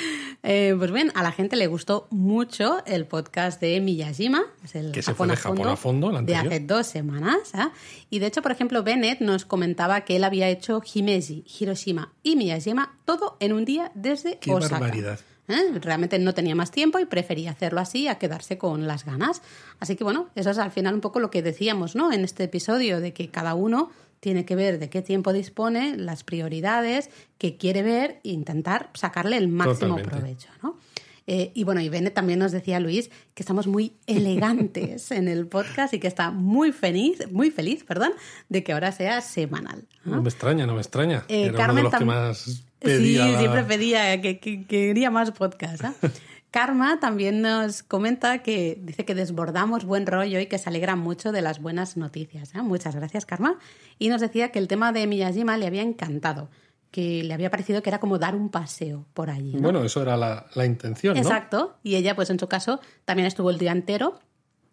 Eh, 0.42 0.74
pues 0.76 0.92
bien, 0.92 1.10
a 1.14 1.22
la 1.22 1.32
gente 1.32 1.56
le 1.56 1.66
gustó 1.66 2.06
mucho 2.10 2.84
el 2.86 3.06
podcast 3.06 3.60
de 3.60 3.80
Miyajima, 3.80 4.42
es 4.64 4.74
el 4.74 4.92
Que 4.92 5.02
se 5.02 5.14
fue 5.14 5.26
de 5.26 5.36
Japón 5.36 5.68
a 5.68 5.76
fondo, 5.76 6.16
el 6.16 6.26
de 6.26 6.36
hace 6.36 6.60
dos 6.60 6.86
semanas. 6.86 7.50
¿ah? 7.54 7.72
Y 8.10 8.18
de 8.18 8.26
hecho, 8.26 8.42
por 8.42 8.52
ejemplo, 8.52 8.82
Bennett 8.82 9.20
nos 9.20 9.44
comentaba 9.44 10.02
que 10.02 10.16
él 10.16 10.24
había 10.24 10.48
hecho 10.48 10.82
Himeji, 10.82 11.44
Hiroshima 11.58 12.12
y 12.22 12.36
Miyajima 12.36 12.98
todo 13.04 13.36
en 13.40 13.52
un 13.52 13.64
día 13.64 13.90
desde 13.94 14.38
Qué 14.38 14.52
Osaka. 14.52 14.78
barbaridad. 14.78 15.20
¿Eh? 15.48 15.78
Realmente 15.80 16.18
no 16.18 16.34
tenía 16.34 16.54
más 16.54 16.70
tiempo 16.70 16.98
y 16.98 17.06
prefería 17.06 17.50
hacerlo 17.50 17.80
así 17.80 18.06
a 18.06 18.18
quedarse 18.18 18.58
con 18.58 18.86
las 18.86 19.04
ganas. 19.04 19.42
Así 19.80 19.96
que 19.96 20.04
bueno, 20.04 20.28
eso 20.34 20.50
es 20.50 20.58
al 20.58 20.70
final 20.70 20.94
un 20.94 21.00
poco 21.00 21.20
lo 21.20 21.30
que 21.30 21.42
decíamos, 21.42 21.96
¿no? 21.96 22.12
En 22.12 22.24
este 22.24 22.44
episodio 22.44 23.00
de 23.00 23.12
que 23.12 23.30
cada 23.30 23.54
uno 23.54 23.90
tiene 24.20 24.44
que 24.44 24.56
ver 24.56 24.78
de 24.78 24.90
qué 24.90 25.00
tiempo 25.02 25.32
dispone, 25.32 25.96
las 25.96 26.24
prioridades 26.24 27.10
que 27.38 27.56
quiere 27.56 27.82
ver 27.82 28.20
e 28.24 28.30
intentar 28.30 28.90
sacarle 28.94 29.36
el 29.36 29.48
máximo 29.48 29.96
Totalmente. 29.96 30.10
provecho, 30.10 30.48
¿no? 30.62 30.76
Eh, 31.30 31.52
y 31.54 31.64
bueno, 31.64 31.82
y 31.82 31.90
Bennett 31.90 32.14
también 32.14 32.38
nos 32.38 32.52
decía 32.52 32.80
Luis 32.80 33.10
que 33.34 33.42
estamos 33.42 33.66
muy 33.66 33.92
elegantes 34.06 35.10
en 35.10 35.28
el 35.28 35.46
podcast 35.46 35.92
y 35.92 35.98
que 36.00 36.06
está 36.08 36.30
muy 36.30 36.72
feliz, 36.72 37.30
muy 37.30 37.50
feliz, 37.50 37.84
perdón, 37.84 38.12
de 38.48 38.64
que 38.64 38.72
ahora 38.72 38.92
sea 38.92 39.20
semanal. 39.20 39.84
¿no? 40.04 40.16
No 40.16 40.22
me 40.22 40.28
extraña, 40.30 40.66
no 40.66 40.72
me 40.74 40.80
extraña. 40.80 41.24
Eh, 41.28 41.42
Era 41.42 41.50
uno 41.50 41.58
Carmen 41.58 41.76
de 41.76 41.82
los 41.82 41.92
que 41.92 41.98
tam- 41.98 42.06
más 42.06 42.62
pedía. 42.78 43.24
Sí, 43.26 43.32
la- 43.32 43.38
siempre 43.40 43.64
pedía 43.64 44.20
que, 44.22 44.38
que- 44.40 44.60
que 44.64 44.86
quería 44.86 45.10
más 45.10 45.30
podcast. 45.32 45.84
Karma 46.50 46.98
también 46.98 47.42
nos 47.42 47.82
comenta 47.82 48.42
que 48.42 48.78
dice 48.82 49.04
que 49.04 49.14
desbordamos 49.14 49.84
buen 49.84 50.06
rollo 50.06 50.40
y 50.40 50.46
que 50.46 50.56
se 50.56 50.70
alegra 50.70 50.96
mucho 50.96 51.30
de 51.30 51.42
las 51.42 51.60
buenas 51.60 51.98
noticias. 51.98 52.54
¿eh? 52.54 52.62
Muchas 52.62 52.96
gracias, 52.96 53.26
Karma. 53.26 53.58
Y 53.98 54.08
nos 54.08 54.22
decía 54.22 54.50
que 54.50 54.58
el 54.58 54.66
tema 54.66 54.92
de 54.92 55.06
Miyajima 55.06 55.58
le 55.58 55.66
había 55.66 55.82
encantado, 55.82 56.48
que 56.98 57.22
le 57.22 57.32
había 57.32 57.48
parecido 57.48 57.80
que 57.80 57.90
era 57.90 58.00
como 58.00 58.18
dar 58.18 58.34
un 58.34 58.48
paseo 58.48 59.06
por 59.14 59.30
allí. 59.30 59.52
¿no? 59.54 59.60
Bueno, 59.60 59.84
eso 59.84 60.02
era 60.02 60.16
la, 60.16 60.46
la 60.56 60.66
intención, 60.66 61.14
¿no? 61.14 61.20
Exacto. 61.20 61.76
Y 61.84 61.94
ella, 61.94 62.16
pues 62.16 62.28
en 62.30 62.40
su 62.40 62.48
caso, 62.48 62.80
también 63.04 63.28
estuvo 63.28 63.50
el 63.50 63.58
día 63.58 63.70
entero 63.70 64.18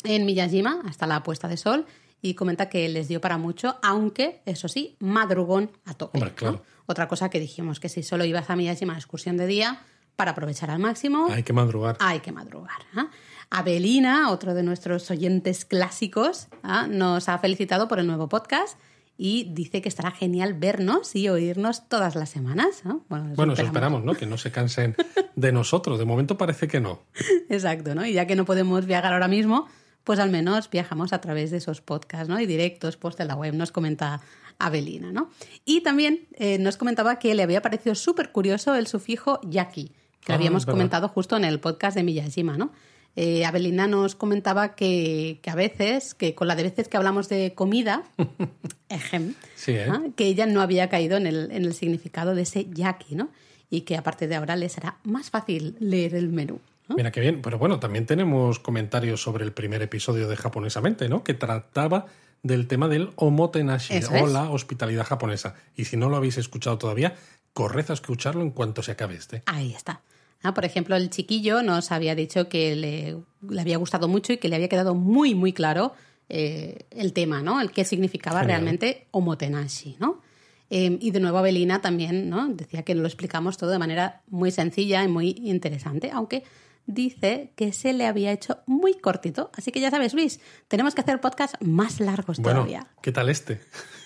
en 0.03 0.25
Miyajima 0.25 0.81
hasta 0.87 1.05
la 1.05 1.21
puesta 1.21 1.47
de 1.47 1.55
sol 1.55 1.85
y 2.23 2.33
comenta 2.33 2.67
que 2.67 2.89
les 2.89 3.07
dio 3.09 3.21
para 3.21 3.37
mucho, 3.37 3.75
aunque, 3.83 4.41
eso 4.47 4.67
sí, 4.67 4.97
madrugón 4.99 5.69
a 5.85 5.93
tope. 5.93 6.17
Hombre, 6.17 6.31
¿no? 6.31 6.35
claro. 6.35 6.63
Otra 6.87 7.07
cosa 7.07 7.29
que 7.29 7.39
dijimos, 7.39 7.79
que 7.79 7.89
si 7.89 8.01
solo 8.01 8.25
ibas 8.25 8.49
a 8.49 8.55
Miyajima 8.55 8.95
a 8.95 8.97
excursión 8.97 9.37
de 9.37 9.45
día, 9.45 9.83
para 10.15 10.31
aprovechar 10.31 10.71
al 10.71 10.79
máximo, 10.79 11.27
Hay 11.29 11.43
que 11.43 11.53
madrugar. 11.53 11.95
hay 11.99 12.21
que 12.21 12.31
madrugar. 12.31 12.79
¿ah? 12.95 13.11
Abelina, 13.51 14.31
otro 14.31 14.55
de 14.55 14.63
nuestros 14.63 15.11
oyentes 15.11 15.63
clásicos, 15.63 16.47
¿ah? 16.63 16.87
nos 16.89 17.29
ha 17.29 17.37
felicitado 17.37 17.87
por 17.87 17.99
el 17.99 18.07
nuevo 18.07 18.29
podcast 18.29 18.79
y 19.17 19.45
dice 19.53 19.81
que 19.81 19.89
estará 19.89 20.11
genial 20.11 20.53
vernos 20.53 21.15
y 21.15 21.29
oírnos 21.29 21.87
todas 21.87 22.15
las 22.15 22.29
semanas. 22.29 22.81
¿no? 22.83 23.05
Bueno, 23.09 23.27
eso 23.27 23.35
Bueno, 23.35 23.53
eso 23.53 23.61
esperamos, 23.63 24.03
¿no? 24.03 24.13
Que 24.13 24.25
no 24.25 24.37
se 24.37 24.51
cansen 24.51 24.95
de 25.35 25.51
nosotros. 25.51 25.99
De 25.99 26.05
momento 26.05 26.37
parece 26.37 26.67
que 26.67 26.79
no. 26.81 27.01
Exacto, 27.49 27.95
¿no? 27.95 28.05
Y 28.05 28.13
ya 28.13 28.27
que 28.27 28.35
no 28.35 28.45
podemos 28.45 28.85
viajar 28.85 29.13
ahora 29.13 29.27
mismo, 29.27 29.67
pues 30.03 30.19
al 30.19 30.29
menos 30.31 30.69
viajamos 30.69 31.13
a 31.13 31.21
través 31.21 31.51
de 31.51 31.57
esos 31.57 31.81
podcasts, 31.81 32.27
¿no? 32.29 32.39
Y 32.39 32.45
directos, 32.45 32.97
post 32.97 33.17
de 33.17 33.25
la 33.25 33.35
web, 33.35 33.53
nos 33.53 33.71
comenta 33.71 34.21
Abelina, 34.59 35.11
¿no? 35.11 35.29
Y 35.65 35.81
también 35.81 36.27
eh, 36.33 36.57
nos 36.59 36.77
comentaba 36.77 37.17
que 37.19 37.33
le 37.35 37.43
había 37.43 37.61
parecido 37.61 37.95
súper 37.95 38.31
curioso 38.31 38.75
el 38.75 38.87
sufijo 38.87 39.39
yaki, 39.43 39.91
que 40.21 40.31
Ah, 40.33 40.35
habíamos 40.35 40.65
verdad. 40.65 40.73
comentado 40.73 41.07
justo 41.09 41.35
en 41.37 41.43
el 41.45 41.59
podcast 41.59 41.95
de 41.95 42.03
Miyajima, 42.03 42.57
¿no? 42.57 42.71
Eh, 43.15 43.45
Abelina 43.45 43.87
nos 43.87 44.15
comentaba 44.15 44.75
que, 44.75 45.39
que 45.41 45.49
a 45.49 45.55
veces, 45.55 46.13
que 46.13 46.35
con 46.35 46.47
la 46.47 46.55
de 46.55 46.63
veces 46.63 46.87
que 46.89 46.97
hablamos 46.97 47.29
de 47.29 47.53
comida, 47.53 48.03
ejem, 48.89 49.33
Sí, 49.55 49.71
¿eh? 49.71 49.87
¿ah? 49.89 50.01
que 50.15 50.25
ella 50.25 50.45
no 50.45 50.61
había 50.61 50.89
caído 50.89 51.17
en 51.17 51.25
el, 51.27 51.49
en 51.51 51.63
el 51.65 51.73
significado 51.73 52.35
de 52.35 52.41
ese 52.41 52.67
yaki, 52.69 53.15
¿no? 53.15 53.29
Y 53.69 53.81
que 53.81 53.95
a 53.97 54.03
partir 54.03 54.27
de 54.29 54.35
ahora 54.35 54.55
le 54.55 54.69
será 54.69 54.97
más 55.03 55.29
fácil 55.29 55.75
leer 55.79 56.13
el 56.15 56.29
menú. 56.29 56.59
¿no? 56.87 56.95
Mira 56.97 57.11
qué 57.11 57.19
bien. 57.21 57.41
Pero 57.41 57.57
bueno, 57.57 57.79
también 57.79 58.05
tenemos 58.05 58.59
comentarios 58.59 59.21
sobre 59.21 59.43
el 59.43 59.53
primer 59.53 59.81
episodio 59.81 60.27
de 60.27 60.35
Japonesamente, 60.35 61.09
¿no? 61.09 61.23
Que 61.23 61.33
trataba 61.33 62.05
del 62.43 62.67
tema 62.67 62.87
del 62.87 63.09
omotenashi 63.15 63.95
Eso 63.95 64.11
o 64.11 64.27
es. 64.27 64.31
la 64.31 64.49
hospitalidad 64.51 65.03
japonesa. 65.05 65.55
Y 65.75 65.85
si 65.85 65.97
no 65.97 66.09
lo 66.09 66.17
habéis 66.17 66.37
escuchado 66.37 66.77
todavía, 66.77 67.15
corred 67.53 67.89
a 67.89 67.93
escucharlo 67.93 68.43
en 68.43 68.51
cuanto 68.51 68.83
se 68.83 68.91
acabe 68.91 69.15
este. 69.15 69.41
Ahí 69.47 69.73
está. 69.73 70.01
Ah, 70.45 70.53
por 70.53 70.63
ejemplo, 70.63 70.95
el 70.95 71.09
chiquillo 71.09 71.63
nos 71.63 71.91
había 71.91 72.13
dicho 72.13 72.47
que 72.49 72.75
le, 72.75 73.17
le 73.49 73.61
había 73.61 73.77
gustado 73.77 74.07
mucho 74.07 74.31
y 74.33 74.37
que 74.37 74.47
le 74.47 74.55
había 74.55 74.69
quedado 74.69 74.93
muy, 74.93 75.33
muy 75.33 75.53
claro 75.53 75.93
eh, 76.29 76.85
el 76.91 77.13
tema, 77.13 77.41
¿no? 77.41 77.59
El 77.61 77.71
qué 77.71 77.83
significaba 77.83 78.41
Genial. 78.41 78.61
realmente 78.61 79.07
omotenashi, 79.11 79.97
¿no? 79.99 80.21
Eh, 80.69 80.97
y 81.01 81.11
de 81.11 81.19
nuevo 81.19 81.37
Abelina 81.37 81.81
también 81.81 82.29
¿no? 82.29 82.47
decía 82.49 82.83
que 82.83 82.95
lo 82.95 83.05
explicamos 83.05 83.57
todo 83.57 83.69
de 83.69 83.77
manera 83.79 84.21
muy 84.27 84.51
sencilla 84.51 85.03
y 85.03 85.07
muy 85.07 85.35
interesante, 85.43 86.09
aunque 86.11 86.43
dice 86.87 87.51
que 87.55 87.71
se 87.73 87.93
le 87.93 88.05
había 88.05 88.31
hecho 88.31 88.59
muy 88.65 88.95
cortito. 88.95 89.51
Así 89.55 89.71
que 89.71 89.79
ya 89.79 89.89
sabes, 89.91 90.13
Luis, 90.13 90.39
tenemos 90.67 90.93
que 90.95 91.01
hacer 91.01 91.21
podcasts 91.21 91.57
más 91.61 91.99
largos 91.99 92.39
Bueno, 92.39 92.59
todavía. 92.61 92.87
¿qué 93.01 93.11
tal 93.11 93.29
este? 93.29 93.61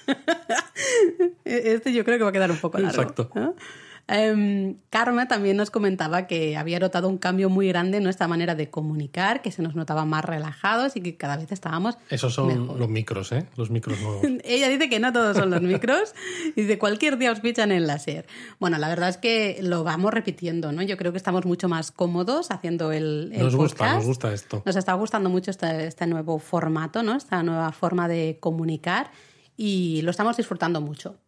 Este 1.46 1.94
yo 1.94 2.06
creo 2.06 2.18
que 2.18 2.24
va 2.24 2.30
a 2.30 2.34
quedar 2.34 2.52
un 2.52 2.58
poco 2.58 2.78
largo. 2.78 3.02
Exacto. 3.02 3.30
¿no? 3.36 3.56
Em, 4.12 4.78
Karma 4.89 5.28
también 5.28 5.55
nos 5.55 5.70
comentaba 5.70 6.26
que 6.26 6.57
había 6.57 6.80
notado 6.80 7.07
un 7.07 7.20
cambio 7.20 7.47
muy 7.49 7.68
grande 7.68 7.97
en 7.97 8.03
nuestra 8.03 8.28
manera 8.28 8.55
de 8.55 8.70
comunicar, 8.70 9.43
que 9.43 9.51
se 9.51 9.62
nos 9.62 9.76
notaba 9.76 10.03
más 10.03 10.26
relajados 10.26 10.95
y 10.95 11.01
que 11.01 11.16
cada 11.16 11.38
vez 11.38 11.51
estábamos 11.51 11.97
Esos 12.10 12.34
son 12.34 12.47
mejor. 12.47 12.80
los 12.80 12.89
micros, 12.89 13.32
¿eh? 13.32 13.45
Los 13.55 13.70
micros 13.70 14.01
nuevos. 14.01 14.24
Ella 14.43 14.68
dice 14.68 14.89
que 14.89 14.99
no 14.99 15.14
todos 15.14 15.38
son 15.38 15.51
los 15.51 15.62
micros 15.62 16.16
y 16.55 16.64
de 16.64 16.80
cualquier 16.80 17.20
día 17.20 17.32
os 17.32 17.39
pichan 17.39 17.72
el 17.72 17.86
láser. 17.86 18.26
Bueno, 18.60 18.80
la 18.80 18.88
verdad 18.88 19.10
es 19.10 19.18
que 19.18 19.60
lo 19.62 19.84
vamos 19.84 20.12
repitiendo, 20.12 20.72
¿no? 20.72 20.82
Yo 20.82 20.97
creo 20.97 21.12
que 21.12 21.18
estamos 21.20 21.45
mucho 21.45 21.70
más 21.70 21.91
cómodos 21.91 22.49
haciendo 22.49 22.91
el, 22.91 23.32
el 23.32 23.43
Nos 23.43 23.55
gusta, 23.55 23.93
nos 23.93 24.05
gusta 24.05 24.34
esto. 24.34 24.64
Nos 24.66 24.76
está 24.76 24.93
gustando 24.95 25.30
mucho 25.30 25.51
este, 25.51 25.86
este 25.86 26.07
nuevo 26.07 26.39
formato, 26.39 27.03
¿no? 27.03 27.16
Esta 27.16 27.43
nueva 27.43 27.72
forma 27.72 28.07
de 28.07 28.38
comunicar 28.39 29.12
y 29.62 30.01
lo 30.03 30.12
estamos 30.12 30.38
disfrutando 30.38 30.80
mucho, 30.80 31.20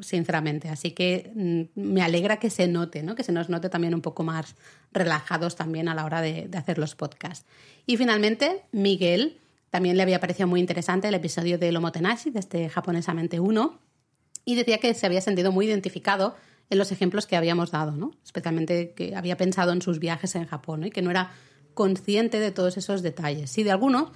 sinceramente. 0.00 0.70
Así 0.70 0.92
que 0.92 1.30
mm, 1.34 1.78
me 1.78 2.00
alegra 2.00 2.38
que 2.38 2.48
se 2.48 2.66
note, 2.66 3.02
¿no? 3.02 3.14
Que 3.14 3.22
se 3.22 3.30
nos 3.30 3.50
note 3.50 3.68
también 3.68 3.94
un 3.94 4.00
poco 4.00 4.24
más 4.24 4.56
relajados 4.90 5.54
también 5.54 5.86
a 5.90 5.94
la 5.94 6.06
hora 6.06 6.22
de, 6.22 6.48
hacer 6.54 6.78
los 6.78 6.94
podcasts. 6.94 7.44
Y 7.84 7.98
finalmente, 7.98 8.62
Miguel 8.72 9.36
también 9.68 9.98
le 9.98 10.02
había 10.02 10.18
parecido 10.18 10.48
muy 10.48 10.60
interesante 10.60 11.08
el 11.08 11.14
episodio 11.14 11.58
de 11.58 11.70
Lomotenashi, 11.70 12.30
de 12.30 12.38
este 12.38 12.70
japonesamente 12.70 13.38
1, 13.38 13.78
y 14.46 14.54
decía 14.54 14.78
que 14.78 14.94
se 14.94 15.04
había 15.04 15.20
sentido 15.20 15.52
muy 15.52 15.66
identificado 15.66 16.36
en 16.70 16.78
los 16.78 16.90
ejemplos 16.90 17.26
que 17.26 17.36
habíamos 17.36 17.70
dado, 17.70 17.92
¿no? 17.92 18.12
Especialmente 18.24 18.94
que 18.94 19.14
había 19.14 19.36
pensado 19.36 19.72
en 19.72 19.82
sus 19.82 19.98
viajes 19.98 20.34
en 20.36 20.46
Japón 20.46 20.84
y 20.84 20.90
que 20.90 21.02
no 21.02 21.10
era 21.10 21.32
consciente 21.74 22.40
de 22.40 22.50
todos 22.50 22.78
esos 22.78 23.02
detalles. 23.02 23.50
Sí, 23.50 23.62
de 23.62 23.72
algunos, 23.72 24.08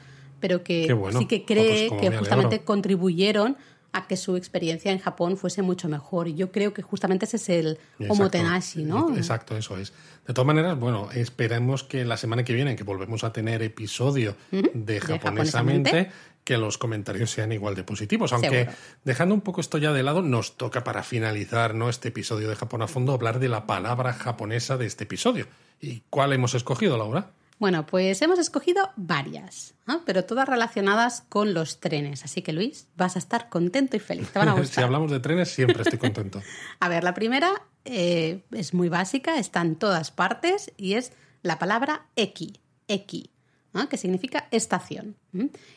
pero 0.42 0.62
que 0.62 0.92
bueno. 0.92 1.18
sí 1.18 1.24
que 1.26 1.36
Ah, 1.36 1.44
pues 1.46 1.58
cree 1.58 1.88
que 1.98 2.10
me 2.10 2.18
justamente 2.18 2.46
alegro. 2.56 2.64
contribuyeron 2.66 3.56
a 3.94 4.06
que 4.06 4.16
su 4.16 4.36
experiencia 4.36 4.90
en 4.90 4.98
Japón 4.98 5.36
fuese 5.36 5.60
mucho 5.62 5.86
mejor. 5.88 6.26
Y 6.26 6.34
yo 6.34 6.50
creo 6.50 6.72
que 6.74 6.80
justamente 6.82 7.26
ese 7.26 7.36
es 7.36 7.48
el 7.50 7.78
omotenashi, 8.08 8.84
¿no? 8.84 9.14
Exacto, 9.16 9.54
eso 9.56 9.76
es. 9.76 9.92
De 10.26 10.32
todas 10.32 10.46
maneras, 10.46 10.78
bueno, 10.78 11.10
esperemos 11.14 11.84
que 11.84 12.04
la 12.06 12.16
semana 12.16 12.42
que 12.42 12.54
viene, 12.54 12.74
que 12.74 12.84
volvemos 12.84 13.22
a 13.24 13.32
tener 13.34 13.62
episodio 13.62 14.34
de 14.50 14.98
japonesamente, 15.00 15.90
japonesamente. 15.90 16.10
que 16.44 16.56
los 16.56 16.78
comentarios 16.78 17.30
sean 17.30 17.52
igual 17.52 17.74
de 17.74 17.84
positivos. 17.84 18.32
Aunque 18.32 18.48
Seguro. 18.64 18.72
dejando 19.04 19.34
un 19.34 19.42
poco 19.42 19.60
esto 19.60 19.76
ya 19.76 19.92
de 19.92 20.02
lado, 20.02 20.22
nos 20.22 20.56
toca 20.56 20.84
para 20.84 21.02
finalizar 21.02 21.74
¿no? 21.74 21.90
este 21.90 22.08
episodio 22.08 22.48
de 22.48 22.56
Japón 22.56 22.80
a 22.80 22.88
fondo 22.88 23.12
hablar 23.12 23.40
de 23.40 23.48
la 23.50 23.66
palabra 23.66 24.14
japonesa 24.14 24.78
de 24.78 24.86
este 24.86 25.04
episodio. 25.04 25.46
¿Y 25.82 26.02
cuál 26.08 26.32
hemos 26.32 26.54
escogido, 26.54 26.96
Laura? 26.96 27.32
Bueno, 27.62 27.86
pues 27.86 28.20
hemos 28.22 28.40
escogido 28.40 28.90
varias, 28.96 29.76
¿no? 29.86 30.02
pero 30.04 30.24
todas 30.24 30.48
relacionadas 30.48 31.20
con 31.28 31.54
los 31.54 31.78
trenes. 31.78 32.24
Así 32.24 32.42
que, 32.42 32.52
Luis, 32.52 32.88
vas 32.96 33.14
a 33.14 33.20
estar 33.20 33.48
contento 33.48 33.96
y 33.96 34.00
feliz. 34.00 34.32
Te 34.32 34.40
van 34.40 34.48
a 34.48 34.54
si 34.54 34.62
gustar. 34.62 34.82
hablamos 34.82 35.12
de 35.12 35.20
trenes, 35.20 35.48
siempre 35.48 35.80
estoy 35.80 36.00
contento. 36.00 36.42
A 36.80 36.88
ver, 36.88 37.04
la 37.04 37.14
primera 37.14 37.62
eh, 37.84 38.42
es 38.50 38.74
muy 38.74 38.88
básica, 38.88 39.38
está 39.38 39.60
en 39.60 39.76
todas 39.76 40.10
partes 40.10 40.72
y 40.76 40.94
es 40.94 41.12
la 41.42 41.60
palabra 41.60 42.08
eki, 42.16 42.58
eki, 42.88 43.30
¿no? 43.72 43.88
que 43.88 43.96
significa 43.96 44.48
estación. 44.50 45.14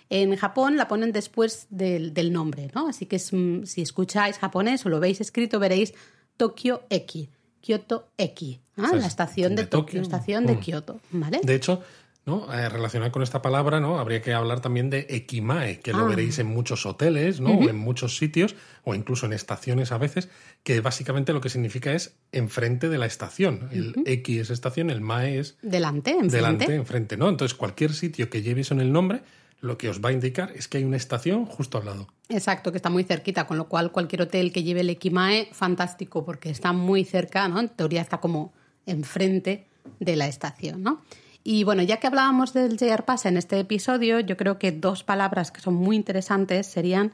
En 0.09 0.36
Japón 0.38 0.77
la 0.77 0.88
ponen 0.88 1.11
después 1.11 1.67
del, 1.69 2.15
del 2.15 2.33
nombre, 2.33 2.71
¿no? 2.73 2.88
Así 2.88 3.05
que 3.05 3.17
es, 3.17 3.31
mm, 3.31 3.65
si 3.65 3.83
escucháis 3.83 4.39
japonés 4.39 4.83
o 4.88 4.89
lo 4.89 4.99
veis 4.99 5.21
escrito 5.21 5.59
veréis 5.59 5.93
Tokio 6.36 6.81
Eki, 6.89 7.29
Kyoto 7.66 8.09
Eki, 8.18 8.59
¿no? 8.76 8.86
O 8.86 8.89
sea, 8.89 8.99
la 8.99 9.07
estación 9.07 9.55
de, 9.55 9.63
de 9.63 9.68
Tokio, 9.68 9.86
Tokio, 9.86 10.01
estación 10.01 10.45
de 10.45 10.53
mm. 10.55 10.59
Kioto, 10.59 10.99
¿vale? 11.11 11.39
De 11.43 11.55
hecho, 11.55 11.82
¿no? 12.28 12.51
Eh, 12.53 12.70
relacionado 12.70 13.11
con 13.11 13.22
esta 13.24 13.41
palabra, 13.41 13.80
¿no? 13.80 13.99
Habría 13.99 14.22
que 14.22 14.34
hablar 14.34 14.59
también 14.59 14.89
de 14.89 15.05
ekimae, 15.09 15.80
que 15.80 15.91
lo 15.93 16.05
Ah. 16.05 16.07
veréis 16.07 16.39
en 16.39 16.47
muchos 16.47 16.86
hoteles, 16.86 17.39
¿no? 17.39 17.51
O 17.51 17.70
en 17.70 17.78
muchos 17.78 18.18
sitios, 18.18 18.55
o 18.84 18.93
incluso 18.95 19.26
en 19.28 19.34
estaciones 19.34 19.91
a 19.91 19.97
veces, 19.97 20.30
que 20.63 20.82
básicamente 20.82 21.34
lo 21.34 21.41
que 21.41 21.49
significa 21.49 21.93
es 21.93 22.16
enfrente 22.32 22.89
de 22.89 22.97
la 22.97 23.05
estación. 23.05 23.70
El 23.72 23.93
eki 24.05 24.39
es 24.39 24.49
estación, 24.49 24.89
el 24.89 25.01
mae 25.01 25.39
es 25.39 25.57
Delante, 25.61 26.11
enfrente. 26.11 26.36
delante, 26.36 26.76
enfrente, 26.76 27.18
¿no? 27.18 27.30
Entonces, 27.30 27.55
cualquier 27.55 27.93
sitio 27.93 28.30
que 28.30 28.41
lleve 28.41 28.61
eso 28.61 28.74
en 28.74 28.82
el 28.82 28.91
nombre, 28.91 29.22
lo 29.66 29.78
que 29.78 29.89
os 29.89 29.99
va 29.99 30.09
a 30.09 30.11
indicar 30.13 30.51
es 30.55 30.68
que 30.68 30.78
hay 30.78 30.84
una 30.84 30.97
estación 30.97 31.45
justo 31.45 31.78
al 31.78 31.86
lado. 31.86 32.07
Exacto, 32.30 32.72
que 32.72 32.78
está 32.78 32.89
muy 32.89 33.03
cerquita, 33.03 33.45
con 33.47 33.57
lo 33.57 33.68
cual 33.68 33.91
cualquier 33.91 34.22
hotel 34.24 34.51
que 34.51 34.63
lleve 34.63 34.82
el 34.82 34.89
Ekimae, 34.89 35.49
fantástico, 35.51 36.24
porque 36.24 36.49
está 36.49 36.72
muy 36.74 37.03
cerca, 37.03 37.47
¿no? 37.47 37.59
En 37.59 37.70
teoría 37.70 38.01
está 38.01 38.20
como 38.20 38.53
enfrente 38.86 39.68
de 39.99 40.16
la 40.16 40.28
estación, 40.28 40.82
¿no? 40.84 41.01
Y 41.43 41.63
bueno, 41.63 41.84
ya 41.84 41.97
que 41.97 42.07
hablábamos 42.07 42.53
del 42.53 42.78
JR 42.78 43.03
Pass 43.05 43.26
en 43.28 43.38
este 43.38 43.59
episodio, 43.59 44.20
yo 44.20 44.36
creo 44.38 44.57
que 44.57 44.72
dos 44.72 45.03
palabras 45.03 45.51
que 45.51 45.61
son 45.61 45.76
muy 45.76 45.95
interesantes 45.95 46.66
serían 46.68 47.11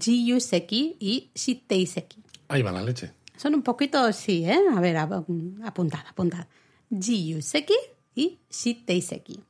Jiyuseki 0.00 0.96
y 1.00 1.30
Shiteiseki. 1.34 2.22
Ahí 2.48 2.62
va 2.62 2.72
la 2.72 2.82
leche. 2.82 3.12
Son 3.36 3.54
un 3.54 3.62
poquito, 3.62 4.12
sí, 4.12 4.44
¿eh? 4.44 4.58
A 4.76 4.80
ver, 4.80 4.96
ap- 4.96 5.24
apuntad, 5.64 6.00
apuntad. 6.08 6.46
Jiyuseki 6.90 7.74
y 8.14 8.38
Shiteiseki. 8.50 9.40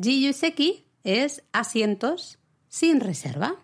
Jiyuseki 0.00 0.84
es 1.06 1.44
asientos 1.52 2.38
sin 2.68 3.00
reserva 3.00 3.54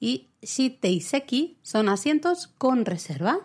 y 0.00 0.28
Shiteiseki 0.42 1.58
son 1.62 1.88
asientos 1.88 2.48
con 2.58 2.84
reserva. 2.84 3.38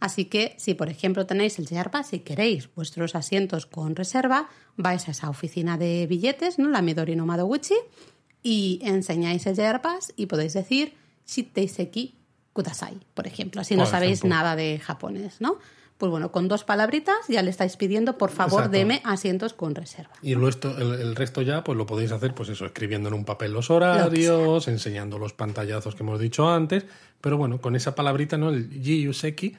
Así 0.00 0.26
que 0.26 0.54
si, 0.58 0.74
por 0.74 0.88
ejemplo, 0.88 1.26
tenéis 1.26 1.58
el 1.58 1.66
JR 1.66 1.90
Pass 1.90 2.12
y 2.12 2.20
queréis 2.20 2.72
vuestros 2.74 3.14
asientos 3.14 3.66
con 3.66 3.96
reserva, 3.96 4.48
vais 4.76 5.08
a 5.08 5.10
esa 5.10 5.30
oficina 5.30 5.76
de 5.78 6.06
billetes, 6.06 6.58
¿no? 6.58 6.68
la 6.68 6.82
Midori 6.82 7.16
no 7.16 7.26
Madoguchi, 7.26 7.74
y 8.42 8.80
enseñáis 8.82 9.46
el 9.46 9.80
Pass 9.80 10.12
y 10.16 10.26
podéis 10.26 10.52
decir 10.54 10.94
Shiteiseki 11.26 12.16
Kudasai, 12.52 13.00
por 13.14 13.26
ejemplo, 13.26 13.62
si 13.64 13.76
no 13.76 13.82
Por 13.84 13.90
sabéis 13.90 14.18
ejemplo. 14.18 14.36
nada 14.36 14.56
de 14.56 14.78
japonés, 14.78 15.40
¿no? 15.40 15.58
Pues 16.00 16.08
bueno, 16.08 16.32
con 16.32 16.48
dos 16.48 16.64
palabritas 16.64 17.18
ya 17.28 17.42
le 17.42 17.50
estáis 17.50 17.76
pidiendo, 17.76 18.16
por 18.16 18.30
favor, 18.30 18.60
Exacto. 18.60 18.70
deme 18.78 19.02
asientos 19.04 19.52
con 19.52 19.74
reserva. 19.74 20.12
Y 20.22 20.32
el, 20.32 20.42
el 20.42 21.14
resto 21.14 21.42
ya, 21.42 21.62
pues 21.62 21.76
lo 21.76 21.84
podéis 21.84 22.10
hacer, 22.10 22.34
pues 22.34 22.48
eso, 22.48 22.64
escribiendo 22.64 23.10
en 23.10 23.14
un 23.14 23.26
papel 23.26 23.52
los 23.52 23.68
horarios, 23.68 24.66
enseñando 24.66 25.18
los 25.18 25.34
pantallazos 25.34 25.94
que 25.94 26.02
hemos 26.02 26.18
dicho 26.18 26.48
antes. 26.48 26.86
Pero 27.20 27.36
bueno, 27.36 27.60
con 27.60 27.76
esa 27.76 27.94
palabrita, 27.94 28.38
¿no? 28.38 28.48
El 28.48 28.70
Jiyuseki. 28.70 29.58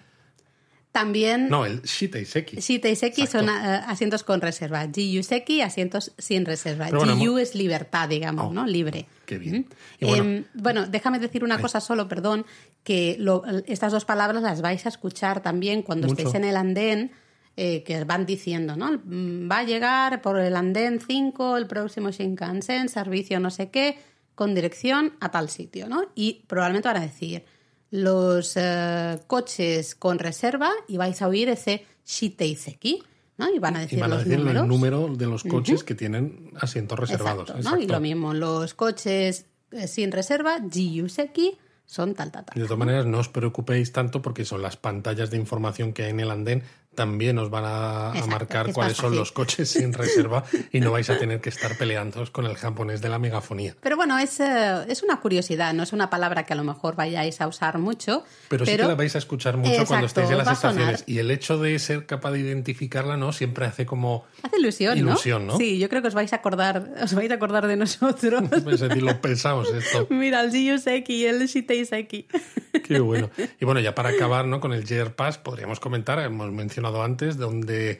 También 0.91 1.47
No, 1.49 1.65
el 1.65 1.81
Shiteiseki. 1.83 2.57
Shiteiseki 2.59 3.21
Exacto. 3.21 3.47
son 3.47 3.55
eh, 3.55 3.81
asientos 3.87 4.23
con 4.23 4.41
reserva. 4.41 4.85
Jiyuseki, 4.93 5.61
asientos 5.61 6.11
sin 6.17 6.45
reserva. 6.45 6.89
Bueno, 6.91 7.15
Jiyu 7.15 7.37
es 7.37 7.55
libertad, 7.55 8.09
digamos, 8.09 8.47
Oh, 8.49 8.53
¿no? 8.53 8.65
Libre. 8.65 9.05
Qué 9.25 9.37
bien. 9.37 9.67
¿Mm? 10.01 10.05
Bueno, 10.05 10.23
Em, 10.23 10.45
bueno, 10.53 10.87
déjame 10.87 11.19
decir 11.19 11.45
una 11.45 11.59
cosa 11.61 11.79
solo, 11.79 12.09
perdón, 12.09 12.45
que 12.83 13.15
lo- 13.19 13.43
estas 13.67 13.93
dos 13.93 14.03
palabras 14.03 14.43
las 14.43 14.61
vais 14.61 14.85
a 14.85 14.89
escuchar 14.89 15.41
también 15.41 15.81
cuando 15.81 16.07
Mucho. 16.07 16.19
estéis 16.23 16.35
en 16.35 16.43
el 16.43 16.57
andén, 16.57 17.11
eh, 17.55 17.83
que 17.83 18.03
van 18.03 18.25
diciendo, 18.25 18.75
¿no? 18.75 18.91
Mm, 19.05 19.49
Va 19.49 19.59
a 19.59 19.63
llegar 19.63 20.21
por 20.21 20.39
el 20.39 20.55
andén 20.57 20.99
5 20.99 21.55
el 21.57 21.67
próximo 21.67 22.09
Shinkansen, 22.11 22.89
servicio 22.89 23.39
no 23.39 23.49
sé 23.49 23.69
qué, 23.69 23.97
con 24.35 24.55
dirección 24.55 25.13
a 25.21 25.31
tal 25.31 25.49
sitio, 25.49 25.87
¿no? 25.87 26.03
Y 26.15 26.43
probablemente 26.47 26.87
van 26.89 26.97
a 26.97 27.01
decir 27.01 27.43
los 27.91 28.53
eh, 28.55 29.19
coches 29.27 29.95
con 29.95 30.17
reserva 30.17 30.71
y 30.87 30.97
vais 30.97 31.21
a 31.21 31.27
oír 31.27 31.49
ese 31.49 31.85
Shiteiseki, 32.05 33.03
¿no? 33.37 33.53
Y 33.53 33.59
van 33.59 33.75
a 33.75 33.79
y 33.79 33.81
decir 33.83 33.99
van 33.99 34.13
a 34.13 34.15
los 34.15 34.25
decir 34.25 34.39
número 34.39 35.09
de 35.15 35.27
los 35.27 35.43
coches 35.43 35.83
que 35.83 35.93
tienen 35.93 36.51
asientos 36.59 36.97
reservados. 36.97 37.49
Exacto, 37.49 37.69
¿no? 37.69 37.81
Y 37.81 37.87
lo 37.87 37.99
mismo, 37.99 38.33
los 38.33 38.73
coches 38.73 39.45
eh, 39.71 39.87
sin 39.87 40.11
reserva, 40.11 40.59
Jiyuseki, 40.69 41.57
son 41.85 42.15
tal, 42.15 42.31
tal, 42.31 42.45
tal. 42.45 42.55
De 42.55 42.63
todas 42.63 42.79
maneras, 42.79 43.05
no 43.05 43.19
os 43.19 43.27
preocupéis 43.27 43.91
tanto 43.91 44.21
porque 44.21 44.45
son 44.45 44.61
las 44.61 44.77
pantallas 44.77 45.29
de 45.29 45.37
información 45.37 45.91
que 45.91 46.03
hay 46.03 46.11
en 46.11 46.21
el 46.21 46.31
andén 46.31 46.63
también 46.95 47.37
os 47.39 47.49
van 47.49 47.63
a, 47.65 48.13
marcar 48.27 48.69
es 48.69 48.75
cuáles 48.75 48.97
son 48.97 49.15
los 49.15 49.31
coches 49.31 49.69
sin 49.69 49.93
reserva 50.01 50.43
y 50.71 50.79
no 50.79 50.91
vais 50.91 51.09
a 51.09 51.17
tener 51.17 51.39
que 51.39 51.49
estar 51.49 51.77
peleándoos 51.77 52.31
con 52.31 52.45
el 52.45 52.55
japonés 52.55 53.01
de 53.01 53.09
la 53.09 53.19
megafonía. 53.19 53.75
Pero 53.81 53.95
bueno, 53.95 54.17
es, 54.19 54.39
eh, 54.39 54.85
es 54.87 55.01
una 55.01 55.19
curiosidad, 55.19 55.73
no 55.73 55.83
es 55.83 55.93
una 55.93 56.09
palabra 56.09 56.43
que 56.43 56.53
a 56.53 56.55
lo 56.55 56.63
mejor 56.63 56.95
vayáis 56.95 57.39
a 57.41 57.47
usar 57.47 57.77
mucho. 57.77 58.23
Pero, 58.49 58.65
sí 58.65 58.75
que 58.75 58.83
la 58.83 58.95
vais 58.95 59.15
a 59.15 59.19
escuchar 59.19 59.57
mucho 59.57 59.71
Exacto, 59.71 59.87
cuando 59.89 60.07
estéis 60.07 60.29
en 60.31 60.37
las 60.37 60.51
estaciones. 60.51 61.03
Y 61.07 61.19
el 61.19 61.31
hecho 61.31 61.57
de 61.57 61.77
ser 61.79 62.05
capaz 62.05 62.31
de 62.31 62.39
identificarla, 62.39 63.17
¿no? 63.17 63.31
Siempre 63.31 63.65
hace 63.65 63.85
como. 63.85 64.25
Hace 64.43 64.57
ilusión. 64.59 64.97
Ilusión, 64.97 65.47
¿no? 65.47 65.57
Sí, 65.57 65.79
yo 65.79 65.89
creo 65.89 66.01
que 66.01 66.09
os 66.09 66.13
vais 66.13 66.33
a 66.33 66.37
acordar, 66.37 66.91
os 67.01 67.13
vais 67.13 67.31
a 67.31 67.35
acordar 67.35 67.67
de 67.67 67.77
nosotros. 67.77 68.43
Es 68.71 68.79
decir, 68.79 69.03
lo 69.03 69.19
pensamos 69.21 69.69
esto. 69.69 70.07
Mira, 70.09 70.41
el 70.41 70.51
Jiyuseki 70.51 71.25
el 71.25 71.47
Shiteiseki. 71.47 72.27
Qué 72.87 72.99
bueno. 72.99 73.29
Y 73.59 73.65
bueno, 73.65 73.79
ya 73.79 73.95
para 73.95 74.09
acabar 74.09 74.45
¿no? 74.45 74.59
con 74.59 74.73
el 74.73 74.85
JR 74.85 75.13
Pass, 75.13 75.37
podríamos 75.37 75.79
comentar, 75.79 76.19
hemos 76.19 76.51
mencionado 76.51 77.03
antes, 77.03 77.37
donde 77.37 77.99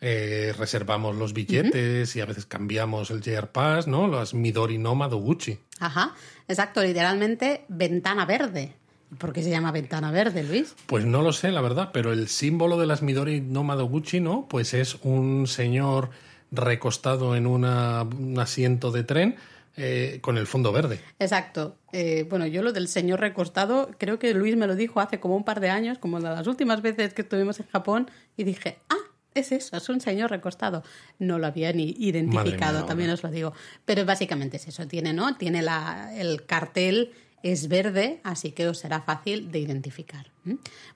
eh, 0.00 0.52
reservamos 0.58 1.16
los 1.16 1.32
billetes 1.32 2.14
y 2.16 2.20
a 2.20 2.26
veces 2.26 2.46
cambiamos 2.46 3.10
el 3.10 3.20
JR 3.22 3.48
Pass, 3.48 3.86
¿no? 3.86 4.08
Las 4.08 4.34
Midori 4.34 4.78
no 4.78 4.94
Madoguchi. 4.94 5.58
Ajá, 5.80 6.14
exacto, 6.48 6.82
literalmente 6.82 7.64
ventana 7.68 8.24
verde. 8.24 8.74
¿Por 9.18 9.32
qué 9.34 9.42
se 9.42 9.50
llama 9.50 9.72
ventana 9.72 10.10
verde, 10.10 10.42
Luis? 10.42 10.74
Pues 10.86 11.04
no 11.04 11.20
lo 11.20 11.32
sé, 11.34 11.52
la 11.52 11.60
verdad, 11.60 11.90
pero 11.92 12.12
el 12.12 12.28
símbolo 12.28 12.78
de 12.78 12.86
las 12.86 13.02
Midori 13.02 13.40
no 13.42 13.62
Madoguchi, 13.62 14.20
¿no? 14.20 14.46
Pues 14.48 14.72
es 14.72 14.96
un 15.02 15.46
señor 15.46 16.08
recostado 16.50 17.34
en 17.36 17.46
una- 17.46 18.02
un 18.02 18.38
asiento 18.38 18.90
de 18.90 19.04
tren 19.04 19.36
eh, 19.76 20.18
con 20.20 20.36
el 20.38 20.46
fondo 20.46 20.72
verde. 20.72 21.00
Exacto. 21.18 21.76
Eh, 21.92 22.26
bueno, 22.28 22.46
yo 22.46 22.62
lo 22.62 22.72
del 22.72 22.88
señor 22.88 23.20
recostado, 23.20 23.90
creo 23.98 24.18
que 24.18 24.34
Luis 24.34 24.56
me 24.56 24.66
lo 24.66 24.74
dijo 24.76 25.00
hace 25.00 25.20
como 25.20 25.36
un 25.36 25.44
par 25.44 25.60
de 25.60 25.70
años, 25.70 25.98
como 25.98 26.20
de 26.20 26.28
las 26.28 26.46
últimas 26.46 26.82
veces 26.82 27.14
que 27.14 27.22
estuvimos 27.22 27.58
en 27.60 27.66
Japón, 27.68 28.10
y 28.36 28.44
dije, 28.44 28.78
ah, 28.90 28.96
es 29.34 29.50
eso, 29.52 29.76
es 29.76 29.88
un 29.88 30.00
señor 30.00 30.30
recostado. 30.30 30.82
No 31.18 31.38
lo 31.38 31.46
había 31.46 31.72
ni 31.72 31.94
identificado, 31.98 32.80
mía, 32.80 32.86
también 32.86 33.10
os 33.10 33.22
lo 33.22 33.30
digo. 33.30 33.52
Pero 33.84 34.04
básicamente 34.04 34.58
es 34.58 34.68
eso, 34.68 34.86
tiene, 34.86 35.12
¿no? 35.12 35.36
Tiene 35.36 35.62
la, 35.62 36.12
el 36.16 36.44
cartel, 36.44 37.12
es 37.42 37.68
verde, 37.68 38.20
así 38.24 38.52
que 38.52 38.68
os 38.68 38.78
será 38.78 39.00
fácil 39.00 39.50
de 39.50 39.58
identificar. 39.58 40.30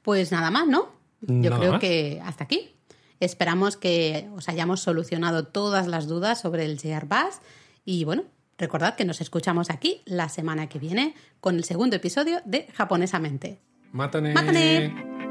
Pues 0.02 0.32
nada 0.32 0.50
más, 0.50 0.66
¿no? 0.66 0.90
Yo 1.22 1.50
Nada 1.50 1.58
creo 1.58 1.72
más. 1.72 1.80
que 1.80 2.20
hasta 2.24 2.44
aquí. 2.44 2.74
Esperamos 3.20 3.76
que 3.76 4.28
os 4.36 4.48
hayamos 4.48 4.80
solucionado 4.80 5.46
todas 5.46 5.86
las 5.86 6.06
dudas 6.06 6.40
sobre 6.40 6.66
el 6.66 6.78
JR 6.78 7.08
y 7.86 8.04
bueno, 8.04 8.24
recordad 8.58 8.96
que 8.96 9.04
nos 9.04 9.20
escuchamos 9.20 9.70
aquí 9.70 10.02
la 10.06 10.28
semana 10.28 10.68
que 10.68 10.78
viene 10.78 11.14
con 11.40 11.56
el 11.56 11.64
segundo 11.64 11.96
episodio 11.96 12.40
de 12.44 12.68
Japonesamente. 12.74 13.60
Mátane. 13.92 14.34
¡Mátane! 14.34 15.25